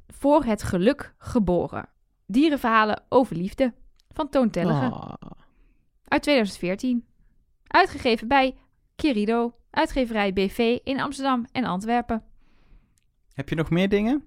Voor 0.08 0.44
het 0.44 0.64
geluk 0.64 1.14
geboren. 1.18 1.90
Dierenverhalen 2.26 3.04
over 3.10 3.36
liefde. 3.36 3.74
Van 4.10 4.30
Toon 4.30 4.50
Tellige. 4.50 4.86
Ah. 4.86 5.14
Uit 6.04 6.22
2014. 6.22 7.06
Uitgegeven 7.68 8.28
bij 8.28 8.56
Querido. 8.96 9.54
Uitgeverij 9.70 10.34
BV 10.34 10.78
in 10.84 11.00
Amsterdam 11.00 11.46
en 11.52 11.64
Antwerpen. 11.64 12.24
Heb 13.34 13.50
je 13.50 13.56
nog 13.56 13.70
meer 13.70 13.90
dingen? 13.90 14.24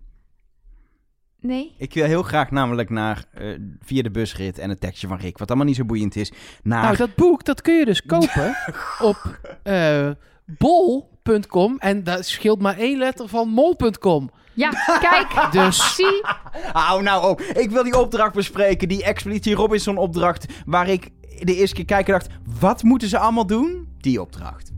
Nee. 1.43 1.75
Ik 1.79 1.95
wil 1.95 2.05
heel 2.05 2.23
graag 2.23 2.51
namelijk 2.51 2.91
naar, 2.91 3.25
eh, 3.33 3.47
via 3.81 4.03
de 4.03 4.11
busrit 4.11 4.59
en 4.59 4.69
het 4.69 4.81
tekstje 4.81 5.07
van 5.07 5.17
Rick, 5.17 5.39
wat 5.39 5.49
allemaal 5.49 5.67
niet 5.67 5.77
zo 5.77 5.85
boeiend 5.85 6.17
is, 6.17 6.33
naar... 6.63 6.83
Nou, 6.83 6.97
dat 6.97 7.15
boek, 7.15 7.45
dat 7.45 7.61
kun 7.61 7.75
je 7.75 7.85
dus 7.85 8.03
kopen 8.13 8.57
op 9.01 9.39
eh, 9.63 10.11
bol.com. 10.45 11.77
En 11.79 12.05
dat 12.05 12.27
scheelt 12.27 12.61
maar 12.61 12.79
één 12.79 12.99
letter 12.99 13.29
van 13.29 13.49
mol.com. 13.49 14.31
Ja, 14.55 14.71
kijk. 15.01 15.49
Dus 15.53 15.95
Zie. 15.95 16.25
Hou 16.73 17.03
nou 17.03 17.31
op. 17.31 17.41
Ik 17.41 17.71
wil 17.71 17.83
die 17.83 17.99
opdracht 17.99 18.35
bespreken, 18.35 18.89
die 18.89 19.05
Expeditie 19.05 19.55
Robinson 19.55 19.97
opdracht, 19.97 20.47
waar 20.67 20.89
ik 20.89 21.11
de 21.39 21.55
eerste 21.57 21.75
keer 21.75 21.85
kijken 21.85 22.13
dacht, 22.13 22.29
wat 22.61 22.83
moeten 22.83 23.09
ze 23.09 23.19
allemaal 23.19 23.47
doen? 23.47 23.89
Die 23.99 24.21
opdracht. 24.21 24.72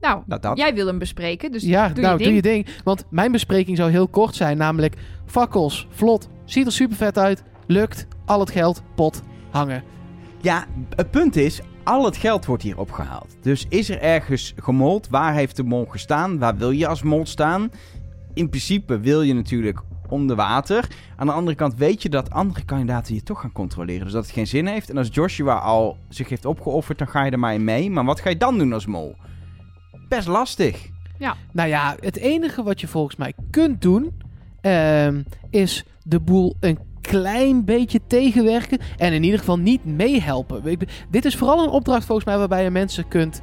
Nou, 0.00 0.22
Nou, 0.26 0.40
dat. 0.40 0.58
jij 0.58 0.74
wil 0.74 0.86
hem 0.86 0.98
bespreken, 0.98 1.52
dus 1.52 1.62
ja, 1.62 1.88
doe 1.88 2.02
nou 2.02 2.18
je 2.18 2.24
doe 2.24 2.32
ding. 2.32 2.44
je 2.44 2.50
ding. 2.52 2.66
Want 2.84 3.04
mijn 3.10 3.32
bespreking 3.32 3.76
zou 3.76 3.90
heel 3.90 4.08
kort 4.08 4.34
zijn. 4.34 4.56
Namelijk 4.56 4.94
fakkels, 5.26 5.86
vlot, 5.90 6.28
ziet 6.44 6.66
er 6.66 6.72
super 6.72 6.96
vet 6.96 7.18
uit, 7.18 7.42
lukt, 7.66 8.06
al 8.24 8.40
het 8.40 8.50
geld, 8.50 8.82
pot, 8.94 9.22
hangen. 9.50 9.82
Ja, 10.40 10.66
het 10.96 11.10
punt 11.10 11.36
is, 11.36 11.60
al 11.84 12.04
het 12.04 12.16
geld 12.16 12.46
wordt 12.46 12.62
hier 12.62 12.78
opgehaald. 12.78 13.36
Dus 13.42 13.66
is 13.68 13.90
er 13.90 14.00
ergens 14.00 14.54
gemold? 14.56 15.08
Waar 15.08 15.34
heeft 15.34 15.56
de 15.56 15.62
mol 15.62 15.84
gestaan? 15.86 16.38
Waar 16.38 16.56
wil 16.56 16.70
je 16.70 16.86
als 16.86 17.02
mol 17.02 17.26
staan? 17.26 17.70
In 18.34 18.48
principe 18.48 19.00
wil 19.00 19.22
je 19.22 19.34
natuurlijk 19.34 19.80
onder 20.08 20.36
water. 20.36 20.88
Aan 21.16 21.26
de 21.26 21.32
andere 21.32 21.56
kant 21.56 21.74
weet 21.74 22.02
je 22.02 22.08
dat 22.08 22.30
andere 22.30 22.64
kandidaten 22.64 23.14
je 23.14 23.22
toch 23.22 23.40
gaan 23.40 23.52
controleren. 23.52 24.04
Dus 24.04 24.12
dat 24.12 24.22
het 24.24 24.32
geen 24.32 24.46
zin 24.46 24.66
heeft. 24.66 24.90
En 24.90 24.96
als 24.98 25.08
Joshua 25.12 25.54
al 25.54 25.96
zich 26.08 26.28
heeft 26.28 26.44
opgeofferd, 26.44 26.98
dan 26.98 27.08
ga 27.08 27.24
je 27.24 27.30
er 27.30 27.38
maar 27.38 27.54
in 27.54 27.64
mee. 27.64 27.90
Maar 27.90 28.04
wat 28.04 28.20
ga 28.20 28.28
je 28.30 28.36
dan 28.36 28.58
doen 28.58 28.72
als 28.72 28.86
mol? 28.86 29.16
Best 30.08 30.28
lastig. 30.28 30.88
Nou 31.52 31.68
ja, 31.68 31.96
het 32.00 32.16
enige 32.16 32.62
wat 32.62 32.80
je 32.80 32.86
volgens 32.86 33.16
mij 33.16 33.32
kunt 33.50 33.82
doen, 33.82 34.12
ehm, 34.60 35.22
is 35.50 35.84
de 36.02 36.20
boel 36.20 36.56
een 36.60 36.78
klein 37.00 37.64
beetje 37.64 38.00
tegenwerken 38.06 38.78
en 38.96 39.12
in 39.12 39.22
ieder 39.22 39.38
geval 39.38 39.58
niet 39.58 39.84
meehelpen. 39.84 40.78
Dit 41.10 41.24
is 41.24 41.36
vooral 41.36 41.62
een 41.62 41.70
opdracht 41.70 42.04
volgens 42.04 42.26
mij 42.26 42.38
waarbij 42.38 42.62
je 42.64 42.70
mensen 42.70 43.08
kunt 43.08 43.42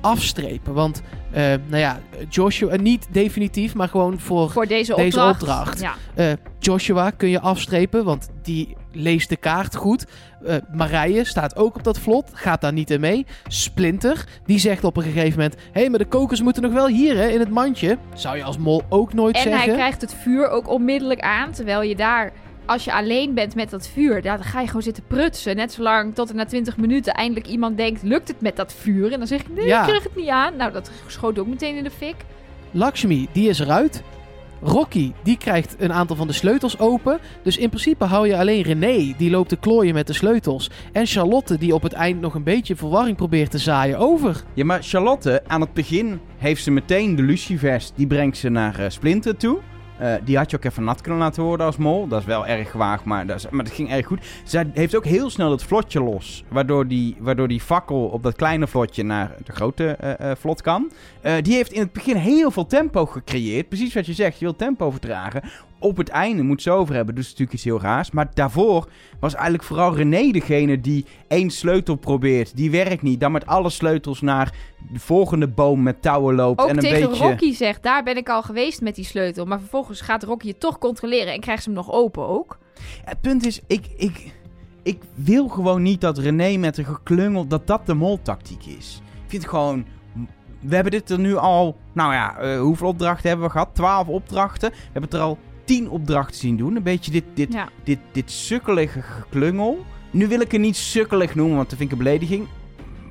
afstrepen. 0.00 0.74
Want, 0.74 1.02
eh, 1.30 1.42
nou 1.42 1.76
ja, 1.76 2.00
Joshua, 2.28 2.68
eh, 2.70 2.78
niet 2.78 3.06
definitief, 3.10 3.74
maar 3.74 3.88
gewoon 3.88 4.20
voor 4.20 4.50
Voor 4.50 4.66
deze 4.66 4.94
Deze 4.94 5.04
opdracht. 5.20 5.42
opdracht. 5.42 5.80
Ja. 5.80 5.94
eh, 6.14 6.32
Joshua 6.58 7.10
kun 7.10 7.28
je 7.28 7.40
afstrepen, 7.40 8.04
want 8.04 8.28
die 8.42 8.76
leest 8.92 9.28
de 9.28 9.36
kaart 9.36 9.76
goed. 9.76 10.06
Eh 10.44 10.56
Marije 10.72 11.24
staat 11.24 11.56
ook 11.56 11.76
op 11.76 11.84
dat 11.84 11.98
vlot, 11.98 12.30
gaat 12.32 12.60
daar 12.60 12.72
niet 12.72 12.90
in 12.90 13.00
mee. 13.00 13.26
Splinter, 13.46 14.24
die 14.46 14.58
zegt 14.58 14.84
op 14.84 14.96
een 14.96 15.02
gegeven 15.02 15.30
moment... 15.38 15.54
Hé, 15.72 15.80
hey, 15.80 15.90
maar 15.90 15.98
de 15.98 16.04
kokers 16.04 16.42
moeten 16.42 16.62
nog 16.62 16.72
wel 16.72 16.86
hier, 16.86 17.16
hè, 17.16 17.26
in 17.28 17.40
het 17.40 17.50
mandje. 17.50 17.98
Zou 18.14 18.36
je 18.36 18.42
als 18.44 18.58
mol 18.58 18.82
ook 18.88 19.12
nooit 19.14 19.36
En 19.36 19.42
zeggen. 19.42 19.60
hij 19.62 19.74
krijgt 19.74 20.00
het 20.00 20.14
vuur 20.14 20.48
ook 20.48 20.68
onmiddellijk 20.68 21.20
aan, 21.20 21.50
terwijl 21.52 21.82
je 21.82 21.96
daar... 21.96 22.32
Als 22.68 22.84
je 22.84 22.92
alleen 22.92 23.34
bent 23.34 23.54
met 23.54 23.70
dat 23.70 23.88
vuur, 23.88 24.22
daar 24.22 24.44
ga 24.44 24.60
je 24.60 24.66
gewoon 24.66 24.82
zitten 24.82 25.02
prutsen. 25.06 25.56
Net 25.56 25.72
zolang 25.72 26.14
tot 26.14 26.28
er 26.28 26.34
na 26.34 26.44
20 26.44 26.76
minuten 26.76 27.14
eindelijk 27.14 27.46
iemand 27.46 27.76
denkt: 27.76 28.02
lukt 28.02 28.28
het 28.28 28.40
met 28.40 28.56
dat 28.56 28.72
vuur? 28.72 29.12
En 29.12 29.18
dan 29.18 29.26
zeg 29.28 29.40
ik: 29.40 29.46
nee, 29.54 29.66
Ja. 29.66 29.80
ik 29.80 29.86
krijg 29.86 30.02
het 30.02 30.16
niet 30.16 30.28
aan. 30.28 30.56
Nou, 30.56 30.72
dat 30.72 30.90
schoot 31.06 31.38
ook 31.38 31.46
meteen 31.46 31.76
in 31.76 31.84
de 31.84 31.90
fik. 31.90 32.14
Lakshmi, 32.70 33.28
die 33.32 33.48
is 33.48 33.58
eruit. 33.58 34.02
Rocky, 34.62 35.12
die 35.22 35.38
krijgt 35.38 35.76
een 35.78 35.92
aantal 35.92 36.16
van 36.16 36.26
de 36.26 36.32
sleutels 36.32 36.78
open. 36.78 37.18
Dus 37.42 37.56
in 37.56 37.68
principe 37.68 38.04
hou 38.04 38.26
je 38.28 38.36
alleen 38.36 38.62
René, 38.62 39.14
die 39.16 39.30
loopt 39.30 39.48
te 39.48 39.56
klooien 39.56 39.94
met 39.94 40.06
de 40.06 40.12
sleutels. 40.12 40.70
En 40.92 41.06
Charlotte, 41.06 41.58
die 41.58 41.74
op 41.74 41.82
het 41.82 41.92
eind 41.92 42.20
nog 42.20 42.34
een 42.34 42.42
beetje 42.42 42.76
verwarring 42.76 43.16
probeert 43.16 43.50
te 43.50 43.58
zaaien 43.58 43.98
over. 43.98 44.42
Ja, 44.54 44.64
maar 44.64 44.82
Charlotte, 44.82 45.42
aan 45.46 45.60
het 45.60 45.72
begin 45.72 46.20
heeft 46.36 46.62
ze 46.62 46.70
meteen 46.70 47.16
de 47.16 47.22
lucifers. 47.22 47.92
Die 47.94 48.06
brengt 48.06 48.36
ze 48.36 48.48
naar 48.48 48.78
eh, 48.78 48.90
Splinter 48.90 49.36
toe. 49.36 49.58
Eh, 49.98 50.14
die 50.24 50.36
had 50.36 50.50
je 50.50 50.56
ook 50.56 50.64
even 50.64 50.84
nat 50.84 51.00
kunnen 51.00 51.20
laten 51.20 51.42
worden 51.42 51.66
als 51.66 51.76
mol. 51.76 52.08
Dat 52.08 52.20
is 52.20 52.26
wel 52.26 52.46
erg 52.46 52.70
gewaagd, 52.70 53.04
maar 53.04 53.26
dat, 53.26 53.36
is- 53.36 53.48
maar 53.50 53.66
ging 53.66 53.90
erg 53.90 54.06
goed. 54.06 54.20
Zij 54.44 54.70
heeft 54.74 54.96
ook 54.96 55.04
heel 55.04 55.30
snel 55.30 55.50
het 55.50 55.62
vlotje 55.62 56.02
los. 56.02 56.44
Waardoor 56.48 56.86
die, 56.86 57.16
waardoor 57.18 57.48
die 57.48 57.60
fakkel 57.60 58.04
op 58.06 58.22
dat 58.22 58.34
kleine 58.36 58.66
vlotje 58.66 59.02
naar 59.02 59.34
de 59.44 59.52
grote 59.52 59.86
eh, 59.90 60.30
eh, 60.30 60.36
vlot 60.36 60.62
kan. 60.62 60.90
Die 61.42 61.54
heeft 61.54 61.72
in 61.72 61.80
het 61.80 61.92
begin 61.92 62.16
heel 62.16 62.50
veel 62.50 62.66
tempo 62.66 63.06
gecreëerd. 63.06 63.68
Precies 63.68 63.94
wat 63.94 64.06
je 64.06 64.12
zegt, 64.12 64.38
je 64.38 64.44
wil 64.44 64.56
tempo 64.56 64.90
vertragen. 64.90 65.42
Op 65.80 65.96
het 65.96 66.08
einde 66.08 66.42
moet 66.42 66.62
ze 66.62 66.70
over 66.70 66.94
hebben, 66.94 67.14
dus 67.14 67.24
natuurlijk 67.24 67.52
iets 67.52 67.64
heel 67.64 67.80
raars. 67.80 68.10
Maar 68.10 68.30
daarvoor 68.34 68.88
was 69.20 69.34
eigenlijk 69.34 69.64
vooral 69.64 69.94
René 69.94 70.30
degene 70.30 70.80
die 70.80 71.04
één 71.28 71.50
sleutel 71.50 71.94
probeert. 71.94 72.56
Die 72.56 72.70
werkt 72.70 73.02
niet. 73.02 73.20
Dan 73.20 73.32
met 73.32 73.46
alle 73.46 73.70
sleutels 73.70 74.20
naar 74.20 74.54
de 74.92 74.98
volgende 74.98 75.48
boom 75.48 75.82
met 75.82 76.02
touwen 76.02 76.34
loopt. 76.34 76.60
Ook 76.60 76.68
en 76.68 76.76
een 76.76 76.82
tegen 76.82 77.08
beetje... 77.08 77.24
Rocky 77.24 77.52
zegt: 77.52 77.82
daar 77.82 78.02
ben 78.02 78.16
ik 78.16 78.28
al 78.28 78.42
geweest 78.42 78.80
met 78.80 78.94
die 78.94 79.04
sleutel. 79.04 79.44
Maar 79.44 79.58
vervolgens 79.58 80.00
gaat 80.00 80.22
Rocky 80.22 80.48
het 80.48 80.60
toch 80.60 80.78
controleren 80.78 81.32
en 81.32 81.40
krijgt 81.40 81.62
ze 81.62 81.68
hem 81.68 81.78
nog 81.78 81.92
open 81.92 82.26
ook. 82.26 82.58
Het 83.04 83.20
punt 83.20 83.46
is, 83.46 83.60
ik, 83.66 83.86
ik, 83.96 84.34
ik 84.82 85.02
wil 85.14 85.48
gewoon 85.48 85.82
niet 85.82 86.00
dat 86.00 86.18
René 86.18 86.56
met 86.56 86.78
een 86.78 86.84
geklungel, 86.84 87.46
dat 87.46 87.66
dat 87.66 87.86
de 87.86 87.94
moltactiek 87.94 88.64
is. 88.64 89.02
Ik 89.24 89.30
vind 89.30 89.48
gewoon, 89.48 89.86
we 90.60 90.74
hebben 90.74 90.92
dit 90.92 91.10
er 91.10 91.18
nu 91.18 91.36
al, 91.36 91.76
nou 91.92 92.12
ja, 92.12 92.36
eh, 92.36 92.60
hoeveel 92.60 92.88
opdrachten 92.88 93.28
hebben 93.28 93.46
we 93.46 93.52
gehad? 93.52 93.74
Twaalf 93.74 94.08
opdrachten. 94.08 94.70
We 94.70 94.76
hebben 94.82 95.02
het 95.02 95.12
er 95.12 95.20
al 95.20 95.38
tien 95.68 95.90
opdrachten 95.90 96.36
zien 96.36 96.56
doen. 96.56 96.76
Een 96.76 96.82
beetje 96.82 97.10
dit, 97.10 97.24
dit, 97.34 97.52
Ja. 97.52 97.68
dit, 97.84 97.98
dit 98.12 98.30
sukkelige 98.30 99.02
geklungel. 99.02 99.84
Nu 100.10 100.28
wil 100.28 100.40
ik 100.40 100.52
het 100.52 100.60
niet 100.60 100.76
sukkelig 100.76 101.34
noemen, 101.34 101.56
want 101.56 101.68
dat 101.68 101.78
vind 101.78 101.92
ik 101.92 101.98
een 101.98 102.04
belediging. 102.04 102.46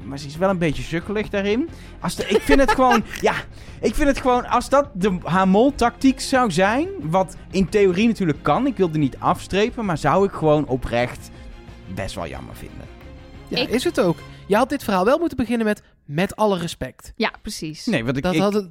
Maar 0.05 0.19
ze 0.19 0.27
is 0.27 0.37
wel 0.37 0.49
een 0.49 0.57
beetje 0.57 0.83
sukkelig 0.83 1.29
daarin. 1.29 1.69
Als 1.99 2.15
de, 2.15 2.27
ik 2.27 2.41
vind 2.41 2.59
het 2.59 2.71
gewoon, 2.79 3.03
ja, 3.21 3.33
ik 3.81 3.95
vind 3.95 4.07
het 4.07 4.19
gewoon, 4.21 4.45
als 4.47 4.69
dat 4.69 4.89
de 4.93 5.17
haar 5.23 5.47
mol-tactiek 5.47 6.19
zou 6.19 6.51
zijn, 6.51 6.87
wat 7.01 7.37
in 7.51 7.69
theorie 7.69 8.07
natuurlijk 8.07 8.43
kan, 8.43 8.67
ik 8.67 8.77
wil 8.77 8.89
er 8.91 8.97
niet 8.99 9.17
afstrepen, 9.19 9.85
maar 9.85 9.97
zou 9.97 10.25
ik 10.25 10.31
gewoon 10.31 10.67
oprecht 10.67 11.29
best 11.95 12.15
wel 12.15 12.27
jammer 12.27 12.55
vinden. 12.55 12.87
Ja, 13.47 13.57
Ik- 13.57 13.69
is 13.69 13.83
het 13.83 13.99
ook. 13.99 14.17
Je 14.47 14.55
had 14.55 14.69
dit 14.69 14.83
verhaal 14.83 15.05
wel 15.05 15.17
moeten 15.19 15.37
beginnen 15.37 15.65
met... 15.65 15.83
Met 16.05 16.35
alle 16.35 16.57
respect. 16.57 17.13
Ja, 17.15 17.31
precies. 17.41 17.85
Nee, 17.85 18.03
want 18.05 18.17
ik, 18.17 18.23
Dat 18.23 18.33
ik, 18.33 18.39
had 18.39 18.53
het... 18.53 18.69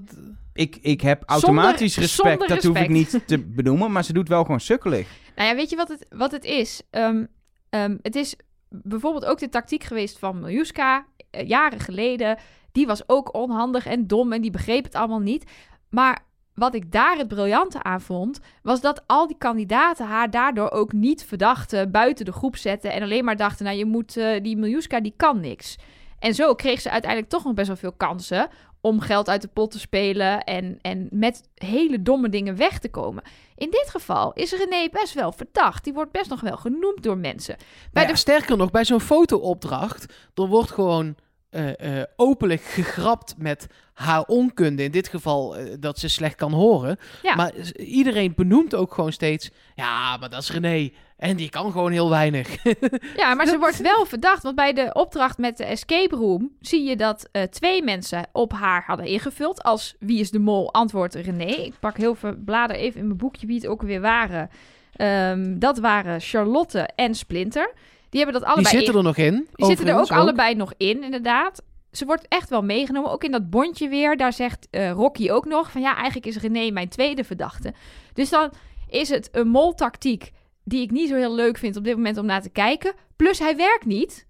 ik, 0.57 0.79
ik 0.81 1.01
heb 1.01 1.23
automatisch 1.27 1.93
Zonder- 1.95 2.11
respect, 2.11 2.39
zonder 2.39 2.49
dat 2.49 2.65
hoef 2.65 2.79
ik 2.79 2.89
niet 2.89 3.21
te 3.27 3.39
benoemen, 3.39 3.93
maar 3.93 4.05
ze 4.05 4.13
doet 4.13 4.29
wel 4.29 4.43
gewoon 4.43 4.61
sukkelig. 4.61 5.09
Nou 5.37 5.49
ja, 5.49 5.55
weet 5.55 5.71
je 5.71 5.77
wat 5.77 5.89
het, 5.89 6.07
wat 6.09 6.33
het 6.33 6.45
is? 6.45 6.83
Ehm, 6.91 7.25
ehm, 7.71 7.97
het 8.03 8.15
is 8.17 8.37
bijvoorbeeld 8.69 9.25
ook 9.25 9.39
de 9.39 9.49
tactiek 9.49 9.85
geweest 9.85 10.19
van 10.19 10.41
Miljuska, 10.41 11.07
eh, 11.31 11.49
jaren 11.49 11.81
geleden. 11.81 12.39
Die 12.73 12.87
was 12.87 13.09
ook 13.09 13.35
onhandig 13.35 13.87
en 13.87 14.07
dom 14.07 14.33
en 14.33 14.41
die 14.41 14.51
begreep 14.51 14.85
het 14.85 14.95
allemaal 14.95 15.21
niet. 15.21 15.51
Maar 15.91 16.25
wat 16.55 16.75
ik 16.75 16.93
daar 16.93 17.17
het 17.17 17.29
briljante 17.29 17.83
aan 17.83 18.01
vond, 18.01 18.41
was 18.63 18.81
dat 18.81 19.03
al 19.07 19.27
die 19.27 19.39
kandidaten 19.39 20.07
haar 20.07 20.31
daardoor 20.31 20.71
ook 20.71 20.93
niet 20.93 21.25
verdachten, 21.25 21.91
buiten 21.91 22.25
de 22.25 22.33
groep 22.33 22.57
zetten 22.57 22.93
en 22.93 23.03
alleen 23.03 23.25
maar 23.25 23.37
dachten, 23.37 23.65
nou 23.65 23.77
je 23.77 23.85
moet, 23.85 24.17
eh, 24.17 24.43
die 24.43 24.57
Miljuska 24.57 25.01
die 25.01 25.15
kan 25.17 25.41
niks. 25.41 25.77
En 26.19 26.35
zo 26.35 26.55
kreeg 26.55 26.81
ze 26.81 26.91
uiteindelijk 26.91 27.31
toch 27.31 27.45
nog 27.45 27.55
best 27.55 27.67
wel 27.67 27.77
veel 27.77 27.93
kansen 27.93 28.49
om 28.87 29.01
geld 29.01 29.29
uit 29.29 29.43
de 29.43 29.49
pot 29.49 29.71
te 29.71 29.79
spelen 29.79 30.45
en, 30.45 30.79
en 30.83 31.09
met 31.11 31.49
hele 31.55 32.03
domme 32.03 32.29
dingen 32.29 32.57
weg 32.57 32.79
te 32.79 32.89
komen. 32.89 33.23
In 33.55 33.71
dit 33.71 33.89
geval 33.91 34.33
is 34.33 34.53
René 34.53 34.89
best 34.91 35.15
wel 35.15 35.33
verdacht. 35.33 35.85
Die 35.85 35.93
wordt 35.93 36.13
best 36.13 36.31
nog 36.31 36.41
wel 36.41 36.57
genoemd 36.57 37.03
door 37.03 37.19
mensen. 37.19 37.57
Bij 37.57 37.67
Nou 37.93 38.07
ja, 38.07 38.13
de 38.13 38.19
Sterker 38.19 38.57
nog, 38.57 38.71
bij 38.71 38.85
zo'n 38.85 39.01
fotoopdracht, 39.01 40.15
er 40.35 40.47
wordt 40.47 40.71
gewoon 40.71 41.17
eh, 41.51 42.01
eh, 42.01 42.07
openlijk 42.17 42.63
gegrapt 42.63 43.35
met 43.39 43.67
haar 43.93 44.23
onkunde. 44.23 44.83
In 44.83 44.91
dit 44.91 45.09
geval 45.09 45.57
eh, 45.57 45.75
dat 45.81 45.99
ze 45.99 46.09
slecht 46.09 46.35
kan 46.35 46.53
horen. 46.53 46.99
Ja. 47.23 47.35
Maar 47.35 47.53
iedereen 47.77 48.33
benoemt 48.37 48.75
ook 48.75 48.95
gewoon 48.95 49.13
steeds, 49.13 49.51
ja, 49.75 50.17
maar 50.17 50.31
dat 50.31 50.43
is 50.43 50.51
René. 50.51 50.91
En 51.17 51.37
die 51.37 51.51
kan 51.51 51.73
gewoon 51.73 51.93
heel 51.93 52.11
weinig. 52.11 52.57
Ja, 53.17 53.35
maar 53.35 53.47
ze 53.47 53.59
wordt 53.65 53.81
wel 53.81 54.05
verdacht. 54.07 54.43
Want 54.43 54.55
bij 54.55 54.73
de 54.73 54.91
opdracht 54.93 55.39
met 55.39 55.57
de 55.57 55.65
escape 55.65 56.17
room 56.17 56.53
zie 56.61 56.85
je 56.85 56.97
dat 56.97 57.29
eh, 57.33 57.43
twee 57.43 57.83
mensen 57.83 58.27
op 58.33 58.53
haar 58.53 58.85
hadden 58.87 59.07
ingevuld. 59.07 59.63
Als 59.63 59.95
wie 59.99 60.21
is 60.21 60.31
de 60.31 60.39
mol? 60.39 60.73
Antwoord 60.73 61.15
René. 61.15 61.45
Ik 61.45 61.75
pak 61.81 61.97
heel 61.97 62.15
veel 62.15 62.35
bladen 62.45 62.77
even 62.77 63.01
in 63.01 63.07
mijn 63.07 63.19
boekje 63.19 63.47
wie 63.47 63.57
het 63.57 63.67
ook 63.67 63.83
weer 63.83 64.01
waren. 64.01 64.51
Ehm, 64.93 65.59
dat 65.59 65.79
waren 65.79 66.21
Charlotte 66.21 66.79
en 66.95 67.15
Splinter. 67.15 67.73
Die 68.11 68.21
hebben 68.25 68.41
dat 68.41 68.43
die 68.43 68.53
allebei 68.53 68.77
zitten 68.77 68.93
in- 68.93 68.99
er 68.99 69.05
nog 69.05 69.17
in. 69.17 69.49
Die 69.55 69.67
zitten 69.67 69.89
er 69.89 69.99
ook 69.99 70.11
allebei 70.11 70.55
nog 70.55 70.73
in, 70.77 71.03
inderdaad. 71.03 71.63
Ze 71.93 72.05
wordt 72.05 72.29
echt 72.29 72.49
wel 72.51 72.63
meegenomen. 72.63 73.11
Ook 73.11 73.25
in 73.25 73.31
dat 73.31 73.51
bondje 73.51 73.89
weer. 73.89 74.17
Daar 74.17 74.33
zegt 74.33 74.69
eh, 74.71 74.91
Rocky 74.91 75.31
ook 75.31 75.45
nog 75.45 75.71
van 75.71 75.81
ja, 75.81 75.95
eigenlijk 75.97 76.27
is 76.27 76.37
René 76.37 76.71
mijn 76.71 76.89
tweede 76.89 77.25
verdachte. 77.25 77.73
Dus 78.13 78.29
dan 78.29 78.53
is 78.89 79.09
het 79.09 79.29
een 79.33 79.49
moltactiek 79.49 80.33
die 80.67 80.83
ik 80.83 80.91
niet 80.91 81.09
zo 81.09 81.15
heel 81.15 81.35
leuk 81.35 81.59
vind 81.59 81.77
op 81.77 81.85
dit 81.85 81.97
moment 81.97 82.19
om 82.19 82.27
naar 82.27 82.43
te 82.43 82.51
kijken. 82.51 82.95
Plus 83.17 83.39
hij 83.39 83.57
werkt 83.57 83.85
niet. 83.85 84.27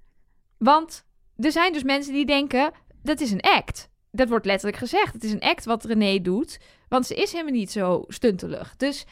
Want 0.59 1.05
er 1.37 1.53
zijn 1.53 1.73
dus 1.73 1.83
mensen 1.83 2.13
die 2.13 2.27
denken 2.27 2.73
dat 3.03 3.21
is 3.21 3.31
een 3.31 3.41
act. 3.41 3.89
Dat 4.11 4.29
wordt 4.29 4.47
letterlijk 4.47 4.79
gezegd. 4.79 5.13
Het 5.13 5.25
is 5.25 5.33
een 5.33 5.41
act 5.41 5.65
wat 5.65 5.85
René 5.85 6.21
doet. 6.21 6.61
Want 6.89 7.07
ze 7.07 7.15
is 7.15 7.33
helemaal 7.33 7.53
niet 7.53 7.71
zo 7.71 8.05
stuntelig. 8.09 8.77
Dus, 8.77 9.05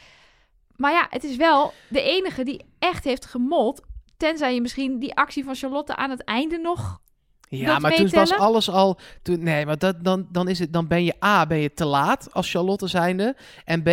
maar 0.75 0.91
ja, 0.91 1.07
het 1.09 1.23
is 1.23 1.35
wel 1.35 1.73
de 1.89 2.01
enige 2.01 2.43
die 2.43 2.65
echt 2.79 3.03
heeft 3.03 3.25
gemold. 3.25 3.81
Tenzij 4.17 4.53
je 4.53 4.61
misschien 4.61 4.99
die 4.99 5.15
actie 5.15 5.43
van 5.43 5.55
Charlotte 5.55 5.95
aan 5.95 6.09
het 6.09 6.23
einde 6.23 6.57
nog. 6.57 7.01
Ja, 7.57 7.65
dat 7.71 7.81
maar 7.81 7.91
toen 7.95 8.09
was 8.09 8.33
alles 8.37 8.69
al. 8.69 8.99
Toen, 9.21 9.43
nee, 9.43 9.65
maar 9.65 9.77
dat, 9.77 10.03
dan, 10.03 10.27
dan, 10.31 10.47
is 10.47 10.59
het, 10.59 10.73
dan 10.73 10.87
ben 10.87 11.03
je 11.03 11.13
A, 11.23 11.45
ben 11.47 11.57
je 11.57 11.73
te 11.73 11.85
laat 11.85 12.27
als 12.33 12.51
Charlotte 12.51 12.87
zijnde. 12.87 13.35
En 13.65 13.83
B, 13.83 13.89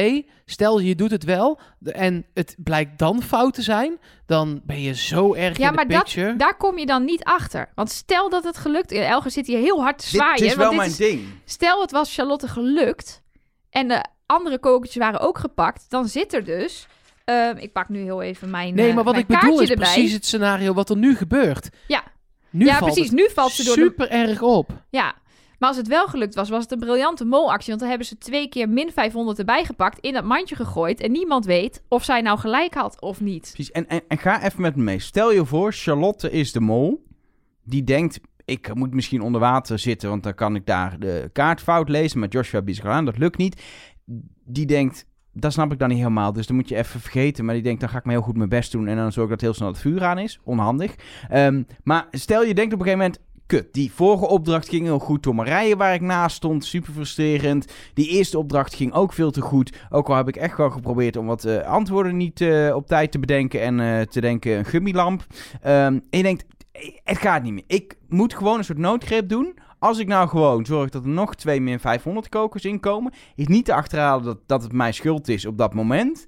stel 0.47 0.79
je 0.79 0.95
doet 0.95 1.11
het 1.11 1.25
wel 1.25 1.61
en 1.85 2.27
het 2.35 2.55
blijkt 2.59 2.99
dan 2.99 3.23
fout 3.23 3.55
te 3.55 3.63
zijn. 3.63 3.99
Dan 4.27 4.61
ben 4.65 4.81
je 4.81 4.95
zo 4.95 5.35
erg 5.35 5.59
Ja, 5.59 5.69
in 5.69 5.75
maar 5.75 5.87
de 5.89 5.93
dat, 6.15 6.39
daar 6.39 6.57
kom 6.57 6.79
je 6.79 6.87
dan 6.87 7.05
niet 7.05 7.25
achter. 7.25 7.69
Want 7.75 7.91
stel 7.91 8.29
dat 8.31 8.45
het 8.45 8.57
gelukt 8.57 8.91
is. 8.93 9.05
Elger 9.07 9.31
zit 9.31 9.47
hier 9.47 9.59
heel 9.59 9.83
hard 9.83 9.99
te 9.99 10.07
zwaaien. 10.09 10.37
Dit 10.41 10.47
is 10.51 10.55
want 10.55 10.61
wel 10.61 10.69
dit 10.71 10.79
mijn 10.79 10.91
is- 10.91 10.97
ding. 10.97 11.29
Stel 11.45 11.81
het 11.81 11.91
was 11.91 12.15
Charlotte 12.15 12.49
gelukt. 12.49 13.23
En 13.71 13.89
de 13.89 14.05
andere 14.27 14.59
kokertjes 14.59 15.03
waren 15.03 15.21
ook 15.21 15.39
gepakt. 15.39 15.85
Dan 15.89 16.09
zit 16.09 16.35
er 16.35 16.45
dus. 16.45 16.87
ehm, 17.25 17.57
ik 17.57 17.73
pak 17.73 17.89
nu 17.89 18.01
heel 18.03 18.23
even 18.23 18.51
mijn. 18.51 18.75
nee, 18.75 18.89
eh, 18.89 18.95
maar 18.95 19.05
wat 19.05 19.15
mijn 19.15 19.27
ik 19.29 19.39
bedoel 19.41 19.61
is 19.61 19.71
erbij. 19.71 19.93
precies 19.93 20.13
het 20.13 20.27
scenario 20.27 20.73
wat 20.75 20.91
er 20.91 20.97
nu 20.97 21.17
gebeurt. 21.17 21.69
Ja. 21.87 22.03
Nu 22.53 22.65
ja, 22.65 22.79
valt 22.79 22.93
precies. 22.93 23.11
het 23.11 23.19
Nu 23.19 23.29
valt 23.35 23.53
ze 23.53 23.65
door 23.65 23.77
de 23.77 23.83
super 23.83 24.11
erg 24.11 24.43
op. 24.43 24.85
Ja, 24.91 25.15
maar 25.63 25.69
als 25.71 25.81
het 25.81 25.89
wel 25.89 26.07
gelukt 26.07 26.35
was, 26.35 26.49
was 26.49 26.63
het 26.63 26.73
een 26.73 26.79
briljante 26.79 27.25
molactie. 27.25 27.69
Want 27.69 27.81
dan 27.81 27.89
hebben 27.89 28.07
ze 28.07 28.19
twee 28.19 28.49
keer 28.49 28.69
min 28.69 28.93
500 28.93 29.39
erbij 29.39 29.65
gepakt, 29.65 29.99
in 29.99 30.13
dat 30.13 30.25
mandje 30.25 30.57
gegooid. 30.57 31.01
En 31.01 31.13
niemand 31.13 31.45
weet 31.45 31.83
of 31.89 32.05
zij 32.05 32.21
nou 32.21 32.39
gelijk 32.39 32.75
had 32.75 33.01
of 33.01 33.21
niet. 33.21 33.51
Precies. 33.53 33.71
En, 33.71 33.89
en, 33.89 34.03
en 34.09 34.19
ga 34.19 34.45
even 34.45 34.61
met 34.61 34.77
me 34.77 34.83
mee. 34.83 34.99
Stel 34.99 35.33
je 35.33 35.45
voor, 35.45 35.73
Charlotte 35.73 36.31
is 36.31 36.53
de 36.53 36.61
mol. 36.61 37.07
Die 37.65 37.85
denkt, 37.85 38.21
ik 38.45 38.75
moet 38.75 38.95
misschien 38.95 39.21
onder 39.21 39.41
water 39.41 39.79
zitten, 39.79 40.09
want 40.09 40.23
dan 40.23 40.35
kan 40.35 40.55
ik 40.55 40.67
daar 40.67 40.99
de 40.99 41.31
kaart 41.33 41.61
fout 41.61 41.89
lezen. 41.89 42.19
Maar 42.19 42.29
Joshua 42.29 42.63
biedt 42.63 42.77
zich 42.77 42.87
al 42.87 42.93
aan, 42.93 43.05
dat 43.05 43.19
lukt 43.19 43.39
niet. 43.39 43.63
Die 44.45 44.67
denkt, 44.67 45.05
dat 45.33 45.53
snap 45.53 45.73
ik 45.73 45.79
dan 45.79 45.89
niet 45.89 45.99
helemaal. 45.99 46.33
Dus 46.33 46.47
dan 46.47 46.57
moet 46.57 46.69
je 46.69 46.77
even 46.77 47.01
vergeten. 47.01 47.45
Maar 47.45 47.55
die 47.55 47.63
denkt, 47.63 47.81
dan 47.81 47.89
ga 47.89 47.99
ik 47.99 48.05
me 48.05 48.13
heel 48.13 48.23
goed 48.23 48.37
mijn 48.37 48.49
best 48.49 48.73
doen. 48.73 48.87
En 48.87 48.97
dan 48.97 49.13
zorg 49.13 49.25
ik 49.27 49.33
dat 49.33 49.41
heel 49.41 49.55
snel 49.55 49.69
het 49.69 49.79
vuur 49.79 50.05
aan 50.05 50.19
is. 50.19 50.41
Onhandig. 50.45 50.95
Ehm, 51.29 51.63
maar 51.85 52.07
stel 52.11 52.45
je 52.45 52.55
denkt 52.55 52.73
op 52.73 52.79
een 52.79 52.85
gegeven 52.85 53.07
moment... 53.07 53.31
Kut, 53.47 53.73
die 53.73 53.93
vorige 53.93 54.29
opdracht 54.29 54.69
ging 54.69 54.85
heel 54.85 54.99
goed. 54.99 55.23
Door 55.23 55.35
waar 55.77 55.95
ik 55.95 56.01
naast 56.01 56.37
stond, 56.37 56.65
super 56.65 56.93
frustrerend. 56.93 57.73
Die 57.95 58.09
eerste 58.09 58.39
opdracht 58.39 58.75
ging 58.75 58.93
ook 58.93 59.13
veel 59.13 59.31
te 59.31 59.41
goed. 59.41 59.79
Ook 59.91 60.09
al 60.09 60.17
heb 60.17 60.29
ik 60.29 60.37
echt 60.37 60.57
wel 60.57 60.71
geprobeerd 60.71 61.17
om 61.17 61.27
wat 61.27 61.45
eh, 61.45 61.61
antwoorden 61.61 62.17
niet 62.17 62.41
eh, 62.41 62.75
op 62.75 62.87
tijd 62.87 63.13
te 63.13 63.19
bedenken. 63.19 63.61
En 63.61 63.81
eh, 63.81 64.01
te 64.01 64.21
denken, 64.21 64.59
een 64.59 64.65
gummilamp. 64.65 65.27
Ehm, 65.61 65.99
en 66.11 66.19
je 66.19 66.23
denkt, 66.23 66.45
het 67.05 67.19
gaat 67.19 67.43
niet 67.43 67.53
meer. 67.53 67.65
Ik 67.67 67.97
moet 68.09 68.35
gewoon 68.35 68.59
een 68.59 68.65
soort 68.65 68.79
noodgreep 68.79 69.29
doen. 69.29 69.55
Als 69.83 69.99
ik 69.99 70.07
nou 70.07 70.29
gewoon 70.29 70.65
zorg 70.67 70.91
dat 70.91 71.03
er 71.05 71.09
nog 71.09 71.35
twee 71.35 71.61
min 71.61 71.81
500 71.81 72.29
kokers 72.29 72.65
inkomen, 72.65 73.13
is 73.35 73.47
niet 73.47 73.65
te 73.65 73.75
achterhalen 73.75 74.25
dat, 74.25 74.39
dat 74.47 74.63
het 74.63 74.73
mijn 74.73 74.95
schuld 74.95 75.29
is 75.29 75.47
op 75.47 75.59
dat 75.59 75.75
moment. 75.75 76.25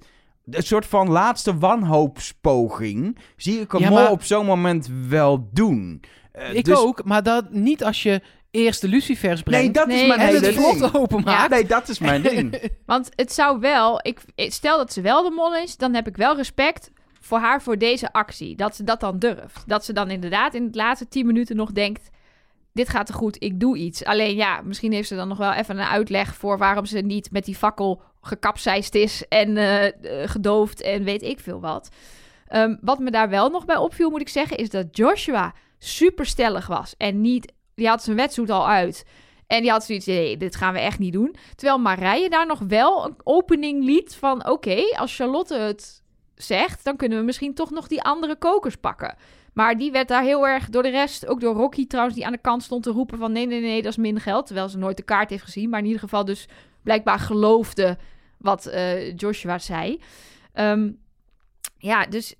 Een 0.49 0.63
soort 0.63 0.85
van 0.85 1.09
laatste 1.09 1.57
wanhoopspoging 1.57 3.17
zie 3.37 3.59
ik 3.59 3.73
een 3.73 3.79
Ja, 3.79 3.89
maar- 3.89 4.11
op 4.11 4.23
zo'n 4.23 4.45
moment 4.45 4.89
wel 5.09 5.49
doen. 5.53 6.01
Eh, 6.31 6.53
ik 6.53 6.65
dus- 6.65 6.77
ook, 6.77 7.03
maar 7.03 7.23
dat 7.23 7.51
niet 7.51 7.83
als 7.83 8.03
je 8.03 8.21
eerst 8.51 8.81
de 8.81 8.87
lucifers 8.87 9.41
brengt 9.43 9.63
Nee, 9.63 9.73
dat 9.73 9.87
Nee, 9.87 10.01
is 10.01 10.07
mijn 10.07 10.19
en 10.19 10.25
hele 10.25 10.45
het 10.45 10.55
ding. 10.55 10.77
vlot 10.77 10.95
openmaakt. 10.95 11.49
Nee, 11.49 11.65
dat 11.65 11.89
is 11.89 11.99
mijn 11.99 12.21
ding. 12.21 12.69
Want 12.85 13.09
het 13.15 13.33
zou 13.33 13.59
wel, 13.59 13.99
ik, 14.01 14.21
stel 14.35 14.77
dat 14.77 14.93
ze 14.93 15.01
wel 15.01 15.23
de 15.23 15.31
mol 15.35 15.55
is, 15.55 15.77
dan 15.77 15.93
heb 15.93 16.07
ik 16.07 16.17
wel 16.17 16.35
respect 16.35 16.91
voor 17.21 17.39
haar 17.39 17.61
voor 17.61 17.77
deze 17.77 18.11
actie. 18.13 18.55
Dat 18.55 18.75
ze 18.75 18.83
dat 18.83 18.99
dan 18.99 19.19
durft. 19.19 19.63
Dat 19.67 19.85
ze 19.85 19.93
dan 19.93 20.09
inderdaad 20.09 20.53
in 20.53 20.71
de 20.71 20.77
laatste 20.77 21.07
10 21.07 21.25
minuten 21.25 21.55
nog 21.55 21.71
denkt, 21.71 22.09
dit 22.75 22.89
gaat 22.89 23.05
te 23.05 23.13
goed, 23.13 23.43
ik 23.43 23.59
doe 23.59 23.77
iets. 23.77 24.03
Alleen 24.03 24.35
ja, 24.35 24.61
misschien 24.61 24.91
heeft 24.91 25.07
ze 25.07 25.15
dan 25.15 25.27
nog 25.27 25.37
wel 25.37 25.53
even 25.53 25.77
een 25.77 25.85
uitleg 25.85 26.35
voor 26.35 26.57
waarom 26.57 26.85
ze 26.85 26.99
niet 26.99 27.31
met 27.31 27.45
die 27.45 27.55
fakkel 27.55 28.01
gekapseist 28.21 28.95
is 28.95 29.27
en 29.27 29.57
eh, 29.57 29.85
eh, 29.85 30.29
gedoofd 30.29 30.81
en 30.81 31.03
weet 31.03 31.21
ik 31.21 31.39
veel 31.39 31.59
wat. 31.59 31.89
Ehm, 32.47 32.75
wat 32.81 32.99
me 32.99 33.11
daar 33.11 33.29
wel 33.29 33.49
nog 33.49 33.65
bij 33.65 33.75
opviel, 33.75 34.09
moet 34.09 34.21
ik 34.21 34.29
zeggen, 34.29 34.57
is 34.57 34.69
dat 34.69 34.97
Joshua 34.97 35.53
super 35.77 36.25
stellig 36.25 36.67
was. 36.67 36.93
En 36.97 37.21
niet, 37.21 37.53
die 37.75 37.87
had 37.87 38.03
zijn 38.03 38.15
wetsuit 38.15 38.49
al 38.49 38.67
uit. 38.67 39.05
En 39.47 39.61
die 39.61 39.71
had 39.71 39.83
zoiets, 39.83 40.05
nee, 40.05 40.37
dit 40.37 40.55
gaan 40.55 40.73
we 40.73 40.79
echt 40.79 40.99
niet 40.99 41.13
doen. 41.13 41.35
Terwijl 41.55 41.79
Marije 41.79 42.29
daar 42.29 42.47
nog 42.47 42.59
wel 42.59 43.05
een 43.05 43.15
opening 43.23 43.83
liet 43.83 44.15
van... 44.15 44.49
oké, 44.49 44.81
als 44.97 45.15
Charlotte 45.15 45.55
het 45.55 46.03
zegt... 46.35 46.83
dan 46.83 46.95
kunnen 46.95 47.17
we 47.17 47.23
misschien 47.23 47.53
toch 47.53 47.71
nog 47.71 47.87
die 47.87 48.01
andere 48.01 48.35
kokers 48.35 48.75
pakken. 48.75 49.15
Maar 49.55 49.77
die 49.77 49.91
werd 49.91 50.07
daar 50.07 50.23
heel 50.23 50.47
erg 50.47 50.69
door 50.69 50.83
de 50.83 50.89
rest... 50.89 51.27
ook 51.27 51.39
door 51.39 51.55
Rocky 51.55 51.87
trouwens, 51.87 52.15
die 52.15 52.25
aan 52.25 52.31
de 52.31 52.37
kant 52.37 52.63
stond 52.63 52.83
te 52.83 52.91
roepen 52.91 53.17
van... 53.17 53.31
nee, 53.31 53.47
nee, 53.47 53.61
nee, 53.61 53.81
dat 53.81 53.91
is 53.91 53.97
minder 53.97 54.23
geld. 54.23 54.45
Terwijl 54.45 54.69
ze 54.69 54.77
nooit 54.77 54.97
de 54.97 55.03
kaart 55.03 55.29
heeft 55.29 55.43
gezien. 55.43 55.69
Maar 55.69 55.79
in 55.79 55.85
ieder 55.85 56.01
geval 56.01 56.25
dus 56.25 56.47
blijkbaar 56.83 57.19
geloofde 57.19 57.97
wat 58.37 58.65
eh, 58.65 59.15
Joshua 59.15 59.59
zei. 59.59 60.01
Ehm, 60.53 60.91
ja, 61.77 62.05
dus... 62.05 62.35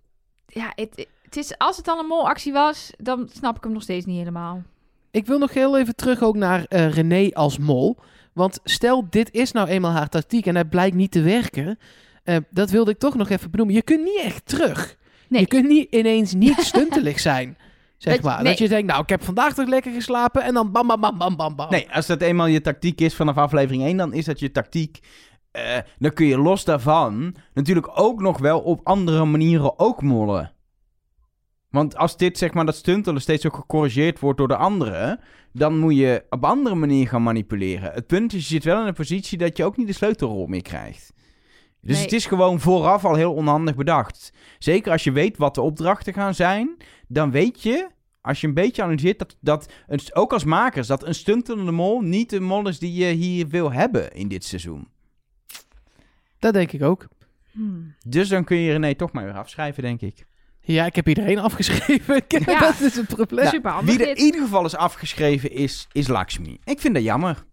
Ja, 0.48 0.72
het, 0.76 1.08
het 1.22 1.38
is, 1.38 1.58
als 1.58 1.76
het 1.76 1.86
dan 1.86 2.00
een 2.00 2.06
molactie 2.06 2.54
was... 2.54 2.92
dan 2.98 3.30
snap 3.34 3.58
ik 3.58 3.64
hem 3.64 3.74
nog 3.74 3.82
steeds 3.82 4.06
niet 4.06 4.18
helemaal. 4.18 4.64
Ik 5.12 5.26
wil 5.26 5.38
nog 5.38 5.54
heel 5.54 5.78
even 5.78 5.96
terug 5.96 6.24
ook 6.24 6.36
naar 6.36 6.66
eh, 6.66 6.90
René 6.90 7.30
als 7.34 7.58
mol. 7.58 7.98
Want 8.34 8.60
stel, 8.64 9.08
dit 9.10 9.34
is 9.34 9.52
nou 9.52 9.68
eenmaal 9.68 9.92
haar 9.92 10.10
tactiek 10.10 10.46
en 10.46 10.56
hij 10.56 10.66
blijkt 10.66 10.96
niet 10.96 11.12
te 11.12 11.22
werken. 11.22 11.80
eh, 12.24 12.38
dat 12.50 12.70
wilde 12.70 12.92
ik 12.92 13.00
toch 13.00 13.16
nog 13.16 13.30
even 13.30 13.52
benoemen. 13.52 13.76
Je 13.76 13.82
kunt 13.82 14.04
niet 14.04 14.20
echt 14.20 14.46
terug. 14.46 14.98
Nee. 15.30 15.42
Je 15.42 15.48
kunt 15.48 15.68
niet 15.68 15.94
ineens 15.94 16.34
niet 16.34 16.60
stuntelig 16.72 17.20
zijn. 17.20 17.58
Zeg 17.98 18.14
Dat- 18.14 18.24
maar. 18.24 18.36
nee. 18.44 18.46
Dat 18.52 18.58
je 18.58 18.68
denkt, 18.70 18.88
nou, 18.88 19.02
ik 19.02 19.10
heb 19.10 19.24
vandaag 19.24 19.54
toch 19.54 19.68
lekker 19.68 19.92
geslapen. 19.92 20.44
En 20.44 20.54
dan 20.54 20.72
bam, 20.72 20.88
bam, 20.88 21.02
bam, 21.02 21.18
bam, 21.18 21.36
bam, 21.36 21.56
bam. 21.56 21.70
Nee, 21.70 21.88
als 21.92 22.06
dat 22.06 22.22
eenmaal 22.22 22.46
je 22.48 22.62
tactiek 22.62 23.02
is 23.02 23.16
vanaf 23.16 23.38
aflevering 23.38 23.84
1, 23.84 23.98
dan 23.98 24.14
is 24.14 24.26
dat 24.26 24.40
je 24.40 24.52
tactiek. 24.52 25.00
Eh, 25.52 25.78
dan 26.00 26.14
kun 26.14 26.26
je 26.26 26.38
los 26.38 26.64
daarvan 26.64 27.36
natuurlijk 27.54 27.90
ook 28.00 28.22
nog 28.22 28.38
wel 28.38 28.60
op 28.60 28.80
andere 28.84 29.26
manieren 29.26 29.80
ook 29.80 30.02
mollen. 30.02 30.54
Want 31.70 31.98
als 31.98 32.18
dit, 32.18 32.38
zeg 32.38 32.54
maar, 32.54 32.66
dat 32.66 32.76
stuntelen 32.76 33.22
steeds 33.22 33.46
ook 33.46 33.56
gecorrigeerd 33.56 34.20
wordt 34.20 34.38
door 34.38 34.48
de 34.48 34.56
anderen, 34.56 35.20
dan 35.54 35.78
moet 35.80 35.96
je 35.96 36.24
op 36.30 36.46
andere 36.46 36.76
manier 36.76 37.08
gaan 37.08 37.24
manipuleren. 37.24 37.92
Het 37.94 38.08
punt 38.08 38.34
is, 38.34 38.40
je 38.48 38.54
zit 38.54 38.64
wel 38.64 38.82
in 38.82 38.88
een 38.88 38.94
positie 38.94 39.38
dat 39.38 39.58
je 39.58 39.64
ook 39.66 39.78
niet 39.78 39.88
de 39.88 39.94
sleutelrol 39.94 40.48
meer 40.48 40.62
krijgt. 40.62 41.14
Dus 41.86 41.96
Nee. 41.96 42.04
het 42.04 42.14
is 42.14 42.26
gewoon 42.26 42.60
vooraf 42.60 43.06
al 43.06 43.16
heel 43.16 43.34
onhandig 43.34 43.76
bedacht. 43.76 44.34
Zeker 44.60 44.92
als 44.92 45.04
je 45.04 45.12
weet 45.12 45.38
wat 45.38 45.56
de 45.56 45.62
opdrachten 45.62 46.14
gaan 46.14 46.34
zijn, 46.36 46.78
dan 47.08 47.32
weet 47.32 47.64
je, 47.64 47.90
als 48.22 48.42
je 48.42 48.48
een 48.48 48.54
beetje 48.54 48.84
analyseert, 48.84 49.20
dat, 49.20 49.36
dat 49.40 49.72
een, 49.88 50.00
ook 50.14 50.34
als 50.34 50.44
makers, 50.44 50.88
dat 50.88 51.06
een 51.06 51.16
stuntelende 51.16 51.72
mol 51.72 52.02
niet 52.02 52.30
de 52.30 52.40
mol 52.40 52.68
is 52.68 52.80
die 52.80 52.94
je 52.94 53.12
hier 53.14 53.48
wil 53.48 53.72
hebben 53.72 54.12
in 54.12 54.28
dit 54.28 54.44
seizoen. 54.44 54.88
Dat 56.40 56.54
denk 56.54 56.72
ik 56.72 56.84
ook. 56.84 57.08
Hmm. 57.52 57.96
Dus 58.06 58.30
dan 58.30 58.44
kun 58.44 58.58
je 58.58 58.72
René 58.72 58.96
toch 58.96 59.12
maar 59.12 59.24
weer 59.26 59.38
afschrijven, 59.38 59.84
denk 59.84 60.02
ik. 60.02 60.26
Ja, 60.62 60.86
ik 60.86 60.96
heb 60.96 61.08
iedereen 61.08 61.40
afgeschreven. 61.50 62.22
Ja. 62.28 62.60
dat 62.60 62.80
is 62.80 62.96
het 62.96 63.08
probleem. 63.08 63.64
Handig 63.64 63.96
Wie 63.96 64.06
er 64.06 64.18
in 64.18 64.24
ieder 64.24 64.42
geval 64.42 64.66
is 64.66 64.76
afgeschreven 64.76 65.52
is, 65.52 65.88
is 65.92 66.08
Lakshmi. 66.08 66.58
Ik 66.64 66.80
vind 66.80 66.94
dat 66.94 67.04
jammer. 67.04 67.46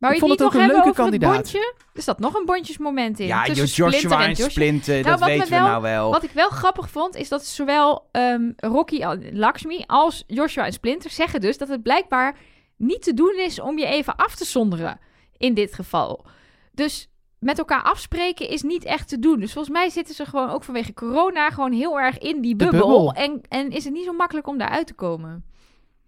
Maar 0.00 0.10
Ik 0.10 0.16
je 0.20 0.20
vond 0.26 0.30
niet 0.32 0.40
het 0.40 0.52
nog 0.52 0.62
ook 0.62 0.68
een 0.68 0.74
hebben 0.74 0.84
leuke 0.84 1.00
over 1.00 1.12
het 1.12 1.22
kandidaat. 1.22 1.52
bondje? 1.52 1.74
Er 1.94 2.02
zat 2.02 2.18
nog 2.18 2.34
een 2.34 2.44
bondjesmoment 2.46 3.18
in. 3.18 3.26
ja, 3.26 3.44
tussen 3.44 3.66
Joshua 3.66 3.90
Splinter 3.90 4.18
en 4.18 4.24
en 4.24 4.28
Joshua. 4.30 4.48
Splinter, 4.48 4.94
Nou, 5.02 5.18
dat 5.18 5.28
weten 5.28 5.44
we 5.44 5.50
wel- 5.50 5.66
nou 5.66 5.82
wel. 5.82 6.10
Wat 6.10 6.22
ik 6.22 6.30
wel 6.30 6.48
grappig 6.48 6.90
vond, 6.90 7.16
is 7.16 7.28
dat 7.28 7.44
zowel 7.46 8.08
ehm, 8.12 8.50
Rocky 8.56 9.04
Lakshmi 9.32 9.84
als 9.86 10.24
Joshua 10.26 10.64
en 10.64 10.72
Splinter 10.72 11.10
zeggen 11.10 11.40
dus 11.40 11.58
dat 11.58 11.68
het 11.68 11.82
blijkbaar 11.82 12.36
niet 12.76 13.02
te 13.02 13.14
doen 13.14 13.34
is 13.38 13.60
om 13.60 13.78
je 13.78 13.86
even 13.86 14.16
af 14.16 14.34
te 14.34 14.44
zonderen. 14.44 14.98
In 15.36 15.54
dit 15.54 15.74
geval. 15.74 16.26
Dus 16.72 17.08
met 17.38 17.58
elkaar 17.58 17.82
afspreken 17.82 18.48
is 18.48 18.62
niet 18.62 18.84
echt 18.84 19.08
te 19.08 19.18
doen. 19.18 19.40
Dus 19.40 19.52
volgens 19.52 19.74
mij 19.74 19.88
zitten 19.88 20.14
ze 20.14 20.24
gewoon 20.26 20.50
ook 20.50 20.64
vanwege 20.64 20.92
corona 20.94 21.50
gewoon 21.50 21.72
heel 21.72 22.00
erg 22.00 22.18
in 22.18 22.40
die 22.40 22.56
bubbel. 22.56 23.12
En, 23.12 23.40
en 23.48 23.70
is 23.70 23.84
het 23.84 23.92
niet 23.92 24.04
zo 24.04 24.12
makkelijk 24.12 24.46
om 24.46 24.58
daaruit 24.58 24.86
te 24.86 24.94
komen. 24.94 25.44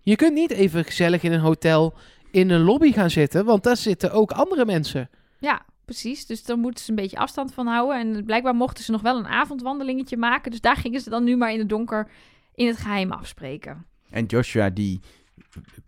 Je 0.01 0.17
kunt 0.17 0.35
niet 0.35 0.51
even 0.51 0.85
gezellig 0.85 1.23
in 1.23 1.33
een 1.33 1.41
hotel 1.41 1.95
in 2.33 2.51
een 2.51 2.61
lobby 2.61 2.93
gaan 2.93 3.11
zitten, 3.11 3.45
want 3.45 3.63
daar 3.63 3.77
zitten 3.77 4.13
ook 4.13 4.31
andere 4.31 4.65
mensen. 4.65 5.11
Ja, 5.39 5.63
precies. 5.85 6.27
Dus 6.27 6.45
daar 6.45 6.59
moeten 6.59 6.85
ze 6.85 6.91
een 6.91 6.97
beetje 6.97 7.17
afstand 7.17 7.55
van 7.55 7.67
houden. 7.67 7.99
En 7.99 8.25
blijkbaar 8.25 8.55
mochten 8.55 8.85
ze 8.85 8.91
nog 8.91 9.01
wel 9.01 9.19
een 9.19 9.27
avondwandelingetje 9.27 10.17
maken. 10.17 10.51
Dus 10.51 10.61
daar 10.61 10.77
gingen 10.77 11.01
ze 11.01 11.11
dan 11.11 11.25
nu 11.25 11.37
maar 11.37 11.53
in 11.53 11.59
het 11.59 11.69
donker 11.69 12.11
in 12.55 12.67
het 12.67 12.77
geheim 12.77 13.13
afspreken. 13.13 13.87
En 14.11 14.25
Joshua 14.25 14.71
die 14.71 15.01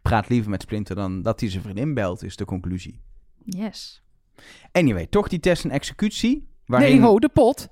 praat 0.03 0.29
liever 0.29 0.51
met 0.51 0.63
Splinter 0.63 0.97
dan 0.97 1.23
dat 1.23 1.41
hij 1.41 1.51
zijn 1.51 1.63
vriendin 1.63 1.95
belt, 1.95 2.23
is 2.23 2.37
de 2.37 2.45
conclusie. 2.45 3.01
Yes. 3.45 4.03
Anyway, 4.73 5.07
toch 5.07 5.29
die 5.29 5.41
test 5.41 5.65
en 5.65 5.71
executie. 5.71 6.49
Waarin... 6.67 7.01
Nee, 7.01 7.07
ho, 7.07 7.19
de 7.19 7.29
pot. 7.29 7.69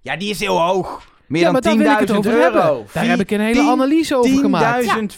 Ja, 0.00 0.16
die 0.16 0.30
is 0.30 0.40
heel 0.40 0.60
hoog. 0.60 1.14
Meer 1.28 1.42
ja, 1.42 1.52
dan 1.52 1.78
wil 1.78 1.90
ik 1.90 1.98
het 1.98 2.10
10.000 2.10 2.16
over 2.16 2.32
euro. 2.32 2.42
hebben. 2.42 2.86
Daar 2.92 3.06
heb 3.06 3.20
ik 3.20 3.30
een 3.30 3.40
hele 3.40 3.60
10 3.60 3.68
analyse 3.68 4.16
over 4.16 4.38
gemaakt. 4.38 5.16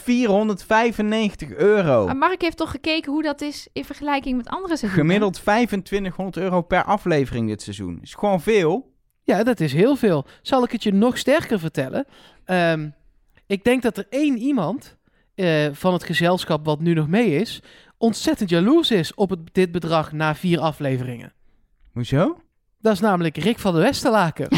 10.495 1.49 1.55
euro. 1.57 2.05
Maar 2.05 2.17
Mark 2.17 2.41
heeft 2.41 2.57
toch 2.57 2.71
gekeken 2.71 3.11
hoe 3.11 3.23
dat 3.23 3.41
is 3.41 3.67
in 3.73 3.85
vergelijking 3.85 4.37
met 4.37 4.47
andere 4.47 4.77
seizoenen? 4.77 5.05
Gemiddeld 5.05 5.33
2500 5.33 6.37
euro 6.37 6.61
per 6.61 6.83
aflevering 6.83 7.47
dit 7.47 7.61
seizoen. 7.61 7.99
Is 8.01 8.13
gewoon 8.13 8.41
veel. 8.41 8.93
Ja, 9.23 9.43
dat 9.43 9.59
is 9.59 9.73
heel 9.73 9.95
veel. 9.95 10.25
Zal 10.41 10.63
ik 10.63 10.71
het 10.71 10.83
je 10.83 10.93
nog 10.93 11.17
sterker 11.17 11.59
vertellen? 11.59 12.05
Ehm, 12.45 12.89
ik 13.47 13.63
denk 13.63 13.81
dat 13.81 13.97
er 13.97 14.05
één 14.09 14.37
iemand 14.37 14.97
eh, 15.35 15.67
van 15.71 15.93
het 15.93 16.03
gezelschap 16.03 16.65
wat 16.65 16.79
nu 16.79 16.93
nog 16.93 17.07
mee 17.07 17.35
is, 17.35 17.61
ontzettend 17.97 18.49
jaloers 18.49 18.91
is 18.91 19.13
op 19.13 19.29
het, 19.29 19.39
dit 19.51 19.71
bedrag 19.71 20.11
na 20.11 20.35
vier 20.35 20.59
afleveringen. 20.59 21.33
Hoezo? 21.91 22.37
Dat 22.81 22.93
is 22.93 22.99
namelijk 22.99 23.37
Rick 23.37 23.59
van 23.59 23.73
de 23.73 23.79
Westerlaken. 23.79 24.47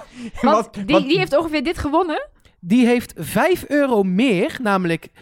Want 0.40 0.86
die, 0.86 1.18
heeft 1.18 1.36
ongeveer 1.36 1.64
dit 1.64 1.78
gewonnen. 1.78 2.28
Die 2.60 2.86
heeft 2.86 3.12
5 3.16 3.64
euro 3.68 4.02
meer, 4.02 4.58
namelijk 4.62 5.08
10.500, 5.08 5.12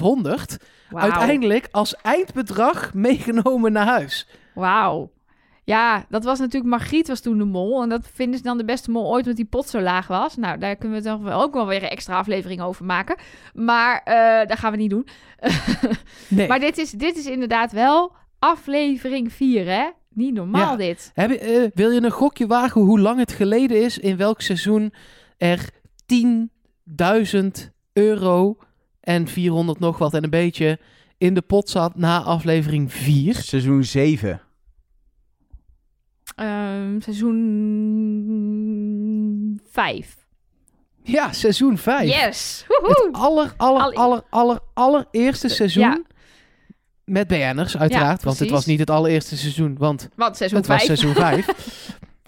Wauw. 0.00 0.56
uiteindelijk 0.90 1.68
als 1.70 1.96
eindbedrag 1.96 2.94
meegenomen 2.94 3.72
naar 3.72 3.86
huis. 3.86 4.28
Wauw. 4.54 5.10
Ja, 5.64 6.04
dat 6.08 6.24
was 6.24 6.38
natuurlijk 6.38 6.70
Margriet 6.70 7.08
was 7.08 7.20
toen 7.20 7.38
de 7.38 7.44
mol. 7.44 7.82
En 7.82 7.88
dat 7.88 8.08
vinden 8.12 8.36
ze 8.36 8.42
dan 8.42 8.58
de 8.58 8.64
beste 8.64 8.90
mol 8.90 9.10
ooit, 9.10 9.22
omdat 9.22 9.36
die 9.36 9.44
pot 9.44 9.68
zo 9.68 9.80
laag 9.80 10.06
was. 10.06 10.36
Nou, 10.36 10.58
daar 10.58 10.76
kunnen 10.76 11.02
we 11.02 11.08
toch 11.08 11.20
wel 11.20 11.42
ook 11.42 11.54
wel 11.54 11.66
weer 11.66 11.82
een 11.82 11.88
extra 11.88 12.16
aflevering 12.16 12.60
over 12.60 12.84
maken. 12.84 13.16
Maar 13.54 14.00
eh 14.04 14.48
dat 14.48 14.58
gaan 14.58 14.70
we 14.70 14.76
niet 14.76 14.90
doen. 14.90 15.06
Nee. 16.28 16.48
Maar 16.48 16.60
dit 16.60 16.78
is, 16.78 16.90
dit 16.90 17.16
is 17.16 17.26
inderdaad 17.26 17.72
wel 17.72 18.12
aflevering 18.38 19.32
4, 19.32 19.66
hè? 19.66 19.90
Niet 20.16 20.34
normaal 20.34 20.70
Ja. 20.70 20.76
dit. 20.76 21.10
Heb 21.14 21.30
je, 21.30 21.38
eh, 21.38 21.70
wil 21.74 21.90
je 21.90 22.02
een 22.02 22.10
gokje 22.10 22.46
wagen 22.46 22.80
hoe 22.80 23.00
lang 23.00 23.18
het 23.18 23.32
geleden 23.32 23.82
is 23.82 23.98
in 23.98 24.16
welk 24.16 24.40
seizoen 24.40 24.92
er 25.36 25.70
10.000 26.06 27.70
euro 27.92 28.56
en 29.00 29.28
400 29.28 29.78
nog 29.78 29.98
wat 29.98 30.14
en 30.14 30.24
een 30.24 30.30
beetje 30.30 30.78
in 31.18 31.34
de 31.34 31.42
pot 31.42 31.68
zat 31.68 31.96
na 31.96 32.22
aflevering 32.22 32.92
4? 32.92 33.34
Seizoen 33.34 33.84
7. 33.84 34.40
Ehm, 36.36 37.00
seizoen 38.26 39.60
5. 39.70 40.16
Ja, 41.02 41.32
seizoen 41.32 41.78
5. 41.78 42.08
Yes! 42.08 42.64
Woehoe! 42.68 43.06
Het 43.06 43.16
aller, 43.16 43.54
aller, 43.56 43.94
aller, 43.94 44.22
aller, 44.30 44.58
allereerste 44.74 45.48
seizoen. 45.48 45.82
Ja. 45.82 46.02
Met 47.06 47.26
BN'ers, 47.26 47.76
uiteraard. 47.76 48.22
want 48.22 48.38
het 48.38 48.50
was 48.50 48.66
niet 48.66 48.78
het 48.78 48.90
allereerste 48.90 49.36
seizoen, 49.36 49.76
want 49.78 50.08
Want 50.14 50.36
seizoen 50.36 50.58
het 50.58 50.66
was 50.66 50.84
5. 50.84 50.86
seizoen 50.86 51.14
5. 51.14 51.46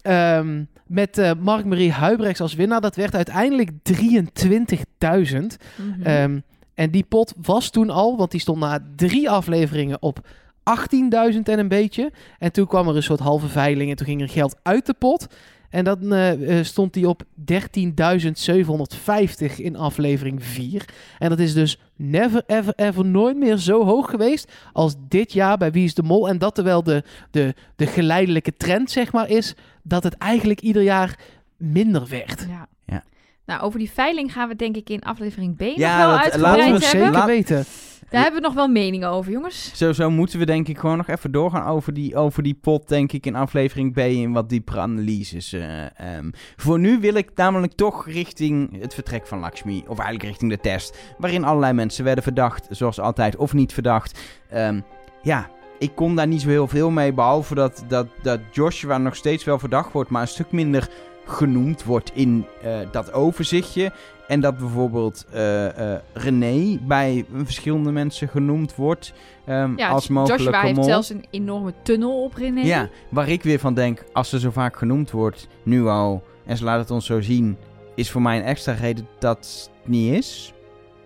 Ehm, 0.02 0.64
met 0.86 1.18
eh 1.18 1.30
Mark-Marie 1.40 1.92
Huibrechts 1.92 2.40
als 2.40 2.54
winnaar. 2.54 2.80
Dat 2.80 2.96
werd 2.96 3.14
uiteindelijk 3.14 3.70
23.000. 3.82 5.56
Mhm. 5.76 6.02
Ehm, 6.02 6.40
en 6.74 6.90
die 6.90 7.04
pot 7.08 7.34
was 7.42 7.70
toen 7.70 7.90
al, 7.90 8.16
want 8.16 8.30
die 8.30 8.40
stond 8.40 8.58
na 8.58 8.80
drie 8.96 9.30
afleveringen 9.30 10.02
op 10.02 10.20
18.000 10.62 11.48
en 11.48 11.58
een 11.58 11.68
beetje. 11.68 12.12
En 12.38 12.52
toen 12.52 12.66
kwam 12.66 12.88
er 12.88 12.96
een 12.96 13.02
soort 13.02 13.20
halve 13.20 13.48
veiling 13.48 13.90
en 13.90 13.96
toen 13.96 14.06
ging 14.06 14.20
er 14.20 14.28
geld 14.28 14.56
uit 14.62 14.86
de 14.86 14.94
pot. 14.94 15.26
En 15.70 15.84
dan 15.84 16.12
eh, 16.12 16.58
eh, 16.58 16.64
stond 16.64 16.92
die 16.92 17.08
op 17.08 17.22
13.750 17.52 19.56
in 19.56 19.76
aflevering 19.76 20.44
4. 20.44 20.84
En 21.18 21.28
dat 21.28 21.38
is 21.38 21.54
dus 21.54 21.78
never, 21.96 22.42
ever, 22.46 22.72
ever 22.76 23.04
nooit 23.04 23.36
meer 23.36 23.56
zo 23.56 23.84
hoog 23.84 24.10
geweest 24.10 24.52
als 24.72 24.94
dit 25.08 25.32
jaar 25.32 25.56
bij 25.58 25.72
Wie 25.72 25.84
is 25.84 25.94
de 25.94 26.02
Mol. 26.02 26.28
En 26.28 26.38
dat 26.38 26.54
terwijl 26.54 26.82
de, 26.82 27.02
de, 27.30 27.54
de 27.76 27.86
geleidelijke 27.86 28.56
trend, 28.56 28.90
zeg 28.90 29.12
maar, 29.12 29.28
is 29.30 29.54
dat 29.82 30.02
het 30.02 30.14
eigenlijk 30.16 30.60
ieder 30.60 30.82
jaar 30.82 31.18
minder 31.56 32.06
werd. 32.08 32.46
ja. 32.48 32.66
Ja. 32.86 33.04
Nou, 33.46 33.60
over 33.62 33.78
die 33.78 33.90
veiling 33.90 34.32
gaan 34.32 34.48
we 34.48 34.56
denk 34.56 34.76
ik 34.76 34.90
in 34.90 35.02
aflevering 35.02 35.56
B 35.56 35.60
Ja, 35.60 35.98
nog 35.98 36.06
wel 36.06 36.10
dat- 36.10 36.20
uitgebreid 36.24 36.56
laten 36.56 36.72
Laten 36.72 36.90
we 36.90 36.96
hebben. 36.98 37.12
zeker 37.12 37.26
weten. 37.26 37.64
Daar 38.10 38.22
hebben 38.22 38.40
we 38.40 38.46
nog 38.46 38.56
wel 38.56 38.68
meningen 38.68 39.08
over, 39.08 39.32
jongens. 39.32 39.70
Sowieso 39.74 40.10
moeten 40.10 40.38
we 40.38 40.46
denk 40.46 40.68
ik 40.68 40.78
gewoon 40.78 40.96
nog 40.96 41.08
even 41.08 41.32
doorgaan 41.32 41.66
over 41.66 41.94
die, 41.94 42.16
over 42.16 42.42
die 42.42 42.54
pot, 42.54 42.88
denk 42.88 43.12
ik, 43.12 43.26
in 43.26 43.34
aflevering 43.34 43.92
B 43.92 43.98
in 43.98 44.32
wat 44.32 44.48
diepere 44.48 44.80
analyses. 44.80 45.52
eh, 45.52 46.16
ehm. 46.16 46.30
Voor 46.56 46.78
nu 46.78 47.00
wil 47.00 47.14
ik 47.14 47.30
namelijk 47.34 47.72
toch 47.72 48.06
richting 48.06 48.80
het 48.80 48.94
vertrek 48.94 49.26
van 49.26 49.38
Lakshmi, 49.38 49.82
of 49.86 49.98
eigenlijk 49.98 50.28
richting 50.28 50.50
de 50.50 50.60
test, 50.60 50.98
waarin 51.18 51.44
allerlei 51.44 51.72
mensen 51.72 52.04
werden 52.04 52.24
verdacht, 52.24 52.66
zoals 52.70 53.00
altijd, 53.00 53.36
of 53.36 53.52
niet 53.52 53.72
verdacht. 53.72 54.20
Ehm, 54.50 54.80
ja, 55.22 55.50
ik 55.78 55.94
kon 55.94 56.16
daar 56.16 56.26
niet 56.26 56.40
zo 56.40 56.48
heel 56.48 56.68
veel 56.68 56.90
mee, 56.90 57.12
behalve 57.12 57.54
dat, 57.54 57.84
dat, 57.88 58.06
dat 58.22 58.40
Joshua 58.50 58.98
nog 58.98 59.16
steeds 59.16 59.44
wel 59.44 59.58
verdacht 59.58 59.92
wordt, 59.92 60.10
maar 60.10 60.22
een 60.22 60.28
stuk 60.28 60.52
minder 60.52 60.88
genoemd 61.24 61.84
wordt 61.84 62.10
in 62.14 62.46
eh, 62.62 62.78
dat 62.90 63.12
overzichtje. 63.12 63.92
En 64.28 64.40
dat 64.40 64.58
bijvoorbeeld 64.58 65.26
eh, 65.32 65.92
eh, 65.94 66.00
René 66.12 66.78
bij 66.82 67.24
verschillende 67.44 67.92
mensen 67.92 68.28
genoemd 68.28 68.74
wordt 68.74 69.12
ehm, 69.44 69.72
Ja, 69.76 69.88
als 69.88 70.08
mogelijke 70.08 70.44
Joshua 70.44 70.60
heeft 70.60 70.84
zelfs 70.84 71.10
een 71.10 71.24
enorme 71.30 71.72
tunnel 71.82 72.22
op 72.22 72.34
René. 72.34 72.60
Ja, 72.60 72.88
waar 73.08 73.28
ik 73.28 73.42
weer 73.42 73.58
van 73.58 73.74
denk, 73.74 74.04
als 74.12 74.28
ze 74.28 74.40
zo 74.40 74.50
vaak 74.50 74.76
genoemd 74.76 75.10
wordt, 75.10 75.48
nu 75.62 75.86
al, 75.86 76.22
en 76.46 76.56
ze 76.56 76.64
laat 76.64 76.78
het 76.78 76.90
ons 76.90 77.06
zo 77.06 77.20
zien, 77.20 77.56
is 77.94 78.10
voor 78.10 78.22
mij 78.22 78.38
een 78.38 78.44
extra 78.44 78.72
reden 78.72 79.08
dat 79.18 79.38
het 79.38 79.70
niet 79.84 80.14
is. 80.14 80.52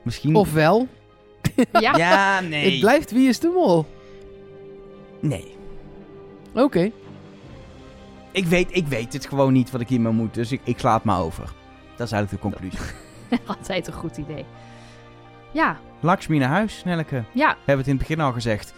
Misschien... 0.02 0.34
Ofwel, 0.34 0.88
Ja. 1.80 1.96
Ja, 1.96 2.40
nee. 2.40 2.70
het 2.70 2.80
blijft 2.80 3.10
Wie 3.12 3.28
is 3.28 3.38
de 3.38 3.52
Mol. 3.54 3.86
Nee. 5.20 5.54
Oké. 6.54 6.90
Ik 8.32 8.44
weet, 8.44 8.68
ik 8.70 8.86
weet 8.86 9.12
het 9.12 9.26
gewoon 9.26 9.52
niet 9.52 9.70
wat 9.70 9.80
ik 9.80 9.88
hiermee 9.88 10.12
moet, 10.12 10.34
dus 10.34 10.52
ik, 10.52 10.60
ik 10.64 10.78
sla 10.78 10.94
het 10.94 11.04
maar 11.04 11.20
over. 11.20 11.44
Dat 11.96 12.06
is 12.06 12.12
eigenlijk 12.12 12.42
de 12.42 12.48
conclusie. 12.48 12.80
Altijd 13.58 13.86
een 13.86 13.92
goed 13.92 14.16
idee. 14.16 14.44
Ja, 15.52 15.78
Lakshmi 16.00 16.38
naar 16.38 16.48
huis, 16.48 16.84
Nelleke. 16.84 17.24
ja. 17.32 17.48
We 17.50 17.56
hebben 17.56 17.76
het 17.76 17.86
in 17.86 17.98
het 17.98 18.08
begin 18.08 18.20
al 18.20 18.32
gezegd. 18.32 18.74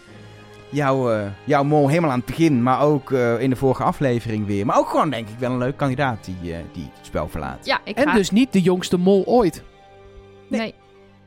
Jouw, 0.70 1.12
eh, 1.12 1.26
jouw 1.44 1.64
mol 1.64 1.88
helemaal 1.88 2.10
aan 2.10 2.16
het 2.18 2.26
begin, 2.26 2.62
maar 2.62 2.80
ook 2.80 3.12
eh, 3.12 3.40
in 3.40 3.50
de 3.50 3.56
vorige 3.56 3.82
aflevering 3.82 4.46
weer. 4.46 4.66
Maar 4.66 4.78
ook 4.78 4.88
gewoon, 4.88 5.10
denk 5.10 5.28
ik, 5.28 5.38
wel 5.38 5.50
een 5.50 5.58
leuk 5.58 5.76
kandidaat 5.76 6.24
die, 6.24 6.52
eh, 6.52 6.58
die 6.72 6.90
het 6.94 7.06
spel 7.06 7.28
verlaat. 7.28 7.66
Ja, 7.66 7.80
ik 7.84 7.96
En 7.96 8.08
ga... 8.08 8.14
dus 8.14 8.30
niet 8.30 8.52
de 8.52 8.60
jongste 8.60 8.96
mol 8.96 9.24
ooit. 9.26 9.62
Nee. 10.48 10.74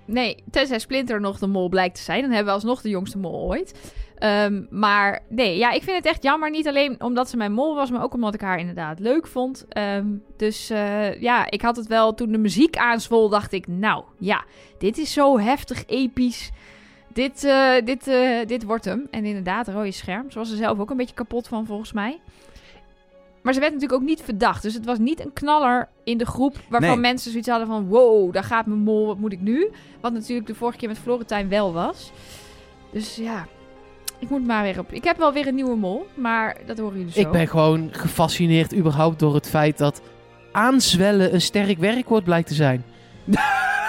nee. 0.06 0.44
tenzij 0.52 0.80
Splinter 0.80 1.22
nog 1.22 1.40
de 1.40 1.48
mol 1.48 1.70
blijkt 1.70 1.96
te 1.96 2.02
zijn. 2.02 2.22
Dan 2.22 2.30
hebben 2.30 2.48
we 2.48 2.54
alsnog 2.54 2.82
de 2.82 2.90
jongste 2.90 3.18
mol 3.18 3.48
ooit. 3.48 3.92
Ehm, 4.18 4.64
maar 4.70 5.20
nee, 5.28 5.58
ja, 5.58 5.72
ik 5.72 5.84
vind 5.84 5.98
het 5.98 6.06
echt 6.06 6.24
jammer. 6.24 6.50
Niet 6.50 6.68
alleen 6.68 7.02
omdat 7.04 7.30
ze 7.30 7.38
mijn 7.38 7.52
mol 7.54 7.76
was, 7.76 7.92
maar 7.92 8.04
ook 8.04 8.14
omdat 8.14 8.34
ik 8.34 8.42
haar 8.42 8.60
inderdaad 8.60 9.00
leuk 9.00 9.28
vond. 9.28 9.66
Ehm, 9.70 10.06
dus 10.38 10.70
eh, 10.70 11.22
ja, 11.22 11.50
ik 11.50 11.62
had 11.62 11.76
het 11.76 11.88
wel 11.88 12.14
toen 12.14 12.32
de 12.32 12.38
muziek 12.38 12.78
aanzwol, 12.78 13.30
dacht 13.30 13.52
ik, 13.52 13.68
nou 13.68 14.04
ja, 14.20 14.44
dit 14.78 14.98
is 14.98 15.14
zo 15.14 15.40
heftig, 15.40 15.84
episch. 15.86 16.52
Dit, 17.14 17.44
eh, 17.44 17.72
dit, 17.84 18.08
eh, 18.08 18.46
dit 18.46 18.64
wordt 18.64 18.86
hem. 18.86 19.08
En 19.12 19.26
inderdaad, 19.26 19.68
rode 19.68 19.92
scherm. 19.92 20.32
Ze 20.32 20.38
was 20.38 20.52
er 20.52 20.58
zelf 20.58 20.80
ook 20.80 20.90
een 20.90 20.98
beetje 20.98 21.16
kapot 21.16 21.48
van, 21.48 21.66
volgens 21.66 21.94
mij. 21.94 22.20
Maar 23.42 23.54
ze 23.54 23.60
werd 23.60 23.74
natuurlijk 23.74 24.02
ook 24.02 24.08
niet 24.08 24.22
verdacht. 24.22 24.62
Dus 24.62 24.74
het 24.74 24.86
was 24.86 24.98
niet 24.98 25.20
een 25.26 25.34
knaller 25.34 25.90
in 26.04 26.18
de 26.18 26.26
groep 26.26 26.56
waarvan 26.70 26.90
Nee. 26.90 27.00
mensen 27.00 27.32
zoiets 27.32 27.50
hadden 27.50 27.68
van... 27.68 27.88
wow, 27.88 28.34
daar 28.34 28.44
gaat 28.44 28.66
mijn 28.66 28.80
mol, 28.80 29.06
wat 29.06 29.18
moet 29.18 29.32
ik 29.32 29.42
nu? 29.42 29.70
Wat 30.02 30.14
natuurlijk 30.14 30.48
de 30.48 30.56
vorige 30.56 30.78
keer 30.78 30.88
met 30.88 30.98
Florentijn 31.00 31.50
wel 31.50 31.74
was. 31.74 32.12
Dus 32.92 33.16
ja, 33.16 33.48
ik 34.20 34.30
moet 34.30 34.46
maar 34.48 34.64
weer 34.64 34.80
op... 34.80 34.92
Ik 34.92 35.04
heb 35.04 35.18
wel 35.18 35.34
weer 35.34 35.48
een 35.48 35.56
nieuwe 35.56 35.76
mol, 35.76 36.08
maar 36.14 36.58
dat 36.66 36.78
horen 36.78 36.98
jullie 36.98 37.14
zo. 37.14 37.20
Ik 37.20 37.32
ben 37.32 37.48
gewoon 37.48 37.90
gefascineerd 37.92 38.76
überhaupt 38.76 39.20
door 39.20 39.34
het 39.34 39.50
feit 39.50 39.78
dat 39.78 40.02
aanzwellen 40.52 41.34
een 41.34 41.42
sterk 41.42 41.78
werkwoord 41.78 42.24
blijkt 42.24 42.48
te 42.48 42.54
zijn. 42.54 42.84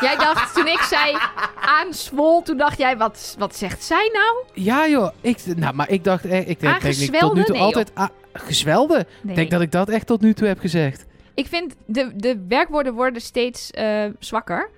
Jij 0.01 0.17
dacht, 0.17 0.55
toen 0.55 0.67
ik 0.67 0.81
zei 0.81 1.17
aanzwol, 1.61 2.43
toen 2.43 2.57
dacht 2.57 2.79
jij, 2.79 2.97
wat, 2.97 3.35
wat 3.39 3.57
zegt 3.57 3.83
zij 3.85 4.11
nou? 4.13 4.65
Ja 4.67 4.89
joh, 4.89 5.11
ik, 5.21 5.39
nou, 5.57 5.75
maar 5.75 5.91
ik 5.91 6.05
dacht 6.05 6.25
echt, 6.25 6.49
ik 6.49 6.61
denk, 6.61 6.81
denk 6.81 6.95
ik 6.97 7.15
tot 7.15 7.35
nu 7.35 7.45
toe 7.45 7.55
Nee, 7.55 7.65
altijd 7.65 7.99
a- 7.99 8.11
gezwelde. 8.33 8.95
Nee. 8.95 9.31
Ik 9.31 9.35
denk 9.35 9.51
dat 9.51 9.61
ik 9.61 9.73
dat 9.73 9.89
echt 9.89 10.07
tot 10.07 10.21
nu 10.21 10.35
toe 10.35 10.47
heb 10.47 10.59
gezegd. 10.59 11.07
Ik 11.35 11.47
vind, 11.47 11.75
de, 11.87 12.13
de 12.17 12.45
werkwoorden 12.49 12.95
worden 12.95 13.23
steeds 13.23 13.71
eh, 13.71 14.05
zwakker. 14.19 14.71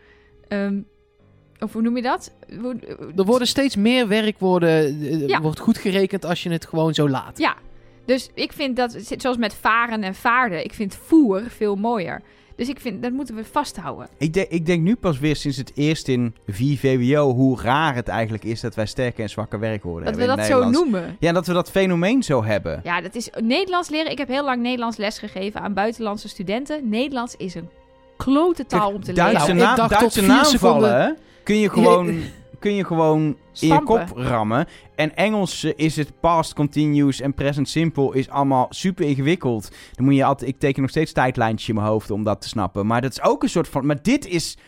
Ehm, 0.48 0.78
of 1.60 1.72
hoe 1.72 1.82
noem 1.82 1.96
je 1.96 2.02
dat? 2.02 2.32
Er 3.16 3.24
worden 3.24 3.48
steeds 3.48 3.76
meer 3.76 4.08
werkwoorden, 4.08 4.70
eh, 5.02 5.26
Ja. 5.28 5.40
wordt 5.40 5.58
goed 5.58 5.78
gerekend 5.78 6.24
als 6.24 6.42
je 6.42 6.50
het 6.50 6.66
gewoon 6.66 6.94
zo 6.94 7.08
laat. 7.08 7.38
Ja, 7.38 7.54
dus 8.04 8.30
ik 8.34 8.52
vind 8.52 8.76
dat, 8.76 8.96
zoals 9.18 9.36
met 9.36 9.54
varen 9.54 10.02
en 10.02 10.14
vaarden, 10.14 10.64
ik 10.64 10.74
vind 10.74 10.98
voer 11.06 11.42
veel 11.48 11.76
mooier. 11.76 12.22
Dus 12.56 12.68
ik 12.68 12.80
vind, 12.80 13.02
dat 13.02 13.12
moeten 13.12 13.34
we 13.34 13.44
vasthouden. 13.44 14.08
Ik, 14.18 14.32
denk- 14.32 14.48
ik 14.48 14.66
denk 14.66 14.82
nu 14.82 14.96
pas 14.96 15.18
weer 15.18 15.36
sinds 15.36 15.56
het 15.56 15.72
eerst 15.74 16.08
in 16.08 16.34
4 16.46 16.78
VWO 16.78 17.32
hoe 17.34 17.60
raar 17.60 17.94
het 17.94 18.08
eigenlijk 18.08 18.44
is 18.44 18.60
dat 18.60 18.74
wij 18.74 18.86
sterke 18.86 19.22
en 19.22 19.30
zwakke 19.30 19.58
werkwoorden 19.58 20.04
Dat 20.04 20.14
we 20.14 20.20
hebben 20.20 20.36
dat 20.48 20.56
in 20.56 20.62
zo 20.62 20.70
noemen. 20.70 21.16
Ja, 21.20 21.32
dat 21.32 21.46
we 21.46 21.52
dat 21.52 21.70
fenomeen 21.70 22.22
zo 22.22 22.44
hebben. 22.44 22.80
Ja, 22.84 23.00
dat 23.00 23.14
is 23.14 23.30
Nederlands 23.42 23.88
leren. 23.88 24.10
Ik 24.10 24.18
heb 24.18 24.28
heel 24.28 24.44
lang 24.44 24.62
Nederlands 24.62 24.96
les 24.96 25.18
gegeven 25.18 25.60
aan 25.60 25.74
buitenlandse 25.74 26.28
studenten. 26.28 26.88
Nederlands 26.88 27.34
is 27.36 27.54
een 27.54 27.68
klote 28.16 28.66
taal 28.66 28.92
om 28.92 29.02
te 29.04 29.12
leren. 29.12 29.32
Duitse, 29.32 29.46
Nou, 29.52 29.58
ik 29.58 29.64
naam, 29.66 29.76
dacht 29.76 29.90
Duitse 29.90 30.06
tot 30.20 30.26
vier 30.28 30.34
naamvallen 30.34 30.58
seconden- 30.58 31.00
hè, 31.02 31.12
kun 31.42 31.56
je 31.56 31.70
gewoon, 31.70 32.20
kun 32.58 32.74
je 32.74 32.84
gewoon 32.84 33.36
in 33.60 33.68
je 33.68 33.82
kop 33.82 34.10
rammen. 34.14 34.66
En 34.94 35.16
Engels 35.16 35.64
is 35.64 35.96
het 35.96 36.20
past 36.20 36.52
continuous 36.52 37.20
en 37.20 37.34
present 37.34 37.68
simple 37.68 38.14
is 38.14 38.28
allemaal 38.28 38.66
super 38.70 39.04
ingewikkeld. 39.06 39.70
Dan 39.94 40.04
moet 40.04 40.14
je 40.14 40.24
altijd, 40.24 40.50
ik 40.50 40.58
teken 40.58 40.80
nog 40.80 40.90
steeds 40.90 41.12
tijdlijntjes 41.12 41.68
in 41.68 41.74
mijn 41.74 41.86
hoofd 41.86 42.10
om 42.10 42.24
dat 42.24 42.40
te 42.40 42.48
snappen. 42.48 42.86
Maar 42.86 43.00
dat 43.00 43.10
is 43.10 43.22
ook 43.22 43.42
een 43.42 43.48
soort 43.48 43.68
van, 43.68 43.86
maar 43.86 44.02
dit 44.02 44.26
is, 44.26 44.58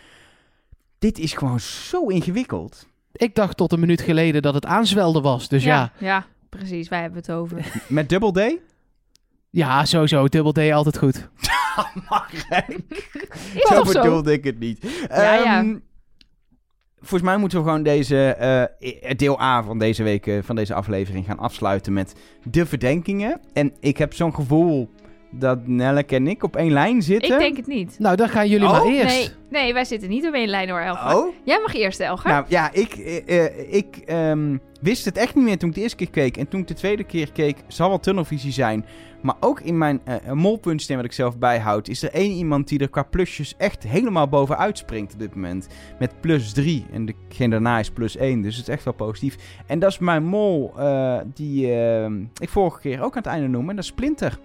dit 0.99 1.19
is 1.19 1.33
gewoon 1.33 1.61
zo 1.61 2.07
ingewikkeld. 2.07 2.87
Ik 3.13 3.35
dacht 3.35 3.57
tot 3.57 3.73
een 3.73 3.81
minuut 3.81 4.01
geleden 4.01 4.43
dat 4.43 4.55
het 4.55 4.67
aanzwelde 4.67 5.21
was. 5.21 5.49
Dus 5.49 5.65
ja, 5.65 5.93
ja, 5.99 6.07
ja, 6.07 6.27
precies. 6.49 6.89
Wij 6.89 7.01
hebben 7.01 7.19
het 7.19 7.31
over. 7.31 7.73
Met 7.89 8.09
dubbel 8.09 8.33
D? 8.33 8.41
sowieso. 9.83 10.29
Dubbel 10.29 10.53
D 10.53 10.59
altijd 10.59 10.99
goed. 10.99 11.29
Is 13.55 13.69
Zo 13.69 13.83
bedoelde 13.83 14.33
ik 14.33 14.45
het 14.45 14.59
niet. 14.59 15.07
Ja, 15.09 15.35
ja. 15.35 15.65
Volgens 17.03 17.31
mij 17.31 17.37
moeten 17.37 17.59
we 17.59 17.65
gewoon 17.65 17.83
deze 17.83 18.27
eh, 18.79 19.17
deel 19.17 19.41
A 19.41 19.63
van 19.63 19.79
deze 19.79 20.03
week, 20.03 20.27
eh, 20.27 20.39
van 20.43 20.57
deze 20.57 20.75
aflevering 20.75 21.27
gaan 21.27 21.39
afsluiten 21.39 21.93
met 21.93 22.15
de 22.43 22.67
verdenkingen. 22.67 23.41
En 23.53 23.73
ik 23.81 23.99
heb 23.99 24.15
zo'n 24.15 24.35
gevoel 24.35 24.91
dat 25.33 25.67
Nelleke 25.67 26.15
en 26.15 26.27
ik 26.27 26.43
op 26.43 26.57
één 26.57 26.73
lijn 26.73 27.03
zitten. 27.03 27.33
Ik 27.33 27.39
denk 27.39 27.57
het 27.57 27.67
niet. 27.67 27.97
Nou, 27.99 28.17
dan 28.17 28.29
gaan 28.29 28.49
jullie 28.49 28.67
Oh, 28.67 28.73
maar 28.73 28.87
eerst. 28.87 29.17
Nee, 29.17 29.63
nee, 29.63 29.73
wij 29.73 29.85
zitten 29.85 30.09
niet 30.09 30.27
op 30.27 30.33
één 30.35 30.49
lijn 30.49 30.71
hoor, 30.71 30.81
Elgar. 30.81 31.17
Oh? 31.17 31.35
Jij 31.45 31.61
mag 31.61 31.75
eerst, 31.75 32.01
Elgar. 32.01 32.33
Nou 32.33 32.45
ja, 32.49 32.73
ik, 32.73 32.95
eh, 32.95 33.45
eh, 33.45 33.75
ik 33.75 33.97
ehm, 33.97 34.57
wist 34.81 35.05
het 35.05 35.17
echt 35.17 35.35
niet 35.35 35.45
meer 35.45 35.59
toen 35.59 35.69
ik 35.69 35.75
de 35.75 35.81
eerste 35.81 35.97
keer 35.97 36.11
keek. 36.11 36.37
En 36.37 36.49
toen 36.49 36.61
ik 36.61 36.67
de 36.69 36.75
tweede 36.75 37.05
keer 37.05 37.33
keek, 37.33 37.57
zal 37.67 37.89
wel 37.89 38.01
tunnelvisie 38.01 38.53
zijn. 38.53 38.85
Maar 39.23 39.35
ook 39.41 39.61
in 39.61 39.79
mijn 39.79 40.01
eh 40.05 40.33
molpuntstem 40.33 40.97
wat 40.97 41.05
ik 41.05 41.13
zelf 41.13 41.39
bijhoud, 41.39 41.89
is 41.89 42.03
er 42.03 42.11
één 42.13 42.33
iemand 42.33 42.69
die 42.69 42.79
er 42.79 42.89
qua 42.89 43.03
plusjes 43.03 43.55
echt 43.59 43.83
helemaal 43.83 44.29
bovenuit 44.29 44.79
springt 44.79 45.13
op 45.13 45.19
dit 45.19 45.35
moment. 45.35 45.69
Met 45.99 46.21
plus 46.21 46.53
3. 46.53 46.87
En 46.93 47.07
degene 47.29 47.51
daarna 47.51 47.79
is 47.79 47.91
plus 47.91 48.17
1. 48.17 48.43
Dus 48.43 48.57
het 48.57 48.69
is 48.69 48.75
echt 48.75 48.85
wel 48.85 48.95
positief. 48.95 49.37
En 49.67 49.79
dat 49.79 49.91
is 49.91 49.99
mijn 49.99 50.25
mol 50.25 50.73
eh, 50.79 51.19
die 51.35 51.75
ehm, 51.75 52.21
ik 52.39 52.49
vorige 52.49 52.81
keer 52.81 53.03
ook 53.03 53.17
aan 53.17 53.23
het 53.23 53.33
einde 53.33 53.49
noemde. 53.49 53.71
En 53.71 53.77
dat 53.77 53.85
is 53.85 53.91
Splinter. 53.91 54.39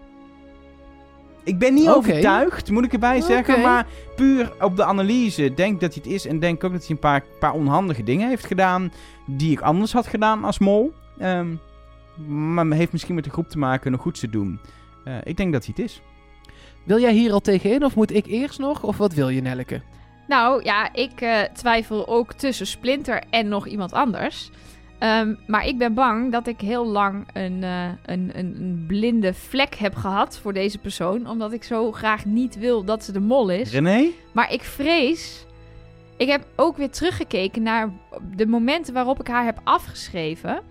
Ik 1.48 1.60
ben 1.60 1.74
niet 1.74 1.90
overtuigd, 1.90 2.72
moet 2.72 2.86
ik 2.86 2.94
erbij 2.94 3.22
zeggen. 3.22 3.62
Maar 3.62 3.86
puur 4.16 4.54
op 4.60 4.76
de 4.76 4.84
analyse 4.84 5.54
denk 5.54 5.82
dat 5.82 5.94
hij 5.94 6.04
het 6.04 6.14
is. 6.14 6.26
En 6.26 6.40
denk 6.40 6.64
ook 6.64 6.72
dat 6.72 6.82
hij 6.82 6.90
een 6.90 7.00
paar, 7.00 7.24
paar 7.40 7.54
onhandige 7.54 8.04
dingen 8.04 8.30
heeft 8.30 8.46
gedaan. 8.46 8.92
Die 9.26 9.52
ik 9.52 9.62
anders 9.62 9.94
had 9.94 10.08
gedaan 10.08 10.44
als 10.44 10.60
mol. 10.60 10.94
Ehm, 11.18 11.56
maar 12.54 12.72
heeft 12.72 12.92
misschien 12.92 13.16
met 13.16 13.24
de 13.24 13.30
groep 13.30 13.50
te 13.50 13.58
maken 13.58 13.92
nog 13.92 14.02
goed 14.02 14.20
te 14.20 14.30
doen. 14.30 14.60
Eh, 15.04 15.14
ik 15.24 15.38
denk 15.38 15.54
dat 15.54 15.66
hij 15.66 15.74
het 15.78 15.86
is. 15.86 16.02
Wil 16.84 17.00
jij 17.00 17.14
hier 17.14 17.32
al 17.32 17.40
tegenin 17.40 17.84
of 17.84 17.96
moet 17.96 18.14
ik 18.14 18.26
eerst 18.26 18.60
nog? 18.60 18.84
Of 18.84 18.98
wat 18.98 19.14
wil 19.14 19.30
je, 19.30 19.42
Nelleke? 19.42 19.82
Nou 20.28 20.64
ja, 20.64 20.94
ik 20.94 21.22
eh, 21.22 21.42
twijfel 21.54 22.08
ook 22.08 22.34
tussen 22.34 22.68
Splinter 22.68 23.24
en 23.30 23.48
nog 23.48 23.68
iemand 23.68 23.94
anders. 23.94 24.52
Ehm, 25.00 25.36
maar 25.48 25.66
ik 25.66 25.78
ben 25.78 25.94
bang 25.94 26.32
dat 26.32 26.48
ik 26.48 26.62
heel 26.62 26.86
lang 26.86 27.28
een, 27.34 27.64
eh, 27.64 27.86
een, 28.06 28.32
een, 28.34 28.56
een 28.60 28.84
blinde 28.88 29.34
vlek 29.34 29.76
heb 29.76 29.96
gehad 29.96 30.40
voor 30.40 30.54
deze 30.54 30.78
persoon. 30.78 31.28
Omdat 31.30 31.52
ik 31.54 31.64
zo 31.64 31.92
graag 31.92 32.26
niet 32.26 32.58
wil 32.58 32.84
dat 32.84 33.04
ze 33.04 33.12
de 33.12 33.20
mol 33.20 33.50
is. 33.50 33.72
René? 33.72 34.08
Maar 34.32 34.54
ik 34.54 34.64
vrees. 34.64 35.46
Ik 36.18 36.28
heb 36.28 36.46
ook 36.56 36.78
weer 36.78 36.90
teruggekeken 36.90 37.64
naar 37.64 37.90
de 38.36 38.48
momenten 38.48 38.94
waarop 38.94 39.20
ik 39.20 39.28
haar 39.28 39.46
heb 39.46 39.60
afgeschreven. 39.64 40.62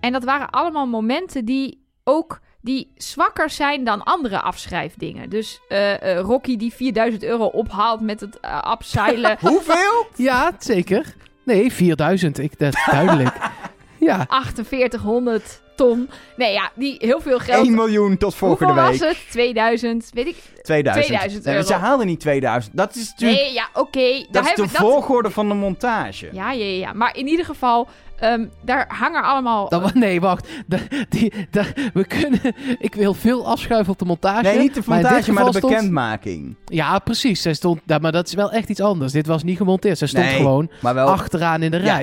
En 0.00 0.12
dat 0.12 0.24
waren 0.24 0.50
allemaal 0.50 0.86
momenten 0.86 1.44
die 1.44 1.86
ook 2.04 2.40
die 2.60 2.92
zwakker 2.96 3.50
zijn 3.50 3.84
dan 3.84 4.02
andere 4.02 4.40
afschrijfdingen. 4.40 5.30
Dus 5.30 5.60
eh, 5.68 6.16
eh, 6.16 6.20
Rocky 6.20 6.56
die 6.56 6.72
4000 6.72 7.24
euro 7.24 7.44
ophaalt 7.44 8.00
met 8.00 8.20
het 8.20 8.38
uh, 8.44 8.60
abseilen. 8.60 9.36
Hoeveel? 9.48 10.06
Ja, 10.16 10.52
zeker. 10.58 11.14
Nee, 11.44 11.72
4000. 11.72 12.38
Ik, 12.38 12.58
dat 12.58 12.74
is 12.74 12.86
duidelijk. 12.90 13.36
ja. 14.00 14.26
4800 14.28 15.60
ton. 15.76 16.08
Nee, 16.36 16.52
ja, 16.52 16.70
die 16.74 16.96
heel 16.98 17.20
veel 17.20 17.38
geld. 17.38 17.64
1 17.66 17.74
miljoen 17.74 18.16
tot 18.16 18.34
volgende 18.34 18.72
Hoeveel 18.72 18.90
week. 18.90 19.00
was 19.00 19.08
het? 19.08 19.18
2000, 19.30 20.10
weet 20.12 20.26
ik. 20.26 20.36
2000. 20.62 21.06
2000 21.06 21.44
Nee, 21.44 21.54
euro. 21.54 21.66
ze 21.66 21.74
haalden 21.74 22.06
niet 22.06 22.20
2000. 22.20 22.76
Dat 22.76 22.94
is 22.94 23.08
natuurlijk... 23.10 23.40
Nee, 23.42 23.52
ja, 23.52 23.68
oké. 23.74 24.10
dat 24.10 24.26
Daar 24.30 24.42
is 24.44 24.54
de 24.54 24.62
dat. 24.62 24.70
volgorde 24.70 25.30
van 25.30 25.48
de 25.48 25.54
montage. 25.54 26.28
Ja, 26.32 26.52
ja, 26.52 26.64
ja. 26.64 26.92
Maar 26.92 27.16
in 27.16 27.26
ieder 27.26 27.44
geval, 27.44 27.88
ehm, 28.18 28.46
daar 28.62 28.84
hangen 28.98 29.22
allemaal. 29.22 29.72
Nee, 29.94 30.20
wacht. 30.20 30.48
Die, 31.08 31.32
we 31.94 32.04
kunnen, 32.06 32.40
ik 32.78 32.94
wil 32.94 33.14
veel 33.14 33.46
afschuiven 33.46 33.92
op 33.92 33.98
de 33.98 34.04
montage. 34.04 34.42
Nee, 34.42 34.58
niet 34.58 34.74
de 34.74 34.82
montage, 34.86 35.32
maar 35.32 35.44
de 35.44 35.52
stond- 35.56 35.72
bekendmaking. 35.72 36.56
Ja, 36.64 36.98
precies. 36.98 37.42
Zij 37.42 37.54
stond, 37.54 37.80
ja, 37.86 37.98
maar 37.98 38.12
dat 38.12 38.26
is 38.26 38.34
wel 38.34 38.50
echt 38.52 38.68
iets 38.68 38.80
anders. 38.80 39.12
Dit 39.12 39.26
was 39.26 39.42
niet 39.42 39.56
gemonteerd. 39.56 39.98
Zij 39.98 40.08
stond 40.08 40.24
Nee. 40.24 40.36
gewoon 40.36 40.70
Maar 40.80 40.94
wel... 40.94 41.06
achteraan 41.08 41.62
in 41.62 41.70
de 41.70 41.76
Ja. 41.78 42.02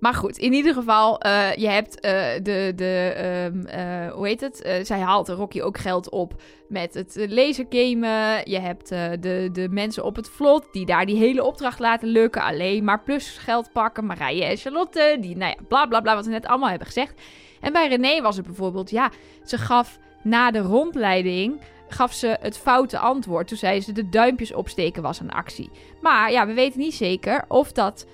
Maar 0.00 0.14
goed, 0.14 0.38
in 0.38 0.52
ieder 0.52 0.74
geval, 0.74 1.20
eh, 1.20 1.54
je 1.54 1.68
hebt 1.68 2.00
eh, 2.00 2.12
de, 2.42 2.72
de 2.76 3.12
ehm, 3.16 3.66
eh, 3.66 4.12
hoe 4.12 4.26
heet 4.26 4.40
het? 4.40 4.80
Zij 4.82 5.00
haalt 5.00 5.28
Rocky 5.28 5.60
ook 5.60 5.78
geld 5.78 6.10
op 6.10 6.42
met 6.68 6.94
het 6.94 7.26
lasergamen. 7.28 8.50
Je 8.50 8.58
hebt 8.58 8.88
de, 8.88 9.48
de 9.52 9.68
mensen 9.70 10.04
op 10.04 10.16
het 10.16 10.28
vlot 10.28 10.68
die 10.72 10.86
daar 10.86 11.06
die 11.06 11.16
hele 11.16 11.44
opdracht 11.44 11.78
laten 11.78 12.08
lukken. 12.08 12.42
Alleen 12.42 12.84
maar 12.84 13.02
plus 13.02 13.38
geld 13.38 13.72
pakken. 13.72 14.06
Marije 14.06 14.44
en 14.44 14.56
Charlotte, 14.56 15.16
die, 15.20 15.36
nou 15.36 15.54
ja, 15.56 15.64
bla 15.68 15.86
bla 15.86 16.00
bla, 16.00 16.14
wat 16.14 16.24
we 16.24 16.30
net 16.30 16.46
allemaal 16.46 16.68
hebben 16.68 16.86
gezegd. 16.86 17.20
En 17.60 17.72
bij 17.72 17.88
René 17.88 18.20
was 18.20 18.36
het 18.36 18.46
bijvoorbeeld, 18.46 18.90
ja, 18.90 19.10
ze 19.44 19.58
gaf 19.58 19.98
na 20.22 20.50
de 20.50 20.60
rondleiding 20.60 21.60
gaf 21.88 22.12
ze 22.12 22.36
het 22.40 22.58
foute 22.58 22.98
antwoord. 22.98 23.48
Toen 23.48 23.56
zei 23.56 23.80
ze 23.80 23.92
de 23.92 24.08
duimpjes 24.08 24.54
opsteken 24.54 25.02
was 25.02 25.20
een 25.20 25.30
actie. 25.30 25.70
Maar 26.00 26.32
ja, 26.32 26.46
we 26.46 26.52
weten 26.52 26.80
niet 26.80 26.94
zeker 26.94 27.44
of 27.48 27.72
dat 27.72 28.06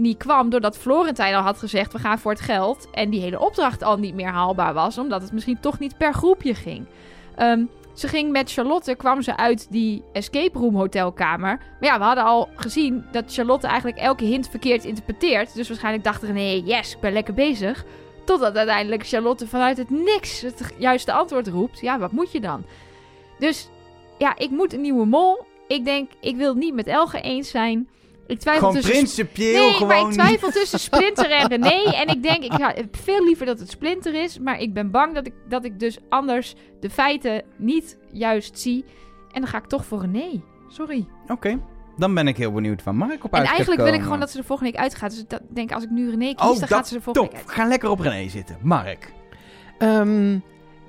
niet 0.00 0.16
kwam 0.16 0.50
doordat 0.50 0.78
Florentijn 0.78 1.34
al 1.34 1.42
had 1.42 1.58
gezegd: 1.58 1.92
we 1.92 1.98
gaan 1.98 2.18
voor 2.18 2.30
het 2.30 2.40
geld. 2.40 2.88
En 2.92 3.10
die 3.10 3.20
hele 3.20 3.40
opdracht 3.40 3.82
al 3.82 3.96
niet 3.96 4.14
meer 4.14 4.28
haalbaar 4.28 4.74
was, 4.74 4.98
omdat 4.98 5.22
het 5.22 5.32
misschien 5.32 5.60
toch 5.60 5.78
niet 5.78 5.96
per 5.96 6.14
groepje 6.14 6.54
ging. 6.54 6.86
Ehm, 7.36 7.64
ze 7.94 8.08
ging 8.08 8.30
met 8.30 8.52
Charlotte, 8.52 8.94
kwam 8.94 9.22
ze 9.22 9.36
uit 9.36 9.66
die 9.70 10.02
escape 10.12 10.58
room 10.58 10.76
hotelkamer. 10.76 11.56
Maar 11.80 11.90
ja, 11.90 11.98
we 11.98 12.04
hadden 12.04 12.24
al 12.24 12.48
gezien 12.54 13.04
dat 13.12 13.32
Charlotte 13.32 13.66
eigenlijk 13.66 13.98
elke 13.98 14.24
hint 14.24 14.48
verkeerd 14.48 14.84
interpreteert. 14.84 15.54
Dus 15.54 15.68
waarschijnlijk 15.68 16.04
dacht 16.04 16.22
René: 16.22 16.62
yes, 16.64 16.94
ik 16.94 17.00
ben 17.00 17.12
lekker 17.12 17.34
bezig. 17.34 17.84
Totdat 18.24 18.56
uiteindelijk 18.56 19.06
Charlotte 19.06 19.46
vanuit 19.46 19.76
het 19.76 19.90
niks 19.90 20.40
het 20.40 20.74
juiste 20.78 21.12
antwoord 21.12 21.48
roept. 21.48 21.80
Ja, 21.80 21.98
wat 21.98 22.12
moet 22.12 22.32
je 22.32 22.40
dan? 22.40 22.64
Dus 23.38 23.68
ja, 24.18 24.36
ik 24.36 24.50
moet 24.50 24.72
een 24.72 24.80
nieuwe 24.80 25.06
mol. 25.06 25.46
Ik 25.66 25.84
denk, 25.84 26.10
ik 26.20 26.36
wil 26.36 26.48
het 26.48 26.58
niet 26.58 26.74
met 26.74 26.86
Elge 26.86 27.20
eens 27.20 27.50
zijn. 27.50 27.88
Ik 28.30 28.38
twijfel 28.38 28.68
Gewoon 28.68 28.74
tussen 28.82 28.92
principieel 29.00 29.64
Nee, 29.64 29.72
gewoon... 29.72 29.88
maar 29.88 30.00
ik 30.06 30.10
twijfel 30.12 30.50
tussen 30.50 30.78
Splinter 30.80 31.30
en 31.30 31.48
René. 31.48 31.82
En 31.92 32.08
ik 32.08 32.22
denk, 32.22 32.42
ik 32.44 32.52
ga 32.52 32.74
veel 32.92 33.24
liever 33.24 33.46
dat 33.46 33.58
het 33.58 33.70
Splinter 33.70 34.14
is. 34.22 34.38
Maar 34.38 34.58
ik 34.60 34.74
ben 34.74 34.90
bang 34.90 35.14
dat 35.14 35.26
ik, 35.26 35.32
dat 35.48 35.64
ik 35.64 35.78
dus 35.80 35.98
anders 36.08 36.54
de 36.80 36.90
feiten 36.90 37.42
niet 37.56 37.98
juist 38.12 38.58
zie. 38.58 38.84
En 39.32 39.40
dan 39.40 39.50
ga 39.50 39.58
ik 39.58 39.66
toch 39.66 39.84
voor 39.84 40.00
René. 40.00 40.42
Sorry. 40.68 41.06
Oké, 41.28 41.60
dan 41.96 42.14
ben 42.14 42.28
ik 42.28 42.36
heel 42.36 42.52
benieuwd 42.52 42.82
van 42.82 42.96
Mark 42.96 43.24
op 43.24 43.34
En 43.34 43.44
eigenlijk 43.44 43.82
wil 43.82 43.94
ik 43.94 44.02
gewoon 44.02 44.20
dat 44.20 44.30
ze 44.30 44.36
de 44.36 44.44
volgende 44.44 44.70
week 44.72 44.80
uitgaat. 44.80 45.10
Dus 45.10 45.20
ik 45.20 45.30
dat- 45.30 45.42
denk, 45.48 45.72
als 45.72 45.82
ik 45.84 45.90
nu 45.90 46.10
René 46.10 46.34
kies, 46.34 46.44
Oh, 46.44 46.50
dan 46.50 46.58
dat- 46.58 46.68
gaat 46.68 46.88
ze 46.88 46.94
de 46.94 47.00
volgende 47.00 47.28
Top, 47.28 47.38
week 47.38 47.46
uit. 47.48 47.56
ga 47.58 47.66
lekker 47.68 47.90
op 47.90 48.00
René 48.00 48.28
zitten. 48.28 48.56
Mark. 48.62 49.12
Ehm, 49.78 50.38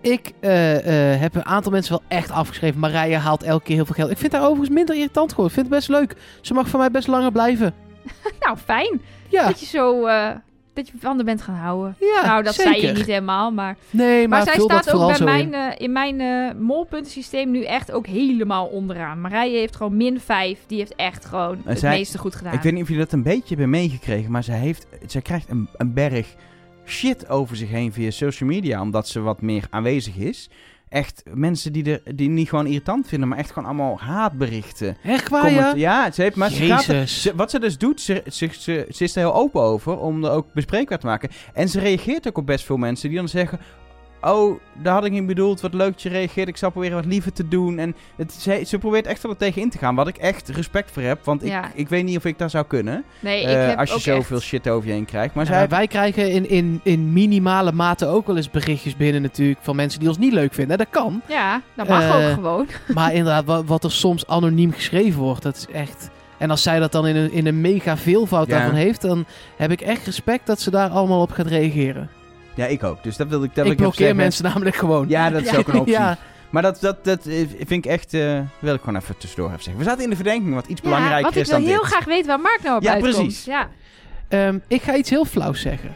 ik 0.01 0.31
eh, 0.39 1.13
eh, 1.13 1.19
heb 1.19 1.35
een 1.35 1.45
aantal 1.45 1.71
mensen 1.71 1.91
wel 1.91 2.03
echt 2.07 2.31
afgeschreven. 2.31 2.79
Marije 2.79 3.15
haalt 3.17 3.43
elke 3.43 3.63
keer 3.63 3.75
heel 3.75 3.85
veel 3.85 3.95
geld. 3.95 4.11
Ik 4.11 4.17
vind 4.17 4.31
haar 4.31 4.41
overigens 4.41 4.69
minder 4.69 4.95
irritant 4.95 5.29
geworden. 5.29 5.57
Ik 5.57 5.61
vind 5.61 5.73
het 5.73 5.75
best 5.87 5.99
leuk. 5.99 6.15
Ze 6.41 6.53
mag 6.53 6.67
van 6.67 6.79
mij 6.79 6.91
best 6.91 7.07
langer 7.07 7.31
blijven. 7.31 7.73
Nou, 8.39 8.57
fijn 8.57 9.01
Ja, 9.29 9.45
dat 9.47 9.59
je 9.59 9.65
zo, 9.65 10.05
eh, 10.05 10.29
dat 10.73 10.87
je 10.87 10.93
van 10.99 11.17
de 11.17 11.23
bent 11.23 11.41
gaan 11.41 11.55
houden. 11.55 11.95
Ja, 11.99 12.25
nou, 12.25 12.43
dat 12.43 12.53
zeker. 12.55 12.73
zei 12.73 12.85
je 12.87 12.93
niet 12.93 13.05
helemaal, 13.05 13.51
maar... 13.51 13.75
Nee, 13.89 14.27
maar, 14.27 14.37
Maar, 14.43 14.53
zij 14.53 14.63
staat 14.63 14.93
ook 14.93 14.99
vooral 14.99 15.25
bij 15.25 15.45
mijn, 15.45 15.53
eh, 15.53 15.85
in 15.85 15.91
mijn 15.91 16.57
molpuntensysteem 16.61 17.51
nu 17.51 17.63
echt 17.63 17.91
ook 17.91 18.07
helemaal 18.07 18.65
onderaan. 18.65 19.21
Marije 19.21 19.57
heeft 19.57 19.75
gewoon 19.75 19.97
min 19.97 20.19
5. 20.19 20.59
Die 20.67 20.77
heeft 20.77 20.95
echt 20.95 21.25
gewoon 21.25 21.61
het 21.65 21.79
zij- 21.79 21.97
meeste 21.97 22.17
goed 22.17 22.35
gedaan. 22.35 22.53
Ik 22.53 22.61
weet 22.61 22.73
niet 22.73 22.81
of 22.81 22.87
jullie 22.87 23.03
dat 23.03 23.13
een 23.13 23.23
beetje 23.23 23.47
hebben 23.47 23.69
meegekregen, 23.69 24.31
maar 24.31 24.43
ze 24.43 24.51
heeft, 24.51 24.87
zij 25.05 25.21
krijgt 25.21 25.49
een, 25.49 25.67
een 25.77 25.93
berg 25.93 26.35
shit 26.85 27.29
over 27.29 27.55
zich 27.55 27.69
heen 27.69 27.93
via 27.93 28.11
social 28.11 28.49
media, 28.49 28.81
omdat 28.81 29.07
ze 29.07 29.19
wat 29.21 29.41
meer 29.41 29.63
aanwezig 29.69 30.15
is. 30.15 30.49
Echt 30.89 31.23
mensen 31.33 31.73
die, 31.73 31.99
er, 32.03 32.15
die 32.15 32.29
niet 32.29 32.49
gewoon 32.49 32.65
irritant 32.67 33.07
vinden, 33.07 33.27
maar 33.29 33.37
echt 33.37 33.51
gewoon 33.51 33.67
allemaal 33.69 33.99
haatberichten. 33.99 34.97
Echt 35.03 35.29
waar, 35.29 35.51
ja? 35.51 35.73
ja, 35.75 36.11
ze 36.11 36.21
heeft, 36.21 36.35
maar 36.35 36.49
ze 36.49 36.65
gaat 36.65 36.87
er- 36.87 37.07
ze- 37.07 37.35
wat 37.35 37.49
ze 37.51 37.59
dus 37.59 37.77
doet, 37.77 38.01
ze, 38.01 38.23
ze, 38.31 38.49
ze, 38.51 38.85
ze 38.89 39.03
is 39.03 39.15
er 39.15 39.21
heel 39.21 39.33
open 39.35 39.61
over 39.61 39.97
om 39.97 40.23
er 40.25 40.31
ook 40.31 40.53
bespreekbaar 40.53 40.99
te 40.99 41.05
maken. 41.05 41.29
En 41.53 41.69
ze 41.69 41.79
reageert 41.79 42.27
ook 42.27 42.37
op 42.37 42.45
best 42.45 42.65
veel 42.65 42.77
mensen 42.77 43.09
die 43.09 43.17
dan 43.17 43.27
zeggen... 43.29 43.59
Oh, 44.21 44.59
daar 44.73 44.93
had 44.93 45.05
ik 45.05 45.11
niet 45.11 45.25
bedoeld. 45.25 45.61
Wat 45.61 45.73
leuk 45.73 45.91
dat 45.91 46.01
je 46.01 46.09
reageert. 46.09 46.47
Ik 46.47 46.57
zal 46.57 46.69
proberen 46.69 46.95
wat 46.95 47.05
liever 47.05 47.33
te 47.33 47.47
doen. 47.47 47.79
En 47.79 47.95
het, 48.15 48.33
ze, 48.33 48.63
ze 48.67 48.77
probeert 48.77 49.05
echt 49.05 49.21
wel 49.21 49.31
er 49.31 49.37
tegen 49.37 49.61
in 49.61 49.69
te 49.69 49.77
gaan. 49.77 49.95
Wat 49.95 50.07
ik 50.07 50.17
echt 50.17 50.49
respect 50.49 50.91
voor 50.91 51.01
heb. 51.01 51.25
Want 51.25 51.43
ik, 51.43 51.49
Ja. 51.49 51.71
ik 51.73 51.89
weet 51.89 52.03
niet 52.03 52.17
of 52.17 52.25
ik 52.25 52.37
daar 52.37 52.49
zou 52.49 52.65
kunnen. 52.65 53.03
Nee, 53.19 53.41
ik 53.41 53.47
eh, 53.47 53.65
heb 53.67 53.77
als 53.79 53.89
je 53.89 53.95
ook 53.95 54.01
zoveel 54.01 54.37
echt- 54.37 54.45
shit 54.45 54.69
over 54.69 54.87
je 54.87 54.93
heen 54.93 55.05
krijgt. 55.05 55.33
Maar 55.35 55.45
Ja, 55.45 55.51
zij 55.51 55.67
wij 55.67 55.87
krijgen 55.87 56.31
in, 56.31 56.49
in, 56.49 56.79
in 56.83 57.13
minimale 57.13 57.71
mate 57.71 58.05
ook 58.05 58.27
wel 58.27 58.35
eens 58.37 58.49
berichtjes 58.49 58.95
binnen 58.97 59.21
natuurlijk 59.21 59.59
van 59.61 59.75
mensen 59.75 59.99
die 59.99 60.09
ons 60.09 60.17
niet 60.17 60.33
leuk 60.33 60.53
vinden. 60.53 60.77
Dat 60.77 60.87
kan. 60.89 61.21
Ja, 61.27 61.61
dat 61.73 61.87
mag 61.87 62.01
Eh, 62.01 62.15
ook 62.15 62.33
gewoon. 62.33 62.67
Maar 62.93 63.13
inderdaad, 63.13 63.45
wat, 63.45 63.65
wat 63.65 63.83
er 63.83 63.91
soms 63.91 64.27
anoniem 64.27 64.71
geschreven 64.71 65.19
wordt, 65.21 65.43
dat 65.43 65.55
is 65.55 65.67
echt... 65.73 66.09
En 66.37 66.49
als 66.49 66.63
zij 66.63 66.79
dat 66.79 66.91
dan 66.91 67.07
in 67.07 67.15
een, 67.15 67.31
in 67.31 67.47
een 67.47 67.61
mega 67.61 67.97
veelvoud 67.97 68.47
Ja. 68.47 68.57
daarvan 68.57 68.75
heeft, 68.75 69.01
dan 69.01 69.25
heb 69.57 69.71
ik 69.71 69.81
echt 69.81 70.05
respect 70.05 70.45
dat 70.47 70.61
ze 70.61 70.71
daar 70.71 70.89
allemaal 70.89 71.21
op 71.21 71.31
gaat 71.31 71.47
reageren. 71.47 72.09
Ja, 72.55 72.65
ik 72.65 72.83
ook. 72.83 73.03
Dus 73.03 73.17
dat 73.17 73.27
wil 73.27 73.43
ik 73.43 73.55
dat 73.55 73.65
ik 73.65 73.71
ik 73.71 73.77
blokkeer 73.77 73.99
zeggen. 73.99 74.15
mensen 74.17 74.43
namelijk 74.43 74.75
gewoon. 74.75 75.09
Ja, 75.09 75.29
dat 75.29 75.41
is 75.41 75.51
Ja. 75.51 75.57
ook 75.59 75.67
een 75.67 75.79
optie. 75.79 75.93
Ja, 75.93 76.17
Maar 76.49 76.61
dat, 76.61 76.77
dat, 76.81 77.03
dat 77.05 77.25
eh, 77.25 77.47
vind 77.57 77.85
ik 77.85 77.85
echt... 77.85 78.13
eh, 78.13 78.39
wil 78.59 78.73
ik 78.73 78.79
gewoon 78.79 78.95
even 79.01 79.17
tussendoor 79.17 79.49
even 79.49 79.63
zeggen. 79.63 79.83
We 79.83 79.89
zaten 79.89 80.03
in 80.03 80.09
de 80.09 80.15
verdenking 80.15 80.53
wat 80.53 80.67
iets 80.67 80.81
Ja, 80.81 80.87
belangrijker 80.89 81.21
want 81.23 81.35
ik 81.35 81.41
is 81.41 81.47
wil 81.49 81.57
dan 81.59 81.67
heel 81.67 81.77
dit. 81.79 81.87
graag 81.87 82.05
weten 82.05 82.27
waar 82.27 82.39
Mark 82.39 82.59
nou 82.63 82.75
op 82.77 82.83
Ja, 82.83 82.93
uitkomt. 82.93 83.15
precies. 83.15 83.45
Ja, 83.45 83.69
Ehm, 84.27 84.57
ik 84.67 84.81
ga 84.81 84.95
iets 84.95 85.09
heel 85.09 85.25
flauws 85.25 85.61
zeggen. 85.61 85.89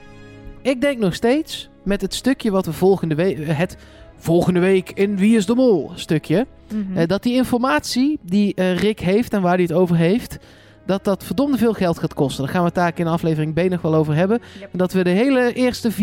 Ik 0.62 0.82
denk 0.82 1.00
nog 1.00 1.14
steeds 1.14 1.70
met 1.84 2.02
het 2.02 2.14
stukje 2.14 2.52
wat 2.52 2.66
we 2.66 2.74
volgende 2.74 3.16
week... 3.16 3.38
Het 3.48 3.78
volgende 4.18 4.60
week 4.60 4.92
in 4.92 5.18
Wie 5.18 5.38
is 5.38 5.46
de 5.46 5.56
Mol 5.56 5.92
stukje... 5.96 6.48
Mhm. 6.74 6.98
Eh, 6.98 7.08
dat 7.08 7.24
die 7.24 7.34
informatie 7.34 8.20
die 8.22 8.54
eh, 8.56 8.78
Rick 8.78 9.00
heeft 9.00 9.34
en 9.34 9.42
waar 9.42 9.54
hij 9.54 9.62
het 9.64 9.74
over 9.74 9.96
heeft, 9.96 10.38
dat 10.86 11.04
dat 11.04 11.24
verdomde 11.24 11.58
veel 11.58 11.74
geld 11.74 12.00
gaat 12.00 12.14
kosten. 12.14 12.44
Daar 12.44 12.52
gaan 12.54 12.62
we 12.62 12.68
het 12.68 12.76
daar 12.76 12.92
in 12.96 13.08
aflevering 13.08 13.54
B 13.54 13.70
nog 13.70 13.82
wel 13.82 13.96
over 13.96 14.16
hebben. 14.16 14.42
Yep. 14.60 14.70
En 14.72 14.78
dat 14.78 14.94
we 14.94 15.04
de 15.04 15.10
hele 15.10 15.54
eerste 15.54 15.92
4,5 15.92 15.98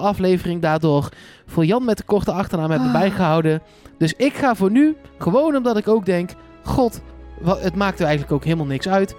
aflevering 0.00 0.62
daardoor 0.62 1.08
voor 1.46 1.64
Jan 1.64 1.84
met 1.84 1.96
de 1.96 2.04
korte 2.04 2.32
achternaam 2.32 2.70
hebben 2.70 2.88
Ah. 2.88 2.94
bijgehouden. 3.00 3.62
Dus 3.98 4.12
ik 4.16 4.34
ga 4.34 4.54
voor 4.54 4.70
nu, 4.70 4.96
gewoon 5.18 5.56
omdat 5.56 5.76
ik 5.76 5.88
ook 5.88 6.06
denk, 6.06 6.30
god, 6.64 7.00
het 7.44 7.74
maakt 7.74 7.98
er 7.98 8.04
eigenlijk 8.04 8.34
ook 8.34 8.44
helemaal 8.44 8.66
niks 8.66 8.88
uit, 8.88 9.14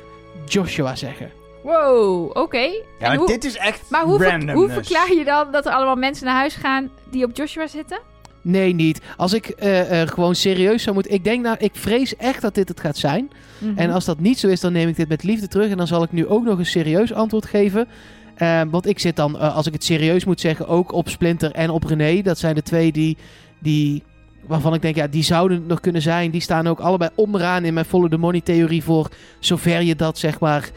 Joshua 0.45 0.95
zeggen. 0.95 1.31
Wow, 1.63 2.29
oké. 2.37 2.57
Ja, 2.57 2.71
En 2.99 3.07
maar 3.07 3.15
hoe- 3.15 3.27
dit 3.27 3.43
is 3.43 3.57
echt 3.57 3.81
Maar 3.89 4.03
hoe, 4.03 4.17
ver- 4.19 4.51
hoe 4.53 4.69
verklaar 4.69 5.13
je 5.13 5.23
dan 5.25 5.51
dat 5.51 5.65
er 5.65 5.71
allemaal 5.71 5.95
mensen 5.95 6.25
naar 6.25 6.35
huis 6.35 6.55
gaan 6.55 6.89
die 7.09 7.25
op 7.25 7.35
Joshua 7.35 7.67
zitten? 7.67 7.99
Nee, 8.47 8.73
niet. 8.73 9.01
Als 9.17 9.33
ik 9.33 9.47
eh, 9.47 10.01
gewoon 10.01 10.35
serieus 10.35 10.83
zou 10.83 10.95
moeten... 10.95 11.13
Ik 11.13 11.23
denk 11.23 11.43
nou, 11.43 11.57
ik 11.59 11.71
vrees 11.73 12.15
echt 12.15 12.41
dat 12.41 12.55
dit 12.55 12.67
het 12.67 12.79
gaat 12.79 12.97
zijn. 12.97 13.29
Mhm. 13.57 13.77
En 13.77 13.91
als 13.91 14.05
dat 14.05 14.19
niet 14.19 14.39
zo 14.39 14.47
is, 14.47 14.59
dan 14.59 14.73
neem 14.73 14.87
ik 14.87 14.95
dit 14.95 15.07
met 15.07 15.23
liefde 15.23 15.47
terug. 15.47 15.69
En 15.69 15.77
dan 15.77 15.87
zal 15.87 16.03
ik 16.03 16.11
nu 16.11 16.27
ook 16.27 16.43
nog 16.43 16.57
een 16.57 16.65
serieus 16.65 17.13
antwoord 17.13 17.45
geven. 17.45 17.87
Eh, 18.35 18.61
want 18.69 18.87
ik 18.87 18.99
zit 18.99 19.15
dan, 19.15 19.39
eh, 19.39 19.55
als 19.55 19.67
ik 19.67 19.73
het 19.73 19.83
serieus 19.83 20.25
moet 20.25 20.39
zeggen, 20.39 20.67
ook 20.67 20.91
op 20.91 21.09
Splinter 21.09 21.51
en 21.51 21.69
op 21.69 21.83
René. 21.83 22.21
Dat 22.21 22.37
zijn 22.37 22.55
de 22.55 22.61
twee 22.61 22.91
die, 22.91 23.17
die, 23.59 24.03
waarvan 24.47 24.73
ik 24.73 24.81
denk, 24.81 24.95
ja, 24.95 25.07
die 25.07 25.23
zouden 25.23 25.57
het 25.57 25.67
nog 25.67 25.79
kunnen 25.79 26.01
zijn. 26.01 26.31
Die 26.31 26.41
staan 26.41 26.67
ook 26.67 26.79
allebei 26.79 27.09
onderaan 27.15 27.65
in 27.65 27.73
mijn 27.73 27.85
follow 27.85 28.09
the 28.09 28.17
money 28.17 28.41
theorie 28.41 28.83
voor 28.83 29.09
zover 29.39 29.81
je 29.81 29.95
dat 29.95 30.17
zeg 30.17 30.39
maar 30.39 30.69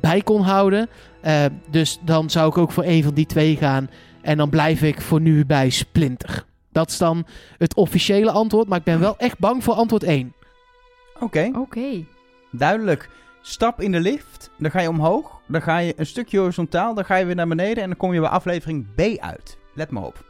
bij 0.00 0.20
kon 0.20 0.42
houden. 0.42 0.88
Eh, 1.20 1.44
dus 1.70 1.98
dan 2.04 2.30
zou 2.30 2.48
ik 2.48 2.58
ook 2.58 2.72
voor 2.72 2.84
een 2.84 3.02
van 3.02 3.14
die 3.14 3.26
twee 3.26 3.56
gaan. 3.56 3.90
En 4.22 4.36
dan 4.36 4.50
blijf 4.50 4.82
ik 4.82 5.00
voor 5.00 5.20
nu 5.20 5.46
bij 5.46 5.70
Splinter. 5.70 6.46
Dat 6.78 6.90
is 6.90 6.98
dan 6.98 7.26
het 7.56 7.74
officiële 7.74 8.30
antwoord. 8.30 8.68
Maar 8.68 8.78
ik 8.78 8.84
ben 8.84 9.00
wel 9.00 9.16
echt 9.16 9.38
bang 9.38 9.64
voor 9.64 9.74
antwoord 9.74 10.02
1. 10.02 10.34
Oké, 11.20 11.50
Oké. 11.54 12.04
duidelijk. 12.50 13.08
Stap 13.40 13.80
in 13.80 13.92
de 13.92 14.00
lift, 14.00 14.50
dan 14.58 14.70
ga 14.70 14.80
je 14.80 14.88
omhoog. 14.88 15.40
Dan 15.46 15.62
ga 15.62 15.78
je 15.78 15.92
een 15.96 16.06
stukje 16.06 16.38
horizontaal, 16.38 16.94
dan 16.94 17.04
ga 17.04 17.16
je 17.16 17.24
weer 17.24 17.34
naar 17.34 17.48
beneden. 17.48 17.82
En 17.82 17.88
dan 17.88 17.98
kom 17.98 18.14
je 18.14 18.20
bij 18.20 18.28
aflevering 18.28 18.86
B 18.94 19.00
uit. 19.20 19.58
Let 19.74 19.90
maar 19.90 20.02
op. 20.02 20.24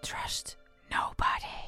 Trust 0.00 0.56
nobody. 0.88 1.61